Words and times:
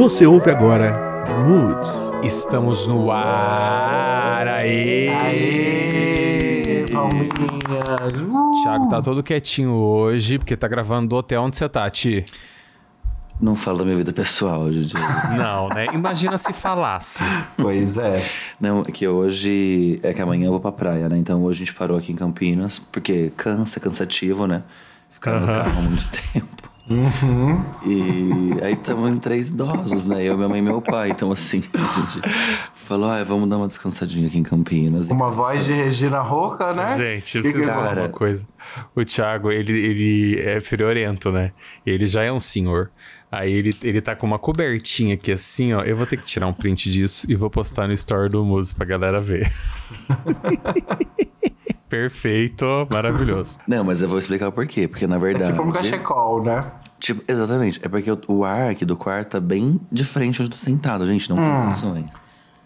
Você 0.00 0.26
ouve 0.26 0.50
agora 0.50 1.26
Moods. 1.46 2.10
Estamos 2.24 2.86
no 2.86 3.10
ar, 3.10 4.48
aê! 4.48 5.10
Aê, 5.10 6.86
palminhas. 6.90 8.22
Uh. 8.22 8.62
Thiago 8.62 8.88
tá 8.88 9.02
todo 9.02 9.22
quietinho 9.22 9.72
hoje, 9.72 10.38
porque 10.38 10.56
tá 10.56 10.66
gravando 10.66 11.08
do 11.08 11.16
hotel 11.16 11.42
onde 11.42 11.58
você 11.58 11.68
tá, 11.68 11.90
Ti. 11.90 12.24
Não 13.38 13.54
fala 13.54 13.80
da 13.80 13.84
minha 13.84 13.96
vida 13.98 14.10
pessoal, 14.10 14.70
Didi. 14.70 14.94
Não, 15.36 15.68
né? 15.68 15.84
Imagina 15.92 16.38
se 16.38 16.54
falasse. 16.54 17.22
Pois 17.58 17.98
é. 17.98 18.24
Não, 18.58 18.80
é 18.80 18.90
que 18.90 19.06
hoje. 19.06 20.00
É 20.02 20.14
que 20.14 20.22
amanhã 20.22 20.46
eu 20.46 20.52
vou 20.52 20.60
pra 20.60 20.72
praia, 20.72 21.10
né? 21.10 21.18
Então 21.18 21.42
hoje 21.42 21.62
a 21.62 21.66
gente 21.66 21.76
parou 21.76 21.98
aqui 21.98 22.10
em 22.10 22.16
Campinas, 22.16 22.78
porque 22.78 23.34
cansa, 23.36 23.78
cansativo, 23.78 24.46
né? 24.46 24.62
Ficar 25.10 25.38
no 25.38 25.46
carro 25.46 25.78
há 25.78 25.82
muito 25.82 26.08
tempo. 26.32 26.59
E 27.86 28.64
aí 28.64 28.72
estamos 28.72 29.08
em 29.10 29.16
três 29.18 29.48
idosos, 29.48 30.06
né? 30.06 30.24
Eu, 30.24 30.36
minha 30.36 30.48
mãe 30.48 30.58
e 30.58 30.62
meu 30.62 30.82
pai. 30.82 31.10
Então, 31.10 31.30
assim, 31.30 31.62
a 31.72 31.78
gente 32.00 32.20
falou: 32.74 33.08
ah, 33.10 33.22
vamos 33.22 33.48
dar 33.48 33.58
uma 33.58 33.68
descansadinha 33.68 34.26
aqui 34.26 34.38
em 34.38 34.42
Campinas. 34.42 35.08
E- 35.08 35.12
Uma 35.12 35.30
voz 35.30 35.64
de 35.64 35.72
Regina 35.72 36.20
Roca, 36.20 36.72
né? 36.74 36.96
Gente, 36.98 37.36
eu 37.36 37.42
preciso 37.42 37.66
falar 37.72 37.96
uma 37.96 38.08
coisa. 38.08 38.46
O 38.94 39.04
Thiago, 39.04 39.50
ele, 39.52 39.72
ele 39.72 40.40
é 40.40 40.60
friorento, 40.60 41.30
né? 41.30 41.52
Ele 41.86 42.06
já 42.06 42.22
é 42.24 42.32
um 42.32 42.40
senhor. 42.40 42.90
Aí 43.30 43.52
ele, 43.52 43.72
ele 43.82 44.00
tá 44.00 44.16
com 44.16 44.26
uma 44.26 44.38
cobertinha 44.38 45.14
aqui 45.14 45.30
assim, 45.30 45.72
ó. 45.72 45.82
Eu 45.82 45.96
vou 45.96 46.06
ter 46.06 46.16
que 46.16 46.24
tirar 46.24 46.48
um 46.48 46.52
print 46.52 46.90
disso 46.90 47.30
e 47.30 47.36
vou 47.36 47.48
postar 47.48 47.86
no 47.86 47.92
story 47.92 48.28
do 48.28 48.44
Muso 48.44 48.74
pra 48.74 48.84
galera 48.84 49.20
ver. 49.20 49.50
Perfeito, 51.88 52.64
maravilhoso. 52.90 53.58
Não, 53.66 53.84
mas 53.84 54.02
eu 54.02 54.08
vou 54.08 54.18
explicar 54.18 54.48
o 54.48 54.52
porquê. 54.52 54.88
Porque, 54.88 55.06
na 55.06 55.18
verdade. 55.18 55.50
Tipo 55.50 55.62
um 55.62 55.72
cachecol, 55.72 56.42
né? 56.42 56.70
Tipo, 57.00 57.24
exatamente. 57.26 57.80
É 57.82 57.88
porque 57.88 58.10
o, 58.28 58.44
ar 58.44 58.70
aqui 58.70 58.84
do 58.84 58.96
quarto 58.96 59.30
tá 59.30 59.40
bem 59.40 59.80
de 59.90 60.04
frente 60.04 60.42
onde 60.42 60.52
eu 60.52 60.56
tô 60.56 60.62
sentado, 60.62 61.06
gente. 61.06 61.30
Não 61.30 61.36
tem 61.36 61.64
condições. 61.64 62.10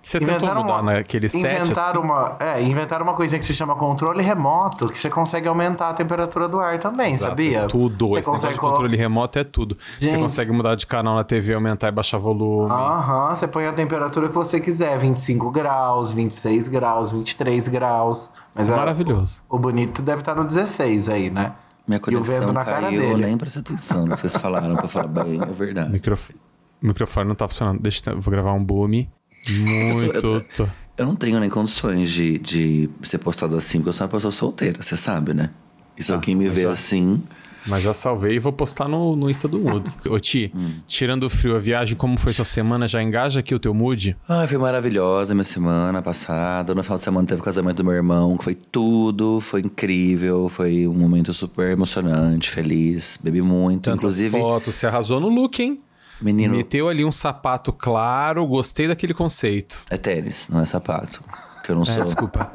Você 0.04 0.20
tentou 0.20 0.54
mudar 0.54 0.82
naquele 0.82 1.28
set 1.28 1.40
inventaram 1.40 2.00
assim? 2.02 2.10
uma, 2.10 2.36
é, 2.38 2.62
inventaram 2.62 3.04
uma 3.04 3.14
coisinha 3.14 3.38
que 3.38 3.44
se 3.44 3.54
chama 3.54 3.74
controle 3.74 4.22
remoto, 4.22 4.88
que 4.88 4.98
você 4.98 5.08
consegue 5.08 5.48
aumentar 5.48 5.88
a 5.90 5.94
temperatura 5.94 6.46
do 6.46 6.60
ar 6.60 6.78
também, 6.78 7.16
sabia? 7.16 7.66
Tudo. 7.66 8.08
Você 8.10 8.20
Esse 8.20 8.28
negócio 8.28 8.50
de 8.52 8.58
colo- 8.58 8.72
controle 8.72 8.96
remoto 8.96 9.38
é 9.38 9.44
tudo. 9.44 9.76
Você 9.98 10.10
Gente. 10.10 10.20
consegue 10.20 10.52
mudar 10.52 10.74
de 10.74 10.86
canal 10.86 11.14
na 11.16 11.24
TV, 11.24 11.54
aumentar 11.54 11.88
e 11.88 11.90
baixar 11.92 12.18
volume. 12.18 12.70
Aham, 12.70 13.34
você 13.34 13.48
põe 13.48 13.66
a 13.66 13.72
temperatura 13.72 14.28
que 14.28 14.34
você 14.34 14.60
quiser, 14.60 14.98
25 14.98 15.50
graus, 15.50 16.12
26 16.12 16.68
graus, 16.68 17.10
23 17.10 17.68
graus. 17.68 18.30
Mas 18.54 18.68
é- 18.68 18.76
Maravilhoso. 18.76 19.42
O, 19.48 19.56
o 19.56 19.58
bonito 19.58 20.02
deve 20.02 20.20
estar 20.20 20.34
no 20.34 20.44
16 20.44 21.08
aí, 21.08 21.30
né? 21.30 21.52
Minha 21.88 22.00
e 22.08 22.16
o 22.16 22.22
vento 22.22 22.26
conexão 22.26 22.52
na 22.52 22.64
cara 22.64 22.80
caiu, 22.82 23.02
eu 23.02 23.08
dele. 23.14 23.26
nem 23.26 23.36
prestei 23.38 23.60
atenção 23.62 24.06
no 24.06 24.14
que 24.14 24.20
vocês 24.22 24.36
falaram 24.36 24.74
pra 24.76 24.88
falar 24.88 25.06
bem, 25.08 25.40
é 25.40 25.46
verdade. 25.46 25.90
microfone, 25.90 26.38
o 26.82 26.86
microfone 26.86 27.28
não 27.28 27.34
tá 27.34 27.46
funcionando. 27.48 27.78
Deixa 27.80 28.10
eu, 28.10 28.18
vou 28.20 28.30
gravar 28.32 28.52
um 28.52 28.64
boom. 28.64 29.06
Muito. 29.50 30.16
Eu 30.16 30.40
tô- 30.42 30.68
Eu 30.96 31.06
não 31.06 31.16
tenho 31.16 31.40
nem 31.40 31.50
condições 31.50 32.10
de, 32.12 32.38
de 32.38 32.88
ser 33.02 33.18
postado 33.18 33.56
assim, 33.56 33.78
porque 33.78 33.88
eu 33.88 33.92
sou 33.92 34.04
uma 34.06 34.10
pessoa 34.12 34.30
solteira, 34.30 34.80
você 34.82 34.96
sabe, 34.96 35.34
né? 35.34 35.50
E 35.98 36.02
se 36.04 36.12
alguém 36.12 36.36
me 36.36 36.48
vê 36.48 36.62
já- 36.62 36.70
assim, 36.70 37.20
Mas 37.66 37.82
já 37.82 37.94
salvei 37.94 38.34
e 38.36 38.38
vou 38.38 38.52
postar 38.52 38.86
no, 38.88 39.16
no 39.16 39.28
Insta 39.30 39.48
do 39.48 39.58
Mood. 39.58 39.90
Ô, 40.08 40.20
Ti, 40.20 40.52
tirando 40.86 41.24
o 41.24 41.30
frio, 41.30 41.56
a 41.56 41.58
viagem, 41.58 41.96
como 41.96 42.16
foi 42.18 42.32
sua 42.34 42.44
semana? 42.44 42.86
Já 42.86 43.02
engaja 43.02 43.40
aqui 43.40 43.54
o 43.54 43.58
teu 43.58 43.72
mood? 43.74 44.14
Ai, 44.28 44.46
foi 44.46 44.58
maravilhosa 44.58 45.34
minha 45.34 45.42
semana 45.44 46.02
passada. 46.02 46.74
No 46.74 46.82
final 46.84 46.98
de 46.98 47.04
semana 47.04 47.26
teve 47.26 47.40
o 47.40 47.44
casamento 47.44 47.78
do 47.78 47.84
meu 47.84 47.94
irmão, 47.94 48.36
que 48.36 48.44
foi 48.44 48.54
tudo, 48.54 49.40
foi 49.40 49.62
incrível, 49.62 50.48
foi 50.48 50.86
um 50.86 50.92
momento 50.94 51.32
super 51.34 51.70
emocionante, 51.70 52.50
feliz, 52.50 53.18
bebi 53.22 53.40
muito. 53.40 53.84
Tantas 53.84 53.96
Inclusive, 53.98 54.38
fotos, 54.38 54.74
você 54.74 54.86
arrasou 54.86 55.18
no 55.18 55.28
look, 55.28 55.58
hein? 55.60 55.78
Menino, 56.20 56.56
Meteu 56.56 56.88
ali 56.88 57.04
um 57.04 57.12
sapato 57.12 57.72
claro, 57.72 58.46
gostei 58.46 58.88
daquele 58.88 59.14
conceito. 59.14 59.80
é 59.90 59.96
tênis, 59.96 60.48
não 60.48 60.60
é 60.60 60.66
sapato. 60.66 61.22
Que 61.64 61.70
eu 61.72 61.76
não 61.76 61.82
É, 61.82 61.86
sou. 61.86 62.04
desculpa. 62.04 62.48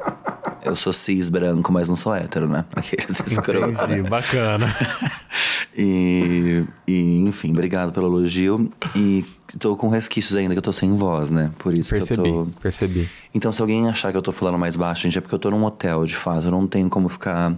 Eu 0.62 0.76
sou 0.76 0.92
cis 0.92 1.28
branco, 1.28 1.72
mas 1.72 1.88
não 1.88 1.96
sou 1.96 2.14
hétero, 2.14 2.48
né? 2.48 2.64
Aqueles 2.76 3.20
escrotos. 3.26 3.80
Entendi, 3.80 4.02
né? 4.02 4.08
bacana. 4.08 4.66
E, 5.76 6.64
e, 6.86 7.20
enfim, 7.20 7.52
obrigado 7.52 7.92
pelo 7.92 8.06
elogio. 8.08 8.70
E 8.94 9.24
tô 9.58 9.76
com 9.76 9.88
resquícios 9.88 10.36
ainda 10.36 10.52
que 10.54 10.58
eu 10.58 10.62
tô 10.62 10.72
sem 10.72 10.94
voz, 10.94 11.30
né? 11.30 11.50
Por 11.58 11.72
isso 11.74 11.90
Percebi, 11.90 12.22
que 12.22 12.28
eu 12.28 12.46
tô. 12.52 12.60
percebi. 12.60 13.08
Então, 13.32 13.52
se 13.52 13.60
alguém 13.62 13.88
achar 13.88 14.10
que 14.10 14.18
eu 14.18 14.22
tô 14.22 14.32
falando 14.32 14.58
mais 14.58 14.76
baixo, 14.76 15.02
gente, 15.02 15.16
é 15.16 15.20
porque 15.20 15.34
eu 15.34 15.38
tô 15.38 15.50
num 15.50 15.64
hotel, 15.64 16.04
de 16.04 16.16
fato. 16.16 16.44
Eu 16.46 16.50
não 16.50 16.66
tenho 16.66 16.88
como 16.90 17.08
ficar. 17.08 17.54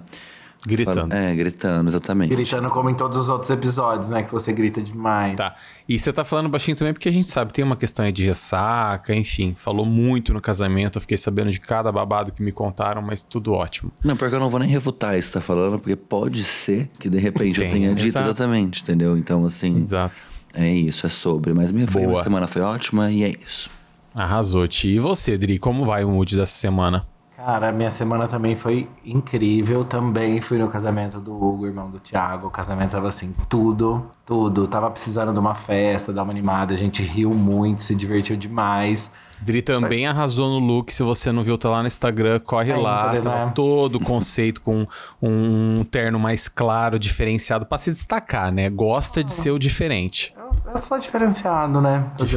Gritando. 0.64 1.12
É, 1.12 1.34
gritando, 1.34 1.90
exatamente. 1.90 2.30
Gritando 2.30 2.70
como 2.70 2.88
em 2.88 2.94
todos 2.94 3.18
os 3.18 3.28
outros 3.28 3.50
episódios, 3.50 4.10
né? 4.10 4.22
Que 4.22 4.30
você 4.30 4.52
grita 4.52 4.80
demais. 4.80 5.36
Tá. 5.36 5.56
E 5.88 5.98
você 5.98 6.12
tá 6.12 6.22
falando 6.22 6.48
baixinho 6.48 6.76
também 6.76 6.92
porque 6.92 7.08
a 7.08 7.12
gente 7.12 7.26
sabe, 7.26 7.52
tem 7.52 7.64
uma 7.64 7.74
questão 7.74 8.04
aí 8.04 8.12
de 8.12 8.24
ressaca, 8.24 9.14
enfim. 9.14 9.54
Falou 9.56 9.84
muito 9.84 10.32
no 10.32 10.40
casamento, 10.40 10.98
eu 10.98 11.00
fiquei 11.00 11.16
sabendo 11.16 11.50
de 11.50 11.58
cada 11.58 11.90
babado 11.90 12.32
que 12.32 12.42
me 12.42 12.52
contaram, 12.52 13.02
mas 13.02 13.22
tudo 13.22 13.52
ótimo. 13.52 13.90
Não, 14.04 14.16
porque 14.16 14.34
eu 14.34 14.40
não 14.40 14.48
vou 14.48 14.60
nem 14.60 14.68
refutar 14.68 15.18
isso 15.18 15.28
que 15.28 15.34
tá 15.34 15.40
falando, 15.40 15.78
porque 15.80 15.96
pode 15.96 16.44
ser 16.44 16.88
que 16.98 17.08
de 17.08 17.18
repente 17.18 17.60
eu 17.60 17.68
tenha 17.68 17.92
dito 17.94 18.08
exato. 18.08 18.28
exatamente, 18.28 18.82
entendeu? 18.82 19.18
Então, 19.18 19.44
assim, 19.44 19.78
Exato. 19.78 20.22
é 20.54 20.68
isso, 20.72 21.06
é 21.06 21.10
sobre. 21.10 21.52
Mas 21.52 21.72
minha, 21.72 21.88
foi, 21.88 22.06
minha 22.06 22.22
semana 22.22 22.46
foi 22.46 22.62
ótima 22.62 23.10
e 23.10 23.24
é 23.24 23.34
isso. 23.44 23.68
Arrasou, 24.14 24.68
Ti. 24.68 24.88
E 24.88 24.98
você, 24.98 25.36
Dri, 25.36 25.58
como 25.58 25.84
vai 25.84 26.04
o 26.04 26.10
mood 26.10 26.36
dessa 26.36 26.52
semana? 26.52 27.06
Cara, 27.44 27.72
minha 27.72 27.90
semana 27.90 28.28
também 28.28 28.54
foi 28.54 28.88
incrível. 29.04 29.84
Também 29.84 30.40
fui 30.40 30.58
no 30.58 30.68
casamento 30.68 31.18
do 31.18 31.34
Hugo, 31.34 31.66
irmão 31.66 31.90
do 31.90 31.98
Thiago. 31.98 32.46
O 32.46 32.50
casamento 32.50 32.92
tava 32.92 33.08
assim, 33.08 33.34
tudo, 33.48 34.08
tudo. 34.24 34.68
Tava 34.68 34.88
precisando 34.88 35.32
de 35.32 35.40
uma 35.40 35.52
festa, 35.52 36.12
dar 36.12 36.22
uma 36.22 36.30
animada. 36.30 36.72
A 36.72 36.76
gente 36.76 37.02
riu 37.02 37.30
muito, 37.30 37.82
se 37.82 37.96
divertiu 37.96 38.36
demais. 38.36 39.10
Dri 39.40 39.60
também 39.60 40.06
arrasou 40.06 40.50
no 40.50 40.64
look. 40.64 40.92
Se 40.92 41.02
você 41.02 41.32
não 41.32 41.42
viu, 41.42 41.58
tá 41.58 41.68
lá 41.68 41.80
no 41.80 41.88
Instagram, 41.88 42.38
corre 42.38 42.72
Ainda, 42.72 42.80
lá. 42.80 43.12
né? 43.12 43.20
Tava 43.20 43.50
todo 43.50 43.96
o 43.96 44.00
conceito 44.00 44.60
com 44.60 44.86
um 45.20 45.84
terno 45.90 46.20
mais 46.20 46.46
claro, 46.46 46.96
diferenciado, 46.96 47.66
pra 47.66 47.76
se 47.76 47.90
destacar, 47.90 48.52
né? 48.52 48.70
Gosta 48.70 49.24
de 49.24 49.32
ser 49.32 49.50
o 49.50 49.58
diferente. 49.58 50.32
Eu, 50.38 50.74
eu 50.74 50.78
sou 50.80 50.96
diferenciado, 50.96 51.80
né? 51.80 52.04
Fazer 52.16 52.36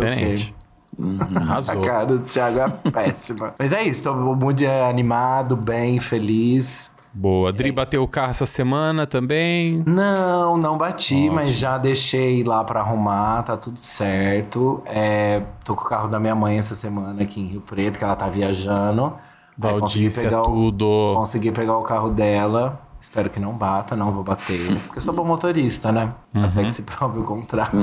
o 0.62 0.65
quê? 0.96 1.04
Diferente. 1.18 1.38
A 1.38 1.42
Arrasou. 1.42 1.82
cara 1.82 2.06
do 2.06 2.20
Thiago 2.20 2.60
é 2.60 2.70
péssima. 2.92 3.54
Mas 3.60 3.72
é 3.72 3.84
isso, 3.84 4.04
tô- 4.04 4.14
o 4.14 4.36
mood 4.36 4.66
é 4.66 4.90
animado, 4.90 5.56
bem, 5.56 6.00
feliz. 6.00 6.92
Boa. 7.18 7.54
Dri 7.54 7.72
bateu 7.72 8.04
o 8.04 8.08
carro 8.10 8.32
essa 8.32 8.46
semana 8.46 9.08
também. 9.08 9.82
Não, 9.88 10.58
não 10.58 10.78
bati, 10.78 11.30
mas 11.30 11.50
já 11.52 11.78
deixei 11.78 12.44
lá 12.44 12.62
pra 12.62 12.82
arrumar, 12.82 13.42
tá 13.44 13.56
tudo 13.56 13.80
certo. 13.80 14.82
É, 14.86 15.42
tô 15.64 15.76
com 15.76 15.86
o 15.86 15.88
carro 15.88 16.10
da 16.10 16.20
minha 16.20 16.36
mãe 16.36 16.58
essa 16.58 16.76
semana 16.76 17.24
aqui 17.24 17.40
em 17.40 17.46
Rio 17.46 17.62
Preto, 17.62 17.98
que 17.98 18.04
ela 18.04 18.18
tá 18.18 18.28
viajando. 18.28 19.14
Aí 19.64 19.80
consegui 19.80 19.80
Valdícia, 19.80 20.24
pegar 20.24 20.42
o- 20.42 20.44
tudo. 20.44 21.14
Consegui 21.16 21.52
pegar 21.54 21.78
o 21.78 21.84
carro 21.84 22.10
dela. 22.10 22.82
Espero 23.06 23.30
que 23.30 23.40
não 23.40 23.54
bata, 23.54 23.96
não 23.96 24.12
vou 24.12 24.24
bater. 24.24 24.78
Porque 24.82 24.98
eu 24.98 25.02
sou 25.02 25.14
bom 25.14 25.24
motorista, 25.24 25.92
né? 25.92 26.14
Uhum. 26.34 26.44
Até 26.44 26.64
que 26.66 26.72
se 26.74 26.82
prove 26.82 27.20
o 27.20 27.24
contrário. 27.24 27.80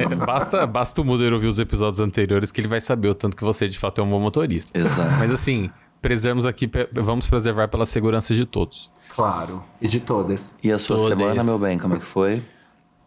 É, 0.00 0.14
basta, 0.14 0.64
basta 0.66 1.02
o 1.02 1.04
Muder 1.04 1.34
ouvir 1.34 1.48
os 1.48 1.58
episódios 1.58 2.00
anteriores 2.00 2.50
que 2.50 2.60
ele 2.60 2.68
vai 2.68 2.80
saber 2.80 3.08
o 3.08 3.14
tanto 3.14 3.36
que 3.36 3.44
você 3.44 3.68
de 3.68 3.78
fato 3.78 4.00
é 4.00 4.04
um 4.04 4.08
bom 4.08 4.20
motorista. 4.20 4.78
Exato. 4.78 5.10
Mas 5.18 5.30
assim, 5.30 5.70
preservamos 6.00 6.46
aqui, 6.46 6.70
vamos 6.92 7.26
preservar 7.26 7.68
pela 7.68 7.84
segurança 7.84 8.34
de 8.34 8.46
todos. 8.46 8.90
Claro. 9.14 9.62
E 9.82 9.88
de 9.88 10.00
todas. 10.00 10.54
E 10.62 10.72
a 10.72 10.78
sua 10.78 10.96
Todas. 10.96 11.18
semana, 11.18 11.42
meu 11.42 11.58
bem, 11.58 11.78
como 11.78 11.96
é 11.96 11.98
que 11.98 12.06
foi? 12.06 12.42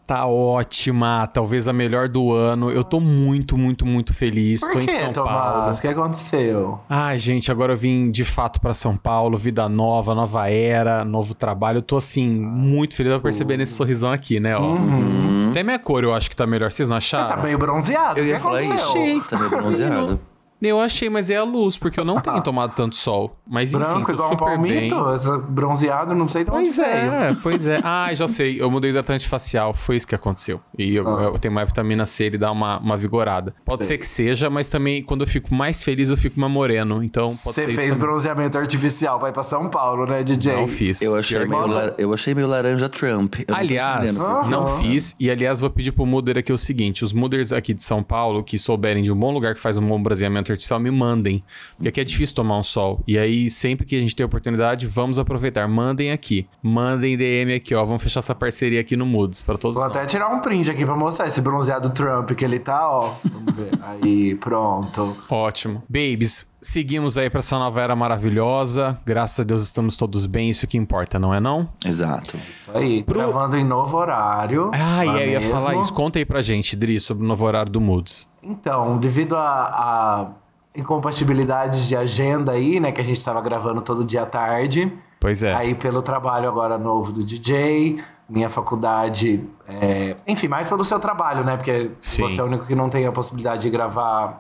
Tá 0.05 0.25
ótima, 0.25 1.25
talvez 1.27 1.65
a 1.67 1.71
melhor 1.73 2.09
do 2.09 2.33
ano. 2.33 2.69
Eu 2.69 2.83
tô 2.83 2.99
muito, 2.99 3.57
muito, 3.57 3.85
muito 3.85 4.13
feliz. 4.13 4.59
Por 4.59 4.73
tô 4.73 4.79
em 4.79 4.85
que, 4.85 4.91
São 4.91 5.13
Tomás? 5.13 5.53
Paulo. 5.53 5.71
O 5.71 5.81
que 5.81 5.87
aconteceu? 5.87 6.79
Ai, 6.89 7.17
gente, 7.17 7.49
agora 7.49 7.71
eu 7.71 7.77
vim 7.77 8.09
de 8.09 8.25
fato 8.25 8.59
pra 8.59 8.73
São 8.73 8.97
Paulo, 8.97 9.37
vida 9.37 9.69
nova, 9.69 10.13
nova 10.13 10.49
era, 10.49 11.05
novo 11.05 11.33
trabalho. 11.33 11.77
Eu 11.77 11.81
tô 11.81 11.95
assim, 11.95 12.29
muito 12.29 12.95
feliz 12.95 13.13
pra 13.13 13.21
perceber 13.21 13.55
nesse 13.55 13.73
sorrisão 13.75 14.11
aqui, 14.11 14.41
né? 14.41 14.57
Ó. 14.57 14.75
Até 15.51 15.63
minha 15.63 15.79
cor 15.79 16.03
eu 16.03 16.13
acho 16.13 16.29
que 16.29 16.35
tá 16.35 16.45
melhor. 16.45 16.69
Vocês 16.69 16.87
não 16.87 16.97
acharam? 16.97 17.29
Tá 17.29 17.37
meio 17.37 17.57
bronzeado. 17.57 18.19
Eu 18.19 18.25
ia 18.25 18.39
falar 18.39 18.61
isso. 18.61 18.93
Você 18.93 19.29
tá 19.29 19.37
meio 19.37 19.49
bronzeado. 19.49 20.19
Eu 20.63 20.79
achei, 20.79 21.09
mas 21.09 21.29
é 21.29 21.35
a 21.35 21.43
luz, 21.43 21.77
porque 21.77 21.99
eu 21.99 22.05
não 22.05 22.19
tenho 22.19 22.41
tomado 22.41 22.73
tanto 22.73 22.95
sol. 22.95 23.31
Mas 23.45 23.73
enfim, 23.73 23.83
Branco 23.83 24.05
tô 24.05 24.11
igual 24.13 24.29
um 24.29 24.31
super 24.31 24.59
bem. 24.59 24.89
palmito, 24.89 25.41
bronzeado, 25.49 26.15
não 26.15 26.27
sei 26.27 26.43
de 26.43 26.49
onde 26.51 26.59
Pois 26.63 26.77
veio. 26.77 26.87
é, 26.89 27.35
pois 27.41 27.67
é. 27.67 27.79
Ah, 27.83 28.13
já 28.13 28.27
sei. 28.27 28.61
Eu 28.61 28.71
mudei 28.71 28.89
hidratante 28.91 29.27
facial. 29.27 29.73
Foi 29.73 29.95
isso 29.97 30.07
que 30.07 30.15
aconteceu. 30.15 30.59
E 30.77 30.95
eu, 30.95 31.07
Ah. 31.07 31.23
eu 31.23 31.33
tenho 31.33 31.53
mais 31.53 31.67
vitamina 31.67 32.05
C, 32.05 32.25
ele 32.25 32.37
dá 32.37 32.51
uma, 32.51 32.79
uma 32.79 32.97
vigorada. 32.97 33.53
Pode 33.65 33.83
ser 33.85 33.97
que 33.97 34.05
seja, 34.05 34.49
mas 34.49 34.67
também 34.67 35.03
quando 35.03 35.21
eu 35.21 35.27
fico 35.27 35.53
mais 35.53 35.83
feliz, 35.83 36.09
eu 36.09 36.17
fico 36.17 36.39
mais 36.39 36.51
moreno. 36.51 37.03
Então 37.03 37.23
pode 37.27 37.37
Você 37.37 37.67
fez 37.67 37.95
bronzeamento 37.95 38.57
artificial 38.57 39.19
pra 39.19 39.29
ir 39.29 39.33
pra 39.33 39.43
São 39.43 39.69
Paulo, 39.69 40.05
né, 40.05 40.23
DJ? 40.23 40.55
Não 40.55 40.67
fiz. 40.67 41.01
Eu 41.01 41.17
achei, 41.19 41.45
meio, 41.45 41.67
la- 41.67 41.93
eu 41.97 42.13
achei 42.13 42.33
meio 42.33 42.47
laranja 42.47 42.87
Trump. 42.89 43.35
Eu 43.39 43.45
não 43.49 43.55
Aliás, 43.57 44.17
não 44.17 44.63
Aham. 44.63 44.77
fiz. 44.79 45.15
E 45.19 45.29
aliás, 45.29 45.59
vou 45.59 45.69
pedir 45.69 45.91
pro 45.91 46.05
Muder 46.05 46.37
aqui 46.37 46.53
o 46.53 46.57
seguinte: 46.57 47.03
os 47.03 47.13
Muders 47.13 47.51
aqui 47.51 47.73
de 47.73 47.83
São 47.83 48.01
Paulo 48.03 48.43
que 48.43 48.57
souberem 48.57 49.03
de 49.03 49.11
um 49.11 49.15
bom 49.15 49.31
lugar 49.31 49.53
que 49.53 49.59
faz 49.59 49.77
um 49.77 49.85
bom 49.85 50.01
bronzeamento 50.01 50.52
inteligência 50.53 50.73
artificial, 50.73 50.79
me 50.79 50.91
mandem. 50.91 51.43
Porque 51.75 51.89
aqui 51.89 52.01
é 52.01 52.03
difícil 52.03 52.35
tomar 52.35 52.57
um 52.57 52.63
sol. 52.63 53.01
E 53.07 53.17
aí, 53.17 53.49
sempre 53.49 53.85
que 53.85 53.95
a 53.95 53.99
gente 53.99 54.15
tem 54.15 54.25
oportunidade, 54.25 54.87
vamos 54.87 55.19
aproveitar. 55.19 55.67
Mandem 55.67 56.11
aqui. 56.11 56.47
Mandem 56.61 57.17
DM 57.17 57.53
aqui, 57.53 57.75
ó. 57.75 57.83
Vamos 57.83 58.01
fechar 58.01 58.19
essa 58.19 58.35
parceria 58.35 58.79
aqui 58.81 58.95
no 58.95 59.05
Moods 59.05 59.41
pra 59.41 59.57
todos 59.57 59.75
Vou 59.75 59.85
nós. 59.87 59.95
até 59.95 60.05
tirar 60.05 60.29
um 60.29 60.39
print 60.39 60.69
aqui 60.69 60.85
pra 60.85 60.95
mostrar 60.95 61.27
esse 61.27 61.41
bronzeado 61.41 61.89
Trump 61.89 62.31
que 62.31 62.45
ele 62.45 62.59
tá, 62.59 62.89
ó. 62.89 63.13
Vamos 63.23 63.53
ver. 63.53 63.71
Aí, 63.83 64.35
pronto. 64.35 65.15
Ótimo. 65.29 65.83
Babies, 65.89 66.45
seguimos 66.61 67.17
aí 67.17 67.29
pra 67.29 67.39
essa 67.39 67.59
nova 67.59 67.81
era 67.81 67.95
maravilhosa. 67.95 68.97
Graças 69.05 69.39
a 69.41 69.43
Deus 69.43 69.63
estamos 69.63 69.97
todos 69.97 70.25
bem, 70.25 70.49
isso 70.49 70.65
que 70.65 70.77
importa, 70.77 71.19
não 71.19 71.33
é 71.33 71.39
não? 71.39 71.67
Exato. 71.85 72.37
Isso 72.37 72.71
aí. 72.73 73.03
Gravando 73.03 73.57
em 73.57 73.63
novo 73.63 73.97
horário. 73.97 74.71
Ah, 74.73 75.05
e 75.05 75.09
é 75.09 75.11
aí 75.11 75.33
eu 75.33 75.41
ia 75.41 75.41
falar 75.41 75.75
isso. 75.75 75.93
Conta 75.93 76.17
aí 76.17 76.25
pra 76.25 76.41
gente, 76.41 76.75
Dri, 76.75 76.99
sobre 76.99 77.23
o 77.23 77.27
novo 77.27 77.45
horário 77.45 77.71
do 77.71 77.81
Moods. 77.81 78.27
Então, 78.41 78.97
devido 78.97 79.35
a, 79.35 79.41
a 79.41 80.31
incompatibilidades 80.75 81.87
de 81.87 81.95
agenda 81.95 82.51
aí, 82.51 82.79
né? 82.79 82.91
Que 82.91 83.01
a 83.01 83.03
gente 83.03 83.23
tava 83.23 83.41
gravando 83.41 83.81
todo 83.81 84.03
dia 84.03 84.23
à 84.23 84.25
tarde. 84.25 84.91
Pois 85.19 85.43
é. 85.43 85.53
Aí 85.53 85.75
pelo 85.75 86.01
trabalho 86.01 86.47
agora 86.49 86.77
novo 86.77 87.11
do 87.11 87.23
DJ, 87.23 88.03
minha 88.27 88.49
faculdade, 88.49 89.43
é, 89.67 90.15
enfim, 90.27 90.47
mais 90.47 90.67
pelo 90.67 90.83
seu 90.83 90.99
trabalho, 90.99 91.43
né? 91.43 91.55
Porque 91.55 91.91
Sim. 92.01 92.23
você 92.23 92.41
é 92.41 92.43
o 92.43 92.47
único 92.47 92.65
que 92.65 92.75
não 92.75 92.89
tem 92.89 93.05
a 93.05 93.11
possibilidade 93.11 93.61
de 93.61 93.69
gravar 93.69 94.39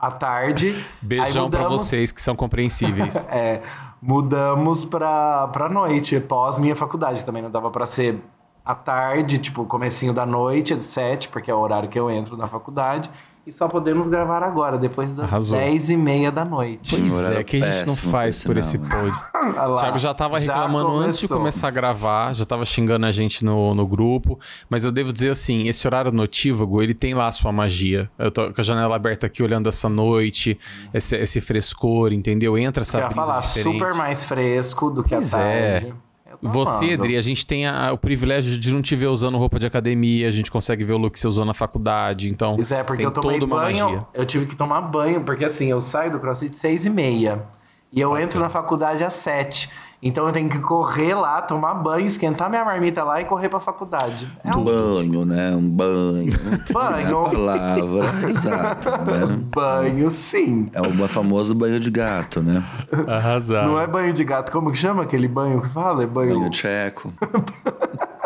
à, 0.00 0.08
à 0.08 0.10
tarde. 0.10 0.74
Beijão 1.02 1.44
mudamos- 1.44 1.82
vocês 1.82 2.10
que 2.10 2.20
são 2.20 2.34
compreensíveis. 2.34 3.26
É, 3.30 3.60
mudamos 4.02 4.84
pra, 4.84 5.48
pra 5.48 5.68
noite, 5.68 6.18
pós 6.20 6.58
minha 6.58 6.74
faculdade. 6.76 7.24
Também 7.24 7.42
não 7.42 7.50
dava 7.50 7.70
pra 7.70 7.86
ser 7.86 8.20
à 8.64 8.74
tarde, 8.74 9.38
tipo, 9.38 9.64
comecinho 9.66 10.12
da 10.12 10.24
noite, 10.26 10.72
às 10.74 10.84
sete, 10.86 11.28
porque 11.28 11.50
é 11.50 11.54
o 11.54 11.58
horário 11.58 11.88
que 11.88 11.98
eu 11.98 12.10
entro 12.10 12.36
na 12.36 12.46
faculdade. 12.46 13.10
E 13.46 13.52
só 13.52 13.68
podemos 13.68 14.08
gravar 14.08 14.42
agora, 14.42 14.78
depois 14.78 15.14
das 15.14 15.26
Arrasou. 15.26 15.58
dez 15.58 15.90
e 15.90 15.96
meia 15.98 16.32
da 16.32 16.44
noite. 16.46 16.96
Pois 16.96 17.12
horário 17.12 17.38
é, 17.38 17.44
que 17.44 17.62
a 17.62 17.70
gente 17.70 17.86
não 17.86 17.94
faz 17.94 18.42
por 18.42 18.56
esse 18.56 18.78
pod. 18.78 19.12
O 19.44 19.76
Thiago 19.76 19.98
já 19.98 20.14
tava 20.14 20.40
já 20.40 20.54
reclamando 20.54 20.88
antes 20.96 21.18
de 21.18 21.28
começar 21.28 21.68
a 21.68 21.70
gravar, 21.70 22.32
já 22.32 22.46
tava 22.46 22.64
xingando 22.64 23.04
a 23.04 23.10
gente 23.12 23.44
no, 23.44 23.74
no 23.74 23.86
grupo. 23.86 24.38
Mas 24.70 24.86
eu 24.86 24.90
devo 24.90 25.12
dizer 25.12 25.28
assim, 25.30 25.68
esse 25.68 25.86
horário 25.86 26.10
notívago, 26.10 26.82
ele 26.82 26.94
tem 26.94 27.12
lá 27.12 27.26
a 27.26 27.32
sua 27.32 27.52
magia. 27.52 28.10
Eu 28.18 28.30
tô 28.30 28.50
com 28.50 28.58
a 28.60 28.64
janela 28.64 28.96
aberta 28.96 29.26
aqui, 29.26 29.42
olhando 29.42 29.68
essa 29.68 29.86
noite, 29.86 30.58
esse, 30.94 31.14
esse 31.16 31.42
frescor, 31.42 32.14
entendeu? 32.14 32.56
Entra 32.56 32.80
essa 32.80 32.96
Eu 32.96 33.02
ia 33.02 33.06
brisa 33.08 33.20
falar, 33.20 33.40
diferente. 33.40 33.72
super 33.78 33.94
mais 33.94 34.24
fresco 34.24 34.90
do 34.90 35.02
que 35.02 35.10
Pois 35.10 35.34
a 35.34 35.40
é. 35.40 35.80
tarde. 35.80 35.86
Tô 35.90 35.94
Você. 36.42 36.92
Adri, 36.94 37.16
a 37.16 37.20
gente 37.20 37.46
tem 37.46 37.66
a- 37.66 37.92
o 37.92 37.98
privilégio 37.98 38.58
de 38.58 38.72
não 38.72 38.82
te 38.82 38.94
ver 38.96 39.06
usando 39.06 39.36
roupa 39.38 39.58
de 39.58 39.66
academia, 39.66 40.28
a 40.28 40.30
gente 40.30 40.50
consegue 40.50 40.84
ver 40.84 40.92
o 40.92 40.98
look 40.98 41.12
que 41.14 41.18
você 41.20 41.28
usou 41.28 41.44
na 41.44 41.54
faculdade, 41.54 42.28
então 42.30 42.54
Pois 42.56 42.70
é, 42.70 42.82
porque 42.82 42.98
tem 43.02 43.06
eu 43.06 43.10
tomei 43.12 43.38
toda 43.38 43.52
uma 43.52 43.62
banho, 43.62 43.84
magia. 43.86 44.06
eu 44.14 44.24
tive 44.26 44.46
que 44.46 44.56
tomar 44.56 44.80
banho, 44.82 45.20
porque 45.22 45.44
assim, 45.44 45.66
eu 45.70 45.80
saio 45.80 46.10
do 46.12 46.18
crossfit 46.18 46.56
seis 46.56 46.84
e 46.84 46.90
meia. 46.90 47.42
E 47.92 48.00
eu 48.00 48.18
entro 48.18 48.40
na 48.40 48.48
faculdade 48.48 49.04
às 49.04 49.12
sete. 49.14 49.70
Então 50.02 50.26
eu 50.26 50.32
tenho 50.32 50.48
que 50.48 50.58
correr 50.58 51.14
lá, 51.14 51.40
tomar 51.40 51.74
banho, 51.74 52.06
esquentar 52.06 52.50
minha 52.50 52.64
marmita 52.64 53.02
lá 53.02 53.20
e 53.20 53.24
correr 53.24 53.48
pra 53.48 53.58
faculdade. 53.58 54.28
É 54.44 54.54
Um 54.54 54.64
banho, 54.64 55.24
né? 55.24 55.54
Um 55.54 55.68
banho. 55.68 56.32
Banho. 56.72 57.24
É 57.24 57.26
a 57.26 57.30
palavra. 57.30 58.30
Exato. 58.30 58.90
Né? 58.90 59.44
banho, 59.54 60.10
sim. 60.10 60.70
É 60.72 60.80
o 60.80 61.08
famoso 61.08 61.54
banho 61.54 61.80
de 61.80 61.90
gato, 61.90 62.42
né? 62.42 62.62
Arrasar. 63.06 63.66
Não 63.66 63.80
é 63.80 63.86
banho 63.86 64.12
de 64.12 64.24
gato, 64.24 64.52
como 64.52 64.70
que 64.70 64.78
chama 64.78 65.02
aquele 65.02 65.28
banho 65.28 65.60
que 65.60 65.68
fala? 65.68 66.02
É 66.02 66.06
banho... 66.06 66.38
Banho 66.38 66.50
tcheco. 66.50 67.12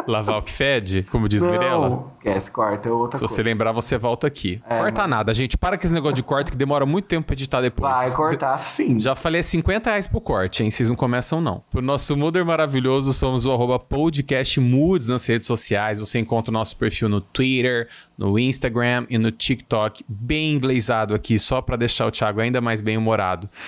Lavar 0.08 0.38
o 0.38 0.42
que 0.42 0.50
fede, 0.50 1.04
como 1.10 1.28
diz 1.28 1.42
Mirella. 1.42 1.88
Não, 1.90 2.12
que 2.18 2.28
esse 2.30 2.50
corta 2.50 2.88
é 2.88 2.92
outra 2.92 3.18
Se 3.18 3.22
você 3.22 3.36
coisa. 3.36 3.50
lembrar, 3.50 3.72
você 3.72 3.98
volta 3.98 4.26
aqui. 4.26 4.58
É, 4.66 4.78
corta 4.78 5.06
nada, 5.06 5.34
gente. 5.34 5.58
Para 5.58 5.76
com 5.76 5.84
esse 5.84 5.92
negócio 5.92 6.16
de 6.16 6.22
corte 6.22 6.50
que 6.50 6.56
demora 6.56 6.86
muito 6.86 7.04
tempo 7.04 7.26
pra 7.26 7.34
editar 7.34 7.60
depois. 7.60 7.92
Vai 7.92 8.10
cortar 8.10 8.56
sim. 8.56 8.98
Já 8.98 9.14
falei 9.14 9.40
é 9.40 9.42
50 9.42 9.90
reais 9.90 10.08
pro 10.08 10.18
corte, 10.18 10.62
hein? 10.62 10.70
Vocês 10.70 10.88
não 10.88 10.96
começam, 10.96 11.42
não. 11.42 11.62
Pro 11.70 11.82
nosso 11.82 12.16
Mooder 12.16 12.42
maravilhoso, 12.44 13.12
somos 13.12 13.44
o 13.44 13.52
arroba 13.52 13.78
podcast 13.78 14.58
Moods 14.58 15.08
nas 15.08 15.26
redes 15.26 15.46
sociais. 15.46 15.98
Você 15.98 16.18
encontra 16.18 16.50
o 16.50 16.54
nosso 16.54 16.74
perfil 16.78 17.10
no 17.10 17.20
Twitter, 17.20 17.88
no 18.16 18.38
Instagram 18.38 19.06
e 19.10 19.18
no 19.18 19.30
TikTok. 19.30 20.04
Bem 20.08 20.54
inglesado 20.54 21.14
aqui, 21.14 21.38
só 21.38 21.60
pra 21.60 21.76
deixar 21.76 22.06
o 22.06 22.10
Thiago 22.10 22.40
ainda 22.40 22.60
mais 22.62 22.80
bem-humorado. 22.80 23.48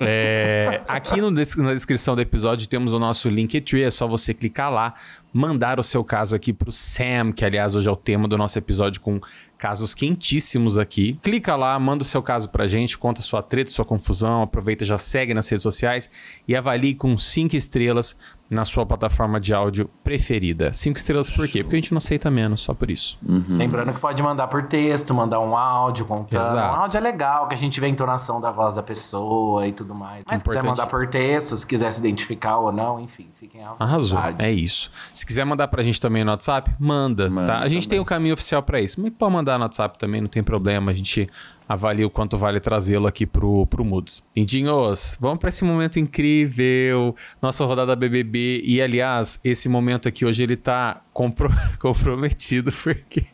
É, 0.00 0.80
aqui 0.88 1.20
no 1.20 1.30
na 1.30 1.72
descrição 1.72 2.16
do 2.16 2.20
episódio 2.20 2.66
temos 2.68 2.92
o 2.92 2.98
nosso 2.98 3.28
Linktree. 3.28 3.82
É 3.82 3.90
só 3.90 4.06
você 4.08 4.34
clicar 4.34 4.72
lá, 4.72 4.94
mandar 5.34 5.80
o 5.80 5.82
seu 5.82 6.04
caso 6.04 6.36
aqui 6.36 6.52
pro 6.52 6.70
Sam, 6.70 7.32
que 7.32 7.44
aliás 7.44 7.74
hoje 7.74 7.88
é 7.88 7.90
o 7.90 7.96
tema 7.96 8.28
do 8.28 8.38
nosso 8.38 8.56
episódio 8.56 9.00
com 9.00 9.20
casos 9.58 9.92
quentíssimos 9.92 10.78
aqui. 10.78 11.18
Clica 11.22 11.56
lá, 11.56 11.76
manda 11.76 12.04
o 12.04 12.06
seu 12.06 12.22
caso 12.22 12.48
pra 12.50 12.68
gente, 12.68 12.96
conta 12.96 13.20
sua 13.20 13.42
treta, 13.42 13.68
sua 13.68 13.84
confusão, 13.84 14.42
aproveita, 14.42 14.84
já 14.84 14.96
segue 14.96 15.34
nas 15.34 15.48
redes 15.48 15.64
sociais 15.64 16.08
e 16.46 16.54
avalie 16.54 16.94
com 16.94 17.18
cinco 17.18 17.56
estrelas 17.56 18.16
na 18.50 18.64
sua 18.64 18.84
plataforma 18.84 19.40
de 19.40 19.54
áudio 19.54 19.88
preferida. 20.04 20.72
Cinco 20.72 20.98
estrelas 20.98 21.30
por 21.30 21.48
quê? 21.48 21.62
Porque 21.64 21.76
a 21.76 21.80
gente 21.80 21.92
não 21.92 21.98
aceita 21.98 22.30
menos, 22.30 22.60
só 22.60 22.74
por 22.74 22.90
isso. 22.90 23.18
Lembrando 23.48 23.92
que 23.92 23.98
pode 23.98 24.22
mandar 24.22 24.46
por 24.48 24.64
texto, 24.64 25.14
mandar 25.14 25.40
um 25.40 25.56
áudio 25.56 26.04
contando. 26.04 26.42
Exato. 26.42 26.76
Um 26.76 26.80
áudio 26.82 26.98
é 26.98 27.00
legal, 27.00 27.48
que 27.48 27.54
a 27.54 27.58
gente 27.58 27.80
vê 27.80 27.86
a 27.86 27.88
entonação 27.88 28.40
da 28.40 28.50
voz 28.50 28.74
da 28.74 28.82
pessoa 28.82 29.66
e 29.66 29.72
tudo 29.72 29.94
mais. 29.94 30.22
Mas 30.26 30.38
se 30.38 30.44
quiser 30.44 30.58
Importante. 30.58 30.78
mandar 30.78 30.86
por 30.90 31.06
texto, 31.06 31.56
se 31.56 31.66
quiser 31.66 31.90
se 31.92 32.00
identificar 32.00 32.58
ou 32.58 32.70
não, 32.70 33.00
enfim, 33.00 33.28
fiquem 33.32 33.64
à 33.64 33.70
vontade. 33.70 33.90
Arrasou. 33.90 34.18
É 34.38 34.52
isso. 34.52 34.90
Se 35.12 35.24
quiser 35.26 35.44
mandar 35.44 35.68
pra 35.68 35.82
gente 35.82 36.00
também 36.00 36.22
no 36.22 36.30
WhatsApp, 36.30 36.70
manda, 36.78 37.28
Manda 37.30 37.46
tá? 37.46 37.58
A 37.58 37.68
gente 37.68 37.84
também. 37.88 37.96
tem 37.96 38.00
o 38.00 38.04
caminho 38.04 38.34
oficial 38.34 38.62
pra 38.62 38.80
isso. 38.80 39.00
Mas 39.00 39.10
pode 39.18 39.32
mandar 39.32 39.58
no 39.58 39.64
WhatsApp 39.64 39.98
também, 39.98 40.20
não 40.20 40.28
tem 40.28 40.42
problema. 40.42 40.92
A 40.92 40.94
gente 40.94 41.28
avalia 41.68 42.06
o 42.06 42.10
quanto 42.10 42.36
vale 42.36 42.60
trazê-lo 42.60 43.06
aqui 43.06 43.26
pro, 43.26 43.66
pro 43.66 43.84
Moods. 43.84 44.22
Lindinhos, 44.36 45.16
vamos 45.20 45.38
pra 45.38 45.48
esse 45.48 45.64
momento 45.64 45.98
incrível. 45.98 47.14
Nossa 47.40 47.64
rodada 47.64 47.96
BBB. 47.96 48.62
E, 48.64 48.80
aliás, 48.82 49.40
esse 49.44 49.68
momento 49.68 50.08
aqui 50.08 50.24
hoje 50.24 50.42
ele 50.42 50.56
tá 50.56 51.02
compro- 51.12 51.50
comprometido 51.78 52.70
porque... 52.72 53.24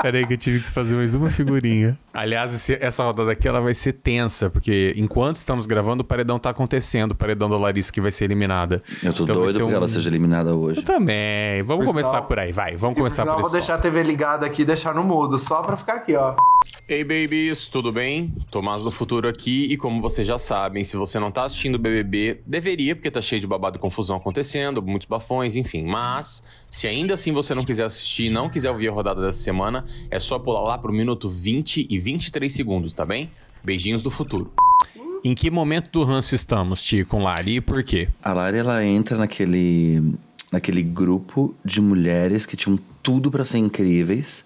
Peraí 0.00 0.26
que 0.26 0.34
eu 0.34 0.36
tive 0.36 0.60
que 0.60 0.70
fazer 0.70 0.94
mais 0.96 1.14
uma 1.14 1.30
figurinha. 1.30 1.98
Aliás, 2.12 2.54
esse- 2.54 2.78
essa 2.80 3.02
rodada 3.04 3.32
aqui 3.32 3.48
ela 3.48 3.60
vai 3.60 3.74
ser 3.74 3.92
tensa, 3.94 4.48
porque 4.50 4.92
enquanto 4.96 5.36
estamos 5.36 5.66
gravando, 5.66 6.02
o 6.02 6.04
paredão 6.06 6.38
tá 6.38 6.50
acontecendo, 6.50 7.12
o 7.12 7.14
paredão 7.14 7.48
da 7.48 7.56
Larissa 7.56 7.92
que 7.92 8.00
vai 8.00 8.10
ser 8.12 8.24
eliminada. 8.26 8.82
Eu 9.02 9.12
tô 9.12 9.24
Então 9.24 9.36
vai 9.36 9.46
doido 9.46 9.66
um- 9.66 9.70
ela 9.72 9.88
seja 9.88 10.08
eliminada 10.08 10.54
hoje. 10.54 10.80
Eu 10.80 10.84
também. 10.84 11.62
Vamos 11.62 11.84
Por 11.86 11.90
começar 11.92 12.10
sinal- 12.10 12.24
por 12.26 12.38
aí, 12.38 12.52
vai. 12.52 12.76
Vamos 12.76 12.92
E 12.92 12.94
por 12.96 13.00
começar 13.00 13.22
sinal, 13.22 13.36
por 13.36 13.42
vou 13.42 13.48
isso. 13.48 13.56
deixar 13.58 13.74
a 13.74 13.78
TV 13.78 14.02
ligada 14.02 14.46
aqui 14.46 14.62
e 14.62 14.64
deixar 14.64 14.94
no 14.94 15.02
mudo, 15.02 15.38
só 15.38 15.62
pra 15.62 15.76
ficar 15.76 15.94
aqui, 15.94 16.14
ó. 16.14 16.34
Ei, 16.88 17.02
babies, 17.02 17.66
tudo 17.68 17.90
bem? 17.90 18.32
Tomás 18.50 18.82
do 18.82 18.90
Futuro 18.92 19.28
aqui 19.28 19.66
e 19.72 19.76
como 19.76 20.00
vocês 20.00 20.26
já 20.26 20.38
sabem, 20.38 20.84
se 20.84 20.96
você 20.96 21.18
não 21.18 21.30
tá 21.32 21.44
assistindo 21.44 21.74
o 21.74 21.78
BBB, 21.78 22.40
deveria, 22.46 22.94
porque 22.94 23.10
tá 23.10 23.20
cheio 23.20 23.40
de 23.40 23.46
babado 23.46 23.76
e 23.76 23.80
confusão 23.80 24.16
acontecendo, 24.16 24.80
muitos 24.80 25.08
bafões, 25.08 25.56
enfim. 25.56 25.84
Mas, 25.84 26.44
se 26.70 26.86
ainda 26.86 27.14
assim 27.14 27.32
você 27.32 27.54
não 27.54 27.64
quiser 27.64 27.84
assistir 27.84 28.26
e 28.26 28.30
não 28.30 28.48
quiser 28.48 28.70
ouvir 28.70 28.88
a 28.88 28.92
rodada 28.92 29.20
dessa 29.20 29.38
semana, 29.42 29.55
é 30.10 30.20
só 30.20 30.38
pular 30.38 30.60
lá 30.60 30.78
pro 30.78 30.92
minuto 30.92 31.28
20 31.28 31.86
e 31.88 31.98
23 31.98 32.52
segundos, 32.52 32.94
tá 32.94 33.04
bem? 33.04 33.30
Beijinhos 33.64 34.02
do 34.02 34.10
futuro. 34.10 34.52
Em 35.24 35.34
que 35.34 35.50
momento 35.50 35.90
do 35.90 36.04
ranço 36.04 36.34
estamos, 36.34 36.82
Ti, 36.82 37.04
com 37.04 37.22
Lari 37.22 37.56
e 37.56 37.60
por 37.60 37.82
quê? 37.82 38.08
A 38.22 38.32
Lari, 38.32 38.58
ela 38.58 38.84
entra 38.84 39.16
naquele, 39.16 40.14
naquele 40.52 40.82
grupo 40.82 41.54
de 41.64 41.80
mulheres 41.80 42.46
que 42.46 42.56
tinham 42.56 42.78
tudo 43.02 43.30
pra 43.30 43.44
ser 43.44 43.58
incríveis, 43.58 44.44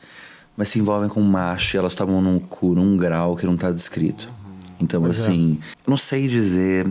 mas 0.57 0.71
se 0.71 0.79
envolvem 0.79 1.09
com 1.09 1.21
macho 1.21 1.77
e 1.77 1.79
elas 1.79 1.95
tomam 1.95 2.23
num 2.23 2.39
cu, 2.39 2.75
num 2.75 2.97
grau 2.97 3.37
que 3.37 3.45
não 3.45 3.57
tá 3.57 3.71
descrito. 3.71 4.33
Então, 4.81 5.05
assim, 5.05 5.61
não 5.87 5.97
sei 5.97 6.27
dizer. 6.27 6.87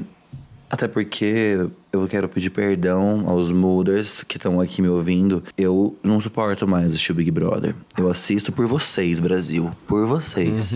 Até 0.70 0.88
porque 0.88 1.66
eu 1.92 2.08
quero 2.08 2.30
pedir 2.30 2.52
perdão 2.52 3.24
aos 3.28 3.52
mooders 3.52 4.24
que 4.24 4.38
estão 4.38 4.62
aqui 4.62 4.82
me 4.82 4.88
ouvindo. 4.88 5.44
Eu 5.58 5.98
não 6.04 6.22
suporto 6.22 6.68
mais 6.68 6.88
assistir 6.92 7.12
o 7.12 7.16
Big 7.16 7.32
Brother. 7.32 7.74
Eu 7.98 8.10
assisto 8.12 8.52
por 8.52 8.68
vocês, 8.68 9.20
Brasil. 9.20 9.72
Por 9.88 10.06
vocês. 10.06 10.76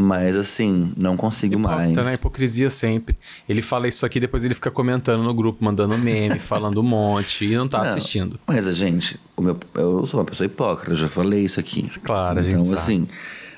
Mas, 0.00 0.36
assim, 0.36 0.92
não 0.96 1.16
consigo 1.16 1.58
mais. 1.58 1.94
Tá 1.94 2.02
na 2.02 2.14
hipocrisia 2.14 2.70
sempre. 2.70 3.18
Ele 3.48 3.60
fala 3.60 3.86
isso 3.88 4.04
aqui, 4.06 4.18
depois 4.18 4.44
ele 4.44 4.54
fica 4.54 4.70
comentando 4.70 5.22
no 5.22 5.34
grupo, 5.34 5.62
mandando 5.64 5.96
meme, 5.98 6.38
falando 6.40 6.80
um 6.80 6.84
monte 6.84 7.44
e 7.44 7.54
não 7.56 7.68
tá 7.68 7.78
Não, 7.82 7.90
assistindo. 7.90 8.38
Mas 8.46 8.66
a 8.66 8.72
gente, 8.72 9.18
o 9.36 9.42
meu, 9.42 9.58
eu 9.74 10.06
sou 10.06 10.20
uma 10.20 10.26
pessoa 10.26 10.46
hipócrita, 10.46 10.92
eu 10.92 10.96
já 10.96 11.08
falei 11.08 11.44
isso 11.44 11.60
aqui. 11.60 11.86
Claro, 12.02 12.38
a 12.38 12.42
gente 12.42 12.54
Então, 12.54 12.64
sabe. 12.64 13.08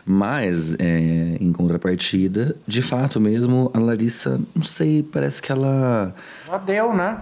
Mas 0.05 0.75
é, 0.79 1.37
em 1.41 1.53
contrapartida, 1.53 2.57
de 2.67 2.83
fato 2.83 3.21
mesmo, 3.21 3.71
a 3.75 3.79
Larissa, 3.79 4.41
não 4.55 4.63
sei, 4.63 5.03
parece 5.03 5.41
que 5.43 5.51
ela 5.53 6.15
Já 6.49 6.59
deu, 6.59 6.95
né? 6.95 7.19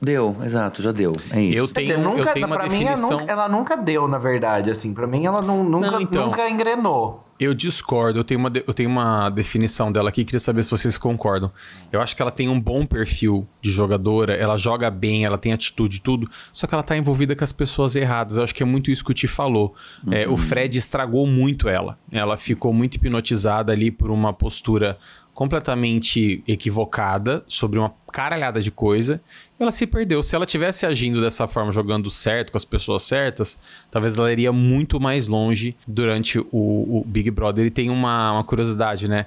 deu, 0.00 0.36
exato, 0.44 0.80
já 0.80 0.92
deu. 0.92 1.12
É 1.32 1.40
isso. 1.42 1.58
Eu 1.58 1.68
tenho, 1.68 1.86
dizer, 1.88 1.98
nunca, 2.00 2.20
eu 2.30 2.32
tenho 2.34 2.46
uma 2.46 2.56
pra 2.56 2.68
mim, 2.68 2.82
ela 2.84 2.90
definição. 2.94 3.18
nunca, 3.18 3.32
ela 3.32 3.48
nunca 3.48 3.76
deu, 3.76 4.06
na 4.06 4.18
verdade, 4.18 4.70
assim. 4.70 4.94
Pra 4.94 5.06
mim, 5.06 5.26
ela 5.26 5.42
não- 5.42 5.64
nunca, 5.64 5.90
Não, 5.90 6.00
então. 6.00 6.26
nunca 6.26 6.48
engrenou. 6.48 7.24
Eu 7.38 7.54
discordo, 7.54 8.18
eu 8.18 8.24
tenho, 8.24 8.40
uma, 8.40 8.50
eu 8.66 8.74
tenho 8.74 8.90
uma 8.90 9.30
definição 9.30 9.92
dela 9.92 10.08
aqui, 10.08 10.24
queria 10.24 10.40
saber 10.40 10.64
se 10.64 10.70
vocês 10.72 10.98
concordam. 10.98 11.52
Eu 11.92 12.00
acho 12.00 12.16
que 12.16 12.20
ela 12.20 12.32
tem 12.32 12.48
um 12.48 12.60
bom 12.60 12.84
perfil 12.84 13.48
de 13.62 13.70
jogadora, 13.70 14.34
ela 14.34 14.56
joga 14.56 14.90
bem, 14.90 15.24
ela 15.24 15.38
tem 15.38 15.52
atitude 15.52 15.98
e 15.98 16.00
tudo, 16.00 16.28
só 16.52 16.66
que 16.66 16.74
ela 16.74 16.82
tá 16.82 16.96
envolvida 16.96 17.36
com 17.36 17.44
as 17.44 17.52
pessoas 17.52 17.94
erradas. 17.94 18.38
Eu 18.38 18.44
acho 18.44 18.54
que 18.54 18.62
é 18.62 18.66
muito 18.66 18.90
isso 18.90 19.04
que 19.04 19.12
o 19.12 19.14
Ti 19.14 19.28
falou. 19.28 19.74
É, 20.10 20.26
o 20.28 20.36
Fred 20.36 20.76
estragou 20.76 21.26
muito 21.26 21.68
ela. 21.68 21.96
Ela 22.10 22.36
ficou 22.36 22.72
muito 22.72 22.96
hipnotizada 22.96 23.72
ali 23.72 23.90
por 23.90 24.10
uma 24.10 24.32
postura 24.32 24.98
completamente 25.38 26.42
equivocada 26.48 27.44
sobre 27.46 27.78
uma 27.78 27.94
caralhada 28.10 28.60
de 28.60 28.72
coisa. 28.72 29.20
Ela 29.56 29.70
se 29.70 29.86
perdeu. 29.86 30.20
Se 30.20 30.34
ela 30.34 30.44
tivesse 30.44 30.84
agindo 30.84 31.20
dessa 31.20 31.46
forma, 31.46 31.70
jogando 31.70 32.10
certo, 32.10 32.50
com 32.50 32.56
as 32.56 32.64
pessoas 32.64 33.04
certas, 33.04 33.56
talvez 33.88 34.18
ela 34.18 34.32
iria 34.32 34.50
muito 34.50 34.98
mais 34.98 35.28
longe 35.28 35.76
durante 35.86 36.40
o, 36.40 36.46
o 36.50 37.04
Big 37.06 37.30
Brother. 37.30 37.66
E 37.66 37.70
tem 37.70 37.88
uma, 37.88 38.32
uma 38.32 38.42
curiosidade, 38.42 39.08
né? 39.08 39.26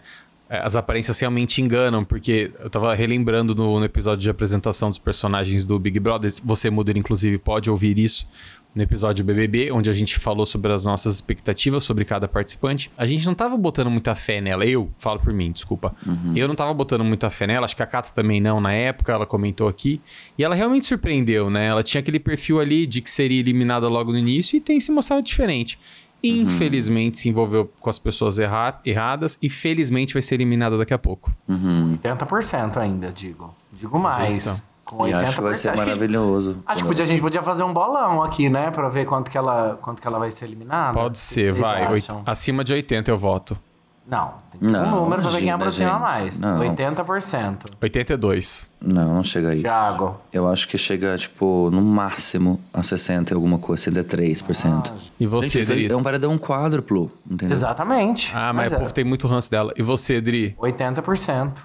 É, 0.50 0.58
As 0.58 0.76
aparências 0.76 1.18
realmente 1.18 1.62
enganam, 1.62 2.04
porque 2.04 2.52
eu 2.60 2.70
tava 2.70 2.94
relembrando 2.94 3.56
no, 3.56 3.80
no 3.80 3.86
episódio 3.86 4.22
de 4.22 4.30
apresentação 4.30 4.90
dos 4.90 5.00
personagens 5.00 5.64
do 5.64 5.80
Big 5.80 5.98
Brother. 5.98 6.30
Você, 6.44 6.70
Muder, 6.70 6.98
inclusive, 6.98 7.38
pode 7.38 7.72
ouvir 7.72 7.98
isso 7.98 8.28
no 8.74 8.82
episódio 8.82 9.24
BBB, 9.26 9.70
onde 9.72 9.90
a 9.90 9.94
gente 9.94 10.18
falou 10.18 10.46
sobre 10.46 10.72
as 10.72 10.86
nossas 10.86 11.16
expectativas 11.16 11.84
sobre 11.84 12.06
cada 12.06 12.28
participante. 12.28 12.90
A 12.98 13.06
gente 13.06 13.26
não 13.26 13.34
tava 13.36 13.58
botando 13.58 13.90
muita 13.90 14.16
fé 14.16 14.40
nela. 14.40 14.66
Eu 14.66 14.90
falo 14.98 15.20
por 15.20 15.34
mim, 15.34 15.52
desculpa. 15.52 15.94
Eu 16.34 16.48
não 16.48 16.56
tava 16.56 16.74
botando 16.74 17.04
muita 17.04 17.30
fé 17.30 17.46
nela. 17.48 17.66
Acho 17.66 17.76
que 17.76 17.84
a 17.84 17.86
Kata 17.86 18.12
também 18.14 18.40
não 18.40 18.62
na 18.62 18.72
época. 18.74 19.12
Ela 19.12 19.26
comentou 19.26 19.68
aqui. 19.68 20.00
E 20.38 20.44
ela 20.44 20.56
realmente 20.56 20.86
surpreendeu, 20.86 21.50
né? 21.50 21.68
Ela 21.68 21.84
tinha 21.84 22.00
aquele 22.00 22.20
perfil 22.20 22.62
ali 22.62 22.86
de 22.86 23.02
que 23.02 23.10
seria 23.10 23.40
eliminada 23.42 23.90
logo 23.90 24.12
no 24.14 24.18
início 24.18 24.56
e 24.56 24.62
tem 24.62 24.80
se 24.80 24.90
mostrado 24.92 25.22
diferente. 25.22 25.78
Infelizmente 26.24 27.20
se 27.20 27.28
envolveu 27.30 27.70
com 27.80 27.90
as 27.90 28.00
pessoas 28.00 28.40
erra- 28.40 28.80
erradas 28.86 29.38
e 29.42 29.50
felizmente 29.50 30.14
vai 30.14 30.22
ser 30.22 30.36
eliminada 30.36 30.78
daqui 30.78 30.94
a 30.94 30.98
pouco. 30.98 31.32
80% 31.50 32.78
ainda, 32.78 33.12
digo. 33.12 33.54
Digo 33.74 34.00
mais. 34.00 34.64
Com 34.92 35.04
80%. 35.06 35.10
E 35.10 35.14
acho 35.24 35.36
que 35.36 35.42
vai 35.42 35.56
ser 35.56 35.70
Acho 35.70 35.78
que- 35.82 35.86
maravilhoso. 35.88 36.58
Acho 36.68 36.82
que 36.82 36.88
podia- 36.88 37.04
a 37.04 37.08
gente 37.08 37.22
podia 37.22 37.42
fazer 37.42 37.64
um 37.64 37.74
bolão 37.74 38.22
aqui, 38.22 38.50
né? 38.50 38.70
Pra 38.72 38.90
ver 38.90 39.06
quanto 39.06 39.32
que 39.32 39.38
ela, 39.38 39.78
quanto 39.82 40.02
que 40.02 40.08
ela 40.08 40.20
vai 40.20 40.30
ser 40.32 40.46
eliminada. 40.46 40.94
Pode 40.94 41.18
ser, 41.18 41.54
que 41.54 41.60
vocês 41.60 41.60
vai. 41.60 41.92
Oit-? 41.92 42.12
Acima 42.26 42.64
de 42.64 42.74
80 42.74 43.10
eu 43.10 43.18
voto. 43.18 43.58
Não, 44.06 44.34
tem 44.52 44.60
que 44.60 44.66
ser 44.68 44.76
um 44.76 44.82
Não, 44.82 44.92
número 45.04 45.22
pra 45.22 45.32
ver 45.32 45.38
quem 45.38 45.48
imagina, 45.48 45.56
aproxima 45.56 45.90
gente. 45.92 46.02
mais. 46.02 46.40
Não. 46.42 46.60
80%. 46.60 47.66
82. 47.82 48.68
Não, 48.82 49.14
não 49.16 49.24
chega 49.24 49.50
aí. 49.52 49.62
Thiago. 49.62 50.16
Eu 50.34 50.50
acho 50.50 50.68
que 50.68 50.78
chega, 50.78 51.16
tipo, 51.18 51.70
no 51.72 51.82
máximo 51.82 52.60
a 52.74 52.84
60 52.84 53.32
e 53.32 53.36
alguma 53.36 53.58
coisa, 53.60 53.84
63%. 53.84 54.92
E 55.20 55.26
você, 55.26 55.60
Gente, 55.64 55.68
Dris? 55.68 55.92
é 55.92 55.96
um 55.96 56.04
paredão 56.04 56.38
quádruplo, 56.38 57.10
entendeu? 57.30 57.56
Exatamente. 57.56 58.32
Ah, 58.36 58.52
mas, 58.52 58.72
é 58.72 58.76
o 58.76 58.80
povo 58.80 58.94
tem 58.94 59.06
muito 59.06 59.28
ranço 59.28 59.50
dela. 59.50 59.72
E 59.78 59.82
você, 59.84 60.20
Dri? 60.20 60.56
80%. 60.60 61.64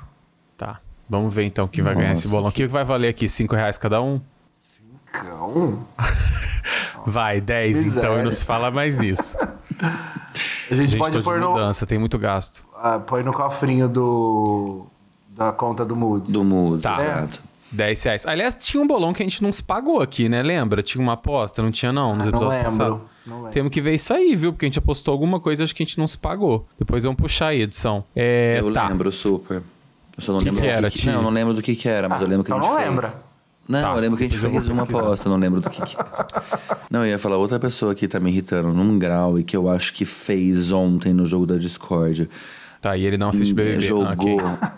Tá. 0.56 0.78
Vamos 1.09 1.35
ver 1.35 1.45
então 1.45 1.69
quem 1.69 1.83
vai 1.85 1.95
ganhar 1.95 2.13
esse 2.13 2.25
Nossa, 2.27 2.37
bolão. 2.37 2.49
O 2.51 2.53
que 2.53 2.67
vai 2.67 2.85
valer 2.85 3.09
aqui? 3.09 3.29
5 3.29 3.55
reais 3.55 3.79
cada 3.79 4.01
um? 4.03 4.21
Cão. 5.13 5.87
Vai, 7.07 7.41
10 7.41 7.87
então, 7.87 8.19
e 8.19 8.23
não 8.25 8.33
se 8.33 8.45
fala 8.45 8.71
mais 8.71 8.97
nisso. 8.97 9.37
A 10.71 10.75
gente, 10.75 10.89
Gente, 10.91 10.99
pode 10.99 11.23
pôr 11.23 11.39
no, 11.39 11.51
mudança, 11.53 11.87
tem 11.87 11.97
muito 11.99 12.19
gasto. 12.19 12.65
ah, 12.77 12.99
põe 12.99 13.23
no 13.23 13.33
cofrinho 13.33 13.89
do 13.89 14.85
da 15.29 15.53
conta 15.53 15.85
do 15.85 15.95
Moods. 15.95 16.33
Do 16.33 16.43
mudo, 16.45 16.83
Tá. 16.83 16.97
exato. 17.01 17.41
10 17.71 18.03
reais. 18.03 18.27
Aliás, 18.27 18.55
tinha 18.57 18.83
um 18.83 18.87
bolão 18.87 19.13
que 19.13 19.23
a 19.23 19.27
gente 19.27 19.41
não 19.43 19.53
se 19.53 19.63
pagou 19.63 20.01
aqui, 20.03 20.29
né? 20.29 20.43
Lembra? 20.43 20.83
Tinha 20.83 21.01
uma 21.01 21.13
aposta, 21.13 21.63
não 21.63 21.71
tinha 21.71 21.93
não, 21.93 22.17
nos 22.17 22.27
Ah, 22.27 22.31
não 22.31 22.39
episódios 22.39 22.55
lembro. 22.57 22.65
passados. 22.65 23.01
Não 23.27 23.37
lembro. 23.37 23.51
Temos 23.53 23.71
que 23.73 23.81
ver 23.81 23.95
isso 23.95 24.13
aí, 24.13 24.35
viu? 24.35 24.53
Porque 24.53 24.67
a 24.67 24.69
gente 24.69 24.79
apostou 24.79 25.13
alguma 25.13 25.39
coisa, 25.39 25.63
acho 25.63 25.75
que 25.75 25.83
a 25.83 25.87
gente 25.87 25.99
não 25.99 26.07
se 26.09 26.19
pagou. 26.19 26.67
Depois 26.77 27.05
vamos 27.05 27.17
puxar 27.21 27.49
aí 27.49 27.61
a 27.61 27.65
edição. 27.65 28.05
É, 28.15 28.57
Eu 28.59 28.73
tá. 28.73 28.89
lembro 28.89 29.13
super. 29.13 29.63
Eu 30.17 30.23
só 30.23 30.33
não 30.33 30.39
Que 30.39 30.47
lembro 30.47 30.61
que 30.63 30.67
do 30.69 30.73
era, 30.73 30.91
que, 30.91 30.99
Ti? 30.99 31.11
Não, 31.11 31.23
não 31.23 31.31
lembro 31.31 31.55
do 31.55 31.63
que 31.63 31.75
que 31.77 31.89
era, 31.89 32.09
mas 32.09 32.23
eu 32.23 32.29
lembro 32.29 32.45
que 32.45 32.51
então 32.51 32.59
a 32.59 32.63
gente 32.63 32.71
não 32.71 32.77
fez. 32.79 32.89
lembra. 32.91 33.23
Não, 33.69 33.81
Tá, 33.83 33.95
eu 33.95 34.01
lembro 34.01 34.17
que 34.17 34.25
a 34.25 34.29
gente 34.29 34.39
fez 34.39 34.69
uma 34.69 34.83
aposta, 34.85 35.27
eu 35.27 35.33
não 35.33 35.39
lembro 35.39 35.61
do 35.61 35.69
que 35.69 35.83
que 35.83 35.97
era. 35.97 36.27
Não, 36.89 37.01
eu 37.01 37.09
ia 37.09 37.19
falar 37.19 37.37
outra 37.37 37.59
pessoa 37.59 37.97
que 37.97 38.07
tá 38.07 38.21
me 38.21 38.31
irritando 38.31 38.69
num 38.73 38.97
grau 38.97 39.41
e 39.41 39.43
que 39.45 39.57
eu 39.57 39.69
acho 39.69 39.93
que 39.93 40.05
fez 40.05 40.71
ontem 40.71 41.13
no 41.13 41.27
jogo 41.27 41.47
da 41.47 41.57
Discord. 41.57 42.31
Tá, 42.87 42.97
e 42.97 43.05
ele 43.05 43.19
não 43.19 43.31
assiste 43.31 43.52
BBB. 43.52 43.78
Ah, 43.78 43.81
jogou, 43.81 44.07
ok. 44.12 44.37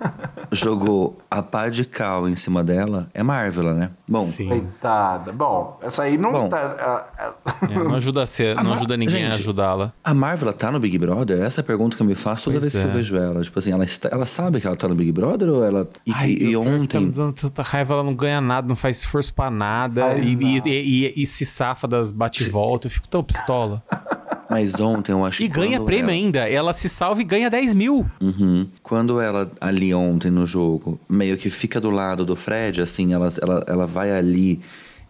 jogou 0.52 1.18
a 1.30 1.42
pá 1.42 1.68
de 1.68 1.84
cal 1.84 2.26
em 2.28 2.34
cima 2.36 2.64
dela. 2.64 3.06
É 3.12 3.22
Marvel, 3.22 3.74
né? 3.74 3.90
Bom, 4.08 4.24
Sim. 4.24 4.48
Coitada. 4.48 5.30
Bom, 5.32 5.78
essa 5.82 6.04
aí 6.04 6.16
não 6.16 6.32
Bom. 6.32 6.48
tá. 6.48 6.74
ah, 6.80 7.04
ah, 7.44 7.54
É, 7.70 7.74
não 7.74 7.94
ajuda, 7.94 8.22
a 8.22 8.26
ser, 8.26 8.56
não 8.56 8.64
Mar- 8.64 8.78
ajuda 8.78 8.96
ninguém 8.96 9.26
a 9.26 9.30
Gente, 9.30 9.40
ajudá-la. 9.42 9.92
a 10.02 10.14
Marvel 10.14 10.52
tá 10.54 10.72
no 10.72 10.80
Big 10.80 10.96
Brother? 10.96 11.38
Essa 11.42 11.60
é 11.60 11.62
a 11.62 11.64
pergunta 11.64 11.96
que 11.96 12.02
eu 12.02 12.06
me 12.06 12.14
faço 12.14 12.44
toda 12.44 12.58
Pois 12.60 12.72
vez 12.72 12.82
que 12.82 12.88
é. 12.88 12.90
eu 12.90 12.96
vejo 12.96 13.16
ela. 13.16 13.42
Tipo 13.42 13.58
assim, 13.58 13.72
ela, 13.72 13.84
está- 13.84 14.08
ela 14.10 14.24
sabe 14.24 14.58
que 14.60 14.66
ela 14.66 14.76
tá 14.76 14.88
no 14.88 14.94
Big 14.94 15.12
Brother 15.12 15.48
ou 15.50 15.62
ela. 15.64 15.86
E, 16.06 16.12
Ai, 16.14 16.30
e 16.30 16.56
o 16.56 16.62
pior 16.62 16.80
que 16.80 16.88
tá 16.88 16.98
ontem. 16.98 17.10
dando 17.10 17.32
tanta 17.34 17.62
raiva, 17.62 17.92
ela 17.94 18.02
não 18.02 18.14
ganha 18.14 18.40
nada, 18.40 18.66
não 18.66 18.76
faz 18.76 18.98
esforço 18.98 19.34
pra 19.34 19.50
nada 19.50 20.00
Faz 20.00 20.24
e, 20.24 20.30
e, 20.30 20.62
e- 20.64 21.06
e- 21.18 21.22
e 21.22 21.26
se 21.26 21.44
safa 21.44 21.86
das 21.86 22.10
bate-volta. 22.10 22.86
Eu 22.86 22.90
fico 22.90 23.06
tão 23.08 23.22
pistola. 23.22 23.82
Mas 24.50 24.80
ontem 24.80 25.12
eu 25.12 25.24
acho 25.24 25.42
E 25.42 25.48
que. 25.48 25.54
ganha 25.54 25.78
quando 25.78 25.86
prêmio 25.86 26.04
ela- 26.04 26.12
ainda. 26.12 26.48
Ela 26.48 26.72
se 26.72 26.88
salva 26.88 27.20
e 27.20 27.24
ganha 27.24 27.50
10 27.50 27.74
mil. 27.74 28.06
Uhum. 28.20 28.66
Quando 28.82 29.20
ela, 29.20 29.50
ali 29.60 29.92
ontem 29.92 30.30
no 30.30 30.46
jogo, 30.46 30.98
meio 31.08 31.36
que 31.36 31.50
fica 31.50 31.78
do 31.80 31.90
lado 31.90 32.24
do 32.24 32.34
Fred, 32.34 32.80
assim, 32.80 33.12
ela, 33.12 33.28
ela, 33.42 33.64
ela 33.66 33.86
vai 33.86 34.10
ali 34.10 34.60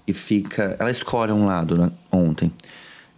e 0.06 0.12
fica. 0.12 0.76
Ela 0.78 0.90
escolhe 0.90 1.30
um 1.32 1.46
lado, 1.46 1.76
né? 1.78 1.90
Ontem. 2.10 2.52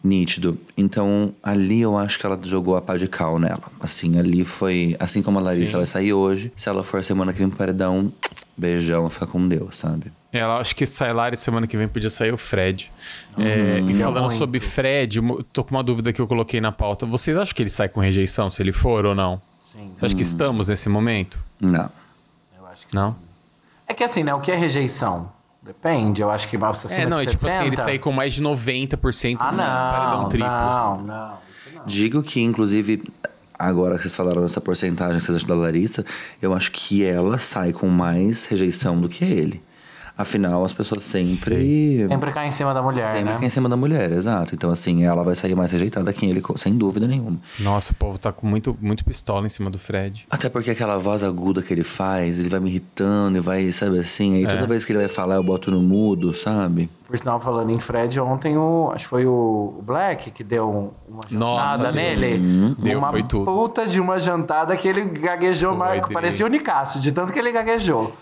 Nítido. 0.03 0.57
Então, 0.77 1.35
ali 1.43 1.83
eu 1.83 1.97
acho 1.99 2.19
que 2.19 2.25
ela 2.25 2.39
jogou 2.43 2.75
a 2.77 2.81
pá 2.81 2.97
de 2.97 3.07
cal 3.07 3.39
nela. 3.39 3.61
Assim, 3.79 4.19
ali 4.19 4.45
foi. 4.45 4.97
Assim 4.99 5.23
como 5.23 5.39
a 5.39 5.43
Larissa 5.43 5.73
Sim. 5.73 5.77
vai 5.77 5.87
sair 5.87 6.13
hoje, 6.15 6.51
se 6.57 6.69
ela 6.71 6.83
for 6.83 7.05
semana 7.05 7.33
que 7.35 7.39
vem 7.39 7.49
pro 7.49 7.59
paredão, 7.59 8.11
beijão, 8.57 9.11
fica 9.11 9.27
com 9.27 9.47
Deus, 9.47 9.77
sabe? 9.77 10.11
Ela 10.33 10.59
acho 10.59 10.75
que 10.75 10.87
sai 10.87 11.13
lá 11.13 11.29
e 11.29 11.37
semana 11.37 11.67
que 11.67 11.77
vem 11.77 11.87
podia 11.87 12.09
sair 12.09 12.33
o 12.33 12.39
Fred. 12.39 12.91
É, 13.37 13.81
e 13.81 13.95
falando 13.95 14.25
muito. 14.27 14.39
sobre 14.39 14.59
Fred, 14.61 15.21
tô 15.53 15.63
com 15.65 15.73
uma 15.75 15.83
dúvida 15.83 16.13
que 16.13 16.21
eu 16.21 16.27
coloquei 16.27 16.61
na 16.61 16.73
pauta. 16.73 17.05
Vocês 17.05 17.37
acham 17.37 17.55
que 17.55 17.63
ele 17.63 17.69
sai 17.71 17.89
com 17.89 18.01
rejeição, 18.01 18.49
se 18.49 18.63
ele 18.63 18.73
for 18.73 19.05
ou 19.05 19.15
não? 19.15 19.43
sim, 19.63 19.91
Você 19.97 20.07
acha 20.07 20.17
que 20.17 20.23
estamos 20.23 20.69
nesse 20.69 20.89
momento? 20.89 21.43
Não. 21.61 21.91
eu 22.59 22.67
acho 22.67 22.87
que 22.87 22.95
Não? 22.95 23.13
sim. 23.13 23.17
É 23.89 23.93
que 23.93 24.05
assim, 24.05 24.23
né? 24.23 24.33
O 24.33 24.41
que 24.41 24.51
é 24.53 24.57
rejeição? 24.57 25.31
Depende. 25.73 26.21
Eu 26.21 26.31
acho 26.31 26.49
que 26.49 26.57
você 26.57 26.87
É, 26.89 26.91
acima 26.93 27.11
não, 27.11 27.17
de 27.19 27.23
é 27.25 27.31
tipo 27.31 27.47
assim, 27.47 27.57
ele 27.67 27.77
60. 27.77 27.83
sair 27.85 27.99
com 28.01 28.11
mais 28.13 28.35
de 28.35 28.43
90% 28.43 29.37
Ah, 29.41 29.53
no 29.53 29.59
paredão 29.59 30.23
não, 30.23 30.29
triplo. 30.29 30.49
não, 30.49 31.01
não. 31.03 31.39
Digo 31.87 32.23
que, 32.23 32.41
inclusive, 32.43 33.03
agora 33.59 33.97
que 33.97 34.03
vocês 34.03 34.15
falaram 34.17 34.43
dessa 34.43 34.61
porcentagem 34.61 35.19
que 35.19 35.25
vocês 35.25 35.37
acham 35.37 35.49
da 35.49 35.55
Larissa, 35.55 36.05
eu 36.43 36.53
acho 36.55 36.73
que 36.73 37.05
ela 37.05 37.39
sai 37.39 37.73
com 37.73 37.89
mais 37.89 38.47
rejeição 38.47 39.01
do 39.01 39.09
que 39.09 39.25
ele. 39.25 39.63
Afinal, 40.21 40.65
as 40.65 40.73
pessoas 40.73 41.03
sempre. 41.03 42.07
Sempre 42.09 42.33
cai 42.33 42.47
em 42.47 42.51
cima 42.51 42.75
da 42.75 42.83
mulher, 42.83 43.07
Sempre 43.15 43.33
né? 43.33 43.39
é 43.43 43.47
em 43.47 43.51
cima 43.51 43.69
da 43.69 43.77
mulher, 43.77 44.13
exato. 44.13 44.55
Então, 44.55 44.71
assim, 44.71 45.05
ela 45.05 45.23
vai 45.23 45.35
sair 45.35 45.55
mais 45.55 45.73
rejeitada 45.73 46.13
que 46.13 46.27
ele, 46.27 46.43
sem 46.57 46.75
dúvida 46.77 47.07
nenhuma. 47.07 47.39
Nossa, 47.59 47.93
o 47.93 47.95
povo 47.97 48.19
tá 48.19 48.31
com 48.33 48.47
muito, 48.47 48.77
muito 48.81 49.05
pistola 49.05 49.47
em 49.47 49.49
cima 49.49 49.71
do 49.71 49.79
Fred. 49.79 50.27
Até 50.31 50.49
porque 50.49 50.71
aquela 50.71 50.99
voz 50.99 51.23
aguda 51.23 51.63
que 51.63 51.73
ele 51.73 51.85
faz, 51.85 52.39
ele 52.39 52.49
vai 52.49 52.61
me 52.61 52.69
irritando 52.69 53.39
e 53.39 53.41
vai, 53.41 53.73
sabe 53.73 53.99
assim, 53.99 54.37
aí 54.37 54.45
É. 54.45 54.49
toda 54.49 54.67
vez 54.67 54.85
que 54.85 54.93
ele 54.93 54.99
vai 54.99 55.09
falar, 55.09 55.37
eu 55.37 55.43
boto 55.43 55.71
no 55.71 55.81
mudo, 55.81 56.37
sabe? 56.37 56.91
Por 57.11 57.19
sinal, 57.19 57.41
falando 57.41 57.71
em 57.71 57.79
Fred, 57.81 58.21
ontem 58.21 58.57
o. 58.57 58.93
Acho 58.95 59.03
que 59.05 59.09
foi 59.11 59.27
o 59.27 59.81
Black 59.83 60.31
que 60.31 60.45
deu 60.45 60.69
um- 60.71 60.91
uma 61.09 61.21
Nossa, 61.33 61.73
jantada 61.73 61.93
deu. 61.93 62.03
nele. 62.03 62.75
Deu, 62.79 62.99
uma 63.01 63.11
foi 63.11 63.25
tudo. 63.25 63.45
puta 63.47 63.85
de 63.85 63.99
uma 64.01 64.21
jantada 64.21 64.77
que 64.77 64.87
ele 64.87 65.03
gaguejou 65.05 65.77
Foi 65.77 65.89
dele. 66.01 66.13
Parecia 66.15 66.47
o 66.47 66.49
Nicásio, 66.49 67.01
de 67.01 67.11
tanto 67.11 67.33
que 67.33 67.39
ele 67.41 67.51
gaguejou. 67.51 68.15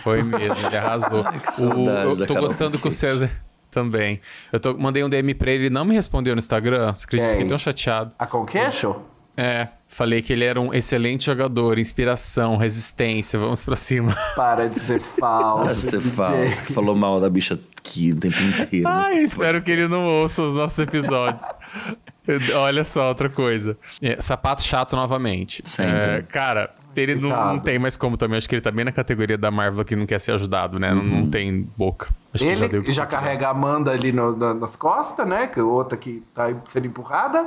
Foi 0.00 0.22
mesmo, 0.22 0.64
ele 0.64 0.76
arrasou. 0.76 1.24
O- 1.60 1.90
eu 2.20 2.26
tô 2.26 2.34
gostando 2.36 2.78
que 2.78 2.86
o. 2.86 2.92
César 2.92 3.28
também. 3.68 4.20
Eu 4.52 4.60
tô, 4.60 4.74
mandei 4.78 5.02
um 5.02 5.08
DM 5.08 5.34
pra 5.34 5.50
ele, 5.50 5.64
ele 5.64 5.74
não 5.74 5.84
me 5.84 5.94
respondeu 5.96 6.32
no 6.34 6.38
Instagram. 6.38 6.94
Você 6.94 7.04
acredita? 7.04 7.32
Fiquei 7.32 7.46
tão 7.48 7.58
chateado. 7.58 8.14
A 8.18 8.26
Conqueixo? 8.26 8.94
É, 9.36 9.68
falei 9.86 10.22
que 10.22 10.32
ele 10.32 10.44
era 10.44 10.58
um 10.58 10.72
excelente 10.72 11.26
jogador, 11.26 11.78
inspiração, 11.78 12.56
resistência, 12.56 13.38
vamos 13.38 13.62
pra 13.62 13.76
cima. 13.76 14.16
Para 14.34 14.66
de 14.68 14.78
ser 14.78 14.98
falso. 15.20 15.74
Você 15.74 15.98
DJ. 15.98 16.10
fala, 16.12 16.46
falou 16.72 16.94
mal 16.94 17.20
da 17.20 17.28
bicha 17.28 17.58
aqui 17.86 18.12
o 18.12 18.16
tempo 18.16 18.36
inteiro. 18.40 18.88
Ai, 18.88 19.18
espero 19.18 19.62
que 19.62 19.70
ele 19.70 19.86
não 19.88 20.04
ouça 20.04 20.42
os 20.42 20.54
nossos 20.54 20.78
episódios. 20.78 21.42
Olha 22.56 22.82
só, 22.82 23.08
outra 23.08 23.28
coisa. 23.28 23.78
É, 24.02 24.20
sapato 24.20 24.62
chato 24.62 24.96
novamente. 24.96 25.62
Sempre. 25.64 25.92
É, 25.94 26.22
cara, 26.22 26.74
ele 26.96 27.14
não, 27.14 27.28
não 27.28 27.58
tem 27.60 27.78
mais 27.78 27.96
como 27.96 28.16
também. 28.16 28.36
Acho 28.36 28.48
que 28.48 28.54
ele 28.56 28.62
tá 28.62 28.70
bem 28.72 28.84
na 28.84 28.90
categoria 28.90 29.38
da 29.38 29.50
Marvel 29.50 29.84
que 29.84 29.94
não 29.94 30.06
quer 30.06 30.18
ser 30.18 30.32
ajudado, 30.32 30.78
né? 30.78 30.92
Não, 30.92 31.04
não 31.04 31.30
tem 31.30 31.68
boca. 31.76 32.08
Acho 32.34 32.44
que 32.44 32.50
Ele 32.50 32.90
já 32.90 33.04
dar. 33.04 33.10
carrega 33.10 33.46
a 33.46 33.50
Amanda 33.50 33.92
ali 33.92 34.10
no- 34.10 34.36
na- 34.36 34.54
nas 34.54 34.74
costas, 34.74 35.26
né? 35.26 35.46
Que 35.46 35.60
outra 35.60 35.96
que 35.96 36.22
tá 36.34 36.52
sendo 36.68 36.86
empurrada. 36.88 37.46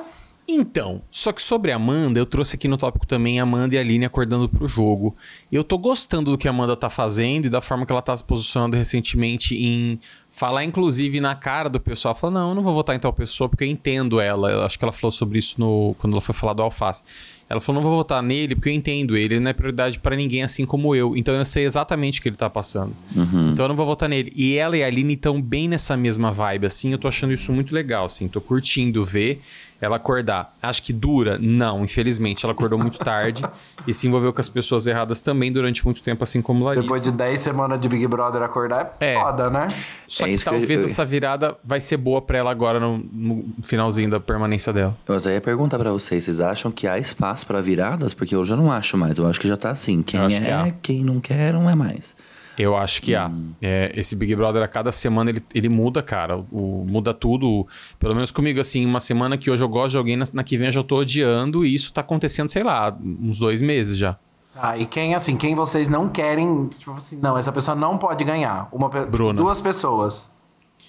Então, 0.51 1.03
só 1.11 1.31
que 1.31 1.43
sobre 1.43 1.71
a 1.71 1.75
Amanda, 1.75 2.19
eu 2.19 2.25
trouxe 2.25 2.55
aqui 2.55 2.67
no 2.67 2.75
tópico 2.75 3.05
também 3.05 3.39
a 3.39 3.43
Amanda 3.43 3.75
e 3.75 3.77
a 3.77 3.81
Aline 3.81 4.05
acordando 4.05 4.49
pro 4.49 4.67
jogo. 4.67 5.15
Eu 5.51 5.63
tô 5.63 5.77
gostando 5.77 6.31
do 6.31 6.37
que 6.39 6.47
a 6.47 6.51
Amanda 6.51 6.75
tá 6.75 6.89
fazendo 6.89 7.45
e 7.45 7.49
da 7.49 7.61
forma 7.61 7.85
que 7.85 7.91
ela 7.91 8.01
tá 8.01 8.17
se 8.17 8.23
posicionando 8.23 8.75
recentemente 8.75 9.55
em 9.55 9.99
falar, 10.31 10.63
inclusive, 10.63 11.19
na 11.19 11.35
cara 11.35 11.69
do 11.69 11.79
pessoal. 11.79 12.15
Falar, 12.15 12.33
não, 12.33 12.49
eu 12.49 12.55
não 12.55 12.63
vou 12.63 12.73
votar 12.73 12.95
em 12.95 12.99
tal 12.99 13.13
pessoa 13.13 13.47
porque 13.47 13.63
eu 13.63 13.67
entendo 13.67 14.19
ela. 14.19 14.49
Eu 14.49 14.63
acho 14.63 14.79
que 14.79 14.83
ela 14.83 14.91
falou 14.91 15.11
sobre 15.11 15.37
isso 15.37 15.59
no, 15.59 15.95
quando 15.99 16.13
ela 16.13 16.21
foi 16.21 16.33
falar 16.33 16.53
do 16.53 16.63
Alface. 16.63 17.03
Ela 17.47 17.61
falou, 17.61 17.81
não 17.81 17.87
vou 17.87 17.97
votar 17.97 18.21
nele 18.23 18.55
porque 18.55 18.69
eu 18.69 18.73
entendo 18.73 19.17
ele, 19.17 19.35
ele 19.35 19.39
não 19.39 19.49
é 19.49 19.53
prioridade 19.53 19.99
para 19.99 20.15
ninguém 20.15 20.43
assim 20.43 20.65
como 20.65 20.95
eu. 20.95 21.15
Então 21.15 21.33
eu 21.35 21.45
sei 21.45 21.65
exatamente 21.65 22.19
o 22.19 22.23
que 22.23 22.29
ele 22.29 22.35
tá 22.35 22.49
passando. 22.49 22.95
Uhum. 23.15 23.49
Então 23.51 23.65
eu 23.65 23.69
não 23.69 23.75
vou 23.75 23.85
votar 23.85 24.09
nele. 24.09 24.31
E 24.35 24.55
ela 24.55 24.75
e 24.75 24.83
a 24.83 24.87
Aline 24.87 25.13
estão 25.13 25.39
bem 25.39 25.67
nessa 25.67 25.95
mesma 25.95 26.31
vibe, 26.31 26.65
assim. 26.65 26.91
Eu 26.91 26.97
tô 26.97 27.07
achando 27.07 27.33
isso 27.33 27.51
muito 27.53 27.73
legal, 27.73 28.05
assim. 28.05 28.27
Tô 28.27 28.41
curtindo 28.41 29.05
ver 29.05 29.41
ela 29.81 29.95
acordar. 29.95 30.53
Acho 30.61 30.83
que 30.83 30.91
dura? 30.93 31.37
Não, 31.39 31.83
infelizmente. 31.83 32.45
Ela 32.45 32.53
acordou 32.53 32.77
muito 32.77 32.99
tarde 32.99 33.43
e 33.87 33.93
se 33.93 34.07
envolveu 34.07 34.33
com 34.33 34.41
as 34.41 34.49
pessoas 34.49 34.87
erradas 34.87 35.21
também 35.21 35.51
durante 35.51 35.83
muito 35.85 36.01
tempo, 36.03 36.23
assim 36.23 36.41
como 36.41 36.65
Larissa. 36.65 36.83
Depois 36.83 37.01
de 37.03 37.11
10 37.11 37.39
semanas 37.39 37.79
de 37.79 37.87
Big 37.89 38.05
Brother 38.07 38.41
acordar, 38.41 38.95
é, 38.99 39.13
É. 39.13 39.19
foda, 39.21 39.49
né? 39.49 39.67
Só 40.07 40.25
É 40.25 40.29
que 40.31 40.37
que 40.37 40.43
talvez 40.45 40.79
eu- 40.81 40.85
essa 40.85 41.05
virada 41.05 41.55
vai 41.63 41.79
ser 41.79 41.97
boa 41.97 42.21
pra 42.21 42.37
ela 42.37 42.51
agora 42.51 42.79
no, 42.79 42.97
no 43.11 43.45
finalzinho 43.63 44.09
da 44.09 44.19
permanência 44.19 44.73
dela. 44.73 44.97
Eu 45.07 45.15
até 45.15 45.33
ia 45.33 45.41
perguntar 45.41 45.77
pra 45.79 45.91
vocês, 45.91 46.23
vocês 46.23 46.39
acham 46.39 46.71
que 46.71 46.87
há 46.87 46.97
espaço 46.97 47.45
pra 47.45 47.61
viradas? 47.61 48.13
Porque 48.13 48.35
eu 48.35 48.43
já 48.43 48.55
não 48.55 48.71
acho 48.71 48.97
mais, 48.97 49.17
eu 49.17 49.27
acho 49.27 49.39
que 49.39 49.47
já 49.47 49.55
tá 49.57 49.69
assim. 49.71 50.01
Quem 50.01 50.27
que 50.27 50.35
é, 50.35 50.53
há. 50.53 50.71
quem 50.81 51.03
não 51.03 51.19
quer, 51.19 51.53
não 51.53 51.69
é 51.69 51.75
mais. 51.75 52.15
Eu 52.59 52.75
acho 52.75 53.01
que 53.01 53.15
há. 53.15 53.31
É, 53.61 53.93
esse 53.95 54.17
Big 54.17 54.35
Brother, 54.35 54.61
a 54.61 54.67
cada 54.67 54.91
semana, 54.91 55.29
ele, 55.29 55.41
ele 55.55 55.69
muda, 55.69 56.03
cara. 56.03 56.37
O, 56.51 56.83
muda 56.85 57.13
tudo. 57.13 57.65
Pelo 57.97 58.13
menos 58.13 58.31
comigo, 58.31 58.59
assim, 58.59 58.85
uma 58.85 58.99
semana 58.99 59.37
que 59.37 59.49
hoje 59.49 59.63
eu 59.63 59.69
gosto 59.69 59.91
de 59.93 59.97
alguém, 59.97 60.17
na, 60.17 60.25
na 60.33 60.43
que 60.43 60.57
vem 60.57 60.67
eu 60.67 60.71
já 60.73 60.83
tô 60.83 60.97
odiando. 60.97 61.65
E 61.65 61.73
isso 61.73 61.93
tá 61.93 62.01
acontecendo, 62.01 62.49
sei 62.49 62.61
lá, 62.61 62.93
uns 63.01 63.39
dois 63.39 63.61
meses 63.61 63.97
já. 63.97 64.17
Tá, 64.53 64.77
e 64.77 64.85
quem, 64.85 65.15
assim, 65.15 65.37
quem 65.37 65.55
vocês 65.55 65.87
não 65.87 66.09
querem, 66.09 66.65
tipo 66.65 66.91
assim, 66.91 67.17
não, 67.21 67.37
essa 67.37 67.49
pessoa 67.51 67.75
não 67.75 67.97
pode 67.97 68.25
ganhar. 68.25 68.67
Uma, 68.73 68.89
pe- 68.89 69.05
Bruna. 69.05 69.39
Duas 69.41 69.61
pessoas. 69.61 70.29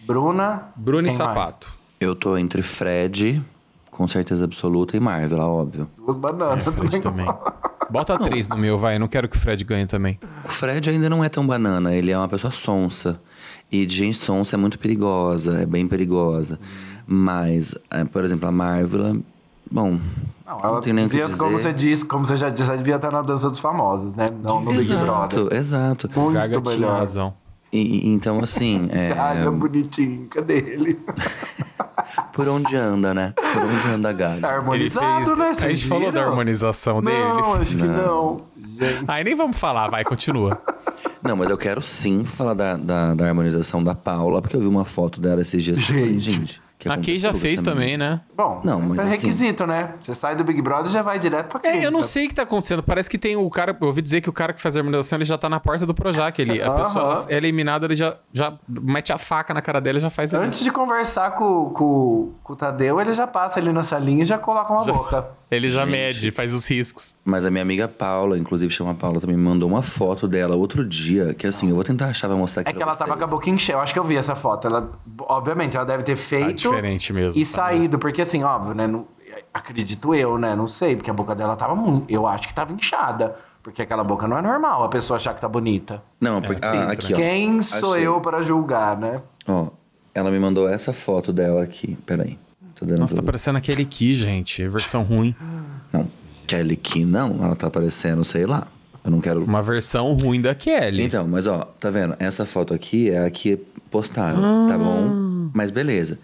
Bruna. 0.02 0.70
Bruno 0.74 1.06
e 1.06 1.10
quem 1.10 1.18
mais? 1.18 1.36
Sapato. 1.38 1.72
Eu 2.00 2.16
tô 2.16 2.36
entre 2.36 2.62
Fred, 2.62 3.40
com 3.92 4.08
certeza 4.08 4.44
absoluta, 4.44 4.96
e 4.96 5.00
Marvel, 5.00 5.38
óbvio. 5.38 5.88
Duas 5.96 6.16
bananas. 6.16 6.66
É, 6.66 6.72
Fred 6.72 6.98
também. 7.02 7.26
Bota 7.90 8.18
três 8.18 8.48
no 8.48 8.56
meu, 8.56 8.78
vai. 8.78 8.96
Eu 8.96 9.00
não 9.00 9.08
quero 9.08 9.28
que 9.28 9.36
o 9.36 9.40
Fred 9.40 9.64
ganhe 9.64 9.86
também. 9.86 10.18
O 10.44 10.48
Fred 10.48 10.88
ainda 10.90 11.08
não 11.10 11.22
é 11.24 11.28
tão 11.28 11.46
banana, 11.46 11.94
ele 11.94 12.10
é 12.10 12.16
uma 12.16 12.28
pessoa 12.28 12.50
sonsa. 12.50 13.20
E 13.70 13.86
de 13.86 13.94
gente 13.96 14.16
sonsa 14.18 14.56
é 14.56 14.58
muito 14.58 14.78
perigosa, 14.78 15.60
é 15.62 15.66
bem 15.66 15.86
perigosa. 15.86 16.58
Mas, 17.06 17.74
é, 17.90 18.04
por 18.04 18.24
exemplo, 18.24 18.48
a 18.48 18.52
Marvel, 18.52 19.20
bom, 19.70 19.98
Não, 20.46 20.58
não, 20.58 20.64
ela 20.64 20.80
tem 20.80 20.92
nem 20.92 21.06
o 21.06 21.08
que 21.08 21.14
devia, 21.16 21.26
dizer. 21.28 21.38
como 21.38 21.56
você 21.58 21.72
disse, 21.72 22.04
como 22.04 22.24
você 22.24 22.36
já 22.36 22.48
disse, 22.50 22.68
ela 22.68 22.78
devia 22.78 22.96
estar 22.96 23.10
na 23.10 23.22
dança 23.22 23.48
dos 23.50 23.58
famosos, 23.60 24.16
né? 24.16 24.26
Não 24.42 24.60
no 24.60 24.70
Big 24.72 24.78
exato, 24.80 25.04
Brother. 25.40 25.58
exato. 25.58 26.10
Muito 26.14 26.32
Gaga 26.34 26.60
tinha 26.60 26.74
melhor. 26.76 26.98
razão. 26.98 27.34
E, 27.72 28.08
então, 28.12 28.40
assim, 28.42 28.88
é, 28.92 29.14
Gaga 29.14 29.50
bonitinho, 29.50 30.26
cadê 30.28 30.58
ele? 30.58 30.98
por 32.32 32.48
onde 32.48 32.74
anda, 32.76 33.14
né? 33.14 33.32
Por 33.36 33.62
onde 33.62 33.88
anda 33.88 34.10
a 34.10 34.12
Gaga? 34.12 34.40
Tá 34.40 34.54
harmonizado, 34.56 35.24
fez- 35.24 35.38
né? 35.38 35.48
A 35.50 35.54
Vocês 35.54 35.78
gente 35.78 35.88
falou 35.88 36.06
da 36.10 36.18
viram? 36.20 36.30
harmonização 36.30 37.00
dele. 37.02 37.18
Não, 37.18 37.54
acho 37.54 37.76
que 37.76 37.82
não. 37.84 38.42
Gente. 38.78 39.04
Ai, 39.06 39.22
nem 39.24 39.34
vamos 39.34 39.58
falar, 39.58 39.88
vai, 39.88 40.04
continua. 40.04 40.60
Não, 41.22 41.36
mas 41.36 41.50
eu 41.50 41.58
quero 41.58 41.82
sim 41.82 42.24
falar 42.24 42.54
da, 42.54 42.78
da, 42.78 43.12
da 43.14 43.26
harmonização 43.26 43.84
da 43.84 43.94
Paula, 43.94 44.40
porque 44.40 44.56
eu 44.56 44.60
vi 44.60 44.66
uma 44.66 44.86
foto 44.86 45.20
dela 45.20 45.42
esses 45.42 45.62
dias 45.62 45.78
e 45.78 45.82
falei, 45.84 46.18
Gente. 46.18 46.62
Gente. 46.88 47.02
que 47.02 47.10
A 47.10 47.12
Kay 47.12 47.18
já 47.18 47.32
fez 47.34 47.60
também, 47.60 47.96
né? 47.96 48.20
Bom, 48.36 48.60
Não, 48.64 48.80
mas 48.80 48.98
é 48.98 49.02
assim- 49.02 49.10
requisito, 49.10 49.66
né? 49.66 49.94
Você 50.00 50.14
sai 50.14 50.34
do 50.36 50.42
Big 50.44 50.60
Brother 50.62 50.86
e 50.90 50.92
já 50.92 51.02
vai 51.02 51.18
direto 51.18 51.48
pra 51.48 51.60
clínica. 51.60 51.82
É, 51.82 51.86
eu 51.86 51.90
não 51.90 52.02
sei 52.02 52.24
o 52.26 52.28
que 52.28 52.34
tá 52.34 52.42
acontecendo. 52.42 52.82
Parece 52.82 53.08
que 53.10 53.18
tem 53.18 53.36
o 53.36 53.48
cara. 53.50 53.76
Eu 53.80 53.86
ouvi 53.86 54.00
dizer 54.02 54.20
que 54.20 54.28
o 54.28 54.32
cara 54.32 54.52
que 54.52 54.60
faz 54.60 54.76
a 54.76 54.80
harmonização 54.80 55.18
ele 55.18 55.24
já 55.24 55.36
tá 55.36 55.48
na 55.48 55.60
porta 55.60 55.84
do 55.84 55.92
Projac. 55.94 56.40
Ele, 56.40 56.62
a 56.62 56.70
pessoa 56.70 57.24
é 57.28 57.36
eliminada, 57.36 57.86
ele 57.86 57.94
já, 57.94 58.16
já 58.32 58.54
mete 58.68 59.12
a 59.12 59.18
faca 59.18 59.52
na 59.52 59.60
cara 59.60 59.80
dela 59.80 59.98
e 59.98 60.00
já 60.00 60.10
faz 60.10 60.32
ali. 60.34 60.46
Antes 60.46 60.60
de 60.60 60.70
conversar 60.70 61.32
com, 61.32 61.70
com, 61.70 62.32
com 62.42 62.52
o 62.52 62.56
Tadeu, 62.56 63.00
ele 63.00 63.12
já 63.12 63.26
passa 63.26 63.60
ali 63.60 63.72
na 63.72 63.82
salinha 63.82 64.22
e 64.22 64.26
já 64.26 64.38
coloca 64.38 64.72
uma 64.72 64.82
Já- 64.84 64.92
boca. 64.92 65.26
Ele 65.50 65.66
já 65.66 65.84
mede, 65.84 66.30
faz 66.30 66.54
os 66.54 66.64
riscos. 66.70 67.16
Mas 67.24 67.44
a 67.44 67.50
minha 67.50 67.62
amiga 67.62 67.88
Paula, 67.88 68.38
inclusive 68.38 68.72
chama 68.72 68.94
Paula, 68.94 69.20
também 69.20 69.36
me 69.36 69.42
mandou 69.42 69.68
uma 69.68 69.82
foto 69.82 70.28
dela 70.28 70.54
outro 70.54 70.84
dia, 70.86 71.34
que 71.34 71.44
assim, 71.44 71.70
eu 71.70 71.74
vou 71.74 71.82
tentar 71.82 72.06
achar 72.06 72.28
pra 72.28 72.36
mostrar 72.36 72.60
aqui 72.62 72.70
É 72.70 72.72
que 72.72 72.80
ela 72.80 72.92
tava 72.94 73.06
vocês. 73.10 73.18
com 73.18 73.24
a 73.24 73.26
boca 73.26 73.50
enchida. 73.50 73.72
Eu 73.76 73.80
acho 73.80 73.92
que 73.92 73.98
eu 73.98 74.04
vi 74.04 74.16
essa 74.16 74.36
foto. 74.36 74.68
Ela, 74.68 74.88
obviamente, 75.22 75.76
ela 75.76 75.84
deve 75.84 76.04
ter 76.04 76.14
feito. 76.14 76.69
Diferente 76.70 77.12
mesmo, 77.12 77.38
E 77.38 77.44
tá 77.44 77.50
saído, 77.50 77.98
porque 77.98 78.22
assim, 78.22 78.42
óbvio, 78.42 78.74
né? 78.74 78.86
não- 78.86 79.06
acredito 79.52 80.14
eu, 80.14 80.38
né? 80.38 80.54
Não 80.54 80.68
sei, 80.68 80.96
porque 80.96 81.10
a 81.10 81.14
boca 81.14 81.34
dela 81.34 81.56
tava 81.56 81.74
muito. 81.74 82.10
Eu 82.10 82.26
acho 82.26 82.46
que 82.48 82.54
tava 82.54 82.72
inchada. 82.72 83.34
Porque 83.62 83.82
aquela 83.82 84.02
boca 84.02 84.26
não 84.26 84.38
é 84.38 84.42
normal 84.42 84.84
a 84.84 84.88
pessoa 84.88 85.16
achar 85.16 85.34
que 85.34 85.40
tá 85.40 85.48
bonita. 85.48 86.02
Não, 86.18 86.40
porque, 86.40 86.64
ah, 86.64 86.76
estranho. 86.76 86.92
aqui, 86.92 87.12
ó. 87.12 87.16
Quem 87.16 87.60
sou 87.62 87.92
Achei. 87.92 88.06
eu 88.06 88.18
para 88.20 88.40
julgar, 88.42 88.96
né? 88.96 89.20
Ó, 89.46 89.66
ela 90.14 90.30
me 90.30 90.38
mandou 90.38 90.66
essa 90.68 90.92
foto 90.94 91.30
dela 91.32 91.62
aqui. 91.62 91.96
Peraí. 92.06 92.38
Tô 92.74 92.86
dando 92.86 93.00
Nossa, 93.00 93.16
tá 93.16 93.22
parecendo 93.22 93.58
aquele 93.58 93.82
aqui, 93.82 94.14
gente. 94.14 94.66
Versão 94.66 95.02
ruim. 95.02 95.34
Não, 95.92 96.08
Kelly 96.46 96.74
Key 96.76 97.04
não, 97.04 97.44
ela 97.44 97.54
tá 97.54 97.66
aparecendo, 97.66 98.24
sei 98.24 98.46
lá. 98.46 98.66
Eu 99.04 99.10
não 99.10 99.20
quero. 99.20 99.44
Uma 99.44 99.60
versão 99.60 100.14
ruim 100.14 100.40
da 100.40 100.54
Kelly. 100.54 101.02
Então, 101.02 101.28
mas 101.28 101.46
ó, 101.46 101.58
tá 101.78 101.90
vendo? 101.90 102.16
Essa 102.18 102.46
foto 102.46 102.72
aqui 102.72 103.10
é 103.10 103.26
a 103.26 103.30
que 103.30 103.56
postaram, 103.90 104.66
tá 104.68 104.78
bom? 104.78 105.50
Mas 105.52 105.70
beleza. 105.70 106.18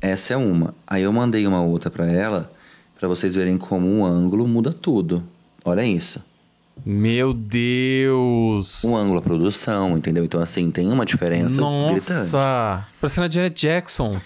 Essa 0.00 0.34
é 0.34 0.36
uma. 0.36 0.74
Aí 0.86 1.02
eu 1.02 1.12
mandei 1.12 1.46
uma 1.46 1.62
outra 1.62 1.90
pra 1.90 2.06
ela, 2.06 2.50
pra 2.98 3.08
vocês 3.08 3.34
verem 3.34 3.56
como 3.56 3.86
um 3.86 4.04
ângulo 4.04 4.46
muda 4.46 4.72
tudo. 4.72 5.22
Olha 5.64 5.84
isso. 5.84 6.22
Meu 6.84 7.32
Deus. 7.32 8.84
Um 8.84 8.96
ângulo, 8.96 9.18
a 9.18 9.22
produção, 9.22 9.96
entendeu? 9.96 10.24
Então, 10.24 10.40
assim, 10.42 10.70
tem 10.70 10.90
uma 10.90 11.06
diferença 11.06 11.56
gritante. 11.60 11.92
Nossa. 11.92 12.86
Parecendo 13.00 13.26
a 13.26 13.30
Janet 13.30 13.60
Jackson. 13.60 14.20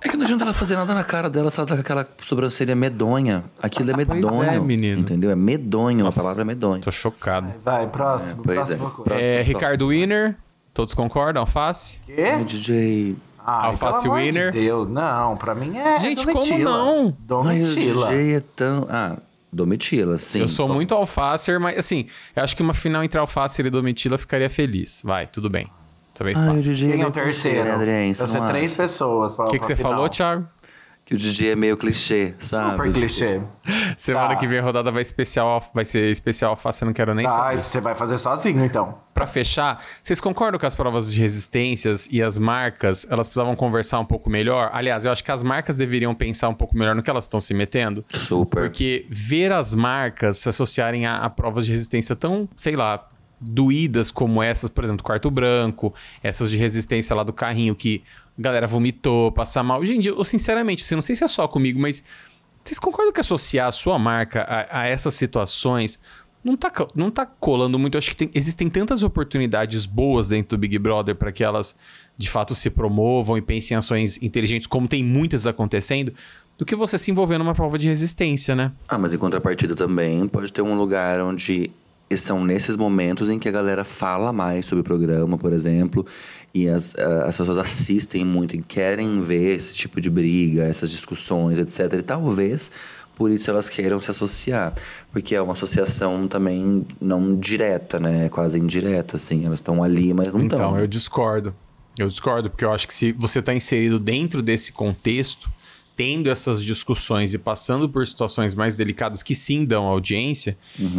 É 0.00 0.08
que 0.08 0.18
não 0.18 0.24
adianta 0.24 0.44
ela 0.44 0.52
fazer 0.52 0.76
nada 0.76 0.92
na 0.92 1.02
cara 1.02 1.30
dela 1.30 1.50
se 1.50 1.58
ela 1.58 1.66
tá 1.66 1.74
com 1.74 1.80
aquela 1.80 2.06
sobrancelha 2.22 2.76
medonha. 2.76 3.42
Aquilo 3.60 3.90
é 3.90 3.94
Pois 3.94 4.06
medonho. 4.08 4.42
é, 4.42 4.60
menino. 4.60 5.00
Entendeu? 5.00 5.30
É 5.30 5.34
medonho, 5.34 6.06
a 6.06 6.12
palavra 6.12 6.42
é 6.42 6.44
medonho. 6.44 6.82
Tô 6.82 6.90
chocado. 6.90 7.54
Vai, 7.64 7.86
próximo. 7.88 8.42
pois 8.44 8.54
próxima 8.54 8.86
é. 8.86 8.90
coisa. 8.90 9.14
É, 9.14 9.34
Próximo 9.36 9.54
Ricardo 9.54 9.88
Winner. 9.88 10.36
Todos 10.74 10.92
concordam? 10.92 11.40
Alface? 11.40 12.00
Quê? 12.04 12.32
Ai, 12.34 12.44
DJ. 12.44 13.16
Ai, 13.44 13.68
Alface 13.68 14.02
pelo 14.02 14.14
amor 14.14 14.24
winner. 14.24 14.50
De 14.50 14.60
Deus, 14.60 14.88
não, 14.88 15.36
pra 15.36 15.54
mim 15.54 15.76
é. 15.76 15.98
Gente, 15.98 16.24
como 16.24 16.38
Domitila. 16.38 16.70
não? 16.70 16.98
Ai, 16.98 17.06
o 17.08 17.12
Domitila. 17.18 18.08
DJ 18.08 18.36
é 18.36 18.42
tão. 18.56 18.86
Ah, 18.88 19.16
Domitila, 19.52 20.18
sim. 20.18 20.40
Eu 20.40 20.48
sou 20.48 20.68
muito 20.68 20.94
alfacer, 20.94 21.60
mas 21.60 21.78
assim, 21.78 22.06
eu 22.34 22.42
acho 22.42 22.56
que 22.56 22.62
uma 22.62 22.74
final 22.74 23.04
entre 23.04 23.18
alfacer 23.18 23.66
e 23.66 23.70
Domitila 23.70 24.16
ficaria 24.18 24.48
feliz. 24.50 25.02
Vai, 25.04 25.26
tudo 25.26 25.48
bem. 25.50 25.68
Dessa 26.12 26.24
vez 26.24 26.40
Ai, 26.40 26.46
passa. 26.46 26.74
Quem 26.74 27.00
é 27.02 27.06
o 27.06 27.10
terceiro? 27.10 27.78
né, 27.78 28.12
ser 28.14 28.38
não 28.38 28.48
três 28.48 28.72
pessoas 28.72 29.34
pra 29.34 29.46
O 29.46 29.50
que, 29.50 29.58
que 29.58 29.66
você 29.66 29.76
falou, 29.76 30.08
Thiago? 30.08 30.46
Que 31.04 31.14
o 31.14 31.18
DJ 31.18 31.50
é 31.52 31.56
meio 31.56 31.76
clichê, 31.76 32.34
sabe? 32.38 32.70
Super 32.70 32.90
clichê. 32.92 33.40
Semana 33.94 34.28
Tá. 34.30 34.36
que 34.36 34.46
vem 34.46 34.58
a 34.58 34.62
rodada 34.62 34.90
vai, 34.90 35.02
especial, 35.02 35.62
vai 35.74 35.84
ser 35.84 36.10
especial 36.10 36.52
alface, 36.52 36.82
eu 36.82 36.86
não 36.86 36.94
quero 36.94 37.14
nem 37.14 37.26
Tá, 37.26 37.32
saber. 37.32 37.54
isso 37.56 37.68
você 37.68 37.80
vai 37.80 37.94
fazer 37.94 38.16
sozinho, 38.16 38.64
então. 38.64 38.94
Pra 39.12 39.26
fechar, 39.26 39.84
vocês 40.02 40.18
concordam 40.18 40.58
que 40.58 40.64
as 40.64 40.74
provas 40.74 41.12
de 41.12 41.20
resistências 41.20 42.08
e 42.10 42.22
as 42.22 42.38
marcas, 42.38 43.06
elas 43.10 43.28
precisavam 43.28 43.54
conversar 43.54 44.00
um 44.00 44.04
pouco 44.06 44.30
melhor? 44.30 44.70
Aliás, 44.72 45.04
eu 45.04 45.12
acho 45.12 45.22
que 45.22 45.30
as 45.30 45.42
marcas 45.42 45.76
deveriam 45.76 46.14
pensar 46.14 46.48
um 46.48 46.54
pouco 46.54 46.74
melhor 46.76 46.94
no 46.94 47.02
que 47.02 47.10
elas 47.10 47.24
estão 47.24 47.38
se 47.38 47.52
metendo. 47.52 48.02
Super. 48.08 48.62
Porque 48.62 49.06
ver 49.10 49.52
as 49.52 49.74
marcas 49.74 50.38
se 50.38 50.48
associarem 50.48 51.04
a, 51.06 51.18
a 51.18 51.28
provas 51.28 51.66
de 51.66 51.70
resistência 51.70 52.16
tão, 52.16 52.48
sei 52.56 52.76
lá, 52.76 53.06
doídas 53.40 54.10
como 54.10 54.42
essas, 54.42 54.70
por 54.70 54.84
exemplo, 54.84 54.98
do 54.98 55.04
quarto 55.04 55.30
branco, 55.30 55.92
essas 56.22 56.50
de 56.50 56.56
resistência 56.56 57.14
lá 57.14 57.22
do 57.22 57.32
carrinho 57.32 57.74
que 57.74 58.02
a 58.38 58.42
galera 58.42 58.66
vomitou, 58.66 59.30
passar 59.32 59.62
mal. 59.62 59.84
Gente, 59.84 60.08
eu 60.08 60.24
sinceramente, 60.24 60.82
assim, 60.82 60.94
não 60.94 61.02
sei 61.02 61.14
se 61.14 61.24
é 61.24 61.28
só 61.28 61.46
comigo, 61.46 61.78
mas 61.80 62.02
vocês 62.62 62.78
concordam 62.78 63.12
que 63.12 63.20
associar 63.20 63.68
a 63.68 63.72
sua 63.72 63.98
marca 63.98 64.42
a, 64.42 64.80
a 64.80 64.86
essas 64.86 65.14
situações 65.14 65.98
não 66.44 66.56
tá, 66.56 66.70
não 66.94 67.10
tá 67.10 67.24
colando 67.24 67.78
muito? 67.78 67.94
Eu 67.94 67.98
acho 67.98 68.10
que 68.10 68.16
tem- 68.16 68.30
existem 68.34 68.68
tantas 68.68 69.02
oportunidades 69.02 69.86
boas 69.86 70.28
dentro 70.28 70.56
do 70.56 70.60
Big 70.60 70.78
Brother 70.78 71.14
para 71.14 71.32
que 71.32 71.42
elas 71.44 71.76
de 72.16 72.28
fato 72.28 72.54
se 72.54 72.70
promovam 72.70 73.36
e 73.36 73.42
pensem 73.42 73.74
em 73.74 73.78
ações 73.78 74.22
inteligentes, 74.22 74.66
como 74.66 74.86
tem 74.86 75.02
muitas 75.02 75.46
acontecendo, 75.46 76.12
do 76.56 76.64
que 76.64 76.76
você 76.76 76.98
se 76.98 77.10
envolver 77.10 77.38
numa 77.38 77.54
prova 77.54 77.76
de 77.76 77.88
resistência, 77.88 78.54
né? 78.54 78.72
Ah, 78.88 78.96
mas 78.98 79.12
em 79.12 79.18
contrapartida 79.18 79.74
também 79.74 80.28
pode 80.28 80.52
ter 80.52 80.62
um 80.62 80.76
lugar 80.76 81.20
onde 81.20 81.70
são 82.16 82.44
nesses 82.44 82.76
momentos 82.76 83.28
em 83.28 83.38
que 83.38 83.48
a 83.48 83.52
galera 83.52 83.84
fala 83.84 84.32
mais 84.32 84.66
sobre 84.66 84.80
o 84.80 84.84
programa, 84.84 85.38
por 85.38 85.52
exemplo, 85.52 86.06
e 86.52 86.68
as, 86.68 86.94
as 87.26 87.36
pessoas 87.36 87.58
assistem 87.58 88.24
muito 88.24 88.54
e 88.54 88.62
querem 88.62 89.20
ver 89.22 89.56
esse 89.56 89.74
tipo 89.74 90.00
de 90.00 90.08
briga, 90.08 90.64
essas 90.64 90.90
discussões, 90.90 91.58
etc. 91.58 91.98
E 91.98 92.02
talvez 92.02 92.70
por 93.16 93.30
isso 93.30 93.50
elas 93.50 93.68
queiram 93.68 94.00
se 94.00 94.10
associar, 94.10 94.74
porque 95.12 95.34
é 95.34 95.40
uma 95.40 95.52
associação 95.52 96.26
também 96.26 96.84
não 97.00 97.36
direta, 97.36 98.00
né? 98.00 98.26
É 98.26 98.28
quase 98.28 98.58
indireta, 98.58 99.16
assim. 99.16 99.46
Elas 99.46 99.58
estão 99.58 99.82
ali, 99.82 100.12
mas 100.12 100.32
não 100.32 100.42
estão. 100.42 100.58
Então, 100.58 100.78
eu 100.78 100.86
discordo. 100.86 101.54
Eu 101.96 102.08
discordo, 102.08 102.50
porque 102.50 102.64
eu 102.64 102.72
acho 102.72 102.88
que 102.88 102.94
se 102.94 103.12
você 103.12 103.38
está 103.38 103.54
inserido 103.54 104.00
dentro 104.00 104.42
desse 104.42 104.72
contexto, 104.72 105.48
tendo 105.96 106.28
essas 106.28 106.62
discussões 106.62 107.34
e 107.34 107.38
passando 107.38 107.88
por 107.88 108.06
situações 108.06 108.54
mais 108.54 108.74
delicadas 108.74 109.22
que 109.22 109.34
sim 109.34 109.64
dão 109.64 109.84
audiência, 109.84 110.56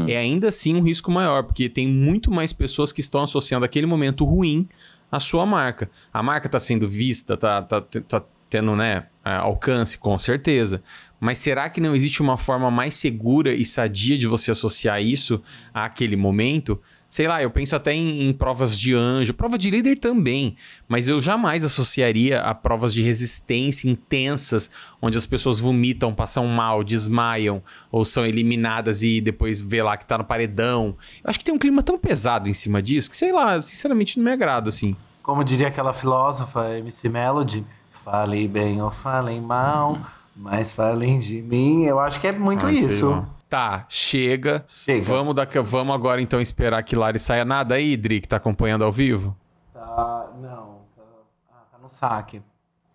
é 0.08 0.18
ainda 0.18 0.48
assim 0.48 0.76
um 0.76 0.82
risco 0.82 1.12
maior, 1.12 1.44
porque 1.44 1.68
tem 1.68 1.88
muito 1.88 2.32
mais 2.32 2.54
pessoas 2.54 2.92
que 2.92 3.02
estão 3.02 3.22
associando 3.22 3.66
aquele 3.66 3.86
momento 3.86 4.24
ruim 4.24 4.68
à 5.12 5.20
sua 5.20 5.46
marca. 5.46 5.90
A 6.14 6.24
marca 6.24 6.48
está 6.48 6.60
sendo 6.60 6.88
vista, 6.88 7.36
tá, 7.36 7.62
tá, 7.62 7.82
tá 7.82 8.24
tendo 8.50 8.76
né, 8.76 9.08
é, 9.24 9.32
alcance, 9.36 9.98
com 9.98 10.18
certeza. 10.18 10.82
Mas 11.20 11.40
será 11.40 11.70
que 11.70 11.82
não 11.82 11.96
existe 11.96 12.22
uma 12.22 12.38
forma 12.38 12.70
mais 12.70 12.96
segura 12.96 13.54
e 13.54 13.66
sadia 13.66 14.18
de 14.18 14.28
você 14.28 14.52
associar 14.52 15.02
isso 15.02 15.42
àquele 15.74 16.16
momento? 16.16 16.80
Sei 17.08 17.28
lá, 17.28 17.42
eu 17.42 17.50
penso 17.52 17.76
até 17.76 17.94
em, 17.94 18.24
em 18.24 18.34
provas 18.34 18.78
de 18.78 18.94
anjo, 18.94 19.34
prova 19.34 19.58
de 19.58 19.70
líder 19.70 19.98
também, 19.98 20.58
mas 20.88 21.08
eu 21.08 21.22
jamais 21.22 21.64
associaria 21.64 22.42
a 22.42 22.54
provas 22.54 22.94
de 22.94 23.02
resistência 23.02 23.90
intensas, 23.90 24.70
onde 25.02 25.18
as 25.18 25.26
pessoas 25.26 25.60
vomitam, 25.60 26.14
passam 26.14 26.46
mal, 26.48 26.84
desmaiam, 26.84 27.64
ou 27.92 28.04
são 28.04 28.26
eliminadas 28.26 29.04
e 29.04 29.22
depois 29.22 29.62
vê 29.62 29.84
lá 29.84 29.96
que 29.96 30.06
tá 30.06 30.18
no 30.18 30.26
paredão. 30.26 30.98
Eu 31.24 31.30
acho 31.30 31.40
que 31.40 31.46
tem 31.46 31.54
um 31.54 31.60
clima 31.60 31.84
tão 31.84 31.98
pesado 31.98 32.50
em 32.50 32.54
cima 32.54 32.82
disso 32.82 33.10
que, 33.10 33.16
sei 33.16 33.32
lá, 33.32 33.62
sinceramente 33.62 34.18
não 34.18 34.26
me 34.26 34.32
agrada, 34.32 34.68
assim. 34.68 34.96
Como 35.22 35.44
diria 35.44 35.68
aquela 35.68 35.94
filósofa, 35.94 36.78
MC 36.78 37.08
Melody, 37.08 37.66
falem 38.04 38.48
bem 38.48 38.82
ou 38.82 38.92
falem 38.92 39.40
mal, 39.40 39.98
mas 40.36 40.72
falem 40.72 41.20
de 41.20 41.42
mim. 41.42 41.84
Eu 41.86 42.00
acho 42.00 42.20
que 42.20 42.28
é 42.28 42.36
muito 42.36 42.66
Ah, 42.66 42.72
isso. 42.72 43.26
Tá, 43.48 43.86
chega. 43.88 44.66
Chega. 44.68 45.02
Vamos, 45.04 45.36
daqui, 45.36 45.60
vamos 45.60 45.96
agora 45.96 46.22
então 46.22 46.42
esperar 46.42 46.84
que 46.84 46.96
Lari 46.96 47.20
saia 47.20 47.46
nada 47.46 47.76
aí, 47.76 47.96
Dri, 47.96 48.20
que 48.20 48.28
tá 48.28 48.38
acompanhando 48.38 48.84
ao 48.84 48.92
vivo? 48.92 49.36
Tá, 49.74 50.30
não. 50.42 50.80
Tá, 50.96 51.04
ah, 51.52 51.64
tá 51.72 51.78
no 51.82 51.88
saque. 51.88 52.42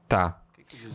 Tá. 0.09 0.41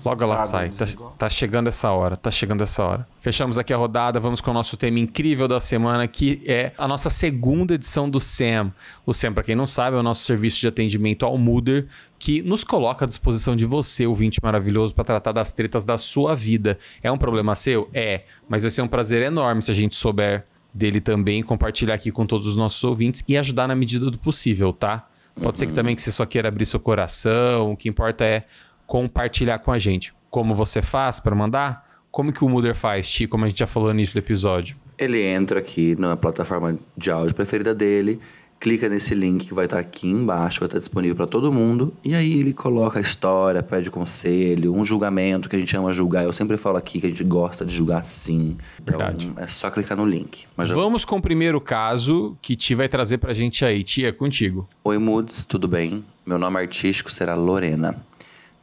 Logo 0.04 0.24
ela 0.24 0.38
sai. 0.38 0.70
Tá, 0.70 0.86
tá 1.18 1.30
chegando 1.30 1.68
essa 1.68 1.92
hora. 1.92 2.16
Tá 2.16 2.30
chegando 2.30 2.62
essa 2.62 2.84
hora. 2.84 3.08
Fechamos 3.20 3.58
aqui 3.58 3.74
a 3.74 3.78
rodada. 3.78 4.20
Vamos 4.20 4.42
com 4.42 4.52
o 4.52 4.54
nosso 4.54 4.78
tema 4.78 5.00
incrível 5.00 5.48
da 5.48 5.60
semana, 5.60 6.08
que 6.08 6.42
é 6.46 6.72
a 6.78 6.88
nossa 6.88 7.10
segunda 7.10 7.74
edição 7.74 8.10
do 8.10 8.20
SAM. 8.20 8.72
O 9.06 9.14
SAM, 9.14 9.34
para 9.34 9.44
quem 9.44 9.56
não 9.56 9.66
sabe, 9.66 9.98
é 9.98 10.00
o 10.00 10.04
nosso 10.04 10.24
serviço 10.24 10.60
de 10.60 10.68
atendimento 10.68 11.26
ao 11.26 11.38
Mooder, 11.38 11.88
que 12.20 12.42
nos 12.42 12.64
coloca 12.64 13.06
à 13.06 13.08
disposição 13.08 13.56
de 13.56 13.66
você, 13.66 14.06
ouvinte 14.06 14.40
maravilhoso, 14.42 14.94
para 14.94 15.04
tratar 15.04 15.32
das 15.32 15.52
tretas 15.52 15.84
da 15.84 15.98
sua 15.98 16.36
vida. 16.36 16.78
É 17.02 17.12
um 17.12 17.18
problema 17.18 17.56
seu? 17.56 17.90
É. 17.94 18.24
Mas 18.48 18.62
vai 18.62 18.70
ser 18.70 18.82
um 18.82 18.88
prazer 18.88 19.22
enorme 19.22 19.62
se 19.62 19.72
a 19.72 19.76
gente 19.76 19.96
souber 19.96 20.46
dele 20.74 21.00
também, 21.00 21.42
compartilhar 21.42 21.94
aqui 21.94 22.12
com 22.12 22.26
todos 22.26 22.46
os 22.46 22.58
nossos 22.58 22.84
ouvintes 22.84 23.24
e 23.28 23.38
ajudar 23.38 23.68
na 23.68 23.76
medida 23.76 24.12
do 24.12 24.18
possível, 24.18 24.74
tá? 24.74 25.08
Pode 25.42 25.58
ser 25.58 25.68
que 25.68 25.74
também 25.74 25.96
que 25.96 26.02
você 26.02 26.12
só 26.12 26.26
queira 26.26 26.48
abrir 26.48 26.66
seu 26.66 26.80
coração, 26.80 27.72
o 27.72 27.78
que 27.78 27.90
importa 27.90 28.26
é 28.26 28.46
compartilhar 28.86 29.60
com 29.60 29.72
a 29.72 29.80
gente. 29.80 30.14
Como 30.30 30.54
você 30.54 30.82
faz 30.82 31.20
para 31.20 31.36
mandar? 31.36 31.86
Como 32.12 32.32
que 32.32 32.44
o 32.44 32.50
Mooder 32.50 32.76
faz, 32.76 33.10
Ti? 33.10 33.28
Como 33.28 33.46
a 33.46 33.48
gente 33.50 33.60
já 33.60 33.68
falou 33.68 33.90
no 33.90 33.96
início 33.96 34.16
do 34.16 34.20
episódio. 34.20 34.78
Ele 34.98 35.22
entra 35.22 35.60
aqui 35.60 35.96
na 36.00 36.16
plataforma 36.16 36.78
de 36.98 37.12
áudio 37.12 37.36
preferida 37.36 37.76
dele, 37.76 38.20
clica 38.58 38.88
nesse 38.88 39.14
link 39.14 39.46
que 39.46 39.54
vai 39.54 39.66
estar 39.66 39.78
aqui 39.78 40.08
embaixo, 40.08 40.62
vai 40.62 40.68
estar 40.68 40.80
disponível 40.80 41.16
para 41.16 41.28
todo 41.28 41.52
mundo, 41.52 41.94
e 42.04 42.16
aí 42.16 42.40
ele 42.40 42.54
coloca 42.54 42.98
a 42.98 43.02
história, 43.02 43.62
pede 43.62 43.92
conselho, 43.92 44.74
um 44.74 44.86
julgamento 44.86 45.50
que 45.50 45.56
a 45.58 45.60
gente 45.60 45.76
ama 45.76 45.92
julgar. 45.92 46.24
Eu 46.24 46.32
sempre 46.32 46.56
falo 46.56 46.78
aqui 46.78 47.02
que 47.02 47.08
a 47.08 47.10
gente 47.10 47.24
gosta 47.26 47.66
de 47.66 47.74
julgar 47.74 48.04
sim. 48.04 48.56
Então 48.82 48.98
Verdade. 48.98 49.34
é 49.36 49.48
só 49.48 49.70
clicar 49.70 49.98
no 49.98 50.06
link. 50.06 50.46
Mas 50.56 50.70
Vamos 50.70 51.04
com 51.04 51.18
o 51.18 51.22
primeiro 51.22 51.60
caso 51.60 52.38
que 52.42 52.56
Ti 52.56 52.76
vai 52.76 52.88
trazer 52.88 53.18
pra 53.18 53.34
gente 53.34 53.66
aí. 53.66 53.84
Tia, 53.84 54.08
é 54.08 54.12
contigo. 54.14 54.68
Oi, 54.86 54.98
Moods, 54.98 55.44
tudo 55.44 55.68
bem? 55.68 56.06
Meu 56.26 56.40
nome 56.40 56.58
artístico 56.58 57.12
será 57.12 57.36
Lorena. 57.36 57.96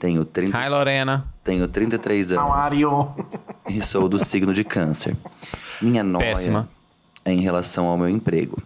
Tenho, 0.02 0.24
30... 0.24 0.58
Hi, 0.58 0.68
Lorena. 0.68 1.24
Tenho 1.44 1.68
33 1.68 2.32
anos. 2.32 2.44
How 2.44 2.52
are 2.52 2.76
you? 2.76 3.08
e 3.70 3.80
sou 3.80 4.08
do 4.08 4.18
signo 4.18 4.52
de 4.52 4.64
câncer. 4.64 5.16
Minha 5.80 6.02
noia 6.02 6.24
Péssima. 6.24 6.68
é 7.24 7.32
em 7.32 7.40
relação 7.40 7.86
ao 7.86 7.96
meu 7.96 8.08
emprego. 8.08 8.60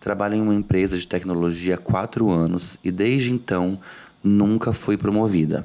Trabalho 0.00 0.34
em 0.34 0.40
uma 0.40 0.52
empresa 0.52 0.98
de 0.98 1.06
tecnologia 1.06 1.76
há 1.76 1.78
quatro 1.78 2.28
anos 2.28 2.76
e 2.82 2.90
desde 2.90 3.32
então 3.32 3.78
nunca 4.20 4.72
fui 4.72 4.96
promovida. 4.96 5.64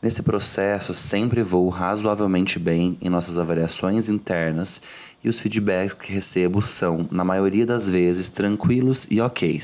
Nesse 0.00 0.22
processo, 0.22 0.94
sempre 0.94 1.42
vou 1.42 1.68
razoavelmente 1.68 2.58
bem 2.58 2.96
em 3.02 3.10
nossas 3.10 3.38
avaliações 3.38 4.08
internas 4.08 4.80
e 5.22 5.28
os 5.28 5.38
feedbacks 5.38 5.92
que 5.92 6.10
recebo 6.10 6.62
são, 6.62 7.06
na 7.10 7.22
maioria 7.22 7.66
das 7.66 7.86
vezes, 7.86 8.30
tranquilos 8.30 9.06
e 9.10 9.20
ok. 9.20 9.60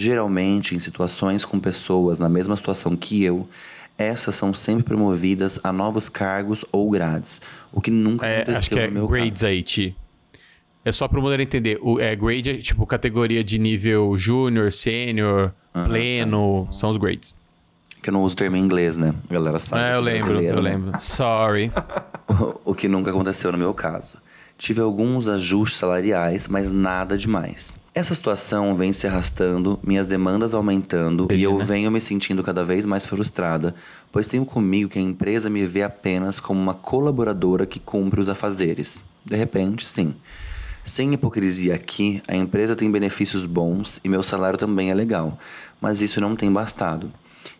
Geralmente, 0.00 0.74
em 0.74 0.80
situações 0.80 1.44
com 1.44 1.60
pessoas 1.60 2.18
na 2.18 2.26
mesma 2.28 2.56
situação 2.56 2.96
que 2.96 3.22
eu, 3.22 3.46
essas 3.98 4.34
são 4.34 4.54
sempre 4.54 4.84
promovidas 4.84 5.60
a 5.62 5.70
novos 5.70 6.08
cargos 6.08 6.64
ou 6.72 6.88
grades, 6.90 7.38
o 7.70 7.82
que 7.82 7.90
nunca 7.90 8.24
É, 8.26 8.36
aconteceu 8.36 8.58
acho 8.58 8.70
que 8.70 8.78
é 8.78 8.86
no 8.86 8.92
meu 8.94 9.06
grades 9.08 9.32
caso. 9.42 9.46
aí, 9.46 9.62
Ti. 9.62 9.94
É 10.82 10.90
só 10.90 11.06
pro 11.06 11.20
Mooder 11.20 11.40
entender. 11.42 11.78
O, 11.82 12.00
é, 12.00 12.16
grade 12.16 12.50
é 12.50 12.54
tipo 12.56 12.86
categoria 12.86 13.44
de 13.44 13.58
nível 13.58 14.16
júnior, 14.16 14.72
sênior, 14.72 15.52
Ah, 15.74 15.84
pleno. 15.84 16.64
tá. 16.64 16.72
São 16.72 16.88
os 16.88 16.96
grades. 16.96 17.34
Que 18.02 18.08
eu 18.08 18.14
não 18.14 18.22
uso 18.22 18.32
o 18.32 18.36
termo 18.38 18.56
em 18.56 18.60
inglês, 18.60 18.96
né? 18.96 19.14
A 19.28 19.34
galera 19.34 19.58
sabe. 19.58 19.82
É, 19.82 19.94
eu 19.96 20.00
lembro, 20.00 20.40
eu 20.40 20.62
né? 20.62 20.70
lembro. 20.70 20.98
Sorry. 20.98 21.70
o 22.64 22.74
que 22.74 22.88
nunca 22.88 23.10
aconteceu 23.10 23.52
no 23.52 23.58
meu 23.58 23.74
caso. 23.74 24.14
Tive 24.56 24.80
alguns 24.80 25.28
ajustes 25.28 25.78
salariais, 25.78 26.48
mas 26.48 26.70
nada 26.70 27.18
demais. 27.18 27.74
Essa 27.92 28.14
situação 28.14 28.76
vem 28.76 28.92
se 28.92 29.08
arrastando, 29.08 29.78
minhas 29.82 30.06
demandas 30.06 30.54
aumentando 30.54 31.26
e 31.32 31.42
eu 31.42 31.58
venho 31.58 31.90
me 31.90 32.00
sentindo 32.00 32.40
cada 32.40 32.62
vez 32.62 32.86
mais 32.86 33.04
frustrada, 33.04 33.74
pois 34.12 34.28
tenho 34.28 34.46
comigo 34.46 34.90
que 34.90 34.98
a 34.98 35.02
empresa 35.02 35.50
me 35.50 35.66
vê 35.66 35.82
apenas 35.82 36.38
como 36.38 36.60
uma 36.60 36.72
colaboradora 36.72 37.66
que 37.66 37.80
cumpre 37.80 38.20
os 38.20 38.28
afazeres. 38.28 39.00
De 39.24 39.36
repente, 39.36 39.88
sim. 39.88 40.14
Sem 40.84 41.12
hipocrisia 41.12 41.74
aqui, 41.74 42.22
a 42.28 42.36
empresa 42.36 42.76
tem 42.76 42.88
benefícios 42.88 43.44
bons 43.44 44.00
e 44.04 44.08
meu 44.08 44.22
salário 44.22 44.58
também 44.58 44.90
é 44.90 44.94
legal, 44.94 45.36
mas 45.80 46.00
isso 46.00 46.20
não 46.20 46.36
tem 46.36 46.50
bastado. 46.50 47.10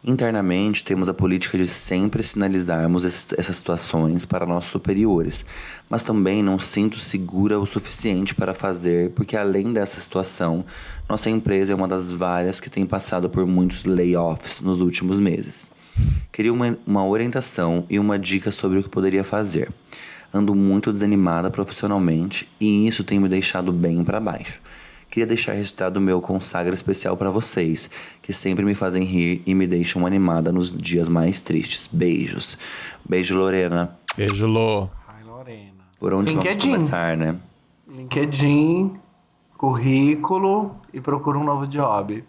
Internamente, 0.02 0.82
temos 0.82 1.08
a 1.08 1.14
política 1.14 1.58
de 1.58 1.66
sempre 1.66 2.22
sinalizarmos 2.22 3.04
es- 3.04 3.28
essas 3.36 3.56
situações 3.56 4.24
para 4.24 4.46
nossos 4.46 4.70
superiores, 4.70 5.44
mas 5.90 6.02
também 6.02 6.42
não 6.42 6.58
sinto 6.58 6.98
segura 6.98 7.58
o 7.60 7.66
suficiente 7.66 8.34
para 8.34 8.54
fazer, 8.54 9.10
porque 9.10 9.36
além 9.36 9.72
dessa 9.72 10.00
situação, 10.00 10.64
nossa 11.08 11.28
empresa 11.28 11.72
é 11.72 11.76
uma 11.76 11.86
das 11.88 12.10
várias 12.10 12.60
que 12.60 12.70
tem 12.70 12.86
passado 12.86 13.28
por 13.28 13.46
muitos 13.46 13.84
layoffs 13.84 14.62
nos 14.62 14.80
últimos 14.80 15.18
meses. 15.20 15.66
Queria 16.32 16.52
uma, 16.52 16.78
uma 16.86 17.04
orientação 17.04 17.84
e 17.90 17.98
uma 17.98 18.18
dica 18.18 18.50
sobre 18.50 18.78
o 18.78 18.82
que 18.82 18.88
poderia 18.88 19.22
fazer. 19.24 19.70
Ando 20.32 20.54
muito 20.54 20.92
desanimada 20.92 21.50
profissionalmente 21.50 22.48
e 22.58 22.86
isso 22.86 23.04
tem 23.04 23.18
me 23.18 23.28
deixado 23.28 23.72
bem 23.72 24.02
para 24.02 24.20
baixo. 24.20 24.62
Queria 25.10 25.26
deixar 25.26 25.54
registrado 25.54 25.98
o 25.98 26.02
meu 26.02 26.20
consagra 26.20 26.72
especial 26.72 27.16
para 27.16 27.30
vocês, 27.30 27.90
que 28.22 28.32
sempre 28.32 28.64
me 28.64 28.74
fazem 28.74 29.02
rir 29.02 29.42
e 29.44 29.54
me 29.54 29.66
deixam 29.66 30.06
animada 30.06 30.52
nos 30.52 30.70
dias 30.70 31.08
mais 31.08 31.40
tristes. 31.40 31.88
Beijos. 31.90 32.56
Beijo, 33.08 33.36
Lorena. 33.36 33.98
Beijo, 34.16 34.46
Lô. 34.46 34.88
Ai, 35.08 35.24
Lorena. 35.24 35.84
Por 35.98 36.14
onde 36.14 36.32
vamos 36.32 36.46
LinkedIn. 36.46 36.70
começar, 36.70 37.16
né? 37.16 37.36
LinkedIn, 37.88 38.92
currículo 39.58 40.76
e 40.94 41.00
procura 41.00 41.38
um 41.38 41.44
novo 41.44 41.66
job. 41.66 42.24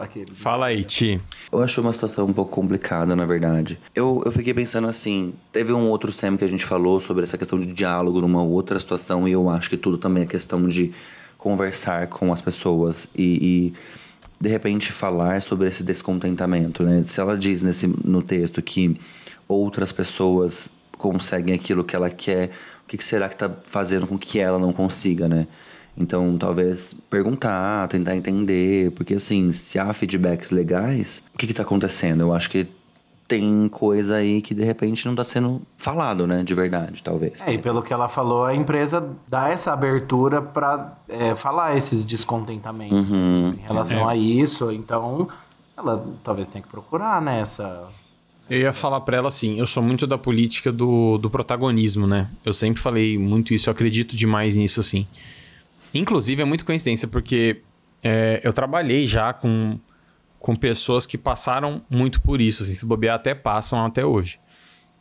Aquele. 0.00 0.32
Fala 0.32 0.66
aí, 0.68 0.82
Ti. 0.84 1.20
Eu 1.52 1.62
acho 1.62 1.82
uma 1.82 1.92
situação 1.92 2.24
um 2.24 2.32
pouco 2.32 2.50
complicada, 2.50 3.14
na 3.14 3.26
verdade. 3.26 3.78
Eu, 3.94 4.22
eu 4.24 4.32
fiquei 4.32 4.54
pensando 4.54 4.88
assim: 4.88 5.34
teve 5.52 5.70
um 5.70 5.90
outro 5.90 6.10
SEM 6.10 6.34
que 6.38 6.44
a 6.44 6.48
gente 6.48 6.64
falou 6.64 6.98
sobre 6.98 7.24
essa 7.24 7.36
questão 7.36 7.60
de 7.60 7.66
diálogo 7.66 8.22
numa 8.22 8.42
outra 8.42 8.80
situação, 8.80 9.28
e 9.28 9.32
eu 9.32 9.50
acho 9.50 9.68
que 9.68 9.76
tudo 9.76 9.98
também 9.98 10.22
é 10.22 10.26
questão 10.26 10.62
de 10.66 10.94
conversar 11.38 12.08
com 12.08 12.32
as 12.32 12.40
pessoas 12.40 13.08
e, 13.16 13.72
e, 13.72 13.74
de 14.40 14.48
repente 14.48 14.92
falar 14.92 15.40
sobre 15.40 15.68
esse 15.68 15.82
descontentamento, 15.82 16.82
né? 16.82 17.02
Se 17.04 17.20
ela 17.20 17.36
diz 17.36 17.62
nesse, 17.62 17.86
no 17.86 18.22
texto 18.22 18.60
que 18.60 18.94
outras 19.48 19.92
pessoas 19.92 20.70
conseguem 20.98 21.54
aquilo 21.54 21.84
que 21.84 21.94
ela 21.94 22.10
quer, 22.10 22.50
o 22.84 22.88
que, 22.88 22.96
que 22.96 23.04
será 23.04 23.28
que 23.28 23.36
tá 23.36 23.50
fazendo 23.64 24.06
com 24.06 24.18
que 24.18 24.38
ela 24.38 24.58
não 24.58 24.72
consiga, 24.72 25.28
né? 25.28 25.46
Então, 25.96 26.36
talvez 26.36 26.94
perguntar, 27.08 27.88
tentar 27.88 28.14
entender, 28.14 28.90
porque 28.90 29.14
assim, 29.14 29.50
se 29.50 29.78
há 29.78 29.90
feedbacks 29.94 30.50
legais, 30.50 31.22
o 31.34 31.38
que, 31.38 31.46
que 31.46 31.54
tá 31.54 31.62
acontecendo? 31.62 32.20
Eu 32.20 32.34
acho 32.34 32.50
que 32.50 32.66
tem 33.28 33.68
coisa 33.68 34.16
aí 34.16 34.40
que 34.40 34.54
de 34.54 34.62
repente 34.62 35.04
não 35.06 35.14
tá 35.14 35.24
sendo 35.24 35.62
falado, 35.76 36.26
né? 36.26 36.42
De 36.44 36.54
verdade, 36.54 37.02
talvez. 37.02 37.42
É, 37.42 37.52
e 37.54 37.58
pelo 37.58 37.82
que 37.82 37.92
ela 37.92 38.08
falou, 38.08 38.44
a 38.44 38.54
empresa 38.54 39.08
dá 39.28 39.48
essa 39.48 39.72
abertura 39.72 40.40
pra 40.40 40.96
é, 41.08 41.34
falar 41.34 41.76
esses 41.76 42.04
descontentamentos 42.04 43.08
Uhum. 43.08 43.48
em 43.58 43.66
relação 43.66 44.08
É. 44.08 44.12
a 44.12 44.16
isso. 44.16 44.70
Então, 44.70 45.28
ela 45.76 46.04
talvez 46.22 46.46
tenha 46.48 46.62
que 46.62 46.68
procurar, 46.68 47.20
né? 47.20 47.40
Essa... 47.40 47.88
Eu 48.48 48.60
ia 48.60 48.72
falar 48.72 49.00
pra 49.00 49.16
ela 49.16 49.26
assim, 49.26 49.58
eu 49.58 49.66
sou 49.66 49.82
muito 49.82 50.06
da 50.06 50.16
política 50.16 50.70
do, 50.70 51.18
do 51.18 51.28
protagonismo, 51.28 52.06
né? 52.06 52.30
Eu 52.44 52.52
sempre 52.52 52.80
falei 52.80 53.18
muito 53.18 53.52
isso, 53.52 53.68
eu 53.68 53.72
acredito 53.72 54.16
demais 54.16 54.54
nisso, 54.54 54.78
assim. 54.78 55.04
Inclusive, 55.92 56.42
é 56.42 56.44
muito 56.44 56.64
coincidência, 56.64 57.08
porque 57.08 57.62
é, 58.04 58.40
eu 58.44 58.52
trabalhei 58.52 59.04
já 59.06 59.32
com, 59.32 59.78
com 60.46 60.54
pessoas 60.54 61.06
que 61.06 61.18
passaram 61.18 61.82
muito 61.90 62.22
por 62.22 62.40
isso, 62.40 62.62
assim, 62.62 62.72
se 62.72 62.86
bobear 62.86 63.16
até 63.16 63.34
passam 63.34 63.84
até 63.84 64.06
hoje. 64.06 64.38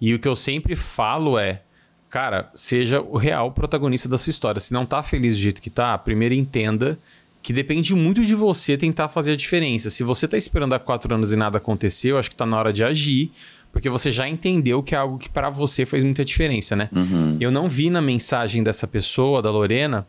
E 0.01 0.12
o 0.12 0.17
que 0.17 0.27
eu 0.27 0.36
sempre 0.36 0.75
falo 0.75 1.38
é, 1.38 1.62
cara, 2.10 2.49
seja 2.55 2.99
o 2.99 3.15
real 3.15 3.51
protagonista 3.51 4.10
da 4.10 4.17
sua 4.17 4.31
história. 4.31 4.60
Se 4.60 4.73
não 4.73 4.88
tá 4.88 5.03
feliz 5.03 5.36
do 5.36 5.41
jeito 5.41 5.62
que 5.62 5.69
tá, 5.69 5.95
primeiro 5.99 6.34
entenda 6.34 6.97
que 7.43 7.53
depende 7.53 7.93
muito 7.93 8.25
de 8.25 8.34
você 8.34 8.75
tentar 8.75 9.08
fazer 9.08 9.34
a 9.34 9.36
diferença. 9.36 9.91
Se 9.91 10.03
você 10.03 10.27
tá 10.27 10.36
esperando 10.36 10.73
há 10.73 10.79
quatro 10.79 11.13
anos 11.13 11.31
e 11.31 11.36
nada 11.36 11.60
aconteceu, 11.60 12.17
acho 12.17 12.31
que 12.31 12.36
tá 12.36 12.47
na 12.47 12.58
hora 12.58 12.73
de 12.73 12.84
agir, 12.84 13.31
porque 13.71 13.88
você 13.88 14.12
já 14.12 14.27
entendeu 14.27 14.81
que 14.81 14.95
é 14.95 14.97
algo 14.97 15.19
que 15.19 15.29
para 15.29 15.51
você 15.51 15.86
faz 15.86 16.03
muita 16.03 16.25
diferença, 16.25 16.75
né? 16.75 16.89
Uhum. 16.91 17.38
Eu 17.39 17.51
não 17.51 17.69
vi 17.69 17.91
na 17.91 18.01
mensagem 18.01 18.63
dessa 18.63 18.88
pessoa, 18.88 19.43
da 19.43 19.51
Lorena, 19.51 20.08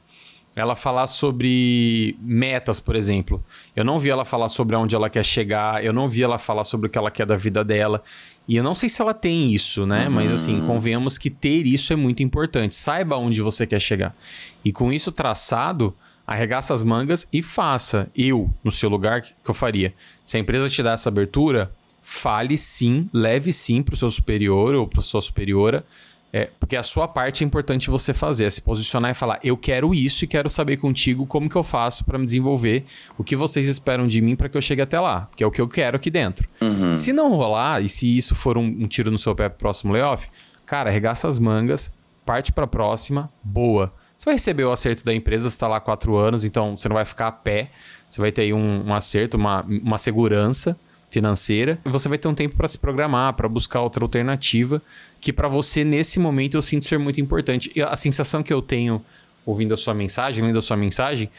ela 0.56 0.74
falar 0.74 1.06
sobre 1.06 2.16
metas, 2.18 2.80
por 2.80 2.96
exemplo. 2.96 3.44
Eu 3.76 3.84
não 3.84 3.98
vi 3.98 4.08
ela 4.08 4.24
falar 4.24 4.48
sobre 4.48 4.74
onde 4.74 4.96
ela 4.96 5.10
quer 5.10 5.22
chegar, 5.24 5.84
eu 5.84 5.92
não 5.92 6.08
vi 6.08 6.22
ela 6.22 6.38
falar 6.38 6.64
sobre 6.64 6.86
o 6.86 6.90
que 6.90 6.96
ela 6.96 7.10
quer 7.10 7.26
da 7.26 7.36
vida 7.36 7.62
dela. 7.62 8.02
E 8.48 8.56
eu 8.56 8.64
não 8.64 8.74
sei 8.74 8.88
se 8.88 9.02
ela 9.02 9.12
tem 9.12 9.52
isso, 9.52 9.84
né? 9.84 10.08
Mas 10.08 10.32
assim, 10.32 10.62
convenhamos 10.66 11.18
que 11.18 11.28
ter 11.28 11.66
isso 11.66 11.92
é 11.92 11.96
muito 11.96 12.22
importante. 12.22 12.74
Saiba 12.74 13.16
onde 13.16 13.42
você 13.42 13.66
quer 13.66 13.80
chegar. 13.80 14.16
E 14.64 14.72
com 14.72 14.90
isso 14.90 15.12
traçado, 15.12 15.94
arregaça 16.26 16.72
as 16.72 16.82
mangas 16.82 17.28
e 17.30 17.42
faça. 17.42 18.08
Eu, 18.16 18.50
no 18.64 18.72
seu 18.72 18.88
lugar, 18.88 19.18
o 19.18 19.22
que 19.22 19.34
que 19.44 19.50
eu 19.50 19.54
faria? 19.54 19.92
Se 20.24 20.38
a 20.38 20.40
empresa 20.40 20.70
te 20.70 20.82
dá 20.82 20.92
essa 20.92 21.10
abertura, 21.10 21.70
fale 22.00 22.56
sim, 22.56 23.10
leve 23.12 23.52
sim 23.52 23.82
para 23.82 23.94
o 23.94 23.96
seu 23.96 24.08
superior 24.08 24.74
ou 24.74 24.86
para 24.86 25.02
sua 25.02 25.20
superiora. 25.20 25.84
É, 26.32 26.50
porque 26.58 26.76
a 26.76 26.82
sua 26.82 27.06
parte 27.06 27.44
é 27.44 27.46
importante 27.46 27.88
você 27.88 28.12
fazer, 28.12 28.44
é 28.44 28.50
se 28.50 28.60
posicionar 28.60 29.10
e 29.10 29.14
falar: 29.14 29.38
eu 29.42 29.56
quero 29.56 29.94
isso 29.94 30.24
e 30.24 30.26
quero 30.28 30.50
saber 30.50 30.76
contigo 30.76 31.24
como 31.26 31.48
que 31.48 31.56
eu 31.56 31.62
faço 31.62 32.04
para 32.04 32.18
me 32.18 32.24
desenvolver, 32.24 32.84
o 33.16 33.24
que 33.24 33.36
vocês 33.36 33.66
esperam 33.68 34.06
de 34.06 34.20
mim 34.20 34.36
para 34.36 34.48
que 34.48 34.56
eu 34.56 34.60
chegue 34.60 34.82
até 34.82 34.98
lá, 34.98 35.28
que 35.36 35.42
é 35.42 35.46
o 35.46 35.50
que 35.50 35.60
eu 35.60 35.68
quero 35.68 35.96
aqui 35.96 36.10
dentro. 36.10 36.48
Se 36.94 37.12
não 37.12 37.30
rolar, 37.30 37.82
e 37.82 37.88
se 37.88 38.16
isso 38.16 38.34
for 38.34 38.58
um, 38.58 38.64
um 38.64 38.86
tiro 38.86 39.10
no 39.10 39.18
seu 39.18 39.34
pé 39.34 39.48
pro 39.48 39.58
próximo 39.58 39.92
layoff, 39.92 40.28
cara, 40.64 40.90
arregaça 40.90 41.28
as 41.28 41.38
mangas, 41.38 41.94
parte 42.24 42.52
para 42.52 42.64
a 42.64 42.68
próxima, 42.68 43.30
boa. 43.42 43.92
Você 44.16 44.24
vai 44.24 44.34
receber 44.34 44.64
o 44.64 44.72
acerto 44.72 45.04
da 45.04 45.14
empresa, 45.14 45.48
você 45.48 45.54
está 45.54 45.68
lá 45.68 45.76
há 45.76 45.80
quatro 45.80 46.16
anos, 46.16 46.44
então 46.44 46.76
você 46.76 46.88
não 46.88 46.94
vai 46.94 47.04
ficar 47.04 47.28
a 47.28 47.32
pé, 47.32 47.70
você 48.10 48.20
vai 48.20 48.32
ter 48.32 48.42
aí 48.42 48.52
um, 48.52 48.88
um 48.88 48.94
acerto, 48.94 49.36
uma, 49.36 49.62
uma 49.62 49.98
segurança 49.98 50.76
financeira, 51.10 51.78
você 51.84 52.08
vai 52.08 52.18
ter 52.18 52.28
um 52.28 52.34
tempo 52.34 52.56
para 52.56 52.68
se 52.68 52.78
programar, 52.78 53.32
para 53.34 53.48
buscar 53.48 53.80
outra 53.80 54.04
alternativa, 54.04 54.82
que 55.20 55.32
para 55.32 55.48
você 55.48 55.82
nesse 55.84 56.18
momento 56.18 56.56
eu 56.56 56.62
sinto 56.62 56.84
ser 56.84 56.98
muito 56.98 57.20
importante. 57.20 57.70
E 57.74 57.82
a 57.82 57.96
sensação 57.96 58.42
que 58.42 58.52
eu 58.52 58.60
tenho 58.60 59.02
ouvindo 59.44 59.72
a 59.72 59.76
sua 59.76 59.94
mensagem, 59.94 60.44
lendo 60.44 60.58
a 60.58 60.62
sua 60.62 60.76
mensagem, 60.76 61.30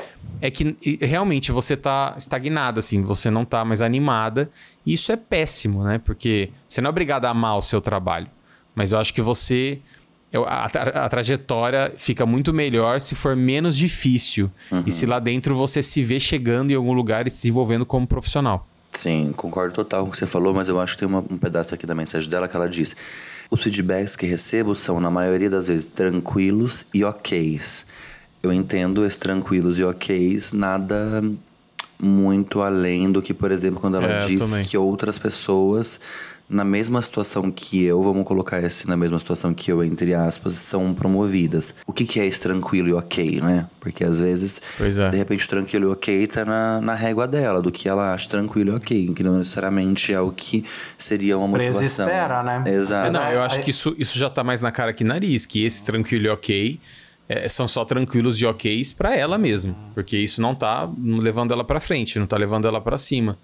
é 0.41 0.49
que 0.49 0.77
realmente 1.01 1.51
você 1.51 1.75
tá 1.75 2.15
estagnada, 2.17 2.79
assim, 2.79 3.01
você 3.03 3.29
não 3.29 3.43
tá 3.43 3.65
mais 3.65 3.81
animada, 3.81 4.49
e 4.85 4.93
isso 4.93 5.11
é 5.11 5.17
péssimo, 5.17 5.83
né? 5.83 5.99
Porque 6.03 6.49
você 6.67 6.79
não 6.79 6.87
é 6.87 6.91
obrigado 6.91 7.25
a 7.25 7.29
amar 7.31 7.57
o 7.57 7.61
seu 7.61 7.81
trabalho, 7.81 8.27
mas 8.73 8.93
eu 8.93 8.99
acho 8.99 9.13
que 9.13 9.21
você 9.21 9.79
eu- 10.31 10.45
a, 10.45 10.69
tra- 10.69 11.05
a 11.05 11.09
trajetória 11.09 11.93
fica 11.97 12.25
muito 12.25 12.53
melhor 12.53 12.99
se 13.01 13.13
for 13.15 13.35
menos 13.35 13.75
difícil. 13.77 14.49
E 14.85 14.91
se 14.91 15.05
lá 15.05 15.19
dentro 15.19 15.55
você 15.55 15.81
se 15.83 16.01
vê 16.01 16.19
chegando 16.19 16.71
em 16.71 16.75
algum 16.75 16.93
lugar 16.93 17.27
e 17.27 17.29
se 17.29 17.37
desenvolvendo 17.37 17.85
como 17.85 18.07
profissional. 18.07 18.65
Sim, 18.93 19.31
concordo 19.35 19.73
total 19.75 20.03
com 20.03 20.09
o 20.09 20.11
que 20.11 20.17
você 20.17 20.25
falou, 20.25 20.53
mas 20.53 20.69
eu 20.69 20.79
acho 20.79 20.93
que 20.93 20.99
tem 20.99 21.07
uma- 21.07 21.19
um 21.29 21.37
pedaço 21.37 21.73
aqui 21.75 21.85
da 21.85 21.93
mensagem 21.93 22.29
dela 22.29 22.47
que 22.47 22.55
ela 22.55 22.67
diz: 22.69 22.95
os 23.51 23.61
feedbacks 23.61 24.15
que 24.15 24.25
recebo 24.25 24.73
são, 24.73 24.99
na 24.99 25.11
maioria 25.11 25.49
das 25.49 25.67
vezes, 25.67 25.85
tranquilos 25.85 26.85
e 26.93 27.03
ok's. 27.03 27.85
Eu 28.41 28.51
entendo 28.53 29.05
esses 29.05 29.17
tranquilos 29.17 29.77
e 29.79 29.83
ok's, 29.83 30.53
nada 30.53 31.23
muito 31.99 32.61
além 32.61 33.07
do 33.07 33.21
que, 33.21 33.33
por 33.33 33.51
exemplo, 33.51 33.79
quando 33.79 33.97
ela 33.97 34.07
É, 34.07 34.19
diz 34.19 34.69
que 34.69 34.77
outras 34.77 35.17
pessoas 35.17 35.99
na 36.49 36.63
mesma 36.63 37.01
situação 37.01 37.51
que 37.51 37.83
eu, 37.83 38.01
vamos 38.01 38.23
colocar 38.25 38.63
esse 38.63 38.87
na 38.87 38.95
mesma 38.95 39.19
situação 39.19 39.53
que 39.53 39.69
eu, 39.69 39.83
entre 39.83 40.13
aspas, 40.13 40.53
são 40.53 40.93
promovidas. 40.93 41.75
O 41.85 41.91
que, 41.91 42.05
que 42.05 42.21
é 42.21 42.25
esse 42.25 42.39
tranquilo 42.39 42.87
e 42.87 42.93
ok, 42.93 43.41
né? 43.41 43.67
Porque 43.81 44.05
às 44.05 44.21
vezes, 44.21 44.61
Pois 44.77 44.97
é. 44.97 45.09
de 45.09 45.17
repente, 45.17 45.45
o 45.45 45.49
tranquilo 45.49 45.89
e 45.89 45.91
ok 45.91 46.25
tá 46.27 46.45
na, 46.45 46.79
na 46.79 46.93
régua 46.93 47.27
dela, 47.27 47.61
do 47.61 47.69
que 47.69 47.89
ela 47.89 48.13
acha 48.13 48.29
tranquilo 48.29 48.71
e 48.71 48.75
ok, 48.75 49.13
que 49.13 49.23
não 49.23 49.37
necessariamente 49.37 50.13
é 50.13 50.21
o 50.21 50.31
que 50.31 50.63
seria 50.97 51.37
uma 51.37 51.49
motivação. 51.49 51.83
espera, 52.07 52.41
né? 52.41 52.63
Exato. 52.73 53.07
É, 53.09 53.11
não, 53.11 53.29
eu 53.29 53.41
acho 53.41 53.59
que 53.59 53.71
isso, 53.71 53.93
isso 53.97 54.17
já 54.17 54.29
tá 54.29 54.41
mais 54.41 54.61
na 54.61 54.71
cara 54.71 54.93
que 54.93 55.03
nariz, 55.03 55.45
que 55.45 55.65
esse 55.65 55.83
tranquilo 55.83 56.27
e 56.27 56.29
ok 56.29 56.79
é, 57.29 57.47
são 57.49 57.67
só 57.67 57.83
tranquilos 57.83 58.39
e 58.41 58.45
ok's 58.45 58.93
pra 58.93 59.15
ela 59.15 59.37
mesmo. 59.37 59.75
Porque 59.93 60.17
isso 60.17 60.41
não 60.41 60.55
tá 60.55 60.89
levando 60.97 61.51
ela 61.51 61.63
pra 61.63 61.79
frente, 61.79 62.17
não 62.19 62.25
tá 62.25 62.37
levando 62.37 62.67
ela 62.67 62.79
pra 62.79 62.97
cima. 62.97 63.37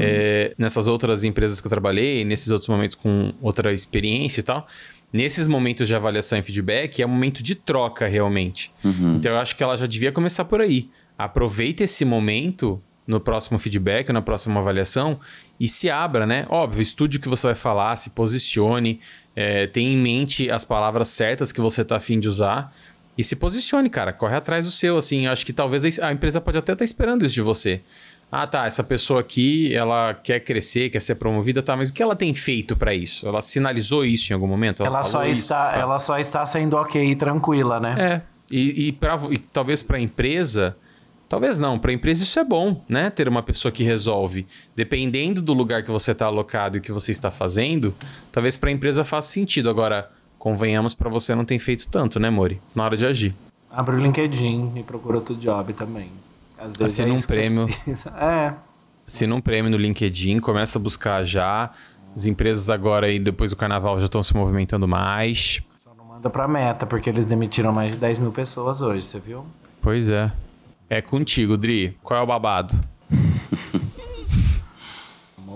É, 0.00 0.54
nessas 0.56 0.86
outras 0.86 1.24
empresas 1.24 1.60
que 1.60 1.66
eu 1.66 1.70
trabalhei, 1.70 2.24
nesses 2.24 2.50
outros 2.50 2.68
momentos 2.68 2.96
com 2.96 3.32
outra 3.42 3.72
experiência 3.72 4.40
e 4.40 4.44
tal, 4.44 4.66
nesses 5.12 5.48
momentos 5.48 5.88
de 5.88 5.94
avaliação 5.94 6.38
e 6.38 6.42
feedback 6.42 7.02
é 7.02 7.06
um 7.06 7.10
momento 7.10 7.42
de 7.42 7.54
troca 7.54 8.06
realmente. 8.06 8.72
Então 9.16 9.32
eu 9.32 9.38
acho 9.38 9.56
que 9.56 9.62
ela 9.62 9.76
já 9.76 9.86
devia 9.86 10.12
começar 10.12 10.44
por 10.44 10.60
aí. 10.60 10.88
Aproveita 11.18 11.84
esse 11.84 12.04
momento 12.04 12.80
no 13.06 13.20
próximo 13.20 13.58
feedback, 13.58 14.10
na 14.12 14.22
próxima 14.22 14.58
avaliação 14.60 15.20
e 15.60 15.68
se 15.68 15.90
abra, 15.90 16.26
né? 16.26 16.46
Óbvio, 16.48 16.82
estude 16.82 17.18
o 17.18 17.20
que 17.20 17.28
você 17.28 17.48
vai 17.48 17.54
falar, 17.54 17.96
se 17.96 18.10
posicione, 18.10 18.98
é, 19.36 19.66
tenha 19.66 19.92
em 19.92 19.96
mente 19.96 20.50
as 20.50 20.64
palavras 20.64 21.08
certas 21.08 21.52
que 21.52 21.60
você 21.60 21.84
tá 21.84 21.96
afim 21.96 22.18
de 22.18 22.28
usar 22.28 22.74
e 23.16 23.22
se 23.24 23.36
posicione, 23.36 23.88
cara. 23.88 24.12
Corre 24.12 24.36
atrás 24.36 24.64
do 24.64 24.70
seu, 24.70 24.96
assim. 24.96 25.26
Eu 25.26 25.32
acho 25.32 25.44
que 25.46 25.52
talvez 25.52 25.98
a 26.00 26.12
empresa 26.12 26.40
pode 26.40 26.58
até 26.58 26.72
estar 26.72 26.84
esperando 26.84 27.24
isso 27.24 27.34
de 27.34 27.42
você. 27.42 27.80
Ah, 28.32 28.46
tá, 28.46 28.66
essa 28.66 28.82
pessoa 28.82 29.20
aqui, 29.20 29.72
ela 29.72 30.12
quer 30.14 30.40
crescer, 30.40 30.90
quer 30.90 31.00
ser 31.00 31.14
promovida, 31.14 31.62
tá, 31.62 31.76
mas 31.76 31.90
o 31.90 31.94
que 31.94 32.02
ela 32.02 32.16
tem 32.16 32.34
feito 32.34 32.74
pra 32.74 32.92
isso? 32.92 33.28
Ela 33.28 33.40
sinalizou 33.40 34.04
isso 34.04 34.32
em 34.32 34.34
algum 34.34 34.48
momento? 34.48 34.82
Ela, 34.84 35.04
só 35.04 35.12
falou 35.12 35.28
isso? 35.28 35.42
está, 35.42 35.70
Tá. 35.70 35.78
ela 35.78 35.98
só 36.00 36.18
está 36.18 36.44
sendo 36.44 36.74
ok 36.76 37.14
tranquila, 37.14 37.78
né? 37.78 37.94
É. 37.96 38.22
E, 38.50 38.88
e, 38.88 38.92
pra, 38.92 39.16
e 39.30 39.38
talvez 39.38 39.84
para 39.84 39.98
a 39.98 40.00
empresa, 40.00 40.76
talvez 41.28 41.60
não, 41.60 41.78
para 41.78 41.92
a 41.92 41.94
empresa 41.94 42.24
isso 42.24 42.40
é 42.40 42.44
bom, 42.44 42.82
né? 42.88 43.08
Ter 43.08 43.28
uma 43.28 43.42
pessoa 43.42 43.70
que 43.70 43.84
resolve. 43.84 44.46
Dependendo 44.74 45.40
do 45.40 45.52
lugar 45.52 45.84
que 45.84 45.90
você 45.92 46.10
está 46.10 46.26
alocado 46.26 46.76
e 46.76 46.80
o 46.80 46.82
que 46.82 46.90
você 46.90 47.12
está 47.12 47.30
fazendo, 47.30 47.94
talvez 48.32 48.56
para 48.56 48.68
a 48.68 48.72
empresa 48.72 49.04
faça 49.04 49.28
sentido. 49.28 49.70
Agora, 49.70 50.10
convenhamos, 50.44 50.94
para 50.94 51.08
você 51.08 51.34
não 51.34 51.42
tem 51.42 51.58
feito 51.58 51.88
tanto, 51.88 52.20
né, 52.20 52.28
Mori? 52.28 52.60
Na 52.74 52.84
hora 52.84 52.98
de 52.98 53.06
agir. 53.06 53.34
Abre 53.70 53.96
o 53.96 53.98
LinkedIn 53.98 54.72
e 54.76 54.82
procura 54.82 55.16
outro 55.16 55.34
job 55.34 55.72
também. 55.72 56.10
Às 56.58 56.76
vezes 56.76 57.00
Assina 57.00 57.08
é 57.08 57.18
um 57.18 57.22
prêmio. 57.22 57.66
É. 58.20 58.52
Assina 59.06 59.34
um 59.34 59.40
prêmio 59.40 59.70
no 59.70 59.78
LinkedIn, 59.78 60.40
começa 60.40 60.78
a 60.78 60.82
buscar 60.82 61.24
já. 61.24 61.70
As 62.14 62.26
empresas 62.26 62.68
agora 62.68 63.06
aí, 63.06 63.18
depois 63.18 63.52
do 63.52 63.56
carnaval, 63.56 63.98
já 63.98 64.04
estão 64.04 64.22
se 64.22 64.36
movimentando 64.36 64.86
mais. 64.86 65.62
Só 65.82 65.94
não 65.96 66.04
manda 66.04 66.28
pra 66.28 66.46
meta, 66.46 66.84
porque 66.84 67.08
eles 67.08 67.24
demitiram 67.24 67.72
mais 67.72 67.92
de 67.92 67.98
10 67.98 68.18
mil 68.18 68.30
pessoas 68.30 68.82
hoje, 68.82 69.06
você 69.06 69.18
viu? 69.18 69.46
Pois 69.80 70.10
é. 70.10 70.30
É 70.90 71.00
contigo, 71.00 71.56
Dri. 71.56 71.96
Qual 72.02 72.20
é 72.20 72.22
o 72.22 72.26
babado? 72.26 72.78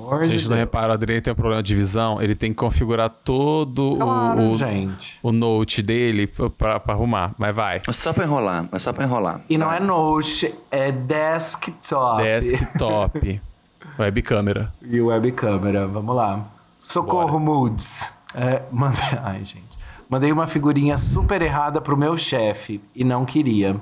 Amor 0.08 0.20
A 0.22 0.24
de 0.24 0.30
gente 0.32 0.42
não 0.44 0.56
Deus. 0.56 0.60
repara, 0.60 0.88
o 0.88 0.92
Adriano 0.92 1.22
tem 1.22 1.32
um 1.32 1.36
problema 1.36 1.62
de 1.62 1.74
visão, 1.74 2.20
ele 2.20 2.34
tem 2.34 2.50
que 2.50 2.56
configurar 2.56 3.08
todo 3.10 3.92
o- 3.94 3.98
Claro, 3.98 4.40
o, 4.48 4.56
gente. 4.56 5.18
o 5.22 5.30
note 5.32 5.82
dele 5.82 6.26
pra, 6.26 6.80
pra, 6.80 6.94
arrumar. 6.94 7.34
Mas 7.38 7.54
vai. 7.54 7.78
É 7.86 7.92
só 7.92 8.12
pra 8.12 8.24
enrolar, 8.24 8.68
é 8.72 8.78
só 8.78 8.92
pra 8.92 9.04
enrolar. 9.04 9.40
E 9.48 9.56
não 9.58 9.72
é 9.72 9.78
Note, 9.80 10.54
é 10.70 10.90
desktop. 10.92 12.22
Desktop. 12.22 13.40
Webcâmera. 13.98 14.72
E 14.82 15.00
webcâmera, 15.00 15.86
vamos 15.86 16.14
lá. 16.14 16.44
Socorro 16.78 17.38
Moods. 17.40 18.10
É, 18.34 18.62
mandei, 18.70 19.00
ai, 19.22 19.38
gente. 19.44 19.76
Mandei 20.08 20.30
uma 20.32 20.46
figurinha 20.46 20.96
super 20.96 21.42
errada 21.42 21.80
pro 21.80 21.96
meu 21.96 22.16
chefe 22.16 22.80
e 22.94 23.04
não 23.04 23.24
queria. 23.24 23.76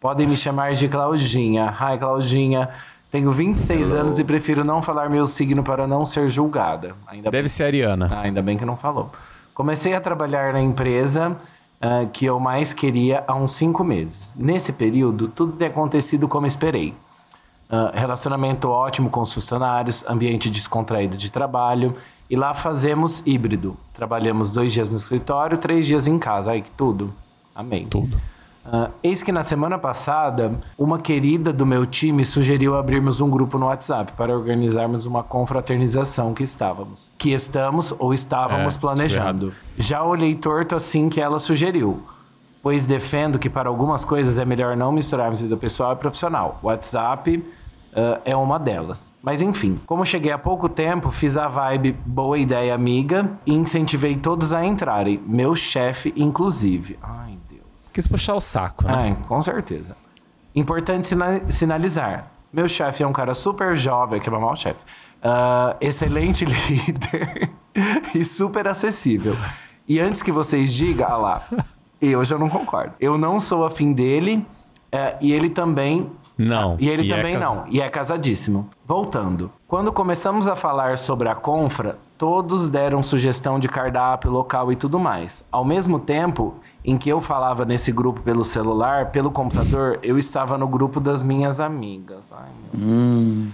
Podem 0.00 0.26
me 0.26 0.36
chamar 0.36 0.72
de 0.72 0.88
Claudinha. 0.88 1.66
Hi, 1.80 1.98
Claudinha. 1.98 2.68
Tenho 3.10 3.30
26 3.30 3.92
anos 3.92 4.18
e 4.18 4.24
prefiro 4.24 4.64
não 4.64 4.82
falar 4.82 5.08
meu 5.08 5.26
signo 5.26 5.62
para 5.62 5.86
não 5.86 6.04
ser 6.04 6.28
julgada. 6.28 6.94
Ainda 7.06 7.30
Deve 7.30 7.48
ser 7.48 7.62
a 7.64 7.66
Ariana. 7.66 8.08
ah, 8.12 8.20
ainda 8.22 8.42
bem 8.42 8.56
que 8.56 8.64
não 8.64 8.76
falou. 8.76 9.10
Comecei 9.54 9.94
a 9.94 10.00
trabalhar 10.00 10.52
na 10.52 10.60
empresa 10.60 11.36
ah, 11.80 12.04
que 12.12 12.26
eu 12.26 12.38
mais 12.40 12.72
queria 12.72 13.24
há 13.26 13.34
uns 13.34 13.52
cinco 13.52 13.84
meses. 13.84 14.34
Nesse 14.38 14.72
período, 14.72 15.28
tudo 15.28 15.56
tem 15.56 15.68
acontecido 15.68 16.26
como 16.28 16.46
esperei. 16.46 16.94
Ah, 17.70 17.92
relacionamento 17.94 18.68
ótimo 18.68 19.08
com 19.08 19.20
os 19.20 19.32
funcionários, 19.32 20.04
ambiente 20.08 20.50
descontraído 20.50 21.16
de 21.16 21.30
trabalho. 21.30 21.94
E 22.28 22.34
lá 22.34 22.52
fazemos 22.52 23.22
híbrido. 23.24 23.76
Trabalhamos 23.94 24.50
dois 24.50 24.72
dias 24.72 24.90
no 24.90 24.96
escritório, 24.96 25.56
três 25.56 25.86
dias 25.86 26.08
em 26.08 26.18
casa. 26.18 26.50
Ai, 26.50 26.60
que 26.60 26.70
tudo. 26.72 27.14
Amei. 27.54 27.82
Tudo. 27.84 28.20
Ah, 28.72 28.90
eis 29.02 29.22
que 29.22 29.30
na 29.30 29.42
semana 29.42 29.78
passada, 29.78 30.58
uma 30.76 30.98
querida 30.98 31.52
do 31.52 31.64
meu 31.64 31.86
time 31.86 32.24
sugeriu 32.24 32.76
abrirmos 32.76 33.20
um 33.20 33.30
grupo 33.30 33.58
no 33.58 33.66
WhatsApp 33.66 34.12
para 34.12 34.34
organizarmos 34.34 35.06
uma 35.06 35.22
confraternização 35.22 36.34
que 36.34 36.42
estávamos. 36.42 37.12
Que 37.16 37.32
estamos 37.32 37.94
ou 37.98 38.12
estávamos 38.12 38.76
É, 38.76 38.78
planejando. 38.78 39.52
Já 39.78 40.02
olhei 40.02 40.34
torto 40.34 40.74
assim 40.74 41.08
que 41.08 41.20
ela 41.20 41.38
sugeriu. 41.38 42.02
Pois 42.62 42.86
defendo 42.86 43.38
que 43.38 43.48
para 43.48 43.68
algumas 43.68 44.04
coisas 44.04 44.38
é 44.38 44.44
melhor 44.44 44.76
não 44.76 44.90
misturarmos 44.90 45.40
vida 45.40 45.56
pessoal 45.56 45.92
e 45.92 45.96
profissional. 45.96 46.58
WhatsApp 46.62 47.44
ah, 47.94 48.20
é 48.24 48.34
uma 48.36 48.58
delas. 48.58 49.12
Mas 49.22 49.40
enfim, 49.40 49.78
como 49.86 50.04
cheguei 50.04 50.32
há 50.32 50.38
pouco 50.38 50.68
tempo, 50.68 51.10
fiz 51.10 51.36
a 51.36 51.46
vibe 51.46 51.96
boa 52.04 52.36
ideia 52.36 52.74
amiga 52.74 53.38
e 53.46 53.54
incentivei 53.54 54.16
todos 54.16 54.52
a 54.52 54.64
entrarem, 54.66 55.22
meu 55.26 55.54
chefe 55.54 56.12
inclusive. 56.16 56.98
Ai. 57.00 57.38
Quis 57.96 58.06
puxar 58.06 58.34
o 58.34 58.40
saco, 58.42 58.84
né? 58.86 58.92
Ai, 58.94 59.16
com 59.26 59.40
certeza. 59.40 59.96
Importante 60.54 61.08
sina- 61.08 61.50
sinalizar. 61.50 62.30
Meu 62.52 62.68
chefe 62.68 63.02
é 63.02 63.06
um 63.06 63.12
cara 63.12 63.32
super 63.32 63.74
jovem, 63.74 64.20
que 64.20 64.28
é 64.28 64.32
mal 64.32 64.54
chefe. 64.54 64.84
Ah, 65.22 65.74
excelente 65.80 66.44
líder 66.46 67.48
e 68.14 68.22
super 68.22 68.68
acessível. 68.68 69.34
E 69.88 69.98
antes 69.98 70.20
que 70.22 70.30
vocês 70.30 70.74
digam, 70.74 71.06
ah 71.08 71.16
lá, 71.16 71.42
eu 71.98 72.22
já 72.22 72.36
não 72.36 72.50
concordo. 72.50 72.92
Eu 73.00 73.16
não 73.16 73.40
sou 73.40 73.64
afim 73.64 73.94
dele 73.94 74.46
eh, 74.92 75.16
e 75.22 75.32
ele 75.32 75.48
também 75.48 76.10
Não. 76.36 76.76
e 76.78 76.90
ele 76.90 77.10
é 77.10 77.16
também 77.16 77.32
cas- 77.32 77.42
não, 77.42 77.64
e 77.70 77.80
é 77.80 77.88
casadíssimo. 77.88 78.68
Voltando. 78.84 79.50
Quando 79.68 79.92
começamos 79.92 80.46
a 80.46 80.54
falar 80.54 80.96
sobre 80.96 81.28
a 81.28 81.34
Confra, 81.34 81.98
todos 82.16 82.68
deram 82.68 83.02
sugestão 83.02 83.58
de 83.58 83.68
cardápio, 83.68 84.30
local 84.30 84.70
e 84.70 84.76
tudo 84.76 84.96
mais. 84.96 85.44
Ao 85.50 85.64
mesmo 85.64 85.98
tempo 85.98 86.54
em 86.84 86.96
que 86.96 87.08
eu 87.08 87.20
falava 87.20 87.64
nesse 87.64 87.90
grupo 87.90 88.20
pelo 88.20 88.44
celular, 88.44 89.10
pelo 89.10 89.28
computador, 89.28 89.98
eu 90.04 90.16
estava 90.16 90.56
no 90.56 90.68
grupo 90.68 91.00
das 91.00 91.20
minhas 91.20 91.58
amigas. 91.58 92.32
Ai, 92.32 92.48
meu 92.72 92.86
Deus. 92.86 93.48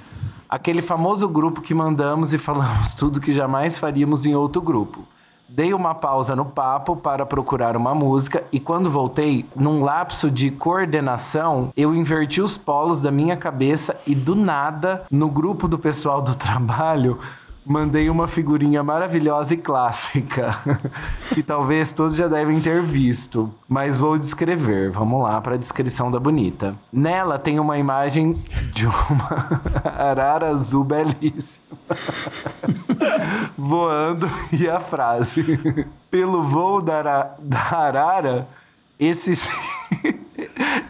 Aquele 0.47 0.83
famoso 0.83 1.27
grupo 1.27 1.63
que 1.63 1.73
mandamos 1.73 2.35
e 2.35 2.39
falamos 2.39 2.93
tudo 2.95 3.19
que 3.19 3.33
jamais 3.33 3.79
faríamos 3.79 4.27
em 4.27 4.35
outro 4.35 4.61
grupo. 4.61 5.07
Dei 5.55 5.75
uma 5.75 5.95
pausa 5.95 6.35
no 6.35 6.47
papo 6.47 6.97
para 6.97 7.27
procurar 7.27 7.77
uma 7.77 7.95
música 7.95 8.43
e 8.51 8.59
quando 8.59 8.91
voltei, 8.91 9.45
num 9.55 9.85
lapso 9.85 10.31
de 10.31 10.51
coordenação, 10.51 11.71
eu 11.77 11.95
inverti 11.95 12.41
os 12.41 12.57
polos 12.57 13.03
da 13.03 13.11
minha 13.11 13.37
cabeça 13.37 14.01
e 14.07 14.15
do 14.15 14.35
nada, 14.35 15.05
no 15.11 15.29
grupo 15.29 15.69
do 15.69 15.79
pessoal 15.79 16.23
do 16.23 16.35
trabalho, 16.41 17.19
mandei 17.65 18.11
uma 18.11 18.27
figurinha 18.27 18.83
maravilhosa 18.83 19.55
e 19.55 19.57
clássica, 19.57 20.57
que 21.35 21.43
talvez 21.43 21.93
todos 21.93 22.17
já 22.17 22.29
devem 22.29 22.61
ter 22.61 22.83
visto, 22.83 23.53
mas 23.69 23.97
vou 23.99 24.19
descrever. 24.19 24.91
Vamos 24.91 25.23
lá 25.23 25.41
para 25.41 25.55
a 25.55 25.59
descrição 25.59 26.11
da 26.11 26.19
bonita. 26.19 26.75
Nela 26.93 27.39
tem 27.39 27.61
uma 27.61 27.79
imagem 27.79 28.33
de 28.73 28.87
uma 28.87 29.61
arara 29.97 30.49
azul 30.49 30.85
belíssima 30.85 31.73
voando 33.57 34.29
e 34.53 34.69
a 34.69 34.81
frase: 34.81 35.43
Pelo 36.11 36.43
voo 36.43 36.81
da, 36.81 37.35
da 37.39 37.61
arara, 37.77 38.49
esse. 38.99 39.33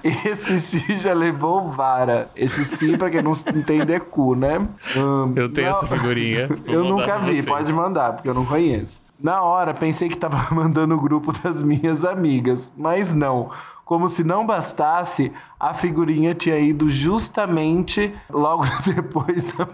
Esse 0.26 0.58
si 0.58 0.96
já 0.96 1.12
levou 1.12 1.68
vara. 1.70 2.30
Esse 2.34 2.64
si, 2.64 2.96
pra 2.96 3.08
quem 3.10 3.22
não 3.22 3.32
entende, 3.54 3.92
é 3.92 4.00
cu, 4.00 4.34
né? 4.34 4.58
Hum, 4.96 5.32
Eu 5.36 5.48
tenho 5.52 5.70
não- 5.70 5.78
essa 5.78 5.86
figurinha. 5.86 6.48
Vou 6.66 6.74
eu 6.74 6.84
nunca 6.84 7.18
vi, 7.18 7.42
pode 7.42 7.72
mandar, 7.72 8.14
porque 8.14 8.28
eu 8.28 8.34
não 8.34 8.44
conheço. 8.44 9.00
Na 9.20 9.40
hora, 9.42 9.72
pensei 9.72 10.08
que 10.08 10.16
tava 10.16 10.52
mandando 10.52 10.94
o 10.96 11.00
grupo 11.00 11.32
das 11.32 11.62
minhas 11.62 12.04
amigas, 12.04 12.72
mas 12.76 13.12
não. 13.12 13.50
Como 13.84 14.08
se 14.08 14.24
não 14.24 14.44
bastasse, 14.44 15.32
a 15.60 15.72
figurinha 15.74 16.34
tinha 16.34 16.58
ido 16.58 16.88
justamente 16.90 18.12
logo 18.28 18.64
depois 18.84 19.52
da, 19.52 19.68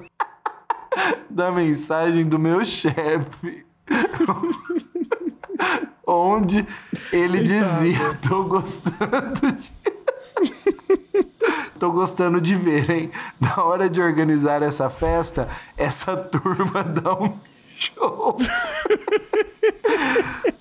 da 1.30 1.50
mensagem 1.50 2.24
do 2.26 2.38
meu 2.38 2.62
chefe. 2.64 3.64
Onde 6.06 6.66
ele 7.12 7.40
dizia: 7.42 8.14
Tô 8.26 8.44
gostando 8.44 9.52
de. 9.52 9.70
Tô 11.78 11.92
gostando 11.92 12.40
de 12.40 12.54
ver, 12.54 12.90
hein? 12.90 13.10
Na 13.40 13.62
hora 13.62 13.88
de 13.88 14.00
organizar 14.00 14.62
essa 14.62 14.90
festa, 14.90 15.48
essa 15.76 16.16
turma 16.16 16.82
dá 16.84 17.14
um 17.14 17.32
show. 17.76 18.36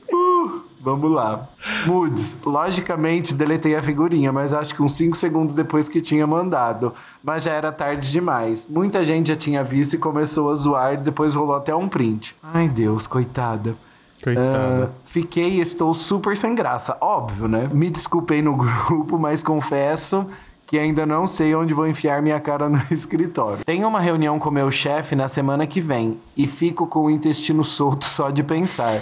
Uh, 0.10 0.62
vamos 0.82 1.12
lá. 1.12 1.47
Moods. 1.86 2.39
Logicamente, 2.43 3.36
deletei 3.36 3.75
a 3.75 3.84
figurinha, 3.84 4.32
mas 4.32 4.51
acho 4.51 4.73
que 4.73 4.82
uns 4.82 4.93
5 4.93 5.15
segundos 5.15 5.53
depois 5.53 5.88
que 5.88 6.01
tinha 6.01 6.25
mandado. 6.25 6.93
Mas 7.23 7.43
já 7.43 7.53
era 7.53 7.71
tarde 7.71 8.12
demais. 8.12 8.67
Muita 8.67 9.03
gente 9.03 9.27
já 9.27 9.36
tinha 9.36 9.63
visto 9.63 9.93
e 9.93 9.97
começou 9.99 10.49
a 10.49 10.56
zoar, 10.56 10.93
e 10.93 10.97
depois 10.97 11.36
rolou 11.36 11.56
até 11.56 11.75
um 11.75 11.88
print. 11.88 12.36
Ai, 12.41 12.67
Deus, 12.67 13.06
coitada. 13.06 13.75
Coitada. 14.23 14.86
Ah, 14.86 15.01
fiquei 15.03 15.58
e 15.58 15.62
estou 15.62 15.93
super 15.93 16.36
sem 16.36 16.56
graça, 16.56 16.97
óbvio, 16.99 17.47
né? 17.47 17.69
Me 17.71 17.89
desculpei 17.89 18.41
no 18.41 18.56
grupo, 18.56 19.19
mas 19.19 19.43
confesso 19.43 20.27
que 20.67 20.77
ainda 20.77 21.06
não 21.06 21.25
sei 21.25 21.56
onde 21.56 21.73
vou 21.73 21.88
enfiar 21.88 22.21
minha 22.21 22.39
cara 22.41 22.67
no 22.67 22.77
escritório. 22.91 23.63
Tenho 23.65 23.88
uma 23.88 24.01
reunião 24.01 24.38
com 24.38 24.51
meu 24.51 24.69
chefe 24.69 25.15
na 25.15 25.30
semana 25.30 25.65
que 25.65 25.80
vem 25.80 26.19
e 26.36 26.45
fico 26.45 26.86
com 26.86 27.06
o 27.06 27.10
intestino 27.10 27.63
solto 27.63 28.03
só 28.06 28.30
de 28.30 28.43
pensar. 28.43 29.01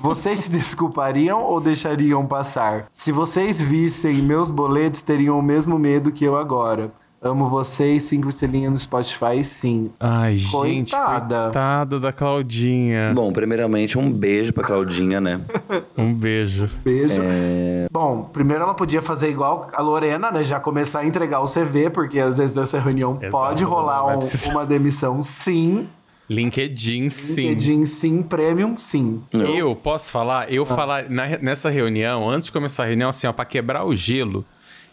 Vocês 0.00 0.40
se 0.40 0.50
desculpariam 0.50 1.42
ou 1.42 1.60
deixariam 1.60 2.26
passar? 2.26 2.86
Se 2.90 3.12
vocês 3.12 3.60
vissem 3.60 4.22
meus 4.22 4.48
boletos, 4.48 5.02
teriam 5.02 5.38
o 5.38 5.42
mesmo 5.42 5.78
medo 5.78 6.10
que 6.10 6.24
eu 6.24 6.36
agora. 6.36 6.90
Amo 7.24 7.48
vocês, 7.48 8.02
cinco 8.02 8.28
estrelinhas 8.28 8.72
no 8.72 8.76
Spotify, 8.78 9.44
sim. 9.44 9.92
Ai, 10.00 10.36
gente, 10.36 10.90
Coitada. 10.90 11.42
coitada 11.44 12.00
da 12.00 12.12
Claudinha. 12.12 13.12
Bom, 13.14 13.32
primeiramente, 13.32 13.96
um 13.96 14.10
beijo 14.10 14.52
pra 14.52 14.64
Claudinha, 14.64 15.20
né? 15.20 15.40
Um 15.96 16.12
beijo. 16.12 16.68
Beijo. 16.84 17.20
É. 17.24 17.86
Bom, 17.92 18.28
primeiro 18.32 18.64
ela 18.64 18.74
podia 18.74 19.00
fazer 19.00 19.28
igual 19.30 19.68
a 19.72 19.80
Lorena, 19.80 20.32
né? 20.32 20.42
Já 20.42 20.58
começar 20.58 21.00
a 21.00 21.06
entregar 21.06 21.40
o 21.40 21.46
CV, 21.46 21.90
porque 21.90 22.18
às 22.18 22.38
vezes 22.38 22.56
nessa 22.56 22.80
reunião 22.80 23.16
Exato, 23.20 23.30
pode 23.30 23.62
rolar 23.62 24.04
um- 24.14 24.18
precisar. 24.18 24.50
uma 24.50 24.66
demissão, 24.66 25.22
sim. 25.22 25.86
LinkedIn, 26.28 27.08
sim. 27.10 27.48
LinkedIn, 27.50 27.86
sim. 27.86 28.22
Premium, 28.22 28.76
sim. 28.76 29.22
Eu 29.32 29.76
posso 29.76 30.10
falar? 30.10 30.50
Eu 30.52 30.64
falar 30.66 31.08
na- 31.10 31.38
nessa 31.38 31.68
reunião, 31.70 32.28
antes 32.28 32.46
de 32.46 32.52
começar 32.52 32.84
a 32.84 32.86
reunião, 32.86 33.10
assim, 33.10 33.26
ó, 33.26 33.32
pra 33.32 33.44
quebrar 33.44 33.84
o 33.84 33.94
gelo, 33.94 34.44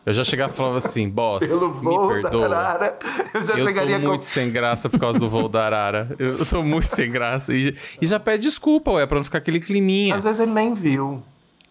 eu 0.09 0.13
já 0.13 0.23
chegava 0.23 0.51
e 0.51 0.55
falava 0.55 0.77
assim, 0.77 1.07
boss, 1.09 1.39
Pelo 1.47 1.73
me 1.73 1.81
voo 1.81 2.07
da 2.21 2.29
perdoa. 2.29 2.45
Arara, 2.57 2.97
eu 3.33 3.45
já 3.45 3.53
Eu 3.55 3.63
chegaria 3.63 3.99
tô 3.99 4.07
muito 4.07 4.21
com... 4.21 4.25
sem 4.25 4.51
graça 4.51 4.89
por 4.89 4.99
causa 4.99 5.19
do 5.19 5.29
voo 5.29 5.47
da 5.47 5.65
Arara. 5.65 6.15
Eu 6.17 6.43
tô 6.45 6.63
muito 6.63 6.87
sem 6.87 7.11
graça. 7.11 7.53
E, 7.53 7.75
e 8.01 8.05
já 8.07 8.19
pede 8.19 8.43
desculpa, 8.43 8.91
ué, 8.91 9.05
pra 9.05 9.17
não 9.17 9.23
ficar 9.23 9.37
aquele 9.37 9.59
climinha. 9.59 10.15
Às 10.15 10.23
vezes 10.23 10.39
ele 10.41 10.51
nem 10.51 10.73
viu. 10.73 11.21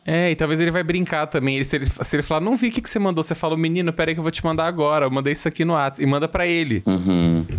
É, 0.06 0.30
e 0.30 0.36
talvez 0.36 0.60
ele 0.60 0.70
vai 0.70 0.82
brincar 0.82 1.26
também. 1.26 1.56
Ele- 1.56 1.64
se, 1.64 1.76
ele, 1.76 1.84
se 1.86 2.16
ele 2.16 2.22
falar, 2.22 2.40
não 2.40 2.56
vi 2.56 2.68
o 2.68 2.72
que, 2.72 2.80
que 2.80 2.88
você 2.88 2.98
mandou, 2.98 3.22
você 3.22 3.34
fala, 3.34 3.56
menino, 3.56 3.92
peraí 3.92 4.14
que 4.14 4.20
eu 4.20 4.22
vou 4.22 4.30
te 4.32 4.42
mandar 4.44 4.66
agora. 4.66 5.04
Eu 5.04 5.10
mandei 5.10 5.32
isso 5.32 5.46
aqui 5.46 5.64
no 5.64 5.74
WhatsApp. 5.74 6.02
E 6.02 6.06
manda 6.06 6.26
pra 6.28 6.46
ele. 6.46 6.82
Uhum. 6.86 7.44
Aí 7.50 7.56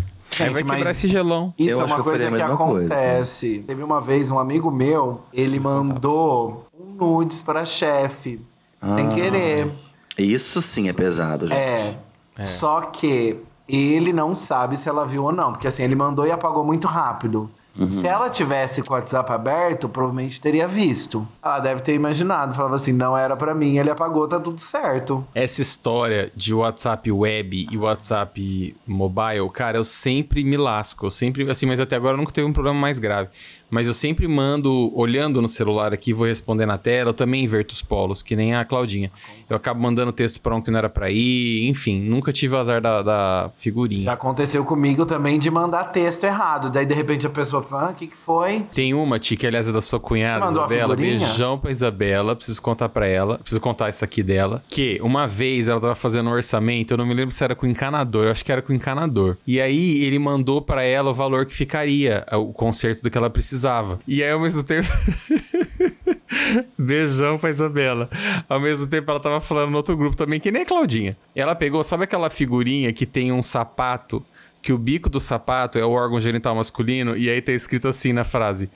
Gente, 0.48 0.54
vai 0.54 0.64
quebrar 0.64 0.92
esse 0.92 1.08
gelão. 1.08 1.54
Isso 1.60 1.78
Eu 1.78 1.82
é 1.82 1.86
uma 1.86 2.02
coisa 2.04 2.26
que, 2.26 2.30
faria 2.32 2.46
a 2.46 2.48
mesma 2.50 2.66
coisa, 2.66 2.94
acontece. 2.96 3.64
Teve 3.68 3.84
uma 3.84 4.00
vez 4.00 4.32
um 4.32 4.40
amigo 4.40 4.72
meu, 4.72 5.22
ele 5.34 5.60
mandou 5.60 6.66
um 6.80 6.94
nudes 6.94 7.42
pra 7.42 7.66
chefe. 7.66 8.40
Sem 8.96 9.06
Ah. 9.08 9.10
querer. 9.10 9.68
Isso 10.22 10.62
sim 10.62 10.90
é 10.90 10.94
pesado, 10.94 11.48
gente. 11.48 11.60
É. 12.38 12.46
Só 12.46 12.82
que 12.82 13.38
ele 13.68 14.12
não 14.14 14.36
sabe 14.36 14.78
se 14.78 14.90
ela 14.90 15.06
viu 15.06 15.24
ou 15.24 15.32
não. 15.32 15.52
Porque 15.52 15.68
assim, 15.68 15.84
ele 15.84 15.96
mandou 15.96 16.26
e 16.26 16.32
apagou 16.32 16.64
muito 16.64 16.88
rápido. 16.88 17.50
Se 17.86 18.08
ela 18.08 18.30
tivesse 18.30 18.82
com 18.82 18.94
o 18.94 18.96
WhatsApp 18.98 19.32
aberto, 19.32 19.88
provavelmente 19.88 20.40
teria 20.42 20.68
visto. 20.68 21.28
Ela 21.44 21.60
deve 21.60 21.82
ter 21.82 21.94
imaginado. 21.94 22.54
Falava 22.54 22.76
assim, 22.76 22.92
não 22.94 23.18
era 23.18 23.36
pra 23.36 23.54
mim, 23.56 23.78
ele 23.78 23.90
apagou, 23.90 24.28
tá 24.28 24.40
tudo 24.40 24.60
certo. 24.62 25.26
Essa 25.34 25.62
história 25.62 26.32
de 26.36 26.54
WhatsApp 26.54 27.12
web 27.12 27.68
e 27.70 27.78
WhatsApp 27.78 28.76
mobile, 28.86 29.50
cara, 29.54 29.78
eu 29.78 29.84
sempre 29.84 30.44
me 30.44 30.58
lasco. 30.58 31.06
Eu 31.06 31.12
sempre, 31.12 31.50
assim, 31.50 31.66
mas 31.66 31.80
até 31.80 31.96
agora 31.96 32.18
nunca 32.18 32.32
teve 32.32 32.48
um 32.48 32.54
problema 32.54 32.78
mais 32.80 33.00
grave. 33.00 33.30
Mas 33.70 33.86
eu 33.86 33.94
sempre 33.94 34.28
mando, 34.28 34.92
olhando 34.98 35.40
no 35.42 35.48
celular 35.48 35.94
aqui, 35.94 36.12
vou 36.12 36.26
responder 36.26 36.66
na 36.66 36.78
tela, 36.78 37.12
eu 37.12 37.14
também 37.14 37.44
inverto 37.44 37.72
os 37.72 37.84
polos, 37.84 38.24
que 38.24 38.36
nem 38.36 38.56
a 38.56 38.66
Claudinha. 38.66 39.12
Eu 39.48 39.56
acabo 39.56 39.80
mandando 39.80 40.12
texto 40.12 40.42
pra 40.42 40.56
um 40.56 40.62
que 40.62 40.72
não 40.72 40.80
era 40.80 40.90
pra 40.90 41.12
ir, 41.12 41.68
enfim, 41.68 42.02
nunca 42.02 42.34
tive 42.34 42.56
o 42.56 42.58
azar 42.58 42.82
da, 42.82 43.04
da 43.04 43.44
Já 43.44 43.52
figurinha. 43.56 44.12
aconteceu 44.12 44.66
comigo 44.66 45.06
também 45.06 45.38
de 45.38 45.52
mandar 45.52 45.84
texto 45.86 46.24
errado. 46.24 46.72
Daí, 46.72 46.84
de 46.86 46.96
repente, 46.96 47.28
a 47.28 47.30
pessoa 47.30 47.62
o 47.76 47.94
que 47.94 48.08
que 48.08 48.18
foi? 48.18 48.66
Tem 48.74 48.94
uma, 48.94 49.20
Tia, 49.20 49.38
que 49.38 49.48
aliás 49.48 49.68
é 49.68 49.72
da 49.72 49.82
sua 49.82 50.00
cunhada, 50.00 50.46
Mandou 50.46 50.66
Isabela. 50.66 50.96
Beijão 50.96 51.58
pra 51.58 51.72
Isabela. 51.72 52.36
Preciso 52.36 52.62
contar 52.62 52.90
pra 52.90 53.08
ela. 53.08 53.38
Preciso 53.38 53.62
contar 53.62 53.90
isso 53.90 54.04
aqui 54.04 54.24
dela. 54.24 54.64
Que 54.68 55.00
uma 55.02 55.28
vez 55.28 55.68
ela 55.68 55.80
tava 55.80 55.96
fazendo 55.96 56.30
um 56.30 56.34
orçamento, 56.34 56.94
eu 56.94 56.98
não 56.98 57.06
me 57.06 57.14
lembro 57.14 57.34
se 57.34 57.44
era 57.44 57.56
com 57.56 57.66
encanador, 57.66 58.26
eu 58.26 58.32
acho 58.32 58.44
que 58.44 58.52
era 58.52 58.62
com 58.62 58.74
encanador. 58.74 59.38
E 59.46 59.60
aí 59.60 60.04
ele 60.04 60.20
mandou 60.20 60.62
pra 60.62 60.84
ela 60.84 61.12
o 61.12 61.14
valor 61.14 61.46
que 61.46 61.54
ficaria, 61.54 62.26
o 62.34 62.54
conserto 62.54 63.02
do 63.04 63.10
que 63.10 63.18
ela 63.18 63.30
precisava. 63.30 64.00
E 64.08 64.24
aí 64.24 64.32
ao 64.32 64.40
mesmo 64.40 64.64
tempo. 64.64 64.88
Beijão 66.78 67.38
pra 67.38 67.50
Isabela. 67.50 68.10
Ao 68.48 68.60
mesmo 68.60 68.88
tempo, 68.88 69.10
ela 69.10 69.20
tava 69.20 69.40
falando 69.40 69.72
no 69.72 69.78
outro 69.78 69.96
grupo 69.96 70.16
também, 70.16 70.40
que 70.40 70.52
nem 70.52 70.64
a 70.64 70.66
Claudinha. 70.66 71.16
Ela 71.36 71.56
pegou, 71.56 71.84
sabe 71.84 72.04
aquela 72.04 72.30
figurinha 72.30 72.94
que 72.94 73.06
tem 73.06 73.32
um 73.32 73.42
sapato, 73.44 74.24
que 74.62 74.74
o 74.74 74.78
bico 74.78 75.10
do 75.10 75.20
sapato 75.20 75.78
é 75.78 75.86
o 75.86 75.92
órgão 75.92 76.20
genital 76.20 76.56
masculino, 76.56 77.16
e 77.16 77.30
aí 77.30 77.42
tá 77.42 77.52
escrito 77.52 77.88
assim 77.88 78.14
na 78.14 78.24
frase: 78.24 78.70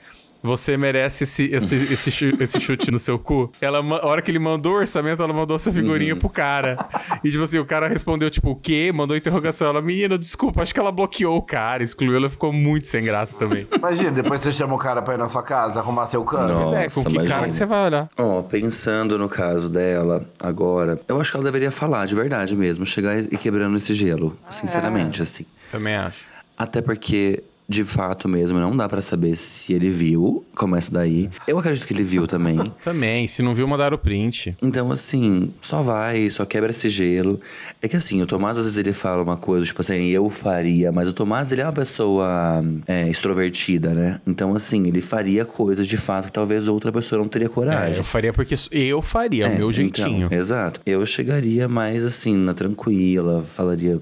você 0.44 0.76
merece 0.76 1.24
esse, 1.24 1.44
esse, 1.54 1.74
esse, 1.90 2.34
esse 2.38 2.60
chute 2.60 2.90
no 2.90 2.98
seu 2.98 3.18
cu. 3.18 3.50
Ela, 3.62 3.78
a 3.78 4.06
hora 4.06 4.20
que 4.20 4.30
ele 4.30 4.38
mandou 4.38 4.74
o 4.74 4.76
orçamento, 4.76 5.22
ela 5.22 5.32
mandou 5.32 5.56
essa 5.56 5.72
figurinha 5.72 6.14
pro 6.14 6.28
cara. 6.28 6.86
E, 7.24 7.30
tipo 7.30 7.42
assim, 7.42 7.58
o 7.58 7.64
cara 7.64 7.88
respondeu, 7.88 8.28
tipo, 8.28 8.50
o 8.50 8.54
quê? 8.54 8.92
Mandou 8.94 9.16
interrogação. 9.16 9.68
Ela, 9.68 9.80
menina, 9.80 10.18
desculpa, 10.18 10.60
acho 10.60 10.74
que 10.74 10.78
ela 10.78 10.92
bloqueou 10.92 11.38
o 11.38 11.40
cara, 11.40 11.82
excluiu. 11.82 12.14
Ela 12.14 12.28
ficou 12.28 12.52
muito 12.52 12.86
sem 12.88 13.02
graça 13.02 13.38
também. 13.38 13.66
Imagina, 13.74 14.10
depois 14.10 14.42
você 14.42 14.52
chama 14.52 14.74
o 14.74 14.78
cara 14.78 15.00
pra 15.00 15.14
ir 15.14 15.16
na 15.16 15.28
sua 15.28 15.42
casa, 15.42 15.80
arrumar 15.80 16.04
seu 16.04 16.22
cano. 16.24 16.60
Mas 16.60 16.72
é, 16.72 16.88
com 16.90 17.00
Nossa, 17.00 17.08
que 17.08 17.14
cara 17.14 17.24
imagina. 17.24 17.48
que 17.48 17.54
você 17.54 17.64
vai 17.64 17.86
olhar? 17.86 18.10
Ó, 18.18 18.42
pensando 18.42 19.18
no 19.18 19.30
caso 19.30 19.70
dela 19.70 20.28
agora, 20.38 21.00
eu 21.08 21.18
acho 21.22 21.30
que 21.30 21.38
ela 21.38 21.44
deveria 21.44 21.70
falar 21.70 22.04
de 22.04 22.14
verdade 22.14 22.54
mesmo, 22.54 22.84
chegar 22.84 23.18
e 23.18 23.36
quebrando 23.38 23.78
esse 23.78 23.94
gelo, 23.94 24.36
sinceramente, 24.50 25.22
assim. 25.22 25.46
Também 25.74 25.94
acho. 25.94 26.24
Até 26.56 26.80
porque, 26.80 27.42
de 27.68 27.82
fato 27.82 28.28
mesmo, 28.28 28.58
não 28.60 28.76
dá 28.76 28.88
pra 28.88 29.00
saber 29.02 29.34
se 29.36 29.72
ele 29.72 29.88
viu, 29.90 30.44
começa 30.54 30.92
daí. 30.92 31.28
Eu 31.48 31.58
acredito 31.58 31.84
que 31.86 31.92
ele 31.92 32.04
viu 32.04 32.26
também. 32.28 32.58
Também, 32.84 33.26
se 33.26 33.42
não 33.42 33.54
viu, 33.54 33.66
mandaram 33.66 33.96
o 33.96 33.98
print. 33.98 34.54
Então, 34.62 34.92
assim, 34.92 35.50
só 35.62 35.82
vai, 35.82 36.28
só 36.30 36.44
quebra 36.44 36.70
esse 36.70 36.88
gelo. 36.88 37.40
É 37.82 37.88
que 37.88 37.96
assim, 37.96 38.20
o 38.22 38.26
Tomás 38.26 38.56
às 38.58 38.64
vezes 38.64 38.78
ele 38.78 38.92
fala 38.92 39.22
uma 39.22 39.36
coisa, 39.36 39.64
tipo 39.66 39.80
assim, 39.80 40.08
eu 40.10 40.28
faria, 40.30 40.92
mas 40.92 41.08
o 41.08 41.12
Tomás 41.14 41.50
ele 41.50 41.62
é 41.62 41.64
uma 41.64 41.72
pessoa 41.72 42.62
é, 42.86 43.08
extrovertida, 43.08 43.92
né? 43.94 44.20
Então, 44.26 44.54
assim, 44.54 44.86
ele 44.86 45.00
faria 45.00 45.44
coisas 45.44 45.86
de 45.86 45.96
fato 45.96 46.26
que 46.26 46.32
talvez 46.32 46.68
outra 46.68 46.92
pessoa 46.92 47.18
não 47.18 47.26
teria 47.28 47.46
É, 47.46 47.50
coragem. 47.50 47.96
eu 47.98 48.04
faria 48.04 48.32
porque 48.32 48.54
eu 48.70 49.02
faria, 49.02 49.48
o 49.48 49.56
meu 49.56 49.70
É, 49.70 49.72
jeitinho. 49.72 50.26
então, 50.26 50.38
exato. 50.38 50.80
Eu 50.86 51.04
chegaria 51.06 51.66
mais 51.66 52.04
assim, 52.04 52.36
na 52.36 52.54
tranquila, 52.54 53.42
falaria. 53.42 53.98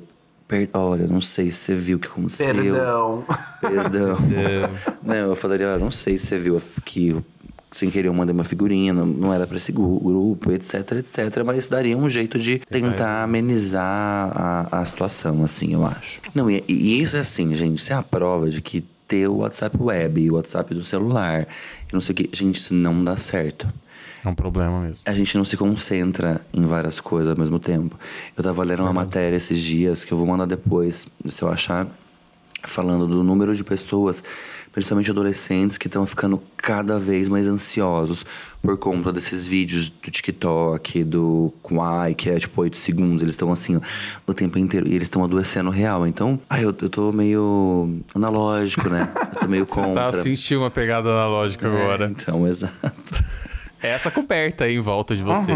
"Per- 0.53 0.69
Olha, 0.75 1.07
não 1.07 1.21
sei 1.21 1.51
se 1.51 1.57
você 1.59 1.75
viu 1.75 1.97
o 1.97 2.01
que 2.01 2.09
aconteceu. 2.09 2.55
Perdão. 2.55 3.25
Perdão. 3.61 4.19
não, 5.03 5.15
eu 5.15 5.35
falaria, 5.37 5.69
olha, 5.69 5.79
não 5.79 5.91
sei 5.91 6.19
se 6.19 6.27
você 6.27 6.39
viu 6.39 6.61
que 6.85 7.17
sem 7.71 7.89
querer 7.91 8.09
eu 8.09 8.13
mandei 8.13 8.35
uma 8.35 8.45
figurinha, 8.45 8.93
não, 8.93 9.07
não 9.07 9.33
era 9.33 9.47
pra 9.47 9.57
esse 9.57 9.73
grupo, 9.73 10.53
etc, 10.53 10.93
etc. 10.93 11.43
Mas 11.43 11.67
daria 11.67 11.97
um 11.97 12.07
jeito 12.09 12.39
de 12.39 12.59
tentar 12.59 13.23
amenizar 13.23 13.83
a, 13.83 14.81
a 14.81 14.85
situação, 14.85 15.43
assim, 15.43 15.73
eu 15.73 15.87
acho. 15.87 16.21
Não, 16.35 16.51
e, 16.51 16.63
e 16.69 17.01
isso 17.01 17.17
é 17.17 17.21
assim, 17.21 17.55
gente, 17.55 17.79
isso 17.79 17.93
é 17.93 17.97
a 17.97 18.03
prova 18.03 18.51
de 18.51 18.61
que 18.61 18.85
ter 19.09 19.27
o 19.27 19.37
WhatsApp 19.39 19.77
web, 19.81 20.31
o 20.31 20.35
WhatsApp 20.35 20.75
do 20.75 20.85
celular, 20.85 21.47
e 21.91 21.95
não 21.95 22.01
sei 22.03 22.13
o 22.13 22.17
que, 22.17 22.29
gente, 22.33 22.57
isso 22.57 22.75
não 22.75 23.03
dá 23.03 23.17
certo 23.17 23.67
É 24.25 24.29
um 24.29 24.35
problema 24.35 24.81
mesmo. 24.81 25.03
a 25.07 25.13
gente 25.13 25.37
não 25.37 25.45
se 25.45 25.57
concentra 25.57 26.41
em 26.53 26.65
várias 26.65 27.01
coisas 27.01 27.31
ao 27.33 27.39
mesmo 27.39 27.59
tempo. 27.59 27.99
Eu 28.37 28.45
tava 28.45 28.63
lendo 28.63 28.83
uma 28.83 28.93
matéria 28.93 29.35
esses 29.37 29.59
dias 29.59 30.05
que 30.05 30.13
eu 30.13 30.19
vou 30.19 30.27
mandar 30.27 30.47
depois, 30.47 31.09
se 31.27 31.43
eu 31.43 31.49
achar, 31.51 31.87
falando 32.63 33.09
do 33.09 33.25
número 33.25 33.53
de 33.57 33.65
pessoas, 33.65 34.23
principalmente 34.71 35.11
adolescentes, 35.11 35.77
que 35.77 35.89
estão 35.89 36.07
ficando 36.07 36.41
cada 36.57 36.99
vez 37.01 37.29
mais 37.29 37.49
ansiosos 37.49 38.25
por 38.63 38.79
conta 38.79 39.13
desses 39.13 39.45
vídeos 39.45 39.91
do 39.91 40.11
TikTok, 40.11 41.03
do 41.03 41.53
Kwai, 41.61 42.15
que 42.15 42.31
é 42.31 42.39
tipo 42.39 42.61
8 42.63 42.77
segundos. 42.77 43.23
Eles 43.23 43.33
estão 43.35 43.53
assim 43.53 43.81
o 44.25 44.33
tempo 44.33 44.57
inteiro 44.59 44.87
e 44.87 44.95
eles 44.95 45.07
estão 45.07 45.25
adoecendo 45.25 45.69
real. 45.71 46.07
Então, 46.07 46.39
ai, 46.49 46.61
eu, 46.65 46.69
eu 46.81 46.89
tô 46.89 47.11
meio 47.11 47.99
analógico, 48.15 48.89
né? 48.89 49.13
Eu 49.35 49.41
tô 49.41 49.49
meio 49.49 49.67
Tá 49.67 49.75
contra. 49.75 50.13
sentindo 50.13 50.61
uma 50.61 50.71
pegada 50.71 51.09
analógica 51.09 51.67
agora. 51.67 52.07
Então, 52.09 52.47
exato. 52.47 52.93
É 53.83 53.89
essa 53.91 54.11
coberta 54.11 54.65
aí 54.65 54.77
em 54.77 54.81
volta 54.81 55.15
de 55.17 55.23
você. 55.23 55.53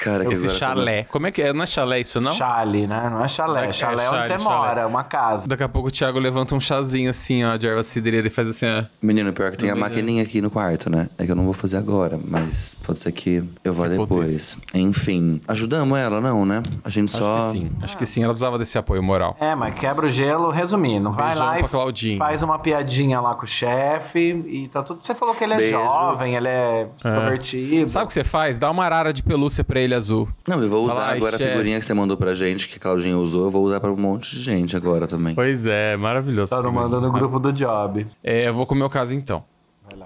Cara, 0.00 0.24
que 0.24 0.32
Esse 0.32 0.46
agora- 0.46 0.58
chalé. 0.58 1.04
Como 1.10 1.26
é 1.26 1.30
que 1.30 1.42
é? 1.42 1.52
Não 1.52 1.62
é 1.62 1.66
chalé 1.66 2.00
isso, 2.00 2.20
não? 2.20 2.32
Chale, 2.32 2.86
né? 2.86 3.08
Não 3.10 3.22
é 3.22 3.28
chalé. 3.28 3.66
É, 3.66 3.72
chalé 3.72 4.02
é 4.02 4.06
chale, 4.06 4.16
onde 4.18 4.26
você 4.28 4.38
chalé. 4.38 4.56
mora, 4.56 4.86
uma 4.86 5.04
casa. 5.04 5.46
Daqui 5.46 5.62
a 5.62 5.68
pouco 5.68 5.88
o 5.88 5.90
Thiago 5.90 6.18
levanta 6.18 6.54
um 6.54 6.60
chazinho 6.60 7.10
assim, 7.10 7.44
ó, 7.44 7.56
de 7.56 7.68
erva 7.68 7.82
cidreira 7.82 8.26
e 8.26 8.30
faz 8.30 8.48
assim, 8.48 8.66
ó. 8.66 8.84
Menino, 9.02 9.30
pior 9.32 9.50
que 9.50 9.58
tem 9.58 9.70
a 9.70 9.76
maquininha 9.76 10.22
aqui 10.22 10.40
no 10.40 10.50
quarto, 10.50 10.88
né? 10.88 11.08
É 11.18 11.26
que 11.26 11.30
eu 11.32 11.36
não 11.36 11.44
vou 11.44 11.52
fazer 11.52 11.76
agora, 11.76 12.18
mas 12.28 12.74
pode 12.82 12.98
ser 12.98 13.12
que 13.12 13.44
eu 13.62 13.72
vá 13.74 13.88
Que 13.88 13.98
depois. 13.98 14.56
Enfim, 14.74 15.38
ajudamos 15.46 15.98
ela, 15.98 16.20
não, 16.20 16.46
né? 16.46 16.62
A 16.82 16.88
gente 16.88 17.10
Acho 17.10 17.18
só. 17.18 17.36
que 17.36 17.42
sim. 17.52 17.70
Acho 17.82 17.98
que 17.98 18.06
sim. 18.06 18.22
Ela 18.22 18.32
precisava 18.32 18.58
desse 18.58 18.78
apoio 18.78 19.02
moral. 19.02 19.36
É, 19.38 19.54
mas 19.54 19.78
quebra 19.78 20.06
o 20.06 20.08
gelo, 20.08 20.50
resumindo. 20.50 21.10
Vai 21.10 21.28
Beijão 21.28 21.46
lá 21.46 21.52
pra 21.52 21.60
e 21.60 21.68
Claudinha. 21.68 22.16
faz 22.18 22.42
uma 22.42 22.58
piadinha 22.58 23.20
lá 23.20 23.34
com 23.34 23.44
o 23.44 23.46
chefe 23.46 24.42
e 24.48 24.66
tá 24.68 24.82
tudo. 24.82 25.04
Você 25.04 25.14
falou 25.14 25.34
que 25.34 25.44
ele 25.44 25.52
é 25.54 25.56
Beijo. 25.58 25.76
jovem, 25.78 26.34
ele 26.36 26.48
é 26.48 26.88
extrovertido. 26.96 27.86
Sabe 27.88 28.04
o 28.04 28.06
que 28.08 28.14
você 28.14 28.24
faz? 28.24 28.58
Dá 28.58 28.70
uma 28.70 28.84
arara 28.84 29.12
de 29.12 29.22
pelúcia 29.22 29.62
pra 29.62 29.78
ele 29.80 29.89
azul. 29.94 30.28
Não, 30.46 30.62
eu 30.62 30.68
vou 30.68 30.84
usar 30.84 30.94
Fala, 30.94 31.06
"Ai, 31.08 31.16
agora 31.16 31.36
a 31.36 31.38
chefe." 31.38 31.50
figurinha 31.50 31.78
que 31.78 31.86
você 31.86 31.94
mandou 31.94 32.16
pra 32.16 32.34
gente, 32.34 32.68
que 32.68 32.76
a 32.76 32.80
Claudinha 32.80 33.16
usou, 33.18 33.44
eu 33.44 33.50
vou 33.50 33.64
usar 33.64 33.80
pra 33.80 33.92
um 33.92 33.96
monte 33.96 34.30
de 34.34 34.40
gente 34.42 34.76
agora 34.76 35.06
também. 35.06 35.34
Pois 35.34 35.66
é, 35.66 35.96
maravilhoso. 35.96 36.50
Tá 36.50 36.62
no 36.62 36.72
mandando 36.72 37.06
no 37.06 37.12
grupo 37.12 37.38
do 37.38 37.52
job. 37.52 38.06
É, 38.22 38.48
eu 38.48 38.54
vou 38.54 38.66
com 38.66 38.74
o 38.74 38.78
meu 38.78 38.88
caso 38.90 39.14
então. 39.14 39.44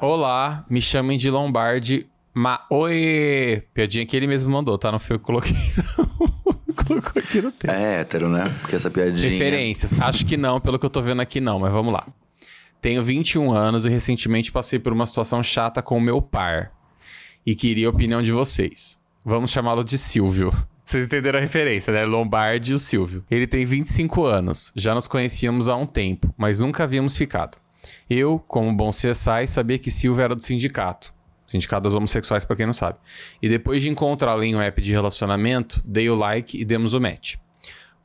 Olá, 0.00 0.64
me 0.68 0.80
chamem 0.80 1.18
de 1.18 1.30
Lombardi. 1.30 2.06
Ma... 2.34 2.60
Oi! 2.70 3.62
Piadinha 3.72 4.04
que 4.04 4.16
ele 4.16 4.26
mesmo 4.26 4.50
mandou, 4.50 4.76
tá? 4.76 4.90
Não 4.90 4.98
foi 4.98 5.16
eu 5.16 5.20
que 5.20 5.24
coloquei. 5.24 5.52
não. 5.96 6.74
Colocou 6.84 7.12
aqui 7.16 7.40
no 7.40 7.52
texto. 7.52 7.72
É 7.74 8.00
hétero, 8.00 8.28
né? 8.28 8.52
Porque 8.60 8.76
essa 8.76 8.90
piadinha. 8.90 9.30
Referências. 9.30 9.98
Acho 10.00 10.26
que 10.26 10.36
não, 10.36 10.60
pelo 10.60 10.78
que 10.78 10.84
eu 10.84 10.90
tô 10.90 11.00
vendo 11.00 11.22
aqui 11.22 11.40
não, 11.40 11.58
mas 11.58 11.72
vamos 11.72 11.92
lá. 11.92 12.06
Tenho 12.80 13.02
21 13.02 13.52
anos 13.52 13.86
e 13.86 13.88
recentemente 13.88 14.52
passei 14.52 14.78
por 14.78 14.92
uma 14.92 15.06
situação 15.06 15.42
chata 15.42 15.80
com 15.80 15.96
o 15.96 16.00
meu 16.00 16.20
par. 16.20 16.72
E 17.46 17.54
queria 17.54 17.86
a 17.86 17.90
opinião 17.90 18.20
de 18.20 18.32
vocês. 18.32 18.98
Vamos 19.26 19.50
chamá-lo 19.50 19.82
de 19.82 19.96
Silvio. 19.96 20.52
Vocês 20.84 21.06
entenderam 21.06 21.38
a 21.38 21.42
referência, 21.42 21.90
né? 21.90 22.04
Lombardi 22.04 22.72
e 22.72 22.74
o 22.74 22.78
Silvio. 22.78 23.24
Ele 23.30 23.46
tem 23.46 23.64
25 23.64 24.26
anos. 24.26 24.70
Já 24.76 24.94
nos 24.94 25.08
conhecíamos 25.08 25.66
há 25.66 25.74
um 25.74 25.86
tempo, 25.86 26.34
mas 26.36 26.60
nunca 26.60 26.84
havíamos 26.84 27.16
ficado. 27.16 27.56
Eu, 28.08 28.38
como 28.46 28.70
bom 28.76 28.90
CSI, 28.90 29.46
sabia 29.46 29.78
que 29.78 29.90
Silvio 29.90 30.22
era 30.22 30.34
do 30.34 30.42
sindicato. 30.42 31.10
Sindicato 31.46 31.84
das 31.84 31.94
homossexuais, 31.94 32.44
pra 32.44 32.54
quem 32.54 32.66
não 32.66 32.74
sabe. 32.74 32.98
E 33.40 33.48
depois 33.48 33.80
de 33.80 33.88
encontrá-lo 33.88 34.44
em 34.44 34.54
um 34.54 34.60
app 34.60 34.82
de 34.82 34.92
relacionamento, 34.92 35.82
dei 35.86 36.10
o 36.10 36.14
like 36.14 36.60
e 36.60 36.62
demos 36.62 36.92
o 36.92 37.00
match. 37.00 37.36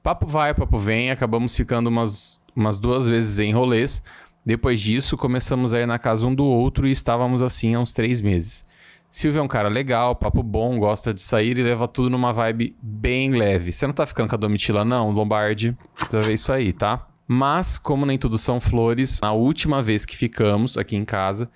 Papo 0.01 0.25
vai, 0.25 0.53
papo 0.53 0.77
vem, 0.77 1.11
acabamos 1.11 1.53
ficando 1.53 1.87
umas, 1.87 2.39
umas 2.55 2.79
duas 2.79 3.09
vezes 3.09 3.39
em 3.39 3.51
rolês. 3.51 4.01
Depois 4.45 4.79
disso, 4.79 5.17
começamos 5.17 5.73
a 5.73 5.81
ir 5.81 5.85
na 5.85 5.99
casa 5.99 6.25
um 6.25 6.33
do 6.33 6.45
outro 6.45 6.87
e 6.87 6.91
estávamos 6.91 7.43
assim 7.43 7.75
há 7.75 7.79
uns 7.81 7.91
três 7.91 8.21
meses. 8.21 8.63
Silvio 9.09 9.39
é 9.39 9.41
um 9.41 9.47
cara 9.47 9.69
legal, 9.69 10.15
papo 10.15 10.43
bom, 10.43 10.77
gosta 10.77 11.11
de 11.11 11.19
sair 11.19 11.57
e 11.57 11.63
leva 11.63 11.87
tudo 11.87 12.11
numa 12.11 12.31
vibe 12.31 12.75
bem 12.79 13.31
leve. 13.31 13.71
Você 13.71 13.87
não 13.87 13.93
tá 13.93 14.05
ficando 14.05 14.29
com 14.29 14.35
a 14.35 14.37
Domitila, 14.37 14.85
não, 14.85 15.09
Lombardi? 15.09 15.75
Precisa 15.95 16.19
ver 16.19 16.33
isso 16.33 16.53
aí, 16.53 16.71
tá? 16.71 17.07
Mas, 17.27 17.79
como 17.79 18.05
nem 18.05 18.19
tudo 18.19 18.37
são 18.37 18.59
flores, 18.59 19.19
na 19.21 19.31
última 19.33 19.81
vez 19.81 20.05
que 20.05 20.15
ficamos 20.15 20.77
aqui 20.77 20.95
em 20.95 21.03
casa, 21.03 21.49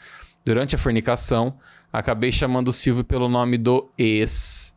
durante 0.44 0.74
a 0.74 0.80
fornicação, 0.80 1.56
acabei 1.92 2.32
chamando 2.32 2.70
o 2.70 2.74
Silvio 2.74 3.04
pelo 3.04 3.30
nome 3.30 3.58
do 3.60 3.88
ex. 4.00 4.76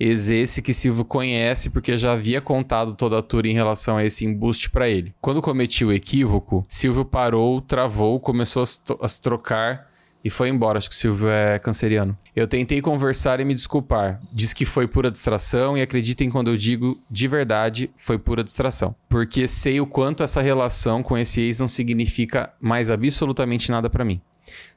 Ex 0.00 0.30
esse 0.30 0.62
que 0.62 0.72
Silvio 0.72 1.04
conhece 1.04 1.68
porque 1.68 1.98
já 1.98 2.12
havia 2.12 2.40
contado 2.40 2.94
toda 2.94 3.18
a 3.18 3.22
tour 3.22 3.44
em 3.44 3.54
relação 3.54 3.98
a 3.98 4.04
esse 4.04 4.24
embuste 4.24 4.70
pra 4.70 4.88
ele. 4.88 5.14
Quando 5.20 5.42
cometi 5.42 5.84
o 5.84 5.92
equívoco, 5.92 6.64
Silvio 6.66 7.04
parou, 7.04 7.60
travou, 7.60 8.18
começou 8.20 8.62
a 8.62 9.04
a 9.04 9.08
trocar 9.20 9.85
e 10.26 10.30
foi 10.30 10.48
embora. 10.48 10.76
Acho 10.76 10.90
que 10.90 10.96
o 10.96 10.98
Silvio 10.98 11.28
é 11.28 11.56
canceriano. 11.56 12.18
Eu 12.34 12.48
tentei 12.48 12.80
conversar 12.80 13.38
e 13.38 13.44
me 13.44 13.54
desculpar. 13.54 14.20
Diz 14.32 14.52
que 14.52 14.64
foi 14.64 14.88
pura 14.88 15.08
distração 15.08 15.78
e 15.78 15.82
acreditem 15.82 16.28
quando 16.28 16.50
eu 16.50 16.56
digo 16.56 17.00
de 17.08 17.28
verdade, 17.28 17.88
foi 17.96 18.18
pura 18.18 18.42
distração. 18.42 18.92
Porque 19.08 19.46
sei 19.46 19.80
o 19.80 19.86
quanto 19.86 20.24
essa 20.24 20.42
relação 20.42 21.00
com 21.00 21.16
esse 21.16 21.40
ex 21.42 21.60
não 21.60 21.68
significa 21.68 22.52
mais 22.60 22.90
absolutamente 22.90 23.70
nada 23.70 23.88
pra 23.88 24.04
mim. 24.04 24.20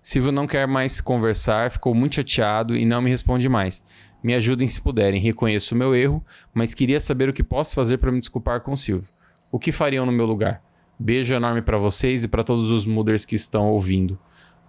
Silvio 0.03 0.31
não 0.31 0.45
quer 0.45 0.67
mais 0.67 1.01
conversar, 1.01 1.71
ficou 1.71 1.95
muito 1.95 2.17
chateado 2.17 2.75
e 2.75 2.85
não 2.85 3.01
me 3.01 3.09
responde 3.09 3.49
mais. 3.49 3.83
Me 4.21 4.35
ajudem 4.35 4.67
se 4.67 4.79
puderem, 4.79 5.19
reconheço 5.19 5.73
o 5.73 5.77
meu 5.77 5.95
erro, 5.95 6.23
mas 6.53 6.75
queria 6.75 6.99
saber 6.99 7.27
o 7.27 7.33
que 7.33 7.41
posso 7.41 7.73
fazer 7.73 7.97
para 7.97 8.11
me 8.11 8.19
desculpar 8.19 8.61
com 8.61 8.73
o 8.73 8.77
Silvio. 8.77 9.09
O 9.51 9.57
que 9.57 9.71
fariam 9.71 10.05
no 10.05 10.11
meu 10.11 10.27
lugar? 10.27 10.61
Beijo 10.99 11.33
enorme 11.33 11.63
para 11.63 11.77
vocês 11.77 12.23
e 12.23 12.27
para 12.27 12.43
todos 12.43 12.69
os 12.69 12.85
mooders 12.85 13.25
que 13.25 13.33
estão 13.33 13.69
ouvindo. 13.69 14.19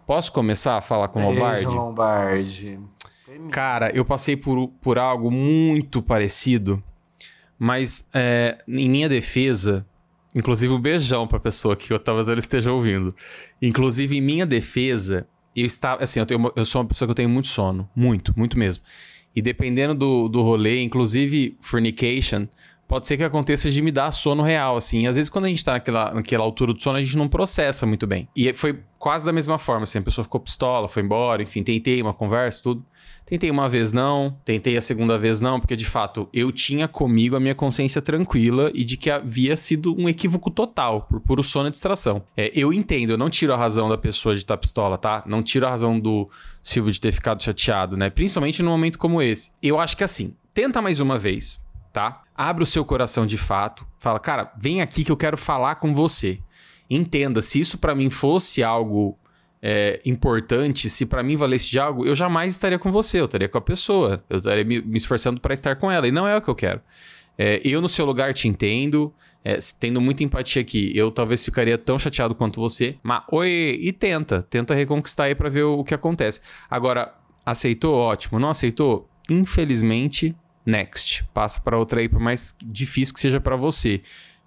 Posso 0.06 0.32
começar 0.32 0.76
a 0.76 0.80
falar 0.80 1.08
com 1.08 1.24
o 1.24 1.28
Lombardi? 1.28 1.64
Beijo, 1.64 1.76
Lombardi. 1.76 2.78
Cara, 3.50 3.90
eu 3.94 4.04
passei 4.04 4.36
por, 4.36 4.68
por 4.80 4.98
algo 4.98 5.30
muito 5.30 6.02
parecido, 6.02 6.82
mas 7.58 8.06
é, 8.12 8.58
em 8.66 8.88
minha 8.88 9.08
defesa, 9.08 9.86
inclusive 10.34 10.72
um 10.72 10.80
beijão 10.80 11.26
pra 11.26 11.38
pessoa 11.38 11.76
que 11.76 11.92
eu 11.92 11.98
talvez 11.98 12.28
ela 12.28 12.38
esteja 12.38 12.72
ouvindo. 12.72 13.14
Inclusive, 13.62 14.16
em 14.16 14.20
minha 14.20 14.46
defesa, 14.46 15.28
eu 15.54 15.66
estava. 15.66 16.02
Assim, 16.02 16.20
eu, 16.20 16.26
tenho 16.26 16.52
eu 16.56 16.64
sou 16.64 16.80
uma 16.80 16.88
pessoa 16.88 17.06
que 17.06 17.10
eu 17.10 17.16
tenho 17.16 17.28
muito 17.28 17.48
sono. 17.48 17.88
Muito, 17.94 18.32
muito 18.36 18.58
mesmo. 18.58 18.82
E 19.34 19.40
dependendo 19.40 19.94
do, 19.94 20.28
do 20.28 20.42
rolê, 20.42 20.82
inclusive 20.82 21.56
fornication, 21.60 22.48
pode 22.90 23.06
ser 23.06 23.16
que 23.16 23.22
aconteça 23.22 23.70
de 23.70 23.80
me 23.80 23.92
dar 23.92 24.10
sono 24.10 24.42
real, 24.42 24.76
assim. 24.76 25.06
Às 25.06 25.14
vezes, 25.14 25.30
quando 25.30 25.44
a 25.44 25.48
gente 25.48 25.64
tá 25.64 25.74
naquela, 25.74 26.12
naquela 26.12 26.42
altura 26.42 26.74
do 26.74 26.82
sono, 26.82 26.98
a 26.98 27.02
gente 27.02 27.16
não 27.16 27.28
processa 27.28 27.86
muito 27.86 28.04
bem. 28.04 28.28
E 28.34 28.52
foi 28.52 28.80
quase 28.98 29.24
da 29.24 29.32
mesma 29.32 29.58
forma, 29.58 29.84
assim. 29.84 30.00
A 30.00 30.02
pessoa 30.02 30.24
ficou 30.24 30.40
pistola, 30.40 30.88
foi 30.88 31.04
embora, 31.04 31.40
enfim, 31.40 31.62
tentei 31.62 32.02
uma 32.02 32.12
conversa, 32.12 32.60
tudo. 32.60 32.84
Tentei 33.24 33.48
uma 33.48 33.68
vez 33.68 33.92
não, 33.92 34.36
tentei 34.44 34.76
a 34.76 34.80
segunda 34.80 35.16
vez 35.16 35.40
não, 35.40 35.60
porque 35.60 35.76
de 35.76 35.86
fato 35.86 36.28
eu 36.32 36.50
tinha 36.50 36.88
comigo 36.88 37.36
a 37.36 37.40
minha 37.40 37.54
consciência 37.54 38.02
tranquila 38.02 38.72
e 38.74 38.82
de 38.82 38.96
que 38.96 39.08
havia 39.08 39.56
sido 39.56 39.94
um 39.96 40.08
equívoco 40.08 40.50
total, 40.50 41.02
por 41.02 41.20
puro 41.20 41.44
sono 41.44 41.68
e 41.68 41.70
distração. 41.70 42.24
É, 42.36 42.50
eu 42.52 42.72
entendo, 42.72 43.10
eu 43.12 43.16
não 43.16 43.30
tiro 43.30 43.54
a 43.54 43.56
razão 43.56 43.88
da 43.88 43.96
pessoa 43.96 44.34
de 44.34 44.40
estar 44.40 44.56
pistola, 44.56 44.98
tá? 44.98 45.22
Não 45.26 45.44
tiro 45.44 45.64
a 45.64 45.70
razão 45.70 46.00
do 46.00 46.28
Silvio 46.60 46.92
de 46.92 47.00
ter 47.00 47.12
ficado 47.12 47.40
chateado, 47.40 47.96
né? 47.96 48.10
Principalmente 48.10 48.64
num 48.64 48.70
momento 48.72 48.98
como 48.98 49.22
esse. 49.22 49.52
Eu 49.62 49.78
acho 49.78 49.96
que 49.96 50.02
assim, 50.02 50.34
tenta 50.52 50.82
mais 50.82 50.98
uma 50.98 51.16
vez, 51.16 51.60
tá? 51.92 52.24
Abre 52.42 52.62
o 52.62 52.66
seu 52.66 52.86
coração 52.86 53.26
de 53.26 53.36
fato, 53.36 53.86
fala, 53.98 54.18
cara, 54.18 54.50
vem 54.58 54.80
aqui 54.80 55.04
que 55.04 55.12
eu 55.12 55.16
quero 55.16 55.36
falar 55.36 55.74
com 55.74 55.92
você. 55.92 56.38
Entenda, 56.88 57.42
se 57.42 57.60
isso 57.60 57.76
para 57.76 57.94
mim 57.94 58.08
fosse 58.08 58.62
algo 58.62 59.18
é, 59.60 60.00
importante, 60.06 60.88
se 60.88 61.04
para 61.04 61.22
mim 61.22 61.36
valesse 61.36 61.68
de 61.68 61.78
algo, 61.78 62.06
eu 62.06 62.14
jamais 62.14 62.54
estaria 62.54 62.78
com 62.78 62.90
você, 62.90 63.20
eu 63.20 63.26
estaria 63.26 63.46
com 63.46 63.58
a 63.58 63.60
pessoa, 63.60 64.24
eu 64.30 64.38
estaria 64.38 64.64
me, 64.64 64.80
me 64.80 64.96
esforçando 64.96 65.38
para 65.38 65.52
estar 65.52 65.76
com 65.76 65.90
ela, 65.90 66.08
e 66.08 66.10
não 66.10 66.26
é 66.26 66.34
o 66.34 66.40
que 66.40 66.48
eu 66.48 66.54
quero. 66.54 66.80
É, 67.36 67.60
eu, 67.62 67.78
no 67.82 67.90
seu 67.90 68.06
lugar, 68.06 68.32
te 68.32 68.48
entendo, 68.48 69.12
é, 69.44 69.58
tendo 69.78 70.00
muita 70.00 70.24
empatia 70.24 70.62
aqui, 70.62 70.90
eu 70.94 71.10
talvez 71.10 71.44
ficaria 71.44 71.76
tão 71.76 71.98
chateado 71.98 72.34
quanto 72.34 72.58
você, 72.58 72.96
mas 73.02 73.22
oi, 73.30 73.78
e 73.82 73.92
tenta, 73.92 74.40
tenta 74.48 74.74
reconquistar 74.74 75.24
aí 75.24 75.34
pra 75.34 75.50
ver 75.50 75.64
o, 75.64 75.80
o 75.80 75.84
que 75.84 75.92
acontece. 75.92 76.40
Agora, 76.70 77.12
aceitou? 77.44 77.94
Ótimo, 77.96 78.40
não 78.40 78.48
aceitou? 78.48 79.10
Infelizmente, 79.28 80.34
next, 80.70 81.24
passa 81.34 81.60
para 81.60 81.76
outra 81.76 82.00
aí, 82.00 82.08
por 82.08 82.20
mais 82.20 82.54
difícil 82.64 83.12
que 83.12 83.20
seja 83.20 83.40
para 83.40 83.56
você. 83.56 84.00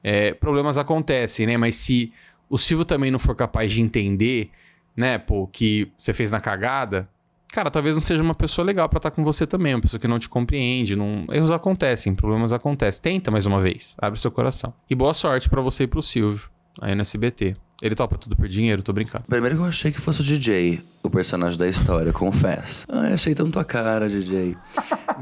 É, 0.03 0.33
problemas 0.33 0.77
acontecem, 0.77 1.45
né? 1.45 1.57
Mas 1.57 1.75
se 1.75 2.11
o 2.49 2.57
Silvio 2.57 2.85
também 2.85 3.11
não 3.11 3.19
for 3.19 3.35
capaz 3.35 3.71
de 3.71 3.81
entender 3.81 4.51
né, 4.95 5.17
pô, 5.17 5.47
que 5.47 5.91
você 5.97 6.13
fez 6.13 6.31
na 6.31 6.39
cagada, 6.39 7.09
cara, 7.51 7.69
talvez 7.69 7.95
não 7.95 8.01
seja 8.01 8.23
uma 8.23 8.35
pessoa 8.35 8.65
legal 8.65 8.87
para 8.87 8.97
estar 8.97 9.11
tá 9.11 9.15
com 9.15 9.23
você 9.23 9.45
também, 9.45 9.75
uma 9.75 9.81
pessoa 9.81 9.99
que 9.99 10.07
não 10.07 10.19
te 10.19 10.29
compreende, 10.29 10.95
não... 10.95 11.25
erros 11.31 11.51
acontecem, 11.51 12.15
problemas 12.15 12.53
acontecem. 12.53 13.01
Tenta 13.01 13.31
mais 13.31 13.45
uma 13.45 13.59
vez, 13.59 13.95
abre 13.97 14.19
seu 14.19 14.31
coração. 14.31 14.73
E 14.89 14.95
boa 14.95 15.13
sorte 15.13 15.49
para 15.49 15.61
você 15.61 15.83
e 15.83 15.87
pro 15.87 16.01
Silvio, 16.01 16.49
aí 16.81 16.95
no 16.95 17.01
SBT. 17.01 17.55
Ele 17.81 17.95
topa 17.95 18.17
tudo 18.17 18.35
por 18.35 18.47
dinheiro, 18.47 18.81
tô 18.81 18.93
brincando. 18.93 19.25
Primeiro 19.27 19.57
que 19.57 19.61
eu 19.61 19.65
achei 19.65 19.91
que 19.91 19.99
fosse 19.99 20.21
o 20.21 20.23
DJ, 20.23 20.81
o 21.01 21.09
personagem 21.09 21.57
da 21.57 21.67
história, 21.67 22.13
confesso. 22.13 22.85
Ah, 22.87 23.13
achei 23.13 23.35
tanto 23.35 23.59
a 23.59 23.65
cara, 23.65 24.07
DJ. 24.07 24.55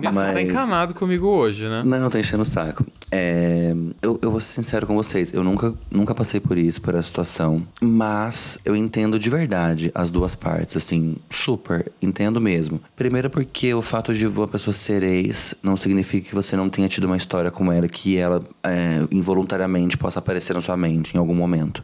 Mas... 0.03 0.15
Você 0.15 0.33
tá 0.33 0.41
encanado 0.41 0.93
comigo 0.93 1.27
hoje, 1.27 1.67
né? 1.67 1.83
Não, 1.85 2.09
tá 2.09 2.19
enchendo 2.19 2.43
o 2.43 2.45
saco. 2.45 2.85
É... 3.11 3.73
Eu, 4.01 4.19
eu 4.21 4.31
vou 4.31 4.39
ser 4.39 4.53
sincero 4.53 4.87
com 4.87 4.95
vocês. 4.95 5.33
Eu 5.33 5.43
nunca, 5.43 5.73
nunca 5.89 6.15
passei 6.15 6.39
por 6.39 6.57
isso, 6.57 6.81
por 6.81 6.95
essa 6.95 7.03
situação. 7.03 7.65
Mas 7.81 8.59
eu 8.65 8.75
entendo 8.75 9.19
de 9.19 9.29
verdade 9.29 9.91
as 9.93 10.09
duas 10.09 10.35
partes, 10.35 10.75
assim, 10.75 11.15
super. 11.29 11.91
Entendo 12.01 12.39
mesmo. 12.41 12.81
Primeiro 12.95 13.29
porque 13.29 13.73
o 13.73 13.81
fato 13.81 14.13
de 14.13 14.27
uma 14.27 14.47
pessoa 14.47 14.73
ser 14.73 15.03
ex 15.03 15.55
não 15.61 15.77
significa 15.77 16.29
que 16.29 16.35
você 16.35 16.55
não 16.55 16.69
tenha 16.69 16.87
tido 16.87 17.05
uma 17.05 17.17
história 17.17 17.51
com 17.51 17.71
ela 17.71 17.87
que 17.87 18.17
ela 18.17 18.43
é, 18.63 19.01
involuntariamente 19.11 19.97
possa 19.97 20.19
aparecer 20.19 20.53
na 20.53 20.61
sua 20.61 20.77
mente 20.77 21.15
em 21.15 21.19
algum 21.19 21.35
momento. 21.35 21.83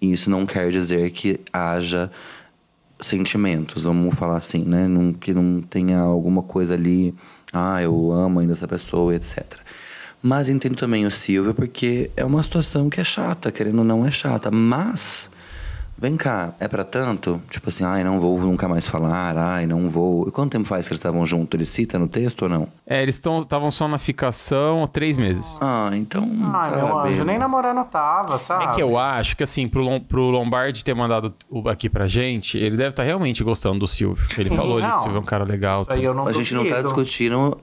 E 0.00 0.12
isso 0.12 0.30
não 0.30 0.44
quer 0.44 0.70
dizer 0.70 1.10
que 1.10 1.40
haja 1.52 2.10
sentimentos, 3.00 3.84
vamos 3.84 4.14
falar 4.14 4.36
assim, 4.36 4.64
né? 4.64 4.86
Não, 4.86 5.12
que 5.12 5.32
não 5.32 5.60
tenha 5.60 5.98
alguma 5.98 6.42
coisa 6.42 6.74
ali, 6.74 7.14
ah, 7.54 7.82
eu 7.82 8.12
amo 8.12 8.40
ainda 8.40 8.52
essa 8.52 8.68
pessoa, 8.68 9.14
etc. 9.14 9.44
Mas 10.22 10.48
entendo 10.48 10.76
também 10.76 11.06
o 11.06 11.10
Silvio 11.10 11.54
porque 11.54 12.10
é 12.16 12.24
uma 12.24 12.42
situação 12.42 12.88
que 12.88 13.00
é 13.00 13.04
chata, 13.04 13.52
querendo 13.52 13.78
ou 13.78 13.84
não 13.84 14.06
é 14.06 14.10
chata, 14.10 14.50
mas 14.50 15.30
Vem 15.96 16.16
cá, 16.16 16.54
é 16.58 16.66
para 16.66 16.84
tanto? 16.84 17.40
Tipo 17.48 17.68
assim, 17.68 17.84
ai, 17.84 18.02
não 18.02 18.18
vou 18.18 18.38
nunca 18.40 18.66
mais 18.66 18.86
falar, 18.86 19.36
ai, 19.38 19.66
não 19.66 19.88
vou. 19.88 20.26
E 20.28 20.30
quanto 20.30 20.52
tempo 20.52 20.64
faz 20.66 20.86
que 20.86 20.92
eles 20.92 20.98
estavam 20.98 21.24
juntos? 21.24 21.54
Ele 21.56 21.64
cita 21.64 21.98
no 21.98 22.08
texto 22.08 22.42
ou 22.42 22.48
não? 22.48 22.68
É, 22.86 23.02
eles 23.02 23.20
estavam 23.40 23.70
só 23.70 23.86
na 23.86 23.96
ficação 23.96 24.88
três 24.92 25.16
meses. 25.16 25.56
Ah, 25.60 25.90
então. 25.94 26.28
Ah, 26.52 26.70
meu 26.74 26.98
anjo, 26.98 27.24
nem 27.24 27.38
namorando 27.38 27.84
tava, 27.84 28.36
sabe? 28.38 28.64
É 28.64 28.74
que 28.74 28.82
eu 28.82 28.98
acho 28.98 29.36
que, 29.36 29.44
assim, 29.44 29.68
pro, 29.68 30.00
pro 30.00 30.30
Lombardi 30.30 30.84
ter 30.84 30.94
mandado 30.94 31.32
aqui 31.66 31.88
pra 31.88 32.08
gente, 32.08 32.58
ele 32.58 32.76
deve 32.76 32.90
estar 32.90 33.02
tá 33.02 33.06
realmente 33.06 33.44
gostando 33.44 33.78
do 33.78 33.86
Silvio. 33.86 34.24
Ele 34.36 34.50
falou 34.50 34.78
ali 34.78 34.86
que 34.86 34.98
o 34.98 35.02
Silvio 35.02 35.18
é 35.18 35.20
um 35.20 35.24
cara 35.24 35.44
legal. 35.44 35.82
Isso 35.82 35.92
aí 35.92 36.04
eu 36.04 36.12
não 36.12 36.26
a 36.26 36.32
gente 36.32 36.54
não 36.54 36.68
tá 36.68 36.82
discutindo 36.82 37.56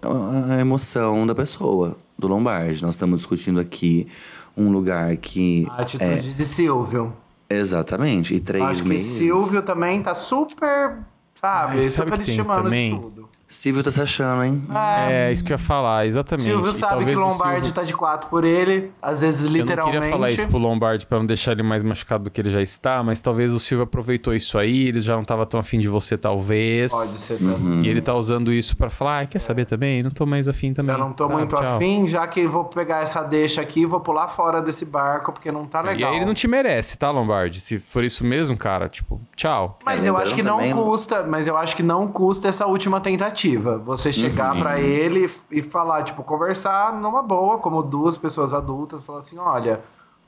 a 0.49 0.59
emoção 0.59 1.27
da 1.27 1.35
pessoa, 1.35 1.97
do 2.17 2.27
Lombardi. 2.27 2.81
Nós 2.81 2.95
estamos 2.95 3.19
discutindo 3.19 3.59
aqui 3.59 4.07
um 4.55 4.71
lugar 4.71 5.15
que. 5.17 5.67
A 5.69 5.81
atitude 5.81 6.11
é... 6.11 6.15
de 6.15 6.45
Silvio. 6.45 7.13
Exatamente. 7.53 8.33
E 8.35 8.39
três 8.39 8.63
Acho 8.63 8.87
meses. 8.87 9.07
que 9.11 9.17
Silvio 9.17 9.61
também 9.61 10.01
tá 10.01 10.13
super, 10.13 10.97
sabe, 11.39 11.79
Ai, 11.79 11.89
super 11.89 12.09
sabe 12.11 12.21
estimando 12.23 12.63
também? 12.63 12.95
de 12.95 13.01
tudo. 13.01 13.29
Silvio 13.53 13.83
tá 13.83 13.91
se 13.91 14.01
achando, 14.01 14.43
hein? 14.43 14.63
É, 15.09 15.31
isso 15.31 15.43
que 15.43 15.51
eu 15.51 15.55
ia 15.55 15.57
falar, 15.57 16.05
exatamente. 16.05 16.45
Silvio 16.45 16.71
E 16.71 16.73
sabe 16.73 17.05
que 17.05 17.15
o 17.15 17.19
Lombardi 17.19 17.65
Silvio- 17.67 17.73
tá 17.73 17.83
de 17.83 17.93
quatro 17.93 18.29
por 18.29 18.45
ele, 18.45 18.91
às 19.01 19.21
vezes 19.21 19.45
Eu 19.45 19.51
não 19.51 19.57
literalmente. 19.57 19.97
queria 19.99 20.11
falar 20.11 20.29
isso 20.29 20.47
pro 20.47 20.57
Lombardi 20.57 21.05
pra 21.05 21.17
não 21.19 21.25
deixar 21.25 21.51
ele 21.51 21.63
mais 21.63 21.83
machucado 21.83 22.23
do 22.23 22.31
que 22.31 22.39
ele 22.39 22.49
já 22.49 22.61
está, 22.61 23.03
mas 23.03 23.19
talvez 23.19 23.53
o 23.53 23.59
Silvio 23.59 23.83
aproveitou 23.83 24.33
isso 24.33 24.57
aí, 24.57 24.87
ele 24.87 25.01
já 25.01 25.15
não 25.17 25.25
tava 25.25 25.45
tão 25.45 25.59
afim 25.59 25.79
de 25.79 25.89
você, 25.89 26.17
talvez. 26.17 26.91
Pode 26.91 27.09
ser 27.09 27.37
também. 27.39 27.83
E 27.85 27.89
ele 27.89 28.01
tá 28.01 28.13
usando 28.15 28.53
isso 28.53 28.77
pra 28.77 28.89
falar, 28.89 29.21
ah, 29.21 29.25
quer 29.25 29.39
saber 29.39 29.65
também? 29.65 30.01
Não 30.01 30.11
tô 30.11 30.25
mais 30.25 30.47
afim 30.47 30.71
também. 30.73 30.95
Já 30.95 30.97
não 31.03 31.11
tô 31.11 31.27
Tá, 31.27 31.33
muito 31.33 31.55
tchau. 31.55 31.75
afim, 31.75 32.07
já 32.07 32.25
que 32.27 32.47
vou 32.47 32.63
pegar 32.65 33.01
essa 33.03 33.21
deixa 33.21 33.59
aqui 33.61 33.81
e 33.81 33.85
vou 33.85 33.99
pular 33.99 34.29
fora 34.29 34.61
desse 34.61 34.85
barco, 34.85 35.33
porque 35.33 35.51
não 35.51 35.65
tá 35.65 35.81
E 35.81 35.87
legal. 35.87 36.11
aí 36.11 36.15
ele 36.17 36.25
não 36.25 36.33
te 36.33 36.47
merece, 36.47 36.97
tá, 36.97 37.11
Lombardi? 37.11 37.59
Se 37.59 37.79
for 37.79 38.03
isso 38.03 38.23
mesmo, 38.23 38.57
cara, 38.57 38.87
tipo, 38.87 39.19
tchau. 39.35 39.77
Mas 39.85 40.05
É, 40.05 40.09
eu 40.09 40.15
acho 40.15 40.33
que 40.33 40.41
não 40.41 40.57
também- 40.59 40.73
custa, 40.73 41.23
mas 41.23 41.47
eu 41.47 41.57
acho 41.57 41.75
que 41.75 41.83
não 41.83 42.07
custa 42.07 42.47
essa 42.47 42.65
última 42.65 43.01
tentativa. 43.01 43.40
Você 43.85 44.11
chegar 44.11 44.55
pra 44.57 44.79
ele 44.79 45.29
e 45.49 45.61
falar, 45.61 46.03
tipo, 46.03 46.23
conversar 46.23 46.93
numa 46.99 47.21
boa, 47.21 47.57
como 47.57 47.81
duas 47.81 48.17
pessoas 48.17 48.53
adultas, 48.53 49.03
falar 49.03 49.19
assim, 49.19 49.37
olha, 49.37 49.81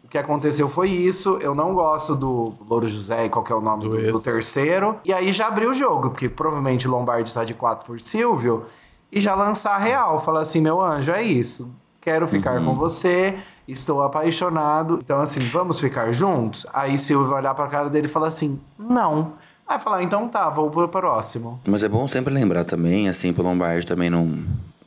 o 0.04 0.08
que 0.08 0.18
aconteceu 0.18 0.68
foi 0.68 0.90
isso, 0.90 1.38
eu 1.42 1.56
não 1.56 1.74
gosto 1.74 2.16
do 2.16 2.54
Louro 2.70 2.88
José, 2.88 3.30
qual 3.30 3.44
que 3.44 3.52
é 3.52 3.56
o 3.56 3.62
nome 3.62 3.84
Do 3.84 3.90
do, 3.90 4.12
do 4.12 4.22
terceiro. 4.22 4.98
E 5.06 5.14
aí 5.14 5.32
já 5.32 5.48
abriu 5.48 5.72
o 5.72 5.74
jogo, 5.74 6.10
porque 6.10 6.28
provavelmente 6.28 6.88
Lombardi 6.88 7.34
tá 7.34 7.44
de 7.44 7.54
quatro 7.54 7.86
por 7.86 8.00
Silvio, 8.00 8.64
e 9.12 9.22
já 9.22 9.36
lançar 9.36 9.76
a 9.76 9.78
real, 9.78 10.20
falar 10.20 10.42
assim, 10.42 10.60
meu 10.60 10.82
anjo, 10.82 11.12
é 11.12 11.22
isso. 11.22 11.70
Quero 12.02 12.28
ficar 12.28 12.62
com 12.66 12.76
você, 12.76 13.38
estou 13.66 14.04
apaixonado. 14.04 15.00
Então, 15.02 15.22
assim, 15.22 15.40
vamos 15.40 15.80
ficar 15.80 16.12
juntos? 16.12 16.68
Aí 16.74 17.00
Silvio 17.00 17.30
vai 17.30 17.40
olhar 17.40 17.54
pra 17.56 17.68
cara 17.68 17.90
dele 17.90 18.08
e 18.08 18.10
falar 18.10 18.28
assim: 18.28 18.60
não. 18.78 19.34
Aí 19.68 19.80
falar, 19.80 20.04
então 20.04 20.28
tá, 20.28 20.50
vou 20.50 20.70
pro 20.70 20.88
próximo. 20.90 21.60
Mas 21.66 21.84
é 21.84 21.90
bom 21.90 22.08
sempre 22.08 22.34
lembrar 22.34 22.66
também, 22.66 23.08
assim, 23.10 23.32
pro 23.34 23.44
Lombardi 23.44 23.86
também 23.88 24.10
não 24.10 24.38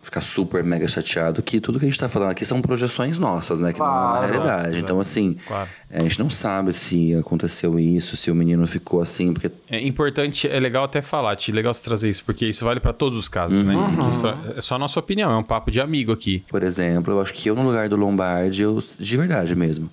ficar 0.03 0.21
super 0.21 0.63
mega 0.63 0.87
chateado, 0.87 1.43
que 1.43 1.59
tudo 1.59 1.81
que 1.81 1.85
a 1.85 1.89
gente 1.89 1.99
tá 1.99 2.09
falando 2.09 2.31
aqui 2.31 2.47
são 2.47 2.63
projeções 2.63 3.19
nossas, 3.19 3.59
né? 3.59 3.73
Que 3.73 3.81
não 3.81 3.87
é 3.87 3.91
Claro. 3.91 4.27
realidade. 4.29 4.69
Exato, 4.69 4.79
Então, 4.79 5.01
assim, 5.01 5.37
Claro. 5.45 5.69
a 5.91 6.01
gente 6.03 6.21
não 6.21 6.31
sabe 6.31 6.73
se 6.73 7.13
aconteceu 7.17 7.77
isso, 7.77 8.17
se 8.17 8.31
o 8.31 8.35
menino 8.35 8.65
ficou 8.69 9.01
assim, 9.03 9.33
porque 9.33 9.51
É 9.69 9.81
importante, 9.85 10.47
é 10.47 10.61
legal 10.61 10.85
até 10.85 11.03
falar, 11.03 11.35
Ti, 11.35 11.51
legal 11.51 11.75
você 11.75 11.83
trazer 11.83 12.09
isso, 12.09 12.25
porque 12.25 12.47
isso 12.47 12.65
vale 12.65 12.79
pra 12.79 12.93
todos 12.93 13.19
os 13.19 13.29
casos, 13.29 13.65
né? 13.65 13.81
Isso 13.81 13.93
aqui 14.01 14.15
só- 14.15 14.39
é 14.57 14.61
só 14.61 14.77
a 14.77 14.79
nossa 14.79 15.01
opinião, 15.01 15.33
é 15.33 15.37
um 15.37 15.43
papo 15.43 15.73
de 15.73 15.81
amigo 15.81 16.13
aqui. 16.13 16.45
Por 16.49 16.63
exemplo, 16.63 17.13
eu 17.15 17.21
acho 17.21 17.35
que 17.35 17.51
eu 17.51 17.57
no 17.57 17.65
lugar 17.65 17.89
do 17.89 17.97
Lombardi, 17.97 18.63
eu, 18.63 18.79
de 19.01 19.17
verdade 19.17 19.57
mesmo, 19.57 19.91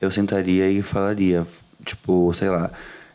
eu 0.00 0.10
sentaria 0.10 0.70
e 0.70 0.80
falaria, 0.80 1.46
tipo, 1.84 2.32
sei 2.32 2.48
lá, 2.48 2.70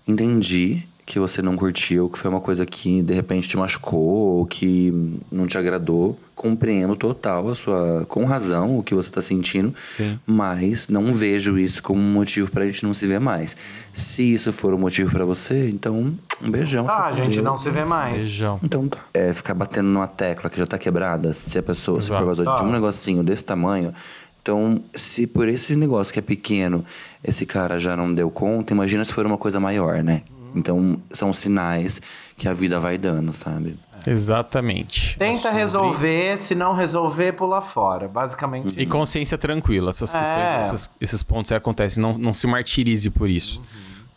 entendi 0.07 0.83
que 1.05 1.19
você 1.19 1.39
não 1.41 1.55
curtiu, 1.55 2.09
que 2.09 2.17
foi 2.17 2.31
uma 2.31 2.41
coisa 2.41 2.65
que 2.65 3.01
de 3.03 3.13
repente 3.13 3.47
te 3.47 3.55
machucou 3.57 3.99
ou 4.39 4.45
que 4.45 4.91
não 5.31 5.45
te 5.45 5.57
agradou. 5.57 6.17
Compreendo 6.35 6.95
total 6.97 7.47
a 7.47 7.55
sua, 7.55 8.05
com 8.09 8.25
razão, 8.25 8.77
o 8.77 8.83
que 8.83 8.93
você 8.93 9.09
tá 9.09 9.21
sentindo, 9.21 9.73
Sim. 9.95 10.19
mas 10.27 10.89
não 10.89 11.13
vejo 11.13 11.57
isso 11.57 11.81
como 11.81 11.99
um 12.01 12.11
motivo 12.11 12.51
pra 12.51 12.65
gente 12.65 12.83
não 12.83 12.93
se 12.93 13.07
ver 13.07 13.19
mais. 13.21 13.55
Se 13.93 14.33
isso 14.33 14.51
for 14.51 14.73
um 14.73 14.77
motivo 14.77 15.09
pra 15.11 15.23
você, 15.23 15.69
então 15.69 16.13
um 16.43 16.51
beijão. 16.51 16.87
Ah, 16.89 17.05
a 17.05 17.11
gente 17.13 17.35
Deus. 17.35 17.43
não 17.45 17.55
se 17.55 17.69
vê 17.69 17.85
mais. 17.85 18.23
Beijão. 18.23 18.59
Então 18.61 18.87
tá. 18.89 18.97
É 19.13 19.31
ficar 19.33 19.53
batendo 19.53 19.87
numa 19.87 20.07
tecla 20.07 20.49
que 20.49 20.59
já 20.59 20.67
tá 20.67 20.77
quebrada, 20.77 21.31
se 21.33 21.57
a 21.57 21.63
pessoa, 21.63 22.01
se 22.01 22.07
por 22.09 22.15
Exato. 22.15 22.25
causa 22.25 22.43
de 22.43 22.49
um 22.49 22.67
Tá. 22.67 22.73
negocinho 22.73 23.23
desse 23.23 23.45
tamanho. 23.45 23.93
Então, 24.41 24.83
se 24.93 25.25
por 25.25 25.47
esse 25.47 25.75
negócio 25.75 26.11
que 26.13 26.19
é 26.19 26.21
pequeno, 26.21 26.83
esse 27.23 27.45
cara 27.47 27.79
já 27.79 27.95
não 27.95 28.13
deu 28.13 28.29
conta, 28.29 28.73
imagina 28.73 29.03
se 29.05 29.11
for 29.13 29.25
uma 29.25 29.37
coisa 29.37 29.59
maior, 29.59 30.03
né? 30.03 30.21
Então, 30.55 31.01
são 31.11 31.33
sinais 31.33 32.01
que 32.37 32.47
a 32.47 32.53
vida 32.53 32.79
vai 32.79 32.97
dando, 32.97 33.33
sabe? 33.33 33.77
Exatamente. 34.07 35.17
Tenta 35.17 35.49
resolver, 35.51 36.37
se 36.37 36.53
não 36.55 36.73
resolver, 36.73 37.33
pula 37.33 37.61
fora. 37.61 38.07
Basicamente. 38.07 38.79
E 38.79 38.85
consciência 38.85 39.37
tranquila. 39.37 39.89
Essas 39.89 40.13
É. 40.13 40.19
questões, 40.19 40.67
esses, 40.73 40.91
esses 41.01 41.23
pontos 41.23 41.51
aí 41.51 41.57
acontecem. 41.57 42.01
Não, 42.01 42.17
não 42.17 42.33
se 42.33 42.45
martirize 42.47 43.09
por 43.09 43.29
isso. 43.29 43.61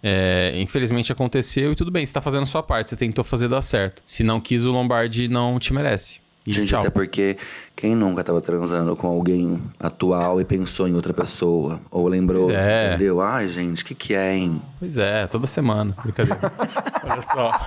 É, 0.02 0.52
infelizmente 0.56 1.10
aconteceu 1.10 1.72
e 1.72 1.74
tudo 1.74 1.90
bem. 1.90 2.04
Você 2.06 2.12
tá 2.12 2.20
fazendo 2.20 2.42
a 2.42 2.46
sua 2.46 2.62
parte. 2.62 2.90
Você 2.90 2.96
tentou 2.96 3.24
fazer 3.24 3.48
dar 3.48 3.62
certo. 3.62 4.00
Se 4.04 4.22
não 4.22 4.40
quis, 4.40 4.64
o 4.64 4.70
Lombardi 4.70 5.26
não 5.28 5.58
te 5.58 5.72
merece. 5.72 6.20
E 6.48 6.52
Gente, 6.52 6.68
tchau. 6.68 6.80
até 6.80 6.88
porque 6.88 7.36
quem 7.76 7.94
nunca 7.94 8.24
tava 8.24 8.40
transando 8.40 8.96
com 8.96 9.06
alguém 9.06 9.60
atual 9.78 10.40
e 10.40 10.44
pensou 10.44 10.88
em 10.88 10.94
outra 10.94 11.12
pessoa? 11.12 11.78
Ou 11.90 12.08
lembrou, 12.08 12.46
Pois 12.46 12.56
é. 12.56 12.88
entendeu? 12.94 13.20
Ai, 13.20 13.46
gente, 13.46 13.82
o 13.82 13.86
que 13.86 13.94
que 13.94 14.14
é, 14.14 14.34
hein? 14.36 14.62
Pois 14.78 14.96
é, 14.98 15.26
toda 15.26 15.46
semana. 15.46 15.94
Brincadeira. 16.02 16.40
Olha 17.04 17.20
só. 17.20 17.50
Que 17.52 17.60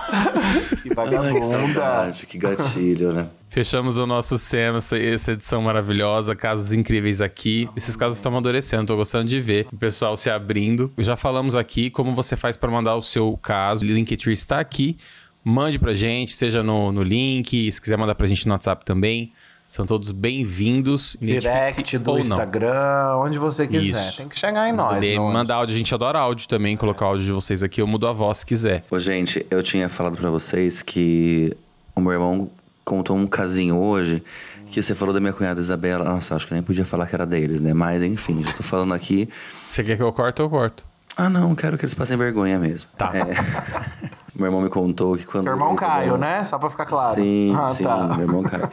Ai, 0.66 0.82
que 0.82 0.94
vagabunda. 0.94 1.42
saudade, 1.42 2.26
que 2.26 2.38
gatilho, 2.38 3.12
né? 3.12 3.28
Fechamos 3.48 3.98
o 3.98 4.06
nosso 4.06 4.38
SEM, 4.38 4.76
essa, 4.76 4.98
essa 4.98 5.32
edição 5.32 5.60
maravilhosa, 5.62 6.34
casos 6.34 6.72
incríveis 6.72 7.20
aqui. 7.20 7.68
Esses 7.76 7.94
casos 7.94 8.16
estão 8.18 8.32
amadurecendo, 8.32 8.86
tô 8.86 8.96
gostando 8.96 9.26
de 9.26 9.38
ver 9.38 9.66
o 9.70 9.76
pessoal 9.76 10.16
se 10.16 10.30
abrindo. 10.30 10.90
Já 10.98 11.16
falamos 11.16 11.54
aqui 11.54 11.90
como 11.90 12.14
você 12.14 12.34
faz 12.34 12.56
para 12.56 12.70
mandar 12.70 12.96
o 12.96 13.02
seu 13.02 13.38
caso. 13.42 13.84
O 13.84 13.88
Linktree 13.88 14.32
está 14.32 14.58
aqui. 14.58 14.96
Mande 15.44 15.78
pra 15.78 15.92
gente, 15.92 16.32
seja 16.32 16.62
no, 16.62 16.92
no 16.92 17.02
link, 17.02 17.70
se 17.72 17.80
quiser 17.80 17.98
mandar 17.98 18.14
pra 18.14 18.26
gente 18.26 18.46
no 18.46 18.52
WhatsApp 18.52 18.84
também. 18.84 19.32
São 19.66 19.84
todos 19.86 20.12
bem-vindos. 20.12 21.16
Direct 21.20 21.98
do. 21.98 22.18
Instagram, 22.18 23.16
onde 23.16 23.38
você 23.38 23.66
quiser. 23.66 24.08
Isso. 24.08 24.18
Tem 24.18 24.28
que 24.28 24.38
chegar 24.38 24.68
em 24.68 24.72
nós. 24.72 24.96
Poder 24.96 25.16
não- 25.16 25.32
mandar 25.32 25.56
áudio, 25.56 25.74
a 25.74 25.78
gente 25.78 25.94
adora 25.94 26.18
áudio 26.18 26.46
também, 26.46 26.76
colocar 26.76 27.06
áudio 27.06 27.24
de 27.26 27.32
vocês 27.32 27.62
aqui, 27.62 27.80
eu 27.80 27.86
mudo 27.86 28.06
a 28.06 28.12
voz 28.12 28.38
se 28.38 28.46
quiser. 28.46 28.84
Ô, 28.90 28.98
gente, 28.98 29.44
eu 29.50 29.62
tinha 29.62 29.88
falado 29.88 30.16
pra 30.16 30.30
vocês 30.30 30.82
que 30.82 31.56
o 31.96 32.00
meu 32.00 32.12
irmão 32.12 32.50
contou 32.84 33.16
um 33.16 33.26
casinho 33.26 33.78
hoje 33.78 34.22
que 34.70 34.82
você 34.82 34.94
falou 34.94 35.12
da 35.12 35.20
minha 35.20 35.32
cunhada 35.32 35.60
Isabela. 35.60 36.04
Nossa, 36.04 36.34
acho 36.36 36.46
que 36.46 36.52
eu 36.52 36.56
nem 36.56 36.62
podia 36.62 36.84
falar 36.84 37.06
que 37.06 37.14
era 37.14 37.26
deles, 37.26 37.60
né? 37.60 37.74
Mas 37.74 38.02
enfim, 38.02 38.42
já 38.44 38.52
tô 38.52 38.62
falando 38.62 38.94
aqui. 38.94 39.28
Você 39.66 39.82
quer 39.82 39.96
que 39.96 40.02
eu 40.02 40.12
corte, 40.12 40.40
eu 40.40 40.48
corto. 40.48 40.84
Ah, 41.16 41.28
não, 41.28 41.54
quero 41.54 41.76
que 41.76 41.84
eles 41.84 41.94
passem 41.94 42.16
vergonha 42.16 42.58
mesmo. 42.58 42.90
Tá. 42.96 43.10
É. 43.14 43.24
meu 44.34 44.46
irmão 44.46 44.60
me 44.62 44.68
contou 44.68 45.16
que 45.16 45.26
quando. 45.26 45.44
Seu 45.44 45.52
irmão 45.52 45.74
Isabela- 45.74 45.92
Caio, 45.92 46.16
né? 46.16 46.44
Só 46.44 46.58
pra 46.58 46.70
ficar 46.70 46.86
claro. 46.86 47.14
Sim, 47.14 47.54
ah, 47.58 47.66
sim, 47.66 47.84
tá. 47.84 48.08
meu 48.08 48.20
irmão 48.26 48.42
Caio. 48.42 48.68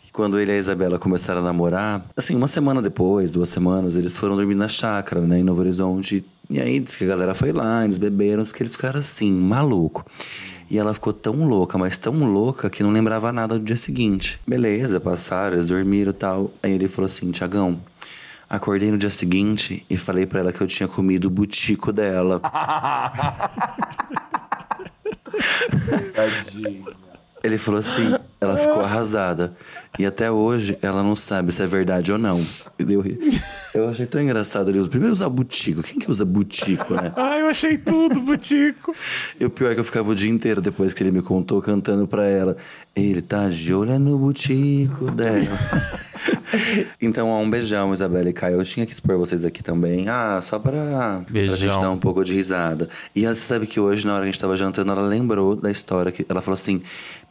Que 0.00 0.12
quando 0.12 0.38
ele 0.38 0.50
e 0.52 0.54
a 0.54 0.58
Isabela 0.58 0.98
começaram 0.98 1.40
a 1.40 1.44
namorar, 1.44 2.04
assim, 2.16 2.34
uma 2.34 2.48
semana 2.48 2.82
depois, 2.82 3.30
duas 3.30 3.48
semanas, 3.48 3.96
eles 3.96 4.16
foram 4.16 4.36
dormir 4.36 4.54
na 4.54 4.68
chácara, 4.68 5.20
né, 5.20 5.38
em 5.38 5.44
Novo 5.44 5.60
Horizonte. 5.60 6.24
E 6.50 6.60
aí 6.60 6.78
diz 6.78 6.96
que 6.96 7.04
a 7.04 7.08
galera 7.08 7.34
foi 7.34 7.52
lá, 7.52 7.84
eles 7.84 7.96
beberam, 7.96 8.42
diz 8.42 8.52
que 8.52 8.62
eles 8.62 8.74
ficaram 8.76 9.00
assim, 9.00 9.32
maluco. 9.32 10.04
E 10.70 10.78
ela 10.78 10.94
ficou 10.94 11.12
tão 11.12 11.46
louca, 11.46 11.76
mas 11.76 11.96
tão 11.98 12.14
louca 12.24 12.70
que 12.70 12.82
não 12.82 12.90
lembrava 12.90 13.32
nada 13.32 13.58
do 13.58 13.64
dia 13.64 13.76
seguinte. 13.76 14.40
Beleza, 14.46 14.98
passaram, 14.98 15.56
eles 15.56 15.68
dormiram 15.68 16.10
e 16.10 16.14
tal. 16.14 16.50
Aí 16.62 16.72
ele 16.72 16.88
falou 16.88 17.06
assim: 17.06 17.30
Tiagão, 17.30 17.78
acordei 18.48 18.90
no 18.90 18.98
dia 18.98 19.10
seguinte 19.10 19.84
e 19.88 19.96
falei 19.96 20.26
pra 20.26 20.40
ela 20.40 20.52
que 20.52 20.60
eu 20.60 20.66
tinha 20.66 20.88
comido 20.88 21.26
o 21.26 21.30
butico 21.30 21.92
dela. 21.92 22.40
Ele 27.42 27.58
falou 27.58 27.80
assim, 27.80 28.14
ela 28.40 28.56
ficou 28.56 28.80
arrasada. 28.80 29.54
E 29.98 30.06
até 30.06 30.30
hoje 30.30 30.78
ela 30.80 31.02
não 31.02 31.14
sabe 31.14 31.52
se 31.52 31.62
é 31.62 31.66
verdade 31.66 32.10
ou 32.10 32.16
não. 32.16 32.44
Eu, 32.78 33.04
eu 33.74 33.88
achei 33.90 34.06
tão 34.06 34.20
engraçado 34.20 34.70
ele. 34.70 34.88
Primeiro 34.88 35.12
usar 35.12 35.28
butico. 35.28 35.82
Quem 35.82 35.98
que 35.98 36.10
usa 36.10 36.24
butico, 36.24 36.94
né? 36.94 37.12
Ai, 37.14 37.42
eu 37.42 37.48
achei 37.48 37.76
tudo, 37.76 38.18
Butico. 38.22 38.94
E 39.38 39.44
o 39.44 39.50
pior 39.50 39.70
é 39.70 39.74
que 39.74 39.80
eu 39.80 39.84
ficava 39.84 40.10
o 40.10 40.14
dia 40.14 40.30
inteiro 40.30 40.62
depois 40.62 40.94
que 40.94 41.02
ele 41.02 41.10
me 41.10 41.20
contou, 41.20 41.60
cantando 41.60 42.06
pra 42.08 42.24
ela. 42.24 42.56
Ele 42.96 43.20
tá 43.20 43.48
de 43.50 43.74
olho 43.74 43.98
no 43.98 44.18
butico 44.18 45.10
dela. 45.10 45.44
então, 47.00 47.30
ó, 47.30 47.40
um 47.40 47.50
beijão, 47.50 47.92
Isabela 47.92 48.28
e 48.28 48.32
Caio. 48.32 48.60
Eu 48.60 48.64
tinha 48.64 48.86
que 48.86 48.92
expor 48.92 49.16
vocês 49.16 49.44
aqui 49.44 49.62
também. 49.62 50.08
Ah, 50.08 50.40
só 50.40 50.58
pra, 50.58 51.22
pra 51.26 51.56
gente 51.56 51.78
dar 51.78 51.90
um 51.90 51.98
pouco 51.98 52.24
de 52.24 52.34
risada. 52.34 52.88
E 53.14 53.24
ela 53.24 53.34
sabe 53.34 53.66
que 53.66 53.78
hoje, 53.80 54.06
na 54.06 54.14
hora 54.14 54.22
que 54.22 54.28
a 54.28 54.32
gente 54.32 54.40
tava 54.40 54.56
jantando, 54.56 54.92
ela 54.92 55.02
lembrou 55.02 55.56
da 55.56 55.70
história 55.70 56.10
que 56.10 56.24
ela 56.28 56.40
falou 56.40 56.54
assim: 56.54 56.82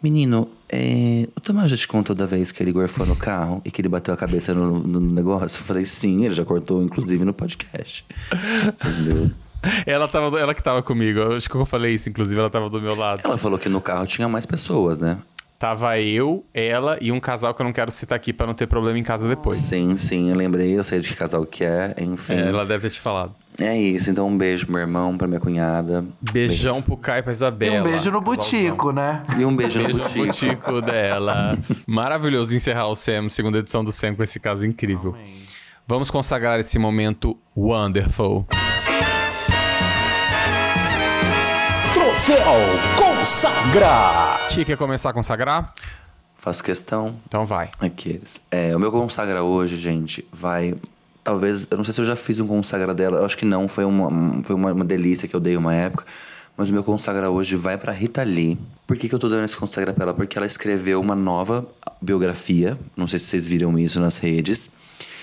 Menino, 0.02 0.50
é, 0.70 1.28
o 1.36 1.40
Tomás 1.40 1.72
já 1.72 1.78
te 1.78 1.88
contou 1.88 2.16
da 2.16 2.26
vez 2.26 2.52
que 2.52 2.62
ele 2.62 2.72
gorfou 2.72 3.06
no 3.06 3.16
carro 3.16 3.62
e 3.64 3.72
que 3.72 3.80
ele 3.80 3.90
bateu 3.90 4.14
a 4.14 4.18
cabeça 4.18 4.54
no, 4.54 4.80
no 4.80 5.00
negócio? 5.00 5.58
Eu 5.58 5.64
falei, 5.64 5.86
sim, 5.86 6.26
ele 6.26 6.34
já 6.34 6.44
cortou, 6.44 6.84
inclusive, 6.84 7.24
no 7.24 7.34
podcast. 7.34 8.06
Entendeu? 8.86 9.32
Ela, 9.86 10.10
tava, 10.10 10.38
ela 10.38 10.54
que 10.54 10.62
tava 10.62 10.84
comigo, 10.84 11.22
acho 11.34 11.50
que 11.50 11.56
eu 11.56 11.66
falei 11.66 11.94
isso, 11.96 12.10
inclusive, 12.10 12.38
ela 12.38 12.50
tava 12.50 12.70
do 12.70 12.82
meu 12.82 12.96
lado. 12.96 13.22
Ela 13.24 13.38
falou 13.38 13.58
que 13.58 13.70
no 13.70 13.80
carro 13.80 14.06
tinha 14.06 14.28
mais 14.28 14.46
pessoas, 14.46 15.00
né? 15.00 15.18
Tava 15.64 15.98
eu, 15.98 16.46
ela 16.54 16.98
e 17.00 17.10
um 17.10 17.22
casal 17.22 17.54
que 17.54 17.62
eu 17.62 17.64
não 17.64 17.72
quero 17.72 17.90
citar 17.90 18.18
aqui 18.18 18.34
pra 18.34 18.46
não 18.46 18.54
ter 18.54 18.68
problema 18.68 19.00
em 19.00 19.02
casa 19.04 19.30
depois. 19.30 19.56
Sim, 19.60 19.96
sim, 19.96 20.28
eu 20.30 20.36
lembrei, 20.36 20.78
eu 20.78 20.84
sei 20.84 21.00
de 21.00 21.08
que 21.08 21.16
casal 21.16 21.46
que 21.46 21.64
é, 21.64 21.96
enfim. 22.02 22.34
É, 22.34 22.50
ela 22.50 22.66
deve 22.66 22.82
ter 22.82 22.96
te 22.96 23.00
falado. 23.00 23.34
É 23.62 23.74
isso, 23.80 24.12
então 24.12 24.28
um 24.28 24.38
beijo 24.38 24.66
pro 24.66 24.74
meu 24.74 24.82
irmão, 24.82 25.18
pra 25.18 25.26
minha 25.26 25.40
cunhada. 25.40 26.04
Beijão 26.34 26.82
pro 26.82 26.98
Caio 26.98 27.20
e 27.20 27.24
pra 27.24 27.32
E 27.32 27.36
Isabela. 27.36 27.80
um 27.80 27.84
beijo 27.84 28.12
no 28.12 28.20
Butico, 28.20 28.92
né? 28.92 29.24
E 29.40 29.46
um 29.46 29.56
beijo, 29.56 29.80
Beijo 29.82 30.00
no 30.00 30.04
butico. 30.04 30.26
butico 30.26 30.82
dela. 30.82 31.58
Maravilhoso 31.88 32.54
encerrar 32.54 32.88
o 32.88 32.96
Sam, 32.96 33.30
segunda 33.30 33.60
edição 33.60 33.86
do 33.86 33.92
Sam, 33.94 34.16
com 34.16 34.24
esse 34.24 34.42
caso 34.42 34.66
incrível. 34.68 35.16
Vamos 35.88 36.12
consagrar 36.12 36.60
esse 36.60 36.78
momento 36.78 37.38
wonderful. 37.56 38.44
Troféu 41.94 42.54
Consagra! 43.24 44.38
Tia, 44.50 44.66
quer 44.66 44.76
começar 44.76 45.12
a 45.12 45.14
consagrar? 45.14 45.74
Faço 46.38 46.62
questão. 46.62 47.16
Então 47.26 47.46
vai. 47.46 47.72
Aqueles. 47.80 48.46
É, 48.52 48.76
o 48.76 48.80
meu 48.82 48.92
consagra 48.92 49.42
hoje, 49.42 49.78
gente, 49.78 50.28
vai. 50.30 50.76
Talvez. 51.24 51.66
Eu 51.72 51.78
não 51.78 51.86
sei 51.86 51.94
se 51.94 52.02
eu 52.02 52.06
já 52.06 52.18
fiz 52.18 52.42
um 52.42 52.48
consagra 52.48 52.94
dela. 52.94 53.20
Eu 53.20 53.26
acho 53.26 53.38
que 53.38 53.46
não. 53.46 53.70
Foi 53.70 53.86
uma, 53.86 54.08
um- 54.10 54.44
foi 54.44 54.54
uma, 54.54 54.74
uma 54.74 54.84
delícia 54.84 55.26
que 55.26 55.34
eu 55.34 55.40
dei 55.40 55.56
uma 55.56 55.74
época. 55.74 56.04
Mas 56.58 56.70
o 56.70 56.74
meu 56.74 56.84
consagra 56.84 57.30
hoje 57.30 57.56
vai 57.56 57.78
pra 57.78 57.94
Rita 57.94 58.24
Lee. 58.24 58.60
Por 58.86 58.98
que, 58.98 59.08
que 59.08 59.16
eu 59.16 59.20
tô 59.20 59.30
dando 59.30 59.46
esse 59.46 59.56
consagra 59.56 59.94
pra 59.94 60.04
ela? 60.04 60.14
Porque 60.14 60.38
ela 60.38 60.46
escreveu 60.46 61.00
uma 61.00 61.16
nova 61.16 61.66
biografia. 62.02 62.78
Não 62.94 63.08
sei 63.08 63.20
se 63.20 63.28
vocês 63.28 63.48
viram 63.48 63.80
isso 63.80 64.02
nas 64.02 64.18
redes. 64.18 64.70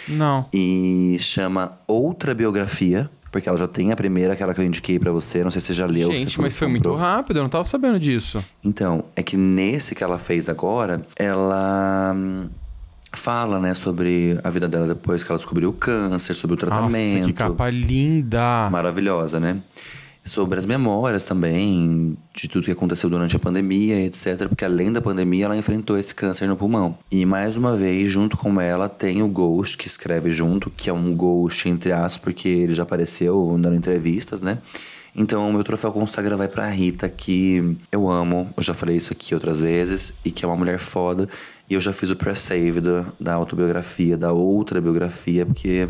Não. 0.09 0.46
E 0.55 1.18
chama 1.20 1.78
Outra 1.86 2.34
Biografia. 2.34 3.11
Porque 3.31 3.49
ela 3.49 3.57
já 3.57 3.68
tem 3.68 3.93
a 3.93 3.97
primeira, 3.97 4.33
aquela 4.33 4.53
que 4.53 4.61
eu 4.61 4.64
indiquei 4.64 4.99
pra 4.99 5.12
você. 5.12 5.45
Não 5.45 5.51
sei 5.51 5.61
se 5.61 5.68
você 5.68 5.74
já 5.74 5.87
leu. 5.87 6.11
Gente, 6.11 6.41
mas 6.41 6.57
foi 6.57 6.66
muito 6.66 6.89
comprou. 6.89 7.01
rápido, 7.01 7.37
eu 7.39 7.43
não 7.43 7.51
tava 7.51 7.64
sabendo 7.64 7.99
disso. 7.99 8.45
Então, 8.64 9.05
é 9.14 9.22
que 9.22 9.37
nesse 9.37 9.95
que 9.95 10.03
ela 10.03 10.18
fez 10.18 10.49
agora, 10.49 11.03
ela 11.16 12.12
hum, 12.14 12.49
fala, 13.12 13.61
né, 13.61 13.74
sobre 13.74 14.39
a 14.43 14.51
vida 14.51 14.68
dela 14.68 14.89
depois 14.89 15.22
que 15.22 15.31
ela 15.31 15.39
descobriu 15.39 15.70
o 15.70 15.72
câncer, 15.72 16.35
sobre 16.35 16.55
o 16.55 16.57
tratamento. 16.57 17.18
Nossa, 17.18 17.26
que 17.26 17.33
capa 17.33 17.70
linda. 17.70 18.68
Maravilhosa, 18.70 19.39
né? 19.39 19.59
Sobre 20.31 20.61
as 20.61 20.64
memórias 20.64 21.24
também, 21.24 22.16
de 22.33 22.47
tudo 22.47 22.64
que 22.64 22.70
aconteceu 22.70 23.11
durante 23.11 23.35
a 23.35 23.39
pandemia, 23.41 24.01
etc. 24.07 24.47
Porque 24.49 24.64
além 24.64 24.93
da 24.93 25.01
pandemia, 25.01 25.47
ela 25.47 25.57
enfrentou 25.57 25.99
esse 25.99 26.14
câncer 26.14 26.47
no 26.47 26.57
pulmão. 26.57 26.97
E 27.11 27.26
mais 27.26 27.57
uma 27.57 27.74
vez, 27.74 28.09
junto 28.09 28.37
com 28.37 28.61
ela, 28.61 28.89
tem 28.89 29.24
o 29.24 29.28
Ghost, 29.28 29.76
que 29.76 29.89
escreve 29.89 30.31
junto, 30.31 30.70
que 30.70 30.89
é 30.89 30.93
um 30.93 31.16
Ghost, 31.16 31.68
entre 31.68 31.91
aspas, 31.91 32.18
porque 32.18 32.49
ele 32.49 32.72
já 32.72 32.85
apareceu 32.85 33.57
dando 33.59 33.74
entrevistas, 33.74 34.41
né? 34.41 34.59
Então, 35.16 35.53
meu 35.53 35.64
troféu 35.64 35.91
consagra 35.91 36.37
vai 36.37 36.47
pra 36.47 36.68
Rita, 36.68 37.09
que 37.09 37.76
eu 37.91 38.09
amo, 38.09 38.55
eu 38.57 38.62
já 38.62 38.72
falei 38.72 38.95
isso 38.95 39.12
aqui 39.12 39.35
outras 39.35 39.59
vezes, 39.59 40.14
e 40.24 40.31
que 40.31 40.45
é 40.45 40.49
uma 40.49 40.57
mulher 40.57 40.78
foda. 40.78 41.28
E 41.68 41.74
eu 41.74 41.81
já 41.81 41.93
fiz 41.93 42.09
o 42.09 42.14
pré-save 42.14 42.81
da, 42.81 43.07
da 43.18 43.35
autobiografia, 43.35 44.16
da 44.16 44.33
outra 44.33 44.81
biografia, 44.81 45.45
porque 45.45 45.89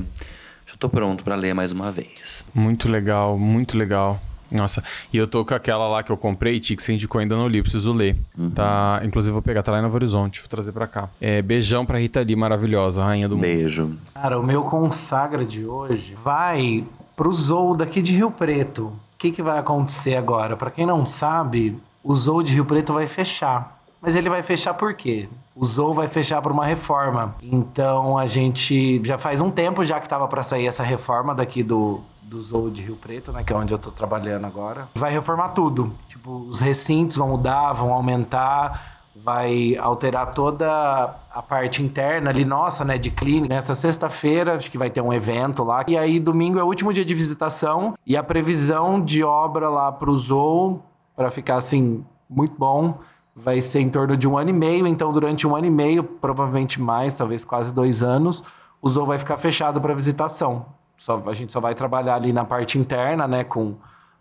já 0.64 0.76
tô 0.78 0.88
pronto 0.88 1.22
pra 1.24 1.34
ler 1.34 1.52
mais 1.52 1.72
uma 1.72 1.92
vez. 1.92 2.46
Muito 2.54 2.88
legal, 2.88 3.38
muito 3.38 3.76
legal. 3.76 4.18
Nossa, 4.52 4.82
e 5.12 5.16
eu 5.16 5.26
tô 5.26 5.44
com 5.44 5.54
aquela 5.54 5.88
lá 5.88 6.02
que 6.02 6.10
eu 6.10 6.16
comprei, 6.16 6.58
Tia, 6.58 6.76
que 6.76 6.82
você 6.82 6.92
indicou 6.92 7.20
ainda 7.20 7.36
no 7.36 7.46
li, 7.46 7.62
preciso 7.62 7.92
ler. 7.92 8.16
Tá, 8.54 9.00
inclusive 9.04 9.32
vou 9.32 9.42
pegar, 9.42 9.62
tá 9.62 9.72
lá 9.72 9.78
em 9.78 9.82
Novo 9.82 9.94
Horizonte, 9.94 10.40
vou 10.40 10.48
trazer 10.48 10.72
pra 10.72 10.86
cá. 10.86 11.08
É, 11.20 11.40
beijão 11.42 11.86
pra 11.86 11.98
Rita 11.98 12.20
Lee, 12.20 12.36
maravilhosa, 12.36 13.04
rainha 13.04 13.28
do 13.28 13.36
mundo. 13.36 13.42
Beijo. 13.42 13.92
Cara, 14.14 14.38
o 14.38 14.42
meu 14.42 14.62
consagra 14.62 15.44
de 15.44 15.64
hoje 15.64 16.14
vai 16.22 16.84
pro 17.16 17.32
Zou 17.32 17.76
daqui 17.76 18.00
de 18.02 18.14
Rio 18.14 18.30
Preto. 18.30 18.86
O 18.86 18.92
que, 19.18 19.30
que 19.30 19.42
vai 19.42 19.58
acontecer 19.58 20.16
agora? 20.16 20.56
Pra 20.56 20.70
quem 20.70 20.86
não 20.86 21.04
sabe, 21.04 21.76
o 22.02 22.14
Zou 22.14 22.42
de 22.42 22.54
Rio 22.54 22.64
Preto 22.64 22.92
vai 22.94 23.06
fechar. 23.06 23.79
Mas 24.00 24.16
ele 24.16 24.28
vai 24.28 24.42
fechar 24.42 24.74
por 24.74 24.94
quê? 24.94 25.28
O 25.54 25.64
Zou 25.64 25.92
vai 25.92 26.08
fechar 26.08 26.40
por 26.40 26.52
uma 26.52 26.64
reforma. 26.64 27.34
Então 27.42 28.16
a 28.16 28.26
gente 28.26 29.00
já 29.04 29.18
faz 29.18 29.40
um 29.40 29.50
tempo 29.50 29.84
já 29.84 30.00
que 30.00 30.08
tava 30.08 30.26
pra 30.26 30.42
sair 30.42 30.66
essa 30.66 30.82
reforma 30.82 31.34
daqui 31.34 31.62
do, 31.62 32.00
do 32.22 32.40
Zou 32.40 32.70
de 32.70 32.82
Rio 32.82 32.96
Preto, 32.96 33.30
né? 33.30 33.44
Que 33.44 33.52
é 33.52 33.56
onde 33.56 33.74
eu 33.74 33.78
tô 33.78 33.90
trabalhando 33.90 34.46
agora. 34.46 34.88
Vai 34.94 35.12
reformar 35.12 35.50
tudo. 35.50 35.92
Tipo, 36.08 36.30
os 36.48 36.60
recintos 36.60 37.16
vão 37.16 37.28
mudar, 37.28 37.72
vão 37.72 37.92
aumentar 37.92 39.00
vai 39.22 39.76
alterar 39.76 40.32
toda 40.32 41.14
a 41.32 41.42
parte 41.42 41.82
interna 41.82 42.30
ali, 42.30 42.44
nossa, 42.44 42.84
né, 42.84 42.96
de 42.98 43.10
clínica. 43.10 43.54
Nessa 43.54 43.74
sexta-feira, 43.74 44.56
acho 44.56 44.70
que 44.70 44.78
vai 44.78 44.90
ter 44.90 45.00
um 45.00 45.12
evento 45.12 45.62
lá. 45.62 45.84
E 45.86 45.96
aí, 45.96 46.18
domingo 46.18 46.58
é 46.58 46.62
o 46.62 46.66
último 46.66 46.92
dia 46.92 47.04
de 47.04 47.14
visitação 47.14 47.94
e 48.06 48.16
a 48.16 48.22
previsão 48.22 49.00
de 49.00 49.22
obra 49.22 49.68
lá 49.68 49.92
pro 49.92 50.16
Zou, 50.16 50.82
para 51.14 51.30
ficar 51.30 51.56
assim, 51.56 52.04
muito 52.28 52.54
bom, 52.56 52.98
vai 53.42 53.60
ser 53.60 53.80
em 53.80 53.88
torno 53.88 54.16
de 54.16 54.28
um 54.28 54.36
ano 54.36 54.50
e 54.50 54.52
meio. 54.52 54.86
Então, 54.86 55.10
durante 55.12 55.46
um 55.46 55.56
ano 55.56 55.66
e 55.66 55.70
meio, 55.70 56.02
provavelmente 56.02 56.80
mais, 56.80 57.14
talvez 57.14 57.44
quase 57.44 57.72
dois 57.72 58.02
anos, 58.02 58.44
o 58.80 58.88
Zou 58.88 59.06
vai 59.06 59.18
ficar 59.18 59.36
fechado 59.36 59.80
para 59.80 59.94
visitação. 59.94 60.66
Só, 60.96 61.22
a 61.26 61.32
gente 61.32 61.52
só 61.52 61.60
vai 61.60 61.74
trabalhar 61.74 62.16
ali 62.16 62.32
na 62.32 62.44
parte 62.44 62.78
interna, 62.78 63.26
né, 63.26 63.42
com 63.42 63.74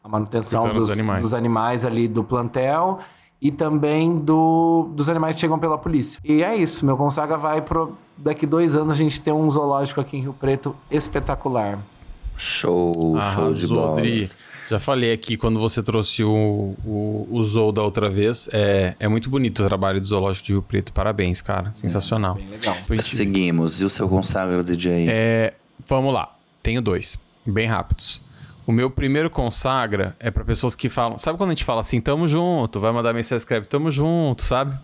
a 0.03 0.07
manutenção 0.07 0.73
dos 0.73 0.89
animais. 0.89 1.21
dos 1.21 1.33
animais 1.33 1.85
ali 1.85 2.07
do 2.07 2.23
plantel 2.23 2.99
e 3.41 3.51
também 3.51 4.17
do, 4.17 4.89
dos 4.93 5.09
animais 5.09 5.35
que 5.35 5.41
chegam 5.41 5.59
pela 5.59 5.77
polícia. 5.77 6.19
E 6.23 6.43
é 6.43 6.55
isso, 6.55 6.85
meu 6.85 6.97
Consagra 6.97 7.37
vai 7.37 7.61
pro. 7.61 7.93
Daqui 8.17 8.45
dois 8.45 8.75
anos 8.75 8.91
a 8.91 8.95
gente 8.95 9.21
tem 9.21 9.33
um 9.33 9.49
zoológico 9.49 10.01
aqui 10.01 10.17
em 10.17 10.21
Rio 10.21 10.33
Preto 10.33 10.75
espetacular. 10.91 11.79
Show, 12.39 12.93
show 12.93 13.13
de 13.15 13.19
Arrasou, 13.19 13.77
bola. 13.77 14.01
Dri. 14.01 14.29
Já 14.69 14.77
falei 14.77 15.11
aqui 15.11 15.35
quando 15.35 15.59
você 15.59 15.81
trouxe 15.81 16.23
o, 16.23 16.75
o, 16.85 17.27
o 17.31 17.43
Zou 17.43 17.71
da 17.71 17.81
outra 17.81 18.07
vez. 18.07 18.47
É, 18.53 18.95
é 18.99 19.07
muito 19.07 19.29
bonito 19.29 19.63
o 19.63 19.67
trabalho 19.67 19.99
do 19.99 20.05
Zoológico 20.05 20.45
de 20.45 20.51
Rio 20.53 20.61
Preto. 20.61 20.93
Parabéns, 20.93 21.41
cara. 21.41 21.71
Sensacional. 21.75 22.35
Bem 22.35 22.49
legal. 22.49 22.77
Seguimos. 22.99 23.81
E 23.81 23.85
o 23.85 23.89
seu 23.89 24.07
consagra, 24.07 24.63
DJ? 24.63 25.07
É, 25.09 25.53
vamos 25.87 26.13
lá. 26.13 26.35
Tenho 26.61 26.81
dois. 26.81 27.17
Bem 27.45 27.67
rápidos. 27.67 28.21
O 28.67 28.71
meu 28.71 28.91
primeiro 28.91 29.31
consagra 29.31 30.15
é 30.19 30.29
pra 30.29 30.43
pessoas 30.43 30.75
que 30.75 30.87
falam. 30.87 31.17
Sabe 31.17 31.39
quando 31.39 31.49
a 31.49 31.53
gente 31.53 31.65
fala 31.65 31.81
assim, 31.81 31.99
tamo 31.99 32.27
junto? 32.27 32.79
Vai 32.79 32.91
mandar 32.91 33.11
mensagem, 33.11 33.37
escreve, 33.37 33.65
tamo 33.65 33.89
junto, 33.89 34.43
sabe? 34.43 34.77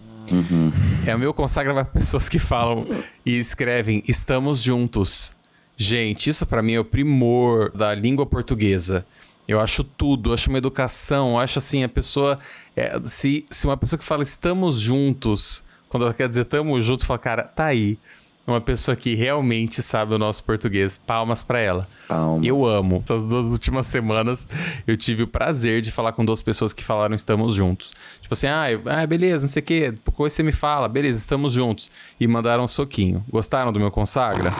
É 1.05 1.15
o 1.15 1.19
meu 1.19 1.31
consagra 1.31 1.71
vai 1.71 1.83
pra 1.83 1.93
pessoas 1.93 2.27
que 2.27 2.39
falam 2.39 2.87
e 3.23 3.37
escrevem, 3.37 4.01
estamos 4.07 4.63
juntos. 4.63 5.35
Gente, 5.77 6.29
isso 6.29 6.45
pra 6.45 6.61
mim 6.61 6.73
é 6.73 6.79
o 6.79 6.85
primor 6.85 7.71
da 7.71 7.93
língua 7.93 8.25
portuguesa. 8.25 9.05
Eu 9.47 9.59
acho 9.59 9.83
tudo, 9.83 10.29
eu 10.29 10.33
acho 10.33 10.49
uma 10.49 10.57
educação, 10.57 11.31
eu 11.31 11.39
acho 11.39 11.59
assim, 11.59 11.83
a 11.83 11.89
pessoa. 11.89 12.39
é, 12.75 12.99
se, 13.03 13.45
se 13.49 13.67
uma 13.67 13.77
pessoa 13.77 13.99
que 13.99 14.05
fala 14.05 14.23
estamos 14.23 14.79
juntos, 14.79 15.63
quando 15.89 16.03
ela 16.03 16.13
quer 16.13 16.27
dizer 16.27 16.45
tamo 16.45 16.79
junto, 16.81 17.05
fala, 17.05 17.19
cara, 17.19 17.43
tá 17.43 17.65
aí. 17.65 17.97
Uma 18.47 18.61
pessoa 18.61 18.95
que 18.95 19.15
realmente 19.15 19.81
sabe 19.81 20.13
o 20.13 20.19
nosso 20.19 20.43
português. 20.43 20.99
Palmas 20.99 21.43
pra 21.43 21.59
ela. 21.59 21.87
Palmas. 22.07 22.45
Eu 22.45 22.63
amo. 22.63 23.01
Essas 23.03 23.25
duas 23.25 23.47
últimas 23.47 23.87
semanas 23.87 24.47
eu 24.85 24.95
tive 24.95 25.23
o 25.23 25.27
prazer 25.27 25.81
de 25.81 25.91
falar 25.91 26.11
com 26.11 26.23
duas 26.23 26.43
pessoas 26.43 26.71
que 26.71 26.83
falaram 26.83 27.15
estamos 27.15 27.55
juntos. 27.55 27.91
Tipo 28.21 28.35
assim, 28.35 28.45
ah, 28.45 28.71
eu- 28.71 28.83
ah 28.85 29.05
beleza, 29.07 29.45
não 29.45 29.51
sei 29.51 29.61
o 29.61 29.65
quê. 29.65 29.91
Depois 29.91 30.31
você 30.31 30.43
me 30.43 30.51
fala, 30.51 30.87
beleza, 30.87 31.17
estamos 31.17 31.53
juntos. 31.53 31.89
E 32.19 32.27
mandaram 32.27 32.63
um 32.63 32.67
soquinho. 32.67 33.25
Gostaram 33.29 33.73
do 33.73 33.79
meu 33.79 33.89
consagra? 33.89 34.53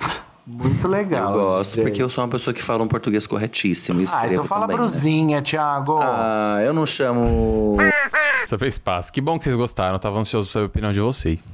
Muito 0.46 0.86
Eu 0.86 0.90
legal. 0.92 1.34
gosto, 1.34 1.72
DJ. 1.72 1.84
porque 1.84 2.04
eu 2.04 2.10
sou 2.10 2.24
uma 2.24 2.30
pessoa 2.30 2.54
que 2.54 2.62
fala 2.62 2.84
um 2.84 2.88
português 2.88 3.26
corretíssimo. 3.26 4.00
e 4.02 4.06
Ah, 4.14 4.28
então 4.32 4.44
fala 4.44 4.62
também, 4.62 4.76
né? 4.78 4.84
brusinha, 4.84 5.42
Thiago. 5.42 5.98
Ah, 6.02 6.60
eu 6.64 6.74
não 6.74 6.86
chamo. 6.86 7.78
Você 8.46 8.58
fez 8.58 8.78
paz. 8.78 9.10
Que 9.10 9.20
bom 9.20 9.38
que 9.40 9.44
vocês 9.44 9.56
gostaram. 9.56 9.96
Eu 9.96 10.00
tava 10.00 10.20
ansioso 10.20 10.48
pra 10.48 10.54
saber 10.54 10.66
a 10.66 10.68
opinião 10.68 10.92
de 10.92 11.00
vocês. 11.00 11.48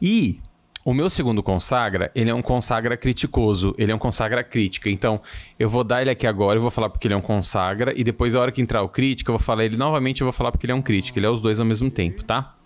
E 0.00 0.40
o 0.84 0.92
meu 0.92 1.08
segundo 1.08 1.40
consagra, 1.40 2.10
ele 2.16 2.30
é 2.30 2.34
um 2.34 2.42
consagra 2.42 2.96
criticoso. 2.96 3.72
Ele 3.78 3.92
é 3.92 3.94
um 3.94 3.98
consagra 3.98 4.42
crítica. 4.42 4.90
Então, 4.90 5.20
eu 5.56 5.68
vou 5.68 5.84
dar 5.84 6.00
ele 6.00 6.10
aqui 6.10 6.26
agora, 6.26 6.56
eu 6.58 6.62
vou 6.62 6.70
falar 6.72 6.90
porque 6.90 7.06
ele 7.06 7.14
é 7.14 7.16
um 7.16 7.20
consagra. 7.20 7.92
E 7.96 8.02
depois, 8.02 8.34
a 8.34 8.40
hora 8.40 8.50
que 8.50 8.60
entrar 8.60 8.82
o 8.82 8.88
crítico, 8.88 9.30
eu 9.30 9.38
vou 9.38 9.44
falar 9.44 9.64
ele 9.64 9.76
novamente, 9.76 10.20
eu 10.20 10.24
vou 10.24 10.32
falar 10.32 10.50
porque 10.50 10.66
ele 10.66 10.72
é 10.72 10.74
um 10.74 10.82
crítico. 10.82 11.16
Ele 11.16 11.26
é 11.26 11.30
os 11.30 11.40
dois 11.40 11.60
ao 11.60 11.66
mesmo 11.66 11.88
tempo, 11.88 12.24
tá? 12.24 12.56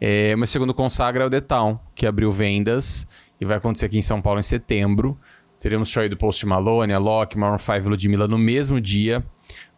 É, 0.00 0.34
meu 0.34 0.46
segundo 0.46 0.72
consagra 0.72 1.22
é 1.24 1.26
o 1.26 1.30
The 1.30 1.42
Town, 1.42 1.78
que 1.94 2.06
abriu 2.06 2.32
vendas 2.32 3.06
e 3.42 3.44
vai 3.44 3.56
acontecer 3.56 3.86
aqui 3.86 3.98
em 3.98 4.02
São 4.02 4.22
Paulo 4.22 4.38
em 4.38 4.42
setembro. 4.42 5.18
Teremos 5.58 5.88
show 5.88 6.00
aí 6.00 6.08
do 6.08 6.16
Post 6.16 6.46
Malone, 6.46 6.92
a 6.92 6.98
Loki, 6.98 7.36
Maroon 7.36 7.58
5 7.58 7.72
e 7.72 7.88
Ludmilla 7.88 8.28
no 8.28 8.38
mesmo 8.38 8.80
dia. 8.80 9.24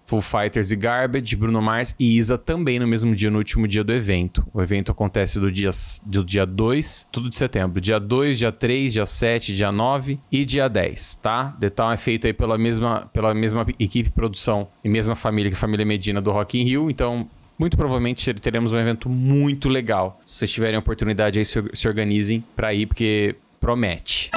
Full 0.04 0.20
Fighters 0.20 0.70
e 0.70 0.76
Garbage, 0.76 1.34
Bruno 1.34 1.62
Mars 1.62 1.96
e 1.98 2.18
Isa 2.18 2.36
também 2.36 2.78
no 2.78 2.86
mesmo 2.86 3.14
dia, 3.14 3.30
no 3.30 3.38
último 3.38 3.66
dia 3.66 3.82
do 3.82 3.90
evento. 3.90 4.46
O 4.52 4.60
evento 4.60 4.92
acontece 4.92 5.40
do 5.40 5.50
dia, 5.50 5.70
do 6.04 6.22
dia 6.22 6.44
2, 6.44 7.08
tudo 7.10 7.30
de 7.30 7.36
setembro. 7.36 7.80
Dia 7.80 7.98
2, 7.98 8.38
dia 8.38 8.52
3, 8.52 8.92
dia 8.92 9.06
7, 9.06 9.54
dia 9.54 9.72
9 9.72 10.20
e 10.30 10.44
dia 10.44 10.68
10, 10.68 11.16
tá? 11.16 11.56
Town 11.74 11.92
é 11.92 11.96
feito 11.96 12.26
aí 12.26 12.34
pela 12.34 12.58
mesma, 12.58 13.08
pela 13.14 13.32
mesma 13.32 13.64
equipe 13.78 14.10
produção 14.10 14.68
e 14.84 14.90
mesma 14.90 15.16
família 15.16 15.50
que 15.50 15.56
a 15.56 15.58
família 15.58 15.86
Medina 15.86 16.20
do 16.20 16.30
Rock 16.30 16.60
in 16.60 16.64
Rio. 16.64 16.90
Então, 16.90 17.26
muito 17.58 17.76
provavelmente 17.76 18.34
teremos 18.34 18.72
um 18.72 18.78
evento 18.78 19.08
muito 19.08 19.68
legal. 19.68 20.20
Se 20.26 20.38
vocês 20.38 20.52
tiverem 20.52 20.76
a 20.76 20.80
oportunidade 20.80 21.38
aí, 21.38 21.44
se, 21.44 21.88
organizem 21.88 22.44
pra 22.54 22.74
ir, 22.74 22.86
porque 22.86 23.36
promete. 23.64 24.30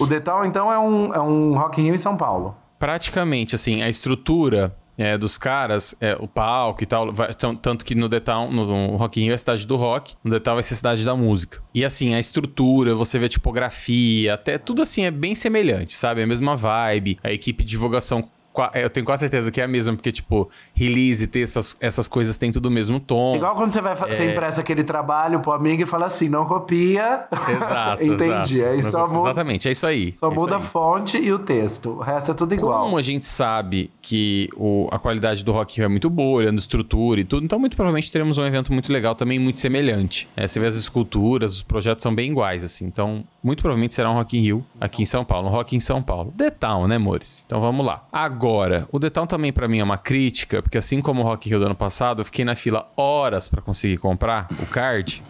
O 0.00 0.06
Detal, 0.06 0.44
então, 0.46 0.72
é 0.72 0.78
um, 0.78 1.12
é 1.12 1.20
um 1.20 1.58
Rock 1.58 1.80
in 1.80 1.84
Rio 1.86 1.94
em 1.94 1.98
São 1.98 2.16
Paulo. 2.16 2.56
praticamente, 2.78 3.56
assim, 3.56 3.82
a 3.82 3.88
estrutura 3.88 4.72
é, 4.96 5.18
dos 5.18 5.36
caras, 5.36 5.94
é, 6.00 6.16
o 6.20 6.28
palco 6.28 6.82
e 6.82 6.86
tal, 6.86 7.12
vai- 7.12 7.30
tanto 7.32 7.84
que 7.84 7.94
no 7.96 8.08
The 8.08 8.20
Town, 8.20 8.50
no, 8.52 8.64
no 8.64 8.96
Rock 8.96 9.20
in 9.20 9.24
Rio 9.24 9.32
é 9.32 9.34
a 9.34 9.38
cidade 9.38 9.66
do 9.66 9.74
rock, 9.76 10.14
no 10.22 10.30
The 10.30 10.38
Town 10.40 10.54
vai 10.54 10.62
ser 10.62 10.74
a 10.74 10.76
cidade 10.76 11.04
da 11.04 11.16
música. 11.16 11.60
E 11.74 11.84
assim, 11.84 12.14
a 12.14 12.20
estrutura, 12.20 12.94
você 12.94 13.18
vê 13.18 13.26
a 13.26 13.28
tipografia, 13.28 14.34
até 14.34 14.56
tudo 14.58 14.82
assim 14.82 15.04
é 15.04 15.10
bem 15.10 15.34
semelhante, 15.34 15.94
sabe? 15.94 16.20
É 16.20 16.24
a 16.24 16.26
mesma 16.26 16.54
vibe, 16.54 17.18
a 17.24 17.32
equipe 17.32 17.64
de 17.64 17.70
divulgação 17.70 18.28
eu 18.74 18.90
tenho 18.90 19.04
quase 19.06 19.20
certeza 19.20 19.50
que 19.50 19.60
é 19.60 19.64
a 19.64 19.68
mesma, 19.68 19.94
porque, 19.94 20.10
tipo, 20.12 20.48
release, 20.74 21.26
ter 21.26 21.40
essas, 21.42 21.76
essas 21.80 22.06
coisas 22.08 22.36
tem 22.38 22.50
tudo 22.50 22.66
o 22.66 22.70
mesmo 22.70 22.98
tom. 23.00 23.36
Igual 23.36 23.54
quando 23.54 23.72
você 23.72 23.80
vai 23.80 23.94
fa- 23.96 24.06
você 24.06 24.30
empresta 24.30 24.60
aquele 24.60 24.82
trabalho 24.84 25.40
pro 25.40 25.52
amigo 25.52 25.82
e 25.82 25.86
fala 25.86 26.06
assim, 26.06 26.28
não 26.28 26.44
copia. 26.46 27.26
Exato. 27.48 28.02
Entendi. 28.04 28.60
exato. 28.60 28.72
Aí 28.74 28.82
só 28.84 29.06
muda, 29.08 29.28
Exatamente, 29.30 29.68
é 29.68 29.72
isso 29.72 29.86
aí. 29.86 30.14
só 30.18 30.30
é 30.30 30.34
muda 30.34 30.54
a 30.54 30.58
aí. 30.58 30.62
fonte 30.64 31.18
e 31.18 31.32
o 31.32 31.38
texto. 31.38 31.90
O 31.90 31.98
resto 32.00 32.30
é 32.30 32.34
tudo 32.34 32.54
igual. 32.54 32.84
Como 32.84 32.96
a 32.98 33.02
gente 33.02 33.26
sabe 33.26 33.90
que 34.02 34.48
o- 34.56 34.88
a 34.90 34.98
qualidade 34.98 35.44
do 35.44 35.52
Rock 35.52 35.74
in 35.74 35.82
Rio 35.82 35.84
é 35.86 35.88
muito 35.88 36.08
boa, 36.10 36.38
olhando 36.38 36.58
estrutura 36.58 37.20
e 37.20 37.24
tudo, 37.24 37.44
então 37.44 37.58
muito 37.58 37.76
provavelmente 37.76 38.10
teremos 38.10 38.38
um 38.38 38.44
evento 38.44 38.72
muito 38.72 38.92
legal 38.92 39.14
também, 39.14 39.38
muito 39.38 39.60
semelhante. 39.60 40.28
É, 40.36 40.46
você 40.46 40.58
vê 40.60 40.66
as 40.66 40.74
esculturas, 40.76 41.52
os 41.54 41.62
projetos 41.62 42.02
são 42.02 42.14
bem 42.14 42.30
iguais, 42.30 42.64
assim. 42.64 42.86
Então, 42.86 43.24
muito 43.42 43.60
provavelmente 43.62 43.94
será 43.94 44.10
um 44.10 44.14
Rock 44.14 44.36
in 44.38 44.40
Rio 44.42 44.64
aqui 44.80 45.02
em 45.02 45.06
São 45.06 45.24
Paulo. 45.24 45.48
Um 45.48 45.50
Rock 45.50 45.76
em 45.76 45.80
São 45.80 46.02
Paulo. 46.02 46.32
The 46.36 46.50
Town, 46.50 46.86
né, 46.88 46.96
amores? 46.96 47.42
Então 47.46 47.60
vamos 47.60 47.84
lá. 47.84 48.04
Agora, 48.12 48.47
o 48.90 49.00
The 49.00 49.10
Town 49.10 49.26
também 49.26 49.52
pra 49.52 49.68
mim 49.68 49.78
é 49.78 49.84
uma 49.84 49.98
crítica, 49.98 50.62
porque 50.62 50.78
assim 50.78 51.00
como 51.00 51.20
o 51.20 51.24
Rock 51.24 51.48
Rio 51.48 51.58
do 51.58 51.66
ano 51.66 51.74
passado, 51.74 52.20
eu 52.20 52.24
fiquei 52.24 52.44
na 52.44 52.54
fila 52.54 52.90
horas 52.96 53.48
pra 53.48 53.60
conseguir 53.60 53.98
comprar 53.98 54.48
o 54.62 54.66
card 54.66 55.22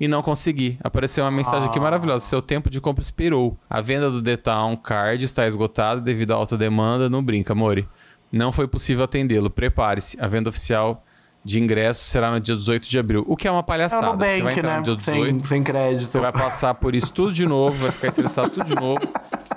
e 0.00 0.08
não 0.08 0.22
consegui. 0.22 0.78
Apareceu 0.82 1.24
uma 1.24 1.30
mensagem 1.30 1.68
aqui 1.68 1.80
maravilhosa. 1.80 2.24
Seu 2.24 2.40
tempo 2.40 2.70
de 2.70 2.80
compra 2.80 3.02
expirou. 3.02 3.58
A 3.68 3.80
venda 3.80 4.10
do 4.10 4.22
The 4.22 4.36
Town 4.36 4.76
Card 4.76 5.24
está 5.24 5.46
esgotada 5.46 6.00
devido 6.00 6.32
à 6.32 6.36
alta 6.36 6.56
demanda. 6.56 7.08
Não 7.08 7.22
brinca, 7.22 7.54
Mori. 7.54 7.88
Não 8.30 8.50
foi 8.50 8.66
possível 8.66 9.04
atendê-lo. 9.04 9.50
Prepare-se. 9.50 10.18
A 10.20 10.26
venda 10.26 10.48
oficial 10.48 11.04
de 11.44 11.60
ingressos 11.60 12.04
será 12.06 12.30
no 12.30 12.38
dia 12.40 12.54
18 12.54 12.88
de 12.88 12.98
abril. 12.98 13.24
O 13.26 13.36
que 13.36 13.48
é 13.48 13.50
uma 13.50 13.60
É 13.60 13.62
palhaçada. 13.62 14.12
no 14.12 14.18
Você 14.18 14.42
vai 14.42 14.52
entrar 14.52 14.70
né? 14.72 14.76
no 14.78 14.82
dia 14.96 15.04
Sem, 15.04 15.14
18, 15.24 15.48
sem 15.48 15.62
crédito. 15.62 16.06
você 16.06 16.20
vai 16.20 16.32
passar 16.32 16.74
por 16.74 16.94
isso 16.94 17.12
tudo 17.12 17.32
de 17.32 17.44
novo, 17.46 17.76
vai 17.82 17.90
ficar 17.90 18.08
estressado 18.08 18.50
tudo 18.50 18.66
de 18.66 18.74
novo. 18.74 19.00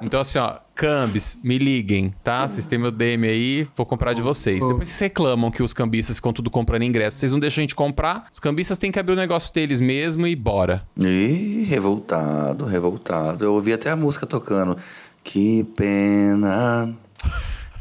Então, 0.02 0.20
assim, 0.20 0.40
ó, 0.40 0.56
Cambis, 0.74 1.38
me 1.42 1.58
liguem, 1.58 2.14
tá? 2.22 2.46
Vocês 2.48 2.68
têm 2.68 2.78
meu 2.78 2.92
DM 2.92 3.28
aí, 3.28 3.68
vou 3.76 3.86
comprar 3.86 4.14
de 4.14 4.22
vocês. 4.22 4.60
Depois 4.66 4.88
vocês 4.90 5.00
reclamam 5.00 5.50
que 5.50 5.64
os 5.64 5.74
cambistas 5.74 6.18
ficam 6.18 6.34
tudo 6.34 6.50
comprando 6.50 6.84
ingresso. 6.84 7.18
Vocês 7.18 7.32
não 7.32 7.40
deixam 7.40 7.62
a 7.62 7.64
gente 7.64 7.76
comprar, 7.76 8.26
os 8.32 8.40
cambistas 8.40 8.78
têm 8.78 8.92
que 8.92 9.00
abrir 9.00 9.14
o 9.14 9.16
negócio 9.16 9.54
deles 9.54 9.80
mesmo 9.80 10.28
e 10.28 10.36
bora. 10.36 10.84
Ih, 11.00 11.64
revoltado, 11.70 12.66
revoltado. 12.66 13.46
Eu 13.46 13.54
ouvi 13.54 13.72
até 13.72 13.90
a 13.90 13.96
música 13.96 14.26
tocando. 14.26 14.76
Que 15.24 15.64
pena, 15.76 16.94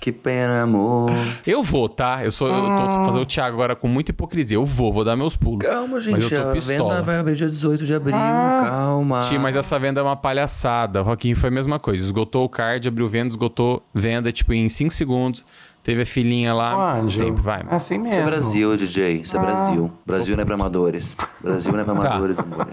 que 0.04 0.12
pena, 0.12 0.62
amor. 0.64 1.10
Eu 1.46 1.62
vou, 1.62 1.88
tá? 1.88 2.22
Eu 2.22 2.30
sou, 2.30 2.46
eu 2.46 2.76
tô 2.76 2.86
fazendo 3.04 3.22
o 3.22 3.24
Thiago 3.24 3.54
agora 3.54 3.74
com 3.74 3.88
muita 3.88 4.10
hipocrisia. 4.10 4.56
Eu 4.58 4.66
vou, 4.66 4.92
vou 4.92 5.02
dar 5.02 5.16
meus 5.16 5.34
pulos. 5.34 5.60
Calma, 5.66 5.94
Mas 5.94 6.04
gente, 6.04 6.34
eu 6.34 6.42
tô 6.42 6.48
a 6.50 6.52
pistola. 6.52 6.90
venda 6.96 7.02
vai 7.02 7.16
abrir 7.18 7.34
dia 7.36 7.48
18 7.48 7.86
de 7.86 7.94
abril, 7.94 8.12
calma. 8.14 9.20
Ti, 9.20 9.38
mas 9.38 9.56
essa 9.56 9.78
venda 9.78 10.00
é 10.00 10.02
uma 10.04 10.14
palhaçada. 10.14 11.00
O 11.00 11.04
Rockinho 11.04 11.34
foi 11.34 11.48
a 11.48 11.52
mesma 11.52 11.78
coisa. 11.78 12.04
Esgotou 12.04 12.44
o 12.44 12.48
card, 12.50 12.86
abriu 12.86 13.08
venda, 13.08 13.28
esgotou 13.28 13.82
venda, 13.94 14.30
tipo, 14.30 14.52
em 14.52 14.68
5 14.68 14.92
segundos. 14.92 15.42
Teve 15.82 16.02
a 16.02 16.06
filhinha 16.06 16.52
lá. 16.52 16.98
Anjo, 16.98 17.16
sempre 17.24 17.42
vai. 17.42 17.62
É 17.70 17.74
assim 17.74 17.96
mesmo. 17.96 18.12
Isso 18.12 18.20
é 18.20 18.24
Brasil, 18.24 18.76
DJ, 18.76 19.12
isso 19.22 19.36
é 19.36 19.40
Brasil. 19.40 19.90
Brasil 20.04 20.36
não 20.36 20.42
é 20.42 20.44
pra 20.44 20.54
amadores. 20.54 21.16
Brasil 21.42 21.72
não 21.72 21.80
é 21.80 21.84
pra 21.84 21.94
Tá. 21.94 22.08
amadores, 22.10 22.38
amor. 22.38 22.68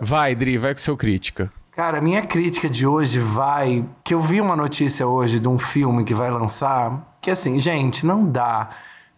Vai, 0.00 0.34
Dri, 0.36 0.56
vai 0.56 0.72
com 0.72 0.80
seu 0.80 0.96
crítica. 0.96 1.50
Cara, 1.76 2.00
minha 2.00 2.22
crítica 2.22 2.70
de 2.70 2.86
hoje 2.86 3.18
vai. 3.20 3.84
Que 4.02 4.14
eu 4.14 4.20
vi 4.22 4.40
uma 4.40 4.56
notícia 4.56 5.06
hoje 5.06 5.38
de 5.38 5.46
um 5.46 5.58
filme 5.58 6.04
que 6.04 6.14
vai 6.14 6.30
lançar. 6.30 7.18
Que 7.20 7.30
assim, 7.30 7.60
gente, 7.60 8.06
não 8.06 8.24
dá. 8.24 8.70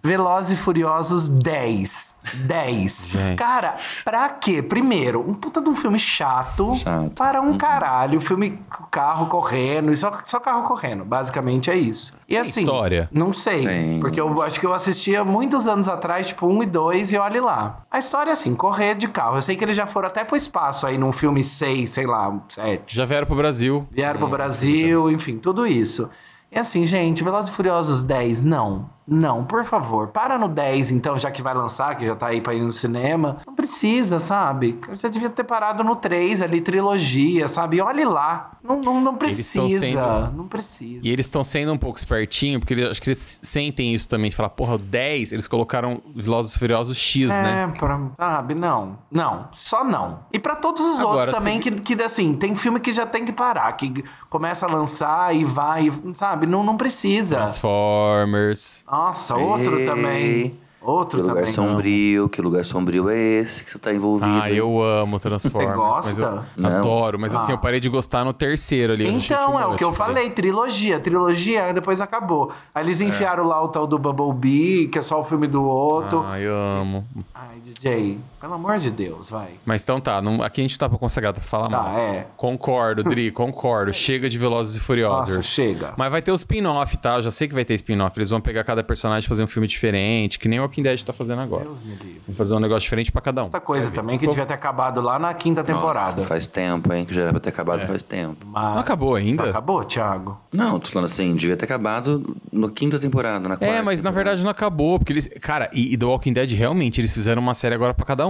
Velozes 0.02 0.52
e 0.52 0.56
Furiosos 0.56 1.28
10. 1.28 2.14
10. 2.46 3.08
Gente. 3.10 3.36
Cara, 3.36 3.74
pra 4.04 4.28
quê? 4.28 4.62
Primeiro, 4.62 5.20
um 5.28 5.34
puta 5.34 5.60
de 5.60 5.68
um 5.68 5.74
filme 5.74 5.98
chato. 5.98 6.74
Chato. 6.76 7.10
Para 7.10 7.40
um 7.40 7.58
caralho. 7.58 8.20
Filme 8.20 8.58
com 8.70 8.84
carro 8.84 9.26
correndo. 9.26 9.90
E 9.90 9.96
só, 9.96 10.12
só 10.24 10.38
carro 10.38 10.62
correndo. 10.62 11.04
Basicamente 11.04 11.70
é 11.70 11.76
isso. 11.76 12.14
E 12.28 12.36
assim. 12.36 12.60
história? 12.60 13.08
Não 13.12 13.32
sei. 13.32 13.66
Tem. 13.66 14.00
Porque 14.00 14.20
eu 14.20 14.40
acho 14.42 14.60
que 14.60 14.66
eu 14.66 14.72
assistia 14.72 15.24
muitos 15.24 15.66
anos 15.66 15.88
atrás, 15.88 16.28
tipo, 16.28 16.46
um 16.46 16.62
e 16.62 16.66
dois, 16.66 17.12
e 17.12 17.18
olhe 17.18 17.40
lá. 17.40 17.82
A 17.90 17.98
história 17.98 18.30
é 18.30 18.32
assim, 18.32 18.54
correr 18.54 18.94
de 18.94 19.08
carro. 19.08 19.36
Eu 19.36 19.42
sei 19.42 19.56
que 19.56 19.64
eles 19.64 19.76
já 19.76 19.86
foram 19.86 20.08
até 20.08 20.24
pro 20.24 20.36
espaço 20.36 20.86
aí 20.86 20.96
num 20.96 21.12
filme 21.12 21.42
6, 21.42 21.90
sei 21.90 22.06
lá, 22.06 22.38
7. 22.48 22.94
Já 22.94 23.04
vieram 23.04 23.26
pro 23.26 23.36
Brasil. 23.36 23.86
Vieram 23.90 24.20
pro 24.20 24.28
Brasil, 24.28 25.10
enfim, 25.10 25.38
tudo 25.38 25.66
isso. 25.66 26.08
E 26.50 26.58
assim, 26.58 26.84
gente, 26.84 27.24
Velozes 27.24 27.50
e 27.50 27.52
Furiosos 27.52 28.04
10, 28.04 28.42
não. 28.42 28.97
Não, 29.10 29.42
por 29.44 29.64
favor, 29.64 30.08
para 30.08 30.36
no 30.38 30.48
10 30.48 30.90
então, 30.90 31.16
já 31.16 31.30
que 31.30 31.40
vai 31.40 31.54
lançar, 31.54 31.96
que 31.96 32.06
já 32.06 32.14
tá 32.14 32.26
aí 32.28 32.40
pra 32.40 32.54
ir 32.54 32.60
no 32.60 32.70
cinema. 32.72 33.38
Não 33.46 33.54
precisa, 33.54 34.20
sabe? 34.20 34.78
Eu 34.86 34.96
já 34.96 35.08
devia 35.08 35.30
ter 35.30 35.44
parado 35.44 35.82
no 35.82 35.96
3 35.96 36.42
ali, 36.42 36.60
trilogia, 36.60 37.48
sabe? 37.48 37.80
Olhe 37.80 38.04
lá. 38.04 38.52
Não, 38.62 38.76
não, 38.80 39.00
não 39.00 39.14
precisa. 39.14 39.80
sendo- 39.80 40.36
Não 40.36 40.46
precisa. 40.46 41.00
E 41.02 41.08
eles 41.10 41.24
estão 41.26 41.42
sendo 41.42 41.72
um 41.72 41.78
pouco 41.78 41.96
espertinho, 41.98 42.60
porque 42.60 42.74
eles, 42.74 42.90
acho 42.90 43.00
que 43.00 43.08
eles 43.08 43.40
sentem 43.42 43.94
isso 43.94 44.06
também. 44.08 44.30
Falar, 44.30 44.50
porra, 44.50 44.74
o 44.74 44.78
10, 44.78 45.32
eles 45.32 45.48
colocaram 45.48 46.02
Velozes 46.14 46.54
e 46.54 46.58
Furiosos 46.58 46.96
X, 46.98 47.30
É, 47.30 47.42
né? 47.42 47.72
pra, 47.78 47.98
sabe, 48.16 48.54
não. 48.54 48.98
Não, 49.10 49.48
só 49.52 49.82
não. 49.84 50.20
E 50.30 50.38
pra 50.38 50.54
todos 50.54 50.82
os 50.82 51.00
Agora, 51.00 51.20
outros 51.20 51.38
também, 51.38 51.62
se- 51.62 51.70
que, 51.70 51.94
que 51.96 52.02
assim, 52.02 52.34
tem 52.34 52.54
filme 52.54 52.78
que 52.78 52.92
já 52.92 53.06
tem 53.06 53.24
que 53.24 53.32
parar, 53.32 53.72
que 53.72 54.04
começa 54.28 54.66
a 54.66 54.68
lançar 54.70 55.34
e 55.34 55.44
vai, 55.46 55.90
sabe? 56.12 56.46
Não, 56.46 56.62
não 56.62 56.76
precisa. 56.76 57.36
Transformers. 57.36 58.84
Nossa, 58.98 59.36
outro 59.36 59.78
Ei, 59.78 59.84
também. 59.84 60.58
Outro 60.80 61.18
Que 61.18 61.22
lugar 61.22 61.34
também. 61.44 61.52
sombrio, 61.52 62.28
que 62.28 62.40
lugar 62.40 62.64
sombrio 62.64 63.10
é 63.10 63.16
esse 63.40 63.62
que 63.64 63.70
você 63.70 63.78
tá 63.78 63.92
envolvido? 63.92 64.30
Ah, 64.42 64.50
eu 64.50 64.82
amo 64.82 65.18
Transformers. 65.20 65.74
Você 65.76 65.76
mas 65.76 66.18
eu 66.18 66.24
gosta? 66.24 66.46
Não. 66.56 66.78
Adoro, 66.78 67.18
mas 67.18 67.34
assim, 67.34 67.52
Ah. 67.52 67.54
eu 67.54 67.58
parei 67.58 67.78
de 67.78 67.88
gostar 67.88 68.24
no 68.24 68.32
terceiro 68.32 68.92
ali. 68.94 69.06
Então, 69.08 69.60
é 69.60 69.66
o 69.66 69.74
que 69.76 69.84
eu 69.84 69.92
falei, 69.92 70.30
trilogia. 70.30 70.98
Trilogia, 70.98 71.72
depois 71.74 72.00
acabou. 72.00 72.50
Aí 72.74 72.84
eles 72.84 73.00
enfiaram 73.00 73.44
lá 73.46 73.62
o 73.62 73.68
tal 73.68 73.86
do 73.86 73.98
Bumblebee, 73.98 74.88
que 74.88 74.98
é 74.98 75.02
só 75.02 75.20
o 75.20 75.24
filme 75.24 75.46
do 75.46 75.62
outro. 75.62 76.24
Ah, 76.26 76.40
eu 76.40 76.54
amo. 76.54 77.04
Ai, 77.34 77.58
DJ, 77.62 78.18
pelo 78.40 78.54
amor 78.54 78.78
de 78.78 78.90
Deus, 78.90 79.30
vai. 79.30 79.48
Mas 79.64 79.82
então 79.82 80.00
tá, 80.00 80.20
não- 80.22 80.42
aqui 80.42 80.60
a 80.60 80.64
gente 80.64 80.78
tá 80.78 80.88
pra 80.88 80.98
consagrar, 80.98 81.32
tá 81.32 81.40
pra 81.40 81.48
falar 81.48 81.68
Tá, 81.68 81.82
mal. 81.82 81.98
é. 81.98 82.26
Concordo, 82.36 83.02
Dri, 83.04 83.30
concordo. 83.32 83.92
Chega 83.92 84.28
de 84.28 84.38
Velozes 84.38 84.76
e 84.76 84.80
Furiosos. 84.80 85.34
Nossa, 85.36 85.42
chega. 85.42 85.94
Mas 85.96 86.10
vai 86.10 86.22
ter 86.22 86.30
o 86.32 86.34
spin-off, 86.34 86.96
tá? 86.98 87.16
Eu 87.16 87.22
já 87.22 87.30
sei 87.30 87.48
que 87.48 87.54
vai 87.54 87.64
ter 87.64 87.74
spin-off. 87.74 88.18
Eles 88.18 88.30
vão 88.30 88.40
pegar 88.40 88.64
cada 88.64 88.82
personagem 88.82 89.26
e 89.26 89.28
fazer 89.28 89.42
um 89.42 89.46
filme 89.46 89.66
diferente, 89.66 90.38
que 90.38 90.48
nem 90.48 90.58
o 90.58 90.62
Walking 90.62 90.82
Dead 90.82 91.02
tá 91.02 91.12
fazendo 91.12 91.40
agora. 91.42 91.64
Deus 91.64 91.82
me 91.82 91.90
livre. 91.94 92.22
Vão 92.26 92.36
fazer 92.36 92.54
um 92.54 92.60
negócio 92.60 92.82
diferente 92.82 93.10
pra 93.12 93.20
cada 93.20 93.42
um. 93.42 93.44
Outra 93.46 93.60
coisa 93.60 93.90
também 93.90 94.16
que 94.18 94.26
devia 94.26 94.46
ter 94.46 94.54
acabado 94.54 95.00
lá 95.00 95.18
na 95.18 95.34
quinta 95.34 95.62
temporada. 95.64 96.16
Nossa, 96.16 96.28
faz 96.28 96.46
tempo, 96.46 96.92
hein? 96.92 97.04
Que 97.04 97.14
já 97.14 97.22
era 97.22 97.30
pra 97.32 97.40
ter 97.40 97.50
acabado 97.50 97.86
faz 97.86 98.02
tempo. 98.02 98.46
Mas... 98.46 98.74
Não 98.74 98.78
acabou 98.80 99.14
ainda? 99.14 99.50
Acabou, 99.50 99.84
Thiago? 99.84 100.38
Não, 100.52 100.78
tô 100.78 100.90
falando 100.90 101.06
assim, 101.06 101.34
devia 101.34 101.56
ter 101.56 101.64
acabado 101.64 102.36
na 102.52 102.70
quinta 102.70 102.98
temporada, 102.98 103.48
na 103.48 103.56
quarta. 103.56 103.74
É, 103.74 103.82
mas 103.82 104.02
na 104.02 104.10
verdade 104.10 104.42
não 104.42 104.50
acabou, 104.50 104.98
porque 104.98 105.12
eles. 105.12 105.28
Cara, 105.40 105.68
e, 105.72 105.92
e 105.94 105.96
The 105.96 106.06
Walking 106.06 106.32
Dead 106.32 106.50
realmente 106.52 107.00
eles 107.00 107.12
fizeram 107.12 107.40
uma 107.42 107.54
série 107.54 107.74
agora 107.74 107.92
pra 107.94 108.04
cada 108.06 108.26
um. 108.26 108.27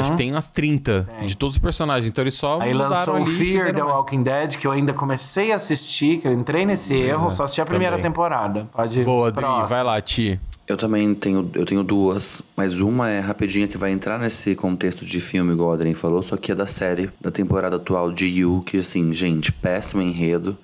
Acho 0.00 0.12
que 0.12 0.16
tem 0.16 0.30
umas 0.32 0.50
30 0.50 1.08
de 1.24 1.36
todos 1.36 1.56
os 1.56 1.58
personagens, 1.60 2.08
então 2.10 2.22
eles 2.22 2.34
só. 2.34 2.60
Aí 2.60 2.72
lançou 2.72 3.20
o 3.20 3.26
Fear 3.26 3.74
The. 3.74 3.82
Walking 3.82 4.22
Dead, 4.22 4.56
que 4.56 4.66
eu 4.66 4.72
ainda 4.72 4.92
comecei 4.92 5.52
a 5.52 5.56
assistir, 5.56 6.18
que 6.18 6.28
eu 6.28 6.32
entrei 6.32 6.64
nesse 6.66 6.94
erro, 6.94 7.30
só 7.30 7.44
assisti 7.44 7.60
a 7.60 7.66
primeira 7.66 7.96
também. 7.96 8.10
temporada. 8.10 8.68
Pode 8.72 9.00
ir. 9.00 9.04
Boa, 9.04 9.30
Dri, 9.30 9.40
Próximo. 9.40 9.66
vai 9.68 9.82
lá, 9.82 10.00
Ti. 10.00 10.40
Eu 10.66 10.78
também 10.78 11.14
tenho, 11.14 11.50
eu 11.54 11.66
tenho 11.66 11.84
duas, 11.84 12.40
mas 12.56 12.80
uma 12.80 13.10
é 13.10 13.20
rapidinha 13.20 13.68
que 13.68 13.76
vai 13.76 13.92
entrar 13.92 14.18
nesse 14.18 14.54
contexto 14.54 15.04
de 15.04 15.20
filme, 15.20 15.52
igual 15.52 15.72
a 15.72 15.74
Adrien 15.74 15.94
falou, 15.94 16.22
só 16.22 16.38
que 16.38 16.52
é 16.52 16.54
da 16.54 16.66
série, 16.66 17.10
da 17.20 17.30
temporada 17.30 17.76
atual 17.76 18.10
de 18.10 18.26
You, 18.26 18.62
que 18.64 18.78
assim, 18.78 19.12
gente, 19.12 19.52
péssimo 19.52 20.00
enredo, 20.00 20.56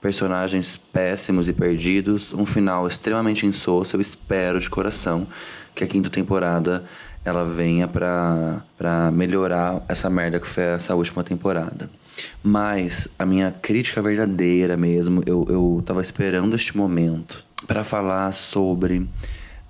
personagens 0.00 0.76
péssimos 0.76 1.48
e 1.48 1.52
perdidos, 1.52 2.32
um 2.32 2.46
final 2.46 2.86
extremamente 2.86 3.46
insosso, 3.46 3.96
eu 3.96 4.00
espero 4.00 4.60
de 4.60 4.70
coração 4.70 5.26
que 5.74 5.82
a 5.82 5.86
quinta 5.88 6.08
temporada 6.08 6.84
ela 7.24 7.44
venha 7.44 7.86
pra 7.88 9.10
melhorar 9.12 9.82
essa 9.88 10.08
merda 10.08 10.40
que 10.40 10.46
foi 10.46 10.64
essa 10.64 10.94
última 10.94 11.22
temporada. 11.22 11.90
Mas 12.42 13.08
a 13.18 13.24
minha 13.24 13.50
crítica 13.50 14.02
verdadeira 14.02 14.76
mesmo, 14.76 15.22
eu, 15.26 15.46
eu 15.48 15.82
tava 15.84 16.02
esperando 16.02 16.54
este 16.56 16.76
momento 16.76 17.44
para 17.66 17.84
falar 17.84 18.32
sobre 18.32 19.08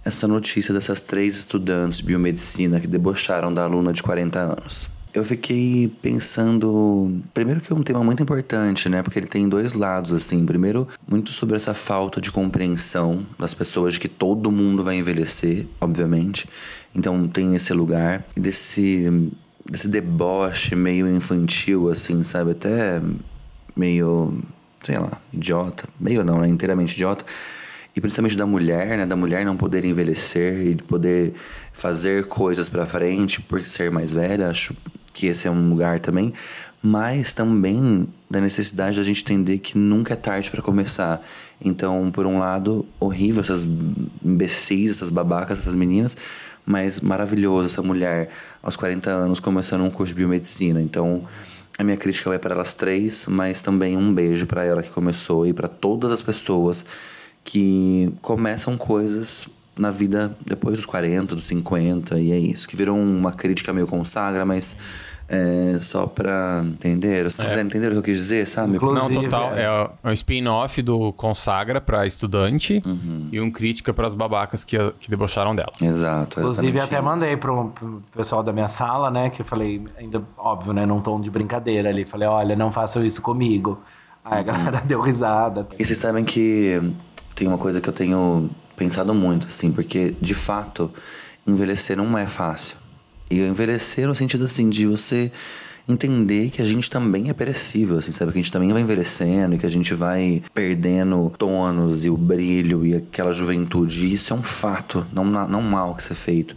essa 0.05 0.27
notícia 0.27 0.73
dessas 0.73 1.01
três 1.01 1.37
estudantes 1.37 1.99
de 1.99 2.05
biomedicina 2.05 2.81
que 2.81 2.87
debocharam 2.87 3.53
da 3.53 3.65
aluna 3.65 3.93
de 3.93 4.03
40 4.03 4.39
anos. 4.39 4.98
Eu 5.19 5.25
fiquei 5.25 5.93
pensando, 6.01 7.21
primeiro 7.35 7.61
que 7.61 7.73
é 7.73 7.75
um 7.75 7.83
tema 7.83 8.05
muito 8.05 8.23
importante, 8.23 8.89
né? 8.89 9.03
Porque 9.03 9.19
ele 9.19 9.27
tem 9.27 9.49
dois 9.49 9.73
lados, 9.73 10.13
assim. 10.13 10.47
Primeiro, 10.47 10.87
muito 11.11 11.33
sobre 11.33 11.57
essa 11.57 11.75
falta 11.75 12.21
de 12.21 12.31
compreensão 12.31 13.27
das 13.37 13.53
pessoas 13.53 13.95
de 13.95 14.01
que 14.01 14.07
todo 14.07 14.53
mundo 14.53 14.81
vai 14.81 14.97
envelhecer, 14.97 15.67
obviamente. 15.81 16.49
Então 16.95 17.27
tem 17.27 17.57
esse 17.57 17.73
lugar 17.73 18.25
desse 18.37 19.29
desse 19.69 19.89
deboche 19.89 20.77
meio 20.77 21.11
infantil, 21.13 21.91
assim, 21.91 22.23
sabe? 22.23 22.53
Até 22.53 23.03
meio, 23.75 24.39
sei 24.85 24.99
lá, 24.99 25.21
idiota. 25.33 25.89
Meio 25.99 26.23
não, 26.23 26.41
né? 26.43 26.47
Inteiramente 26.47 26.95
idiota. 26.95 27.25
E 27.97 28.01
principalmente 28.01 28.37
da 28.37 28.47
mulher, 28.47 28.97
né? 28.97 29.05
Da 29.05 29.17
mulher 29.17 29.45
não 29.45 29.57
poder 29.57 29.85
envelhecer 29.85 30.65
e 30.65 30.75
de 30.75 30.83
poder 30.85 31.35
fazer 31.73 32.27
coisas 32.27 32.69
pra 32.69 32.87
frente 32.87 33.43
por 33.43 33.61
ser 33.63 33.91
mais 33.91 34.13
velha. 34.13 34.49
Acho 34.49 34.77
que 35.19 35.27
esse 35.27 35.49
é 35.49 35.51
um 35.51 35.69
lugar 35.69 35.99
também. 35.99 36.33
Mas 36.81 37.33
também 37.33 38.07
da 38.31 38.41
necessidade 38.41 38.99
da 38.99 39.03
gente 39.03 39.23
entender 39.23 39.59
que 39.59 39.77
nunca 39.77 40.13
é 40.13 40.17
tarde 40.17 40.49
pra 40.49 40.63
começar. 40.63 41.21
Então, 41.61 42.09
por 42.13 42.25
um 42.25 42.39
lado, 42.39 42.87
horrível 43.01 43.41
essas 43.41 43.67
imbecis, 44.25 44.91
essas 44.93 45.11
babacas, 45.11 45.59
essas 45.59 45.75
meninas. 45.75 46.17
Mas 46.65 47.01
maravilhoso 47.01 47.67
essa 47.67 47.83
mulher 47.83 48.29
aos 48.63 48.77
40 48.77 49.11
anos 49.11 49.41
começando 49.41 49.83
um 49.83 49.91
curso 49.91 50.13
de 50.13 50.19
biomedicina. 50.19 50.81
Então, 50.81 51.25
a 51.77 51.83
minha 51.83 51.97
crítica 51.97 52.31
vai 52.31 52.39
para 52.39 52.55
elas 52.55 52.75
três, 52.75 53.27
mas 53.27 53.61
também 53.61 53.97
um 53.97 54.15
beijo 54.15 54.47
para 54.47 54.65
ela 54.65 54.81
que 54.81 54.91
começou 54.91 55.47
e 55.49 55.53
para 55.53 55.67
todas 55.67 56.13
as 56.13 56.23
pessoas 56.23 56.85
que 57.43 58.13
começam 58.23 58.77
coisas 58.77 59.49
na 59.77 59.91
vida 59.91 60.37
depois 60.47 60.77
dos 60.77 60.87
40, 60.87 61.35
dos 61.35 61.47
50, 61.47 62.21
e 62.21 62.31
é 62.31 62.39
isso. 62.39 62.69
Que 62.69 62.77
virou 62.77 62.97
uma 62.97 63.33
crítica 63.33 63.73
meio 63.73 63.87
consagra, 63.87 64.45
mas 64.45 64.77
é 65.29 65.79
só 65.79 66.07
pra 66.07 66.65
entender. 66.65 67.25
Vocês 67.25 67.53
entenderam 67.53 67.89
o 67.89 68.03
que 68.03 68.11
eu 68.11 68.15
quis 68.15 68.17
dizer, 68.17 68.47
sabe? 68.47 68.77
Inclusive, 68.77 69.15
Não, 69.15 69.23
total. 69.25 69.53
é. 69.55 69.65
É, 69.65 70.09
um 70.09 70.13
spin-off 70.13 70.81
do 70.81 71.13
Consagra 71.13 71.81
pra 71.81 72.07
estudante 72.07 72.83
e 73.31 73.39
um 73.41 73.51
crítica 73.51 73.93
pras 73.93 74.15
babacas 74.15 74.65
que, 74.65 74.77
que 74.99 75.11
debocharam 75.11 75.55
dela. 75.55 75.73
Exato. 75.83 76.41
Inclusive, 76.41 76.81
até 76.81 76.97
isso. 76.97 77.05
mandei 77.05 77.37
pro, 77.37 77.69
pro 77.69 78.03
pessoal 78.17 78.43
da 78.43 78.53
minha 78.53 78.69
sala, 78.69 79.11
né? 79.11 79.29
Que 79.29 79.43
eu 79.43 79.47
falei, 79.47 79.85
ainda, 79.99 80.23
óbvio, 80.37 80.73
né? 80.73 80.87
Num 80.87 81.01
tom 81.01 81.21
de 81.21 81.31
brincadeira 81.31 81.91
ali. 81.91 82.07
Falei, 82.07 82.27
olha, 82.27 82.57
não 82.57 82.71
façam 82.71 83.05
isso 83.05 83.21
comigo. 83.21 83.79
Aí 84.25 84.41
a 84.41 84.43
galera 84.43 84.81
deu 84.87 85.01
risada. 85.03 85.69
E 85.79 85.85
vocês 85.85 85.99
sabem 85.99 86.25
que 86.25 86.81
tem 87.35 87.47
uma 87.47 87.59
coisa 87.59 87.83
que 87.83 87.89
eu 87.89 87.93
tenho 87.93 88.49
pensado 88.75 89.13
muito, 89.13 89.49
assim, 89.49 89.71
porque 89.71 90.15
de 90.21 90.35
fato 90.35 90.91
envelhecer 91.47 91.97
não 91.97 92.17
é 92.17 92.27
fácil. 92.27 92.77
E 93.31 93.41
envelhecer 93.41 94.07
no 94.07 94.15
sentido 94.15 94.45
assim 94.45 94.69
de 94.69 94.87
você 94.87 95.31
entender 95.89 96.51
que 96.51 96.61
a 96.61 96.65
gente 96.65 96.91
também 96.91 97.31
é 97.31 97.33
perecível, 97.33 97.97
assim, 97.97 98.13
sabe? 98.13 98.33
Que 98.33 98.39
a 98.39 98.43
gente 98.43 98.53
também 98.53 98.71
vai 98.73 98.83
envelhecendo 98.83 99.55
e 99.55 99.59
que 99.59 99.65
a 99.65 99.71
gente 99.71 99.95
vai 99.95 100.43
perdendo 100.53 101.33
tônus 101.39 102.05
e 102.05 102.11
o 102.11 102.17
brilho 102.17 102.87
e 102.87 102.95
aquela 102.95 103.33
juventude. 103.33 104.07
E 104.07 104.13
isso 104.13 104.35
é 104.35 104.37
um 104.37 104.43
fato, 104.43 105.07
não, 105.13 105.25
não 105.25 105.63
mal 105.63 105.95
que 105.95 106.05
ser 106.05 106.15
feito. 106.15 106.55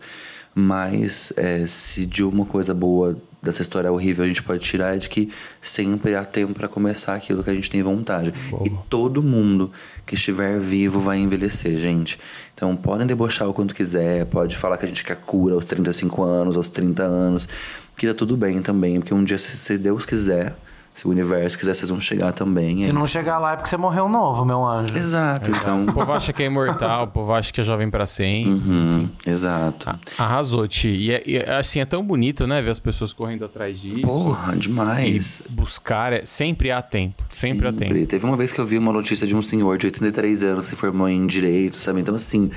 Mas 0.54 1.32
é, 1.38 1.66
se 1.66 2.06
de 2.06 2.24
uma 2.24 2.46
coisa 2.46 2.74
boa 2.74 3.18
dessa 3.42 3.62
história 3.62 3.92
horrível 3.92 4.24
a 4.24 4.28
gente 4.28 4.44
pode 4.44 4.64
tirar 4.64 4.96
é 4.96 4.98
de 4.98 5.10
que 5.10 5.30
sempre 5.60 6.16
há 6.16 6.24
tempo 6.24 6.54
para 6.54 6.68
começar 6.68 7.16
aquilo 7.16 7.44
que 7.44 7.50
a 7.50 7.54
gente 7.54 7.70
tem 7.70 7.82
vontade. 7.82 8.34
E 8.64 8.70
todo 8.90 9.24
mundo 9.24 9.72
que 10.06 10.14
estiver 10.14 10.60
vivo 10.60 11.00
vai 11.00 11.18
envelhecer, 11.18 11.76
gente. 11.76 12.20
Então 12.54 12.76
podem 12.76 13.08
debochar 13.08 13.50
o 13.50 13.54
quanto 13.54 13.74
quiser, 13.74 14.26
pode 14.26 14.56
falar 14.56 14.78
que 14.78 14.86
a 14.86 14.88
gente 14.88 15.04
quer 15.04 15.18
cura 15.18 15.56
aos 15.56 15.66
35 15.66 16.24
anos, 16.24 16.58
aos 16.58 16.70
30 16.70 17.04
anos, 17.04 17.48
que 17.98 18.08
tá 18.08 18.14
tudo 18.14 18.38
bem 18.38 18.62
também, 18.62 19.00
porque 19.00 19.14
um 19.14 19.24
dia, 19.24 19.38
se, 19.38 19.58
se 19.58 19.78
Deus 19.78 20.06
quiser, 20.06 20.56
se 20.94 21.08
o 21.08 21.10
universo 21.10 21.58
quiser, 21.58 21.74
vocês 21.74 21.90
vão 21.90 22.00
chegar 22.02 22.34
também. 22.34 22.82
é 22.82 22.86
Se 22.86 22.92
não 22.94 23.04
isso. 23.06 23.14
chegar 23.14 23.38
lá 23.40 23.54
é 23.54 23.56
porque 23.56 23.70
você 23.70 23.78
morreu 23.78 24.10
novo, 24.10 24.44
meu 24.44 24.64
anjo. 24.66 24.96
Exato, 24.98 25.50
então. 25.50 25.84
O 25.84 25.94
povo 25.94 26.12
acha 26.12 26.34
que 26.34 26.44
é 26.44 26.46
imortal, 26.48 27.06
o 27.06 27.08
povo 27.12 27.34
acha 27.34 27.52
que 27.54 27.62
é 27.62 27.64
jovem 27.64 27.90
pra 27.90 28.06
sempre. 28.06 28.52
Uhum, 28.52 29.10
exato. 29.26 29.98
Arrasou, 30.18 30.68
Ti. 30.68 30.90
E, 30.90 31.12
é- 31.12 31.24
e 31.26 31.38
é, 31.38 31.56
assim, 31.56 31.80
é 31.80 31.86
tão 31.86 32.04
bonito, 32.04 32.46
né? 32.46 32.62
Ver 32.62 32.72
as 32.72 32.80
pessoas 32.80 33.14
correndo 33.14 33.46
atrás 33.46 33.80
disso. 33.80 34.02
Porra, 34.02 34.56
demais. 34.56 35.42
E 35.46 35.52
buscar, 35.52 36.12
é, 36.14 36.26
sempre 36.26 36.72
há 36.72 36.82
tempo. 36.82 37.24
Sempre, 37.30 37.68
há 37.68 37.72
tempo. 37.72 37.86
Sempre. 37.86 38.06
Teve 38.06 38.26
uma 38.26 38.36
vez 38.36 38.52
que 38.52 38.60
eu 38.60 38.66
vi 38.66 38.78
uma 38.78 38.92
notícia 38.92 39.26
de 39.26 39.36
um 39.36 39.42
senhor 39.42 39.78
de 39.78 39.86
83 39.88 40.44
anos 40.44 40.66
que 40.66 40.72
se 40.72 40.76
formou 40.76 41.08
em 41.08 41.26
direito, 41.26 41.78
sabe? 41.80 42.02
Então, 42.02 42.14
assim, 42.16 42.52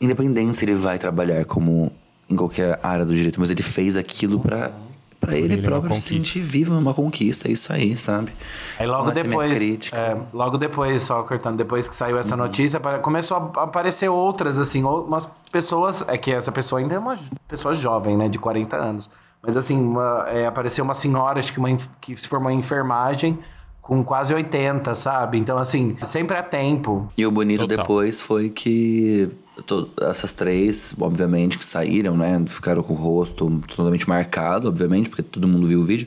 independente 0.00 0.56
se 0.58 0.64
ele 0.64 0.74
vai 0.74 0.98
trabalhar 0.98 1.44
como 1.44 1.92
em 2.28 2.36
qualquer 2.36 2.78
área 2.82 3.04
do 3.06 3.14
direito, 3.14 3.40
mas 3.40 3.50
ele 3.50 3.62
fez 3.62 3.96
aquilo 3.96 4.38
pra, 4.40 4.72
pra 5.20 5.36
ele, 5.36 5.54
ele 5.54 5.60
é 5.60 5.68
próprio 5.68 5.94
se 5.94 6.00
sentir 6.02 6.40
vivo, 6.40 6.74
é 6.74 6.78
uma 6.78 6.94
conquista, 6.94 7.48
é 7.48 7.52
isso 7.52 7.72
aí, 7.72 7.96
sabe? 7.96 8.32
Aí 8.78 8.86
logo 8.86 9.10
essa 9.10 9.20
é 9.20 9.22
depois, 9.24 9.58
crítica. 9.58 9.96
é, 9.96 10.16
logo 10.32 10.56
depois, 10.58 11.02
só 11.02 11.22
cortando, 11.22 11.56
depois 11.56 11.88
que 11.88 11.94
saiu 11.96 12.18
essa 12.18 12.34
Uhum. 12.36 12.42
notícia, 12.42 12.80
começou 13.02 13.36
a 13.56 13.62
aparecer 13.64 14.08
outras, 14.08 14.58
assim, 14.58 14.84
umas 14.84 15.28
pessoas, 15.50 16.04
é 16.06 16.16
que 16.16 16.32
essa 16.32 16.52
pessoa 16.52 16.80
ainda 16.80 16.94
é 16.94 16.98
uma 16.98 17.16
pessoa 17.48 17.74
jovem, 17.74 18.16
né, 18.16 18.28
de 18.28 18.38
40 18.38 18.76
anos. 18.76 19.10
Mas 19.42 19.56
assim, 19.56 19.80
uma- 19.80 20.24
é, 20.28 20.46
apareceu 20.46 20.84
uma 20.84 20.94
senhora, 20.94 21.38
acho 21.38 21.52
que, 21.52 21.58
uma, 21.58 21.68
que 22.00 22.16
se 22.16 22.28
formou 22.28 22.50
em 22.50 22.58
enfermagem, 22.58 23.38
com 23.88 24.04
quase 24.04 24.34
80, 24.34 24.94
sabe? 24.94 25.38
Então, 25.38 25.56
assim, 25.56 25.96
sempre 26.02 26.36
é 26.36 26.42
tempo. 26.42 27.10
E 27.16 27.24
o 27.26 27.30
bonito 27.30 27.60
Total. 27.66 27.78
depois 27.78 28.20
foi 28.20 28.50
que 28.50 29.30
essas 30.02 30.32
três, 30.32 30.94
obviamente, 31.00 31.56
que 31.58 31.64
saíram, 31.64 32.14
né? 32.16 32.44
Ficaram 32.46 32.82
com 32.82 32.92
o 32.92 32.96
rosto 32.96 33.50
totalmente 33.66 34.06
marcado, 34.08 34.68
obviamente, 34.68 35.08
porque 35.08 35.22
todo 35.22 35.48
mundo 35.48 35.66
viu 35.66 35.80
o 35.80 35.84
vídeo. 35.84 36.06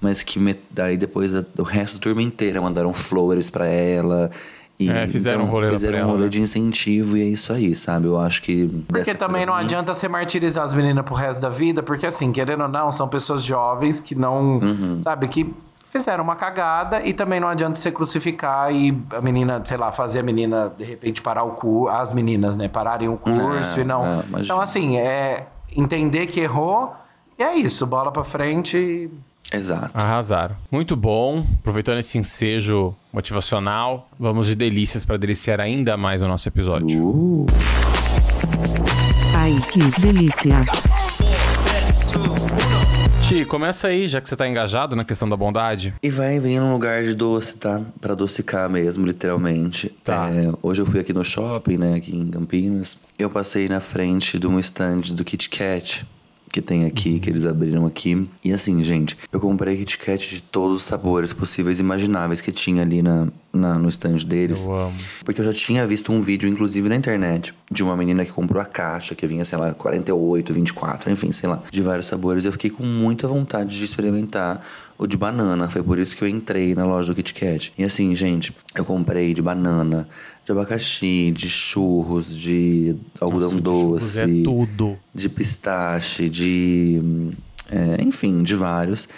Mas 0.00 0.22
que 0.22 0.38
me- 0.40 0.56
daí 0.70 0.96
depois 0.96 1.32
o 1.34 1.62
resto 1.62 1.94
da 1.94 2.00
turma 2.00 2.22
inteira 2.22 2.60
mandaram 2.62 2.92
flores 2.94 3.50
pra 3.50 3.66
ela. 3.66 4.30
E, 4.80 4.88
É, 4.88 5.06
fizeram 5.06 5.44
um 5.44 5.48
rolê 5.48 5.68
Fizeram 5.70 6.06
um 6.06 6.10
rolê 6.12 6.22
né? 6.24 6.28
de 6.28 6.40
incentivo 6.40 7.16
e 7.16 7.22
é 7.22 7.24
isso 7.26 7.52
aí, 7.52 7.74
sabe? 7.74 8.06
Eu 8.06 8.18
acho 8.18 8.40
que. 8.42 8.66
Porque 8.88 9.14
também 9.14 9.44
não 9.44 9.52
ruim- 9.52 9.64
adianta 9.64 9.92
você 9.92 10.08
martirizar 10.08 10.64
as 10.64 10.72
meninas 10.72 11.04
pro 11.04 11.14
resto 11.14 11.42
da 11.42 11.50
vida, 11.50 11.82
porque 11.82 12.06
assim, 12.06 12.32
querendo 12.32 12.62
ou 12.62 12.68
não, 12.68 12.90
são 12.90 13.06
pessoas 13.08 13.44
jovens 13.44 14.00
que 14.00 14.14
não, 14.14 14.58
Uhum. 14.60 15.00
sabe, 15.02 15.28
que 15.28 15.52
fizeram 15.90 16.22
uma 16.24 16.36
cagada 16.36 17.02
e 17.04 17.12
também 17.12 17.40
não 17.40 17.48
adianta 17.48 17.76
você 17.76 17.90
crucificar 17.90 18.72
e 18.72 18.96
a 19.10 19.20
menina, 19.20 19.60
sei 19.64 19.76
lá, 19.76 19.90
fazer 19.90 20.20
a 20.20 20.22
menina 20.22 20.72
de 20.76 20.84
repente 20.84 21.22
parar 21.22 21.44
o 21.44 21.52
cu, 21.52 21.88
as 21.88 22.12
meninas, 22.12 22.56
né, 22.56 22.68
pararem 22.68 23.08
o 23.08 23.16
curso 23.16 23.78
É, 23.78 23.82
e 23.82 23.84
não. 23.84 24.04
é, 24.04 24.24
então 24.38 24.60
assim, 24.60 24.98
é 24.98 25.46
entender 25.74 26.26
que 26.26 26.40
errou 26.40 26.92
e 27.38 27.42
é 27.42 27.54
isso, 27.56 27.86
bola 27.86 28.10
pra 28.10 28.24
frente 28.24 28.76
e 28.76 29.10
Exato. 29.50 29.90
Arrasaram. 29.94 30.56
Muito 30.70 30.94
bom. 30.94 31.42
Aproveitando 31.60 31.96
esse 32.00 32.18
ensejo 32.18 32.94
motivacional, 33.10 34.06
vamos 34.18 34.46
de 34.46 34.54
delícias 34.54 35.06
para 35.06 35.16
deliciar 35.16 35.58
ainda 35.58 35.96
mais 35.96 36.22
o 36.22 36.28
nosso 36.28 36.46
episódio. 36.48 37.02
Uh, 37.02 37.46
Ai, 39.34 39.56
que 39.72 39.78
delícia. 40.02 40.60
Ti, 43.28 43.44
começa 43.44 43.88
aí, 43.88 44.08
já 44.08 44.22
que 44.22 44.28
você 44.28 44.34
tá 44.34 44.48
engajado 44.48 44.96
na 44.96 45.02
questão 45.02 45.28
da 45.28 45.36
bondade. 45.36 45.92
E 46.02 46.08
vai 46.08 46.38
vir 46.38 46.58
num 46.60 46.72
lugar 46.72 47.02
de 47.02 47.14
doce, 47.14 47.58
tá? 47.58 47.82
Pra 48.00 48.14
adocicar 48.14 48.70
mesmo, 48.70 49.04
literalmente. 49.04 49.90
Tá. 50.02 50.30
É, 50.30 50.50
hoje 50.62 50.80
eu 50.80 50.86
fui 50.86 50.98
aqui 50.98 51.12
no 51.12 51.22
shopping, 51.22 51.76
né? 51.76 51.96
Aqui 51.96 52.16
em 52.16 52.26
Campinas. 52.30 52.96
Eu 53.18 53.28
passei 53.28 53.68
na 53.68 53.80
frente 53.80 54.38
de 54.38 54.46
um 54.46 54.58
stand 54.58 55.12
do 55.12 55.22
Kit 55.26 55.50
Kat. 55.50 56.06
Que 56.50 56.62
tem 56.62 56.84
aqui, 56.86 57.20
que 57.20 57.28
eles 57.28 57.44
abriram 57.44 57.84
aqui. 57.86 58.28
E 58.42 58.52
assim, 58.52 58.82
gente, 58.82 59.16
eu 59.30 59.38
comprei 59.38 59.76
Kit 59.76 59.98
Kat 59.98 60.28
de 60.30 60.40
todos 60.42 60.76
os 60.76 60.82
sabores 60.82 61.32
possíveis 61.32 61.78
e 61.78 61.82
imagináveis 61.82 62.40
que 62.40 62.50
tinha 62.50 62.82
ali 62.82 63.02
na, 63.02 63.28
na- 63.52 63.78
no 63.78 63.88
stand 63.88 64.16
deles. 64.26 64.64
Eu 64.64 64.74
amo. 64.74 64.94
Porque 65.24 65.40
eu 65.40 65.44
já 65.44 65.52
tinha 65.52 65.86
visto 65.86 66.10
um 66.10 66.22
vídeo, 66.22 66.48
inclusive 66.48 66.88
na 66.88 66.96
internet, 66.96 67.52
de 67.70 67.82
uma 67.82 67.94
menina 67.96 68.24
que 68.24 68.32
comprou 68.32 68.62
a 68.62 68.64
caixa, 68.64 69.14
que 69.14 69.26
vinha, 69.26 69.44
sei 69.44 69.58
lá, 69.58 69.74
48, 69.74 70.52
24, 70.54 71.12
enfim, 71.12 71.32
sei 71.32 71.48
lá, 71.50 71.62
de 71.70 71.82
vários 71.82 72.06
sabores. 72.06 72.44
Eu 72.46 72.52
fiquei 72.52 72.70
com 72.70 72.82
muita 72.84 73.28
vontade 73.28 73.76
de 73.78 73.84
experimentar 73.84 74.64
o 74.98 75.06
de 75.06 75.16
banana. 75.16 75.70
Foi 75.70 75.82
por 75.82 75.98
isso 75.98 76.16
que 76.16 76.22
eu 76.22 76.28
entrei 76.28 76.74
na 76.74 76.84
loja 76.84 77.12
do 77.12 77.14
Kit 77.14 77.32
Kat. 77.32 77.72
E 77.78 77.84
assim, 77.84 78.14
gente, 78.14 78.54
eu 78.74 78.84
comprei 78.84 79.32
de 79.32 79.40
banana, 79.40 80.08
de 80.44 80.50
abacaxi, 80.50 81.30
de 81.30 81.48
churros, 81.48 82.36
de 82.36 82.96
algodão 83.20 83.52
Nossa, 83.52 83.56
o 83.56 83.60
de 83.60 83.70
churros 83.70 84.00
doce. 84.02 84.20
É 84.20 84.42
tudo. 84.42 84.98
De 85.14 85.28
pistache, 85.28 86.28
de. 86.28 87.00
hum, 87.02 87.30
é, 87.70 88.02
enfim, 88.02 88.42
de 88.42 88.56
vários. 88.56 89.08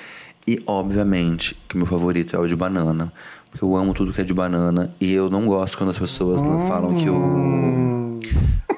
E, 0.47 0.61
obviamente, 0.67 1.57
que 1.69 1.75
o 1.77 1.79
meu 1.79 1.87
favorito 1.87 2.37
é 2.37 2.39
o 2.39 2.47
de 2.47 2.57
banana. 2.57 3.13
Porque 3.51 3.65
eu 3.65 3.77
amo 3.77 3.95
tudo 3.95 4.13
que 4.13 4.21
é 4.21 4.25
de 4.25 4.35
banana. 4.35 4.95
E 5.01 5.13
eu 5.13 5.31
não 5.31 5.47
gosto 5.47 5.79
quando 5.79 5.91
as 5.91 5.99
pessoas 5.99 6.41
falam 6.69 6.95
que 6.95 7.09
o. 7.09 8.21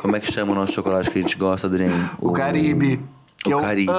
Como 0.01 0.17
é 0.17 0.21
que 0.21 0.33
chama 0.33 0.53
o 0.53 0.55
nosso 0.55 0.73
chocolate 0.73 1.11
que 1.11 1.19
a 1.19 1.23
gente 1.23 1.37
gosta, 1.37 1.67
Adriane? 1.67 1.95
o 2.21 2.33
Caribe. 2.33 3.01
Que 3.43 3.49
o 3.53 3.59
eu 3.59 3.61
Caribe. 3.61 3.91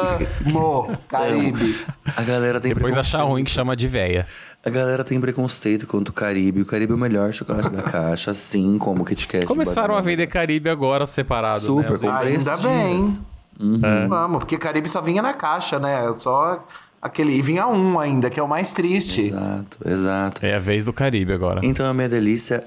amo, 0.48 0.98
Caribe. 1.08 1.86
A 2.16 2.22
galera 2.24 2.60
tem 2.62 2.74
Depois 2.74 2.94
achar 2.98 3.18
preconceito. 3.18 3.32
ruim 3.32 3.44
que 3.44 3.52
chama 3.52 3.76
de 3.76 3.88
véia. 3.88 4.26
A 4.66 4.70
galera 4.70 5.04
tem 5.04 5.20
preconceito 5.20 5.86
contra 5.86 6.12
o 6.12 6.16
Caribe. 6.16 6.62
O 6.62 6.66
Caribe 6.66 6.94
é 6.94 6.96
o 6.96 6.98
melhor 6.98 7.32
chocolate 7.34 7.70
da 7.70 7.82
caixa, 7.82 8.32
assim 8.32 8.78
como 8.78 9.02
o 9.02 9.06
Kit 9.06 9.28
Kat. 9.28 9.46
Começaram 9.46 9.98
a 9.98 10.02
vender 10.02 10.28
Caribe 10.28 10.70
agora 10.70 11.06
separado, 11.06 11.60
Super, 11.60 12.00
né? 12.00 12.10
comprei 12.10 12.34
Ainda 12.36 12.56
bem. 12.58 13.02
dias. 13.02 13.20
Vamos, 14.08 14.40
porque 14.40 14.58
Caribe 14.58 14.88
só 14.90 15.02
vinha 15.02 15.22
na 15.22 15.34
caixa, 15.34 15.78
né? 15.80 16.10
Só 16.18 16.66
aquele. 17.02 17.34
E 17.38 17.42
vinha 17.42 17.68
um 17.68 18.00
ainda, 18.00 18.30
que 18.30 18.40
é 18.40 18.44
o 18.44 18.48
mais 18.48 18.72
triste. 18.72 19.22
Exato, 19.22 19.78
exato. 19.86 20.46
É 20.46 20.56
a 20.56 20.60
vez 20.60 20.86
do 20.86 20.94
Caribe 20.94 21.34
agora. 21.34 21.60
Então 21.64 21.86
a 21.86 21.94
minha 21.94 22.08
delícia 22.08 22.64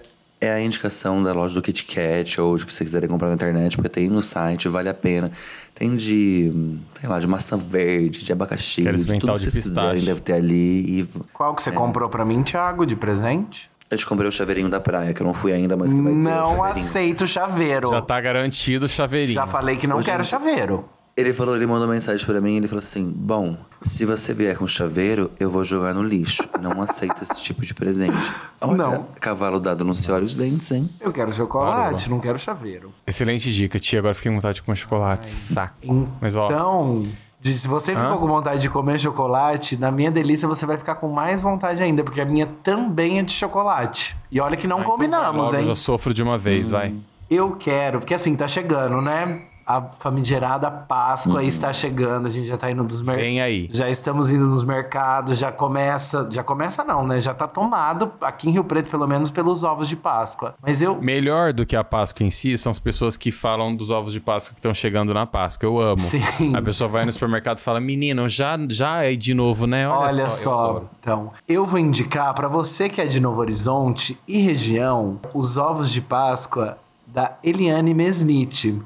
é 0.47 0.55
a 0.55 0.61
indicação 0.61 1.23
da 1.23 1.33
loja 1.33 1.55
do 1.55 1.61
Kit 1.61 1.85
Kat 1.85 2.41
ou 2.41 2.57
de 2.57 2.65
que 2.65 2.73
vocês 2.73 2.89
quiserem 2.89 3.09
comprar 3.09 3.29
na 3.29 3.35
internet, 3.35 3.77
porque 3.77 3.89
tem 3.89 4.09
no 4.09 4.23
site, 4.23 4.69
vale 4.69 4.89
a 4.89 4.95
pena. 4.95 5.31
Tem 5.75 5.95
de, 5.95 6.79
sei 7.01 7.09
lá, 7.09 7.19
de 7.19 7.27
maçã 7.27 7.57
verde, 7.57 8.25
de 8.25 8.33
abacaxi, 8.33 8.83
Quero 8.83 8.97
de 8.97 9.05
tudo 9.05 9.21
que 9.21 9.27
de 9.27 9.33
vocês 9.51 9.55
quiserem, 9.55 9.91
pistache. 9.91 10.07
deve 10.07 10.21
ter 10.21 10.33
ali. 10.33 11.01
E 11.01 11.09
Qual 11.33 11.55
que 11.55 11.63
você 11.63 11.71
comprou 11.71 12.09
pra 12.09 12.25
mim, 12.25 12.43
Thiago, 12.43 12.87
de 12.87 12.97
presente? 12.97 13.71
eu 13.89 13.97
te 13.97 14.05
comprei 14.07 14.29
o 14.29 14.33
chaveirinho 14.33 14.69
da 14.69 14.81
praia, 14.81 15.13
que 15.15 15.21
eu 15.23 15.27
não 15.27 15.35
fui 15.35 15.53
ainda, 15.53 15.77
mas 15.77 15.93
que 15.93 16.01
vai 16.01 16.13
ter 16.13 16.19
o 16.19 16.23
Não 16.23 16.65
aceito 16.65 17.27
chaveiro. 17.27 17.91
Já 17.91 18.03
tá 18.03 18.21
garantido 18.21 18.87
o 18.87 18.89
chaveirinho. 18.89 19.35
Já 19.37 19.47
falei 19.47 19.77
que 19.77 19.87
não 19.87 19.99
Hoje 19.99 20.11
quero 20.11 20.25
chaveiro. 20.25 20.85
Ele 21.17 21.33
falou, 21.33 21.57
ele 21.57 21.67
mandou 21.67 21.89
mensagem 21.89 22.27
pra 22.27 22.41
mim, 22.43 22.57
ele 22.57 22.69
falou 22.69 22.81
assim: 22.83 23.11
"Bom, 23.17 23.57
se 23.83 24.05
você 24.05 24.35
vier 24.35 24.55
com 24.59 24.67
chaveiro, 24.67 25.31
eu 25.41 25.49
vou 25.49 25.65
jogar 25.65 25.95
no 25.95 26.03
lixo. 26.03 26.43
Não 26.61 26.83
aceito 26.83 27.23
esse 27.23 27.41
tipo 27.43 27.63
de 27.63 27.73
presente." 27.73 28.15
Olha, 28.61 28.77
Não. 28.77 29.07
Cavalo 29.19 29.59
dado 29.59 29.83
não 29.83 29.95
se 29.95 30.13
olha 30.13 30.25
os 30.25 30.37
dentes, 30.37 30.71
hein? 30.73 30.87
Eu 31.03 31.13
quero 31.15 31.33
chocolate, 31.33 32.11
não 32.11 32.21
quero 32.21 32.39
chaveiro. 32.39 32.93
Excelente 33.07 33.51
dica, 33.51 33.79
tia. 33.81 33.99
Agora 33.99 34.13
fiquei 34.15 34.31
com 34.31 34.37
vontade 34.37 34.57
de 34.57 34.63
comer 34.63 34.77
chocolate. 34.77 35.27
Saco. 35.27 36.07
Mas 36.21 36.37
ó, 36.37 36.47
Então, 36.47 37.03
se 37.43 37.67
você 37.67 37.97
ficou 37.97 38.13
Hã? 38.13 38.19
com 38.19 38.27
vontade 38.27 38.61
de 38.61 38.69
comer 38.69 38.99
chocolate, 39.01 39.79
na 39.79 39.91
minha 39.91 40.11
delícia 40.11 40.47
você 40.47 40.67
vai 40.67 40.77
ficar 40.77 40.97
com 40.97 41.09
mais 41.09 41.41
vontade 41.41 41.83
ainda, 41.83 42.05
porque 42.05 42.21
a 42.21 42.27
minha 42.27 42.45
também 42.63 43.19
é 43.21 43.23
de 43.23 43.33
chocolate. 43.33 44.15
E 44.31 44.39
olha 44.39 44.55
que 44.57 44.67
não 44.67 44.83
combinamos, 44.83 45.45
logo 45.47 45.55
eu 45.57 45.61
hein? 45.61 45.67
já 45.67 45.75
sofro 45.75 46.13
de 46.13 46.23
uma 46.23 46.37
vez, 46.37 46.69
vai. 46.69 46.95
Eu 47.31 47.53
quero, 47.53 48.01
porque 48.01 48.13
assim, 48.13 48.37
tá 48.37 48.47
chegando, 48.47 49.01
né? 49.01 49.41
A 49.67 49.83
famigerada 49.83 50.71
Páscoa 50.71 51.41
aí 51.41 51.49
está 51.49 51.73
chegando, 51.73 52.27
a 52.27 52.29
gente 52.29 52.47
já 52.47 52.57
tá 52.57 52.71
indo 52.71 52.85
dos 52.85 53.01
mercados. 53.03 53.23
Vem 53.25 53.41
aí. 53.41 53.69
Já 53.73 53.91
estamos 53.91 54.31
indo 54.31 54.47
nos 54.47 54.63
mercados, 54.63 55.37
já 55.39 55.51
começa. 55.51 56.29
Já 56.31 56.45
começa 56.45 56.85
não, 56.85 57.05
né? 57.05 57.21
Já 57.21 57.35
tá 57.35 57.49
tomado 57.49 58.13
aqui 58.21 58.49
em 58.49 58.53
Rio 58.53 58.63
Preto, 58.63 58.89
pelo 58.89 59.09
menos, 59.09 59.29
pelos 59.29 59.65
ovos 59.65 59.89
de 59.89 59.97
Páscoa. 59.97 60.55
Mas 60.63 60.81
eu. 60.81 61.01
Melhor 61.03 61.53
do 61.53 61.67
que 61.67 61.75
a 61.75 61.83
Páscoa 61.83 62.25
em 62.25 62.31
si 62.31 62.57
são 62.57 62.71
as 62.71 62.79
pessoas 62.79 63.17
que 63.17 63.33
falam 63.33 63.75
dos 63.75 63.91
ovos 63.91 64.13
de 64.13 64.21
Páscoa 64.21 64.55
que 64.55 64.61
estão 64.61 64.73
chegando 64.73 65.13
na 65.13 65.27
Páscoa. 65.27 65.67
Eu 65.67 65.81
amo. 65.81 65.99
Sim. 65.99 66.55
A 66.55 66.63
pessoa 66.63 66.89
vai 66.89 67.05
no 67.05 67.11
supermercado 67.13 67.59
e 67.59 67.61
fala: 67.61 67.81
Menino, 67.81 68.29
já, 68.29 68.57
já 68.71 69.03
é 69.03 69.17
de 69.17 69.35
novo, 69.35 69.67
né? 69.67 69.89
Olha, 69.89 70.13
Olha 70.13 70.23
eu 70.23 70.31
só, 70.31 70.65
adoro. 70.71 70.91
então, 71.01 71.33
eu 71.49 71.65
vou 71.67 71.81
indicar 71.81 72.33
pra 72.35 72.47
você 72.47 72.89
que 72.89 73.01
é 73.01 73.07
de 73.07 73.19
Novo 73.21 73.41
Horizonte 73.41 74.17
e 74.29 74.39
região 74.39 75.19
os 75.35 75.57
ovos 75.57 75.91
de 75.91 76.01
Páscoa 76.01 76.79
da 77.07 77.37
Eliane 77.43 77.95
Mesmith, 77.95 78.81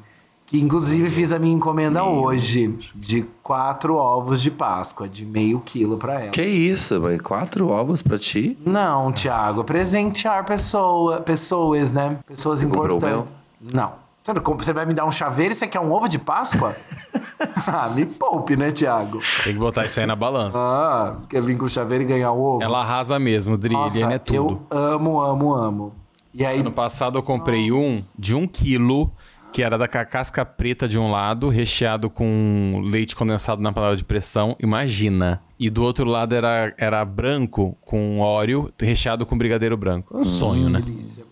que 0.51 0.61
inclusive 0.61 1.09
fiz 1.09 1.33
a 1.33 1.39
minha 1.39 1.55
encomenda 1.55 2.03
hoje 2.03 2.77
de 2.97 3.23
quatro 3.41 3.95
ovos 3.95 4.43
de 4.43 4.51
Páscoa, 4.51 5.09
de 5.09 5.25
meio 5.25 5.61
quilo 5.61 5.97
pra 5.97 6.23
ela. 6.23 6.31
Que 6.33 6.43
isso, 6.43 7.01
vai 7.01 7.21
quatro 7.21 7.69
ovos 7.69 8.03
pra 8.03 8.19
ti? 8.19 8.59
Não, 8.67 9.13
Thiago, 9.13 9.63
presentear 9.63 10.45
pessoa, 10.45 11.21
pessoas, 11.21 11.93
né? 11.93 12.19
Pessoas 12.27 12.63
o 12.63 12.65
importantes. 12.65 13.33
Não. 13.61 13.93
Você 14.25 14.33
Você 14.35 14.73
vai 14.73 14.87
me 14.87 14.93
dar 14.93 15.05
um 15.05 15.13
chaveiro 15.13 15.53
e 15.53 15.55
você 15.55 15.69
quer 15.69 15.79
um 15.79 15.93
ovo 15.93 16.09
de 16.09 16.19
Páscoa? 16.19 16.75
ah, 17.65 17.89
me 17.89 18.05
poupe, 18.05 18.57
né, 18.57 18.73
Thiago? 18.73 19.21
Tem 19.45 19.53
que 19.53 19.59
botar 19.59 19.85
isso 19.85 20.01
aí 20.01 20.07
na 20.07 20.17
balança. 20.17 20.59
Ah, 20.59 21.17
quer 21.29 21.41
vir 21.41 21.57
com 21.57 21.69
chaveiro 21.69 22.03
e 22.03 22.07
ganhar 22.09 22.33
o 22.33 22.57
ovo? 22.57 22.63
Ela 22.63 22.81
arrasa 22.81 23.21
mesmo, 23.21 23.57
Dri. 23.57 23.73
Nossa, 23.73 23.97
Eliane 23.97 24.15
é 24.15 24.19
tudo. 24.19 24.61
eu 24.69 24.77
amo, 24.77 25.21
amo, 25.21 25.55
amo. 25.55 25.93
E 26.35 26.45
aí, 26.45 26.61
Ano 26.61 26.71
passado 26.71 27.19
eu 27.19 27.23
comprei 27.23 27.73
um 27.73 28.03
de 28.17 28.35
um 28.35 28.47
quilo, 28.47 29.11
que 29.53 29.63
era 29.63 29.77
da 29.77 29.89
ca- 29.89 30.05
casca 30.05 30.45
preta 30.45 30.87
de 30.89 30.99
um 30.99 31.11
lado, 31.11 31.49
recheado 31.49 32.09
com 32.09 32.81
leite 32.85 33.17
condensado 33.17 33.61
na 33.61 33.73
panela 33.73 33.97
de 33.97 34.05
pressão. 34.05 34.57
Imagina. 34.61 35.43
E 35.59 35.69
do 35.69 35.83
outro 35.83 36.07
lado 36.09 36.35
era, 36.35 36.73
era 36.79 37.05
branco, 37.05 37.77
com 37.83 38.19
óleo, 38.21 38.73
recheado 38.81 39.27
com 39.27 39.37
brigadeiro 39.37 39.77
branco. 39.77 40.17
Um 40.17 40.25
sonho, 40.25 40.71
né? 40.71 40.83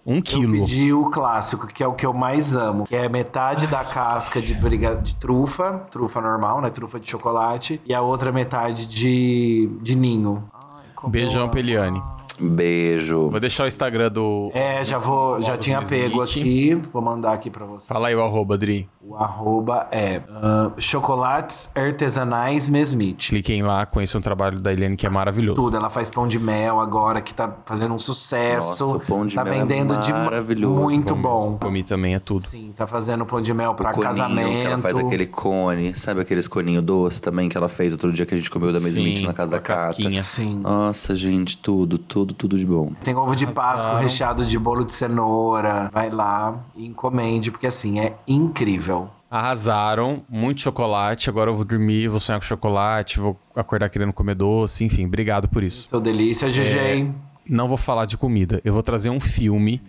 Um 0.05 0.17
eu 0.17 0.23
quilo. 0.23 0.53
pedi 0.53 0.93
o 0.93 1.05
clássico, 1.07 1.67
que 1.67 1.83
é 1.83 1.87
o 1.87 1.95
que 1.95 2.05
eu 2.05 2.13
mais 2.13 2.55
amo, 2.55 2.85
que 2.85 2.95
é 2.95 3.09
metade 3.09 3.67
da 3.67 3.83
casca 3.85 4.41
de, 4.41 4.53
briga... 4.55 4.97
de 4.97 5.15
trufa, 5.15 5.87
trufa 5.91 6.21
normal, 6.21 6.61
né? 6.61 6.69
Trufa 6.69 7.01
de 7.01 7.09
chocolate, 7.09 7.81
e 7.87 7.95
a 7.95 8.03
outra 8.03 8.31
metade 8.31 8.87
de, 8.87 9.71
de 9.81 9.97
ninho. 9.97 10.45
Ai, 10.53 11.11
Beijão, 11.11 11.45
eu. 11.45 11.49
Peliane. 11.49 12.03
Beijo. 12.41 13.29
Vou 13.31 13.41
deixar 13.41 13.65
o 13.65 13.67
Instagram 13.67 14.11
do. 14.11 14.51
É, 14.55 14.83
já 14.85 14.99
vou, 14.99 15.41
já 15.43 15.57
tinha 15.57 15.83
pego 15.83 16.23
aqui, 16.23 16.75
vou 16.93 17.03
mandar 17.03 17.33
aqui 17.33 17.51
pra 17.51 17.65
você. 17.65 17.87
Fala 17.87 18.09
aí 18.09 18.15
o 18.15 18.23
arroba, 18.23 18.57
Dri. 18.57 18.89
O 19.03 19.17
arroba 19.17 19.87
é 19.91 20.21
ah, 20.31 20.71
chocolates 20.79 21.75
artesanais 21.77 22.69
Mesmite. 22.69 23.31
Cliquem 23.31 23.63
lá, 23.63 23.87
conheçam 23.87 24.21
o 24.21 24.23
trabalho 24.23 24.61
da 24.61 24.73
Eliane, 24.73 24.97
que 24.97 25.07
é 25.07 25.09
maravilhoso. 25.09 25.57
Tudo, 25.57 25.77
ela 25.77 25.89
faz 25.89 26.11
pão 26.11 26.29
de 26.29 26.39
mel 26.39 26.79
agora, 26.79 27.21
que 27.21 27.33
tá 27.33 27.57
fazendo 27.65 27.95
um 27.95 27.99
sucesso. 27.99 28.85
Nossa, 28.85 28.97
o 28.97 29.01
pão 29.01 29.27
de 29.27 29.35
tá 29.35 29.45
mel 29.45 29.55
é 29.55 29.59
vendendo 29.59 29.97
de 29.99 30.13
maravilhoso. 30.13 30.81
muito 30.83 31.15
Bom 31.15 31.23
bom. 31.23 31.43
mesmo. 31.45 31.59
Comi 31.59 31.83
também, 31.83 32.15
é 32.15 32.19
tudo. 32.19 32.47
Sim, 32.47 32.73
tá 32.77 32.87
fazendo 32.87 33.25
pão 33.25 33.41
de 33.41 33.53
mel 33.55 33.75
pra 33.75 33.91
o 33.91 33.95
coninho, 33.95 34.09
casamento. 34.15 34.51
que 34.61 34.67
ela 34.67 34.79
faz 34.79 34.99
aquele 34.99 35.27
cone, 35.27 35.95
sabe 35.99 36.21
aqueles 36.21 36.47
coninho 36.47 36.83
doce 36.83 37.21
também 37.21 37.49
que 37.49 37.57
ela 37.57 37.69
fez 37.69 37.93
outro 37.93 38.13
dia 38.13 38.27
que 38.27 38.35
a 38.35 38.37
gente 38.37 38.51
comeu 38.51 38.73
da 38.73 38.81
Mesmite 38.81 39.25
na 39.25 39.33
casa 39.33 39.51
da 39.51 39.57
a 39.57 39.61
Cata. 39.61 39.85
casquinha. 39.87 40.23
Sim. 40.23 40.61
Nossa, 40.61 41.15
gente, 41.15 41.57
tudo, 41.57 41.97
tudo 41.99 42.28
tudo, 42.29 42.35
tudo 42.35 42.59
de 42.59 42.67
bom. 42.67 42.93
Tem 43.03 43.15
ovo 43.15 43.35
de 43.35 43.47
Páscoa 43.47 43.71
Arrasaram. 43.71 43.99
recheado 44.01 44.45
de 44.45 44.59
bolo 44.59 44.85
de 44.85 44.93
cenoura. 44.93 45.91
Vai 45.93 46.11
lá 46.11 46.65
e 46.75 46.87
encomende, 46.87 47.51
porque 47.51 47.67
assim, 47.67 48.01
é 48.01 48.15
incrível. 48.27 49.09
Arrasaram, 49.31 50.23
muito 50.29 50.61
chocolate. 50.61 51.29
Agora 51.29 51.51
eu 51.51 51.57
vou 51.57 51.65
dormir, 51.65 52.09
vou 52.09 52.21
sonhar 52.21 52.41
com 52.41 52.47
chocolate, 52.47 53.21
vou 53.21 53.39
acordar 53.55 53.89
querendo 53.89 54.13
comer 54.13 54.35
doce, 54.35 54.85
enfim, 54.85 55.07
obrigado 55.07 55.49
por 55.49 55.63
isso. 55.63 55.89
Seu 55.89 56.01
delícia, 56.01 56.49
GG. 56.49 57.13
Não 57.49 57.67
vou 57.67 57.79
falar 57.79 58.05
de 58.05 58.17
comida, 58.17 58.61
eu 58.65 58.73
vou 58.73 58.83
trazer 58.83 59.09
um 59.11 59.21
filme 59.21 59.81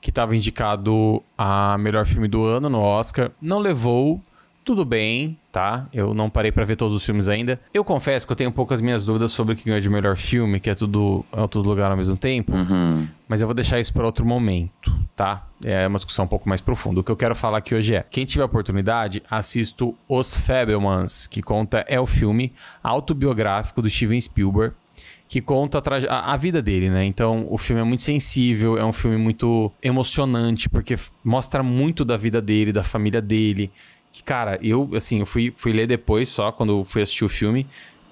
que 0.00 0.10
estava 0.10 0.36
indicado 0.36 1.20
a 1.36 1.76
melhor 1.78 2.06
filme 2.06 2.28
do 2.28 2.44
ano 2.44 2.68
no 2.68 2.80
Oscar. 2.80 3.32
Não 3.42 3.58
levou, 3.58 4.20
tudo 4.68 4.84
bem, 4.84 5.38
tá? 5.50 5.86
Eu 5.94 6.12
não 6.12 6.28
parei 6.28 6.52
pra 6.52 6.62
ver 6.62 6.76
todos 6.76 6.94
os 6.94 7.02
filmes 7.02 7.26
ainda. 7.26 7.58
Eu 7.72 7.82
confesso 7.82 8.26
que 8.26 8.32
eu 8.32 8.36
tenho 8.36 8.52
poucas 8.52 8.82
minhas 8.82 9.02
dúvidas 9.02 9.32
sobre 9.32 9.54
o 9.54 9.56
que 9.56 9.64
ganhou 9.64 9.80
de 9.80 9.88
melhor 9.88 10.14
filme, 10.14 10.60
que 10.60 10.68
é 10.68 10.74
tudo 10.74 11.24
é 11.32 11.46
todo 11.46 11.66
lugar 11.66 11.90
ao 11.90 11.96
mesmo 11.96 12.18
tempo. 12.18 12.52
Mas 13.26 13.40
eu 13.40 13.46
vou 13.48 13.54
deixar 13.54 13.80
isso 13.80 13.90
para 13.94 14.04
outro 14.04 14.26
momento, 14.26 14.94
tá? 15.16 15.46
É 15.64 15.86
uma 15.86 15.96
discussão 15.96 16.26
um 16.26 16.28
pouco 16.28 16.46
mais 16.46 16.60
profunda. 16.60 17.00
O 17.00 17.02
que 17.02 17.10
eu 17.10 17.16
quero 17.16 17.34
falar 17.34 17.58
aqui 17.58 17.74
hoje 17.74 17.94
é: 17.94 18.04
quem 18.10 18.26
tiver 18.26 18.44
oportunidade, 18.44 19.22
assisto 19.30 19.94
Os 20.06 20.36
Fabelmans, 20.36 21.26
que 21.26 21.40
conta 21.40 21.82
é 21.88 21.98
o 21.98 22.04
filme 22.04 22.52
autobiográfico 22.82 23.80
do 23.80 23.88
Steven 23.88 24.20
Spielberg, 24.20 24.74
que 25.28 25.40
conta 25.40 25.82
a, 26.10 26.32
a- 26.32 26.36
vida 26.36 26.60
dele, 26.60 26.90
né? 26.90 27.04
Então, 27.06 27.46
o 27.50 27.56
filme 27.56 27.80
é 27.80 27.84
muito 27.84 28.02
sensível, 28.02 28.76
é 28.76 28.84
um 28.84 28.92
filme 28.92 29.16
muito 29.16 29.72
emocionante, 29.82 30.68
porque 30.68 30.94
mostra 31.24 31.62
muito 31.62 32.04
da 32.04 32.16
vida 32.18 32.40
dele, 32.42 32.70
da 32.72 32.82
família 32.82 33.20
dele. 33.22 33.70
Que, 34.12 34.22
cara, 34.22 34.58
eu, 34.62 34.90
assim, 34.94 35.20
eu 35.20 35.26
fui, 35.26 35.52
fui 35.54 35.72
ler 35.72 35.86
depois 35.86 36.28
só, 36.28 36.50
quando 36.50 36.84
fui 36.84 37.02
assistir 37.02 37.24
o 37.24 37.28
filme. 37.28 37.66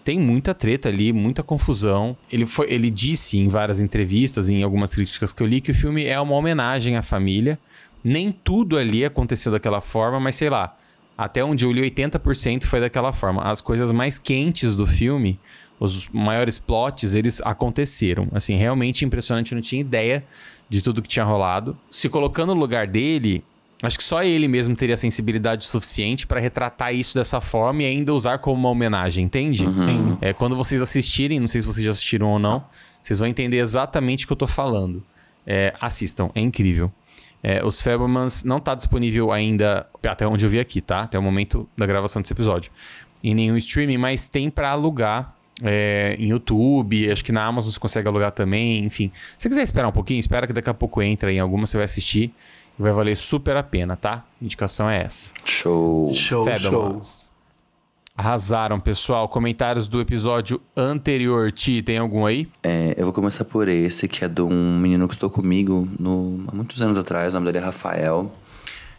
Tem 0.05 0.21
muita 0.21 0.55
treta 0.55 0.89
ali, 0.89 1.13
muita 1.13 1.43
confusão. 1.43 2.17
Ele, 2.31 2.47
foi, 2.47 2.71
ele 2.71 2.91
disse 2.91 3.39
em 3.39 3.49
várias 3.49 3.81
entrevistas, 3.81 4.49
em 4.49 4.63
algumas 4.63 4.95
críticas 4.95 5.33
que 5.33 5.43
eu 5.43 5.47
li, 5.47 5.61
que 5.61 5.73
o 5.73 5.75
filme 5.75 6.05
é 6.05 6.21
uma 6.21 6.35
homenagem 6.35 6.97
à 6.97 7.03
família. 7.03 7.59
Nem 8.05 8.31
tudo 8.31 8.79
ali 8.79 9.05
aconteceu 9.05 9.51
daquela 9.51 9.81
forma, 9.81 10.21
mas 10.21 10.37
sei 10.37 10.49
lá. 10.49 10.77
Até 11.19 11.43
onde 11.43 11.65
eu 11.65 11.73
li, 11.73 11.81
80% 11.91 12.65
foi 12.65 12.81
daquela 12.81 13.11
forma. 13.11 13.43
As 13.43 13.61
coisas 13.61 13.91
mais 13.91 14.19
quentes 14.19 14.77
do 14.77 14.87
filme, 14.87 15.41
os 15.81 16.09
maiores 16.11 16.59
plots, 16.59 17.15
eles 17.15 17.41
aconteceram. 17.41 18.29
Assim, 18.33 18.55
realmente 18.55 19.05
impressionante. 19.05 19.53
Eu 19.53 19.57
não 19.57 19.63
tinha 19.63 19.81
ideia 19.81 20.25
de 20.69 20.83
tudo 20.83 21.01
que 21.01 21.09
tinha 21.09 21.25
rolado. 21.25 21.77
Se 21.91 22.09
colocando 22.09 22.55
no 22.55 22.61
lugar 22.61 22.87
dele, 22.87 23.43
acho 23.83 23.99
que 23.99 24.05
só 24.05 24.23
ele 24.23 24.49
mesmo 24.49 24.75
teria 24.75 24.97
sensibilidade 24.97 25.65
suficiente 25.65 26.27
para 26.27 26.41
retratar 26.41 26.95
isso 26.95 27.15
dessa 27.15 27.41
forma 27.41 27.83
e 27.83 27.87
ainda 27.87 28.13
usar 28.15 28.39
como 28.39 28.59
uma 28.59 28.71
homenagem, 28.71 29.25
entende? 29.25 29.65
É, 30.21 30.33
quando 30.33 30.57
vocês 30.57 30.81
assistirem, 30.81 31.39
não 31.39 31.47
sei 31.47 31.61
se 31.61 31.67
vocês 31.67 31.85
já 31.85 31.91
assistiram 31.91 32.29
ou 32.29 32.39
não, 32.39 32.65
vocês 33.03 33.19
vão 33.19 33.29
entender 33.29 33.59
exatamente 33.59 34.25
o 34.25 34.27
que 34.29 34.33
eu 34.33 34.37
tô 34.37 34.47
falando. 34.47 35.03
É, 35.47 35.75
assistam, 35.81 36.31
é 36.35 36.41
incrível. 36.41 36.91
É, 37.43 37.65
os 37.65 37.81
Fablemans 37.81 38.43
não 38.43 38.59
tá 38.59 38.75
disponível 38.75 39.31
ainda, 39.31 39.87
até 40.05 40.27
onde 40.27 40.45
eu 40.45 40.51
vi 40.51 40.59
aqui, 40.59 40.81
tá? 40.81 41.03
Até 41.03 41.19
o 41.19 41.23
momento 41.23 41.69
da 41.77 41.87
gravação 41.87 42.21
desse 42.21 42.33
episódio. 42.33 42.73
Em 43.23 43.35
nenhum 43.35 43.57
streaming, 43.57 43.99
mas 43.99 44.27
tem 44.27 44.51
pra 44.51 44.71
alugar 44.71 45.37
é, 45.63 46.17
em 46.19 46.31
YouTube. 46.31 47.11
Acho 47.11 47.25
que 47.25 47.33
na 47.33 47.45
Amazon 47.45 47.71
você 47.71 47.79
consegue 47.79 48.09
alugar 48.09 48.33
também. 48.33 48.85
Enfim, 48.85 49.13
se 49.37 49.43
você 49.43 49.49
quiser 49.49 49.63
esperar 49.63 49.89
um 49.89 49.93
pouquinho, 49.93 50.19
espera 50.19 50.47
que 50.47 50.53
daqui 50.53 50.69
a 50.69 50.75
pouco 50.75 51.01
entra 51.01 51.33
em 51.33 51.39
alguma, 51.39 51.67
você 51.67 51.77
vai 51.77 51.85
assistir. 51.85 52.35
Vai 52.79 52.93
valer 52.93 53.17
super 53.17 53.57
a 53.57 53.63
pena, 53.63 53.97
tá? 53.97 54.25
A 54.41 54.45
indicação 54.45 54.89
é 54.89 55.03
essa. 55.03 55.33
Show. 55.45 56.13
Show, 56.13 56.47
show. 56.59 57.01
Arrasaram, 58.17 58.81
pessoal. 58.81 59.29
Comentários 59.29 59.87
do 59.87 60.01
episódio 60.01 60.61
anterior. 60.77 61.53
Ti, 61.53 61.83
tem 61.83 61.99
algum 61.99 62.25
aí? 62.25 62.49
É, 62.63 62.95
eu 62.97 63.05
vou 63.05 63.13
começar 63.13 63.45
por 63.45 63.69
esse, 63.69 64.09
que 64.09 64.25
é 64.25 64.29
de 64.29 64.43
um 64.43 64.79
menino 64.79 65.07
que 65.07 65.15
estou 65.15 65.29
comigo 65.29 65.89
no, 65.99 66.45
há 66.49 66.55
muitos 66.55 66.81
anos 66.81 66.97
atrás. 66.97 67.33
O 67.33 67.37
nome 67.37 67.47
dele 67.47 67.59
é 67.59 67.61
Rafael. 67.67 68.33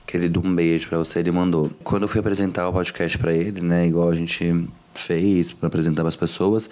Que 0.06 0.18
ele 0.18 0.30
deu 0.30 0.42
um 0.44 0.56
beijo 0.56 0.88
pra 0.88 0.98
você, 1.00 1.20
ele 1.20 1.32
mandou. 1.32 1.70
Quando 1.84 2.04
eu 2.04 2.08
fui 2.08 2.20
apresentar 2.20 2.70
o 2.70 2.74
podcast 2.74 3.18
pra 3.18 3.34
ele, 3.34 3.62
né, 3.62 3.88
igual 3.88 4.10
a 4.10 4.16
gente 4.16 4.68
fez 4.94 5.52
pra 5.52 5.68
apresentar 5.68 6.02
pras 6.02 6.16
pessoas, 6.16 6.70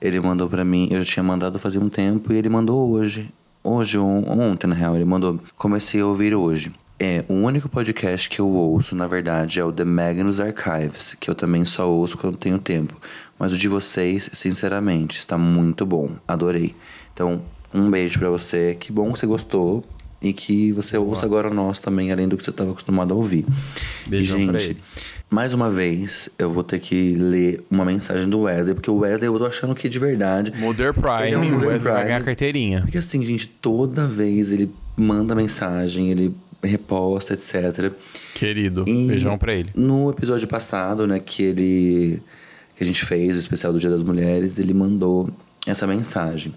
ele 0.00 0.20
mandou 0.20 0.48
pra 0.48 0.64
mim, 0.64 0.88
eu 0.90 1.02
já 1.02 1.12
tinha 1.12 1.22
mandado 1.22 1.58
fazia 1.58 1.80
um 1.80 1.88
tempo 1.88 2.32
e 2.32 2.36
ele 2.36 2.48
mandou 2.48 2.90
hoje. 2.90 3.32
Hoje, 3.66 3.98
on- 3.98 4.24
ontem, 4.40 4.66
na 4.66 4.74
real, 4.74 4.94
ele 4.94 5.04
mandou. 5.06 5.40
Comecei 5.56 6.00
a 6.02 6.06
ouvir 6.06 6.34
hoje. 6.34 6.70
É, 7.00 7.24
o 7.28 7.34
único 7.34 7.68
podcast 7.68 8.28
que 8.28 8.38
eu 8.40 8.48
ouço, 8.48 8.94
na 8.94 9.06
verdade, 9.06 9.58
é 9.58 9.64
o 9.64 9.72
The 9.72 9.84
Magnus 9.84 10.38
Archives, 10.40 11.14
que 11.14 11.28
eu 11.30 11.34
também 11.34 11.64
só 11.64 11.90
ouço 11.90 12.16
quando 12.16 12.36
tenho 12.36 12.58
tempo. 12.58 12.94
Mas 13.38 13.52
o 13.52 13.58
de 13.58 13.66
vocês, 13.66 14.30
sinceramente, 14.32 15.18
está 15.18 15.36
muito 15.38 15.84
bom. 15.84 16.10
Adorei. 16.28 16.74
Então, 17.12 17.42
um 17.72 17.90
beijo 17.90 18.18
pra 18.18 18.28
você. 18.28 18.76
Que 18.78 18.92
bom 18.92 19.12
que 19.12 19.18
você 19.18 19.26
gostou. 19.26 19.82
E 20.22 20.32
que 20.32 20.72
você 20.72 20.96
ouça 20.96 21.26
agora 21.26 21.50
nosso 21.50 21.82
também, 21.82 22.10
além 22.10 22.26
do 22.26 22.36
que 22.36 22.44
você 22.44 22.50
estava 22.50 22.70
acostumado 22.70 23.12
a 23.12 23.16
ouvir. 23.16 23.44
Beijão 24.06 24.46
pra 24.46 24.58
gente, 24.58 24.70
ele. 24.70 24.80
mais 25.30 25.52
uma 25.52 25.70
vez, 25.70 26.30
eu 26.38 26.48
vou 26.50 26.64
ter 26.64 26.78
que 26.78 27.10
ler 27.16 27.62
uma 27.70 27.84
mensagem 27.84 28.28
do 28.28 28.40
Wesley, 28.42 28.74
porque 28.74 28.90
o 28.90 28.98
Wesley 28.98 29.28
eu 29.28 29.38
tô 29.38 29.44
achando 29.46 29.74
que 29.74 29.88
de 29.88 29.98
verdade. 29.98 30.52
Mother 30.58 30.94
Prime, 30.94 31.30
é 31.32 31.38
um 31.38 31.56
o 31.56 31.58
Wesley 31.58 31.78
vai 31.78 31.92
Prime. 31.94 32.04
ganhar 32.08 32.24
carteirinha. 32.24 32.80
Porque 32.82 32.98
assim, 32.98 33.22
gente, 33.24 33.46
toda 33.46 34.06
vez 34.06 34.52
ele 34.52 34.72
manda 34.96 35.34
mensagem, 35.34 36.10
ele 36.10 36.34
reposta, 36.62 37.34
etc. 37.34 37.92
Querido, 38.34 38.84
E 38.86 39.06
beijão 39.06 39.36
pra 39.36 39.52
ele. 39.52 39.68
No 39.74 40.08
episódio 40.10 40.48
passado, 40.48 41.06
né, 41.06 41.18
que 41.18 41.42
ele 41.42 42.22
que 42.76 42.82
a 42.82 42.86
gente 42.86 43.04
fez, 43.04 43.36
o 43.36 43.38
especial 43.38 43.72
do 43.72 43.78
Dia 43.78 43.90
das 43.90 44.02
Mulheres, 44.02 44.58
ele 44.58 44.74
mandou 44.74 45.30
essa 45.66 45.86
mensagem. 45.86 46.52